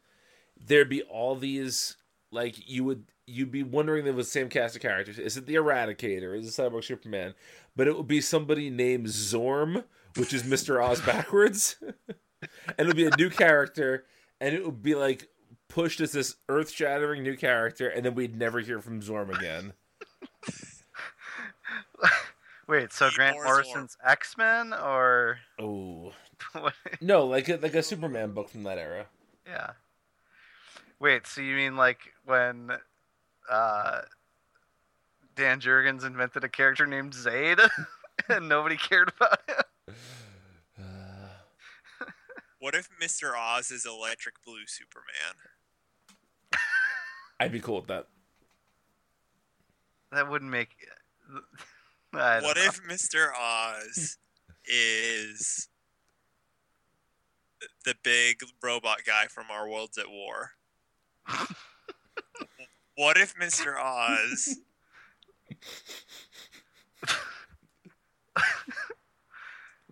There'd 0.59 0.89
be 0.89 1.03
all 1.03 1.35
these 1.35 1.97
like 2.31 2.69
you 2.69 2.83
would 2.83 3.05
you'd 3.27 3.51
be 3.51 3.63
wondering 3.63 4.05
if 4.05 4.13
it 4.13 4.15
was 4.15 4.27
the 4.27 4.31
same 4.31 4.49
cast 4.49 4.75
of 4.75 4.81
characters. 4.81 5.19
Is 5.19 5.37
it 5.37 5.45
the 5.45 5.55
Eradicator? 5.55 6.37
Is 6.37 6.47
it 6.47 6.61
Cyborg 6.61 6.83
Superman? 6.83 7.33
But 7.75 7.87
it 7.87 7.95
would 7.95 8.07
be 8.07 8.21
somebody 8.21 8.69
named 8.69 9.07
Zorm, 9.07 9.83
which 10.17 10.33
is 10.33 10.43
Mister 10.43 10.81
Oz 10.81 11.01
backwards, 11.05 11.75
and 11.81 12.79
it 12.79 12.87
would 12.87 12.95
be 12.95 13.05
a 13.05 13.15
new 13.17 13.29
character, 13.29 14.05
and 14.39 14.53
it 14.55 14.65
would 14.65 14.81
be 14.83 14.95
like 14.95 15.27
pushed 15.67 16.01
as 16.01 16.11
this 16.11 16.35
earth-shattering 16.49 17.23
new 17.23 17.37
character, 17.37 17.87
and 17.87 18.03
then 18.03 18.13
we'd 18.13 18.35
never 18.35 18.59
hear 18.59 18.81
from 18.81 19.01
Zorm 19.01 19.35
again. 19.35 19.73
Wait, 22.67 22.91
so 22.91 23.09
Grant. 23.13 23.37
Morrison's 23.37 23.97
X 24.03 24.37
Men 24.37 24.73
or 24.73 25.39
Oh 25.59 26.11
what? 26.30 26.30
no, 27.01 27.25
like 27.25 27.49
a, 27.49 27.55
like 27.57 27.73
a 27.75 27.83
Superman 27.83 28.31
book 28.31 28.49
from 28.49 28.63
that 28.63 28.77
era. 28.77 29.05
Yeah. 29.45 29.71
Wait, 30.99 31.25
so 31.27 31.41
you 31.41 31.55
mean 31.55 31.75
like 31.75 31.99
when 32.25 32.71
uh, 33.49 34.01
Dan 35.35 35.59
Jurgens 35.59 36.05
invented 36.05 36.43
a 36.43 36.49
character 36.49 36.85
named 36.85 37.13
Zayd 37.13 37.59
and 38.29 38.47
nobody 38.47 38.77
cared 38.77 39.11
about 39.15 39.39
him? 39.47 39.95
What 42.59 42.75
if 42.75 42.89
Mr. 43.01 43.31
Oz 43.35 43.71
is 43.71 43.87
Electric 43.87 44.35
Blue 44.45 44.67
Superman? 44.67 45.33
I'd 47.39 47.51
be 47.51 47.59
cool 47.59 47.77
with 47.77 47.87
that. 47.87 48.05
That 50.11 50.29
wouldn't 50.29 50.51
make. 50.51 50.69
I 52.13 52.35
don't 52.35 52.43
What 52.43 52.57
know. 52.57 52.63
if 52.65 52.79
Mr. 52.83 53.29
Oz 53.35 54.19
is 54.65 55.69
the 57.85 57.95
big 58.03 58.41
robot 58.63 58.99
guy 59.05 59.25
from 59.27 59.45
Our 59.51 59.67
Worlds 59.67 59.97
at 59.97 60.09
War? 60.09 60.51
what 62.95 63.17
if 63.17 63.35
Mr. 63.35 63.77
Oz 63.77 64.57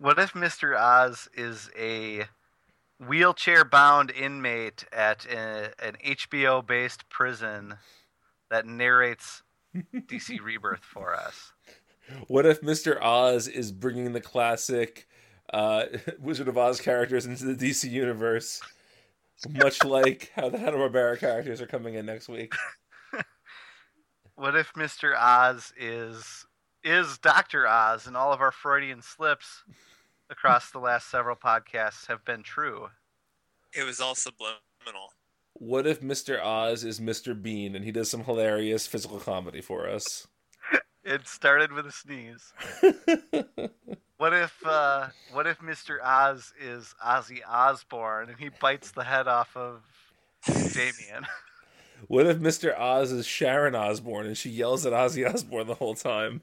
What 0.00 0.18
if 0.18 0.32
Mr. 0.32 0.74
Oz 0.78 1.28
is 1.34 1.70
a 1.78 2.24
wheelchair-bound 3.06 4.10
inmate 4.10 4.86
at 4.90 5.26
a, 5.26 5.74
an 5.78 5.96
HBO-based 6.02 7.06
prison 7.10 7.74
that 8.50 8.64
narrates 8.64 9.42
DC 9.76 10.40
Rebirth 10.40 10.80
for 10.80 11.14
us? 11.14 11.52
What 12.28 12.46
if 12.46 12.62
Mr. 12.62 12.98
Oz 13.02 13.46
is 13.46 13.72
bringing 13.72 14.14
the 14.14 14.22
classic 14.22 15.06
uh, 15.52 15.84
Wizard 16.20 16.48
of 16.48 16.58
Oz 16.58 16.80
characters 16.80 17.26
into 17.26 17.44
the 17.44 17.70
DC 17.70 17.90
universe, 17.90 18.60
much 19.48 19.84
like 19.84 20.30
how 20.34 20.48
the 20.48 20.58
Hanna 20.58 20.76
Barbera 20.76 21.18
characters 21.18 21.60
are 21.60 21.66
coming 21.66 21.94
in 21.94 22.06
next 22.06 22.28
week? 22.28 22.54
What 24.40 24.56
if 24.56 24.72
Mr. 24.72 25.14
Oz 25.14 25.70
is 25.76 26.46
is 26.82 27.18
Dr. 27.18 27.66
Oz 27.66 28.06
and 28.06 28.16
all 28.16 28.32
of 28.32 28.40
our 28.40 28.50
Freudian 28.50 29.02
slips 29.02 29.64
across 30.30 30.70
the 30.70 30.78
last 30.78 31.10
several 31.10 31.36
podcasts 31.36 32.06
have 32.06 32.24
been 32.24 32.42
true? 32.42 32.88
it 33.74 33.84
was 33.84 34.00
all 34.00 34.14
subliminal? 34.14 35.12
What 35.52 35.86
if 35.86 36.00
Mr. 36.00 36.42
Oz 36.42 36.84
is 36.84 37.00
Mr. 37.00 37.40
Bean 37.40 37.76
and 37.76 37.84
he 37.84 37.92
does 37.92 38.10
some 38.10 38.24
hilarious 38.24 38.86
physical 38.86 39.20
comedy 39.20 39.60
for 39.60 39.86
us? 39.86 40.26
It 41.02 41.26
started 41.26 41.72
with 41.72 41.86
a 41.86 41.92
sneeze. 41.92 42.52
What 44.30 44.42
if 44.42 44.64
uh, 44.64 45.08
what 45.32 45.48
if 45.48 45.58
Mr. 45.58 45.98
Oz 46.00 46.52
is 46.60 46.94
Ozzy 47.04 47.40
Osbourne 47.48 48.28
and 48.28 48.38
he 48.38 48.48
bites 48.60 48.92
the 48.92 49.02
head 49.02 49.26
off 49.26 49.56
of 49.56 49.82
Damian? 50.46 51.26
What 52.06 52.26
if 52.26 52.38
Mr. 52.38 52.78
Oz 52.78 53.12
is 53.12 53.26
Sharon 53.26 53.74
Osbourne 53.74 54.26
and 54.26 54.38
she 54.38 54.48
yells 54.48 54.86
at 54.86 54.92
Ozzy 54.92 55.28
Osbourne 55.28 55.66
the 55.66 55.74
whole 55.74 55.94
time? 55.94 56.42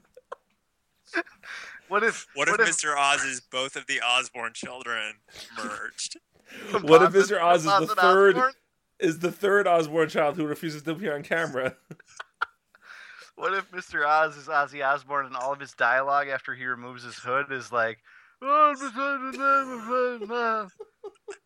What 1.88 2.04
if 2.04 2.26
What, 2.34 2.48
if, 2.48 2.58
Mr. 2.58 2.94
Oz 2.96 3.24
is 3.24 3.40
both 3.40 3.74
of 3.74 3.86
the 3.86 4.00
Osbourne 4.00 4.52
children 4.52 5.14
merged? 5.56 6.18
What 6.82 7.02
if 7.02 7.12
Mr. 7.12 7.42
Oz 7.42 7.64
is 7.64 7.88
the 7.88 7.94
third 7.96 8.36
Osbourne? 8.36 8.52
is 9.00 9.18
the 9.18 9.32
third 9.32 9.66
Osbourne 9.66 10.10
child 10.10 10.36
who 10.36 10.46
refuses 10.46 10.82
to 10.82 10.90
appear 10.90 11.14
on 11.14 11.22
camera? 11.22 11.74
What 13.38 13.54
if 13.54 13.70
Mr. 13.70 14.04
Oz 14.04 14.36
is 14.36 14.48
Ozzy 14.48 14.84
Osbourne 14.84 15.26
and 15.26 15.36
all 15.36 15.52
of 15.52 15.60
his 15.60 15.72
dialogue 15.72 16.26
after 16.26 16.56
he 16.56 16.64
removes 16.64 17.04
his 17.04 17.14
hood 17.14 17.52
is 17.52 17.70
like, 17.70 17.98
"Oh, 18.42 18.70
I'm 18.70 18.74
beside 18.74 19.20
the 19.20 20.18
name 20.18 20.28
man. 20.28 20.68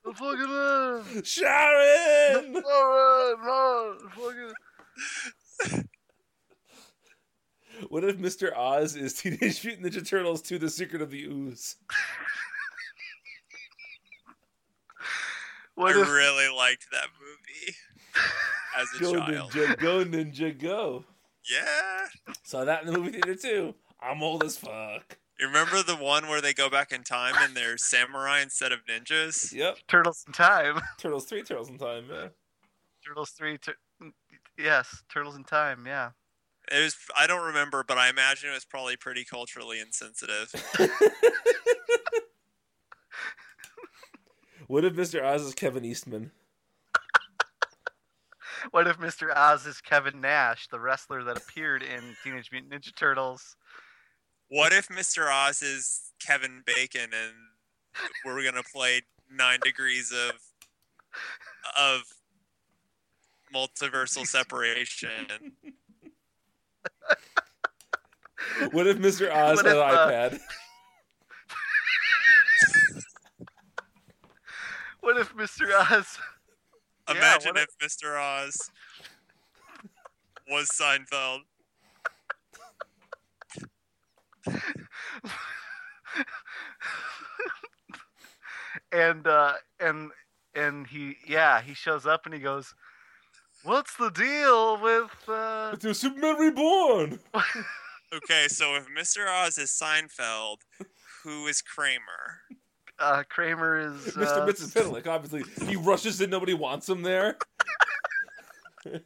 The 0.02 0.14
fucking 0.14 0.48
man. 0.48 1.22
Sharon! 1.22 2.56
All 2.56 2.88
right, 2.88 3.36
man. 3.44 4.08
Fucking." 4.10 5.84
What 7.88 8.04
if 8.04 8.16
Mr. 8.16 8.56
Oz 8.56 8.96
is 8.96 9.12
Teenage 9.14 9.62
Mutant 9.64 9.92
Ninja 9.92 10.06
Turtles 10.06 10.40
2 10.40 10.58
The 10.58 10.70
Secret 10.70 11.02
of 11.02 11.10
the 11.10 11.24
Ooze? 11.24 11.76
What 15.74 15.96
I 15.96 16.00
if 16.00 16.08
really 16.08 16.48
liked 16.48 16.86
that 16.92 17.08
movie 17.20 17.76
as 18.78 18.88
a 18.94 18.98
Go 18.98 19.18
child. 19.18 19.50
Ninja, 19.52 19.78
go 19.78 20.04
Ninja, 20.04 20.58
go. 20.58 21.04
Yeah. 21.50 22.06
Saw 22.42 22.64
that 22.64 22.84
in 22.84 22.92
the 22.92 22.98
movie 22.98 23.12
theater 23.12 23.34
too. 23.34 23.74
I'm 24.00 24.22
old 24.22 24.44
as 24.44 24.56
fuck. 24.56 25.18
You 25.38 25.46
remember 25.46 25.82
the 25.82 25.96
one 25.96 26.28
where 26.28 26.40
they 26.40 26.52
go 26.52 26.68
back 26.70 26.92
in 26.92 27.02
time 27.02 27.34
and 27.38 27.56
they're 27.56 27.76
samurai 27.76 28.40
instead 28.42 28.70
of 28.70 28.80
ninjas? 28.86 29.52
Yep. 29.52 29.78
Turtles 29.88 30.24
in 30.26 30.32
Time? 30.32 30.80
Turtles 30.98 31.24
3, 31.24 31.42
Turtles 31.42 31.68
in 31.68 31.78
Time, 31.78 32.04
yeah. 32.10 32.28
Turtles 33.04 33.30
three. 33.30 33.58
Tur- 33.58 33.74
yes, 34.56 35.02
Turtles 35.12 35.34
in 35.34 35.42
Time. 35.42 35.84
Yeah. 35.86 36.10
It 36.70 36.80
was 36.80 36.96
I 37.18 37.26
don't 37.26 37.44
remember, 37.44 37.82
but 37.82 37.98
I 37.98 38.08
imagine 38.08 38.50
it 38.50 38.54
was 38.54 38.64
probably 38.64 38.96
pretty 38.96 39.24
culturally 39.24 39.80
insensitive. 39.80 40.54
What 44.68 44.86
if 44.86 44.94
Mr. 44.94 45.22
Oz 45.22 45.42
is 45.42 45.54
Kevin 45.54 45.84
Eastman? 45.84 46.30
What 48.70 48.86
if 48.86 48.98
Mr. 48.98 49.34
Oz 49.36 49.66
is 49.66 49.80
Kevin 49.80 50.20
Nash, 50.20 50.68
the 50.68 50.80
wrestler 50.80 51.24
that 51.24 51.36
appeared 51.36 51.82
in 51.82 52.00
Teenage 52.22 52.50
Mutant 52.52 52.72
Ninja 52.72 52.94
Turtles? 52.94 53.56
What 54.48 54.72
if 54.72 54.88
Mr. 54.88 55.30
Oz 55.30 55.62
is 55.62 56.12
Kevin 56.24 56.62
Bacon 56.64 57.10
and 57.12 57.34
we're 58.24 58.42
gonna 58.44 58.62
play 58.72 59.02
nine 59.30 59.58
degrees 59.64 60.12
of 60.12 60.32
of 61.78 62.02
multiversal 63.54 64.26
separation? 64.26 65.26
What 68.72 68.86
if 68.86 68.98
Mr. 68.98 69.30
Oz 69.32 69.56
What 69.56 69.66
had 69.66 69.76
if, 69.76 69.82
an 69.82 69.96
uh, 69.96 70.08
iPad? 70.08 70.40
What 75.00 75.16
if 75.16 75.34
Mr. 75.34 75.68
Oz? 75.90 76.18
Yeah, 77.08 77.16
Imagine 77.16 77.54
what 77.54 77.68
if 77.68 77.78
Mr. 77.78 78.20
Oz 78.20 78.70
was 80.48 80.68
Seinfeld. 80.70 81.40
and 88.92 89.26
uh, 89.26 89.52
and 89.80 90.10
and 90.54 90.86
he 90.86 91.16
yeah 91.26 91.60
he 91.60 91.74
shows 91.74 92.06
up 92.06 92.24
and 92.24 92.34
he 92.34 92.40
goes, 92.40 92.74
"What's 93.62 93.96
the 93.96 94.10
deal 94.10 94.80
with?" 94.80 95.10
Uh... 95.28 95.76
It's 95.80 95.98
Superman 95.98 96.36
Reborn! 96.36 97.20
Okay, 98.14 98.46
so 98.46 98.74
if 98.74 98.88
Mr. 98.88 99.26
Oz 99.26 99.56
is 99.56 99.70
Seinfeld, 99.70 100.58
who 101.22 101.46
is 101.46 101.62
Kramer? 101.62 102.42
Uh, 103.02 103.24
Kramer 103.28 103.78
is 103.78 103.92
Mr. 104.14 104.42
uh, 104.42 104.46
Mrs. 104.46 104.72
Fiddlick, 104.72 105.08
obviously. 105.08 105.42
He 105.66 105.74
rushes 105.74 106.20
in, 106.20 106.30
nobody 106.30 106.54
wants 106.54 106.88
him 106.88 107.02
there. 107.02 107.36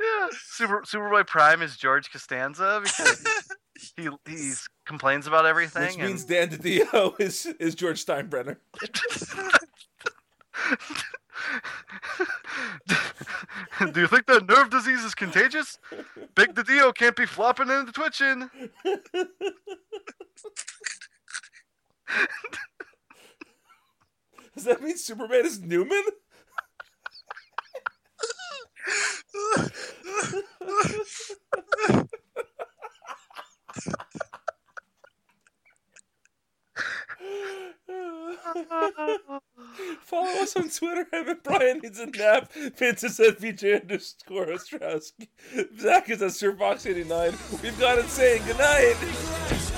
Yeah, 0.00 0.28
Super 0.30 0.82
Superboy 0.82 1.26
Prime 1.26 1.60
is 1.60 1.76
George 1.76 2.12
Costanza 2.12 2.80
because 2.84 3.24
he 3.96 4.08
he's 4.28 4.68
complains 4.86 5.26
about 5.26 5.44
everything. 5.44 5.88
Which 5.88 5.98
means 5.98 6.20
and... 6.22 6.30
Dan 6.30 6.50
DiDio 6.50 7.20
is, 7.20 7.46
is 7.58 7.74
George 7.74 8.06
Steinbrenner. 8.06 8.58
Do 13.92 14.00
you 14.00 14.06
think 14.06 14.26
that 14.26 14.46
nerve 14.48 14.70
disease 14.70 15.02
is 15.02 15.16
contagious? 15.16 15.80
Big 16.36 16.54
DiDio 16.54 16.94
can't 16.94 17.16
be 17.16 17.26
flopping 17.26 17.68
and 17.68 17.92
twitching. 17.92 18.48
Does 24.58 24.64
that 24.64 24.82
mean 24.82 24.96
Superman 24.96 25.46
is 25.46 25.60
Newman? 25.60 26.02
Follow 40.02 40.42
us 40.42 40.56
on 40.56 40.68
Twitter. 40.70 41.06
At 41.12 41.44
Brian 41.44 41.78
needs 41.78 42.00
a 42.00 42.06
nap. 42.06 42.52
Vince 42.52 43.04
is 43.04 43.20
at 43.20 43.38
VJ 43.38 43.82
underscore 43.82 44.46
Ostrowski. 44.46 45.28
Zach 45.78 46.10
is 46.10 46.20
at 46.20 46.30
SirFox89. 46.32 47.62
We've 47.62 47.78
got 47.78 47.98
it 47.98 48.08
saying 48.08 48.42
goodnight. 48.44 49.77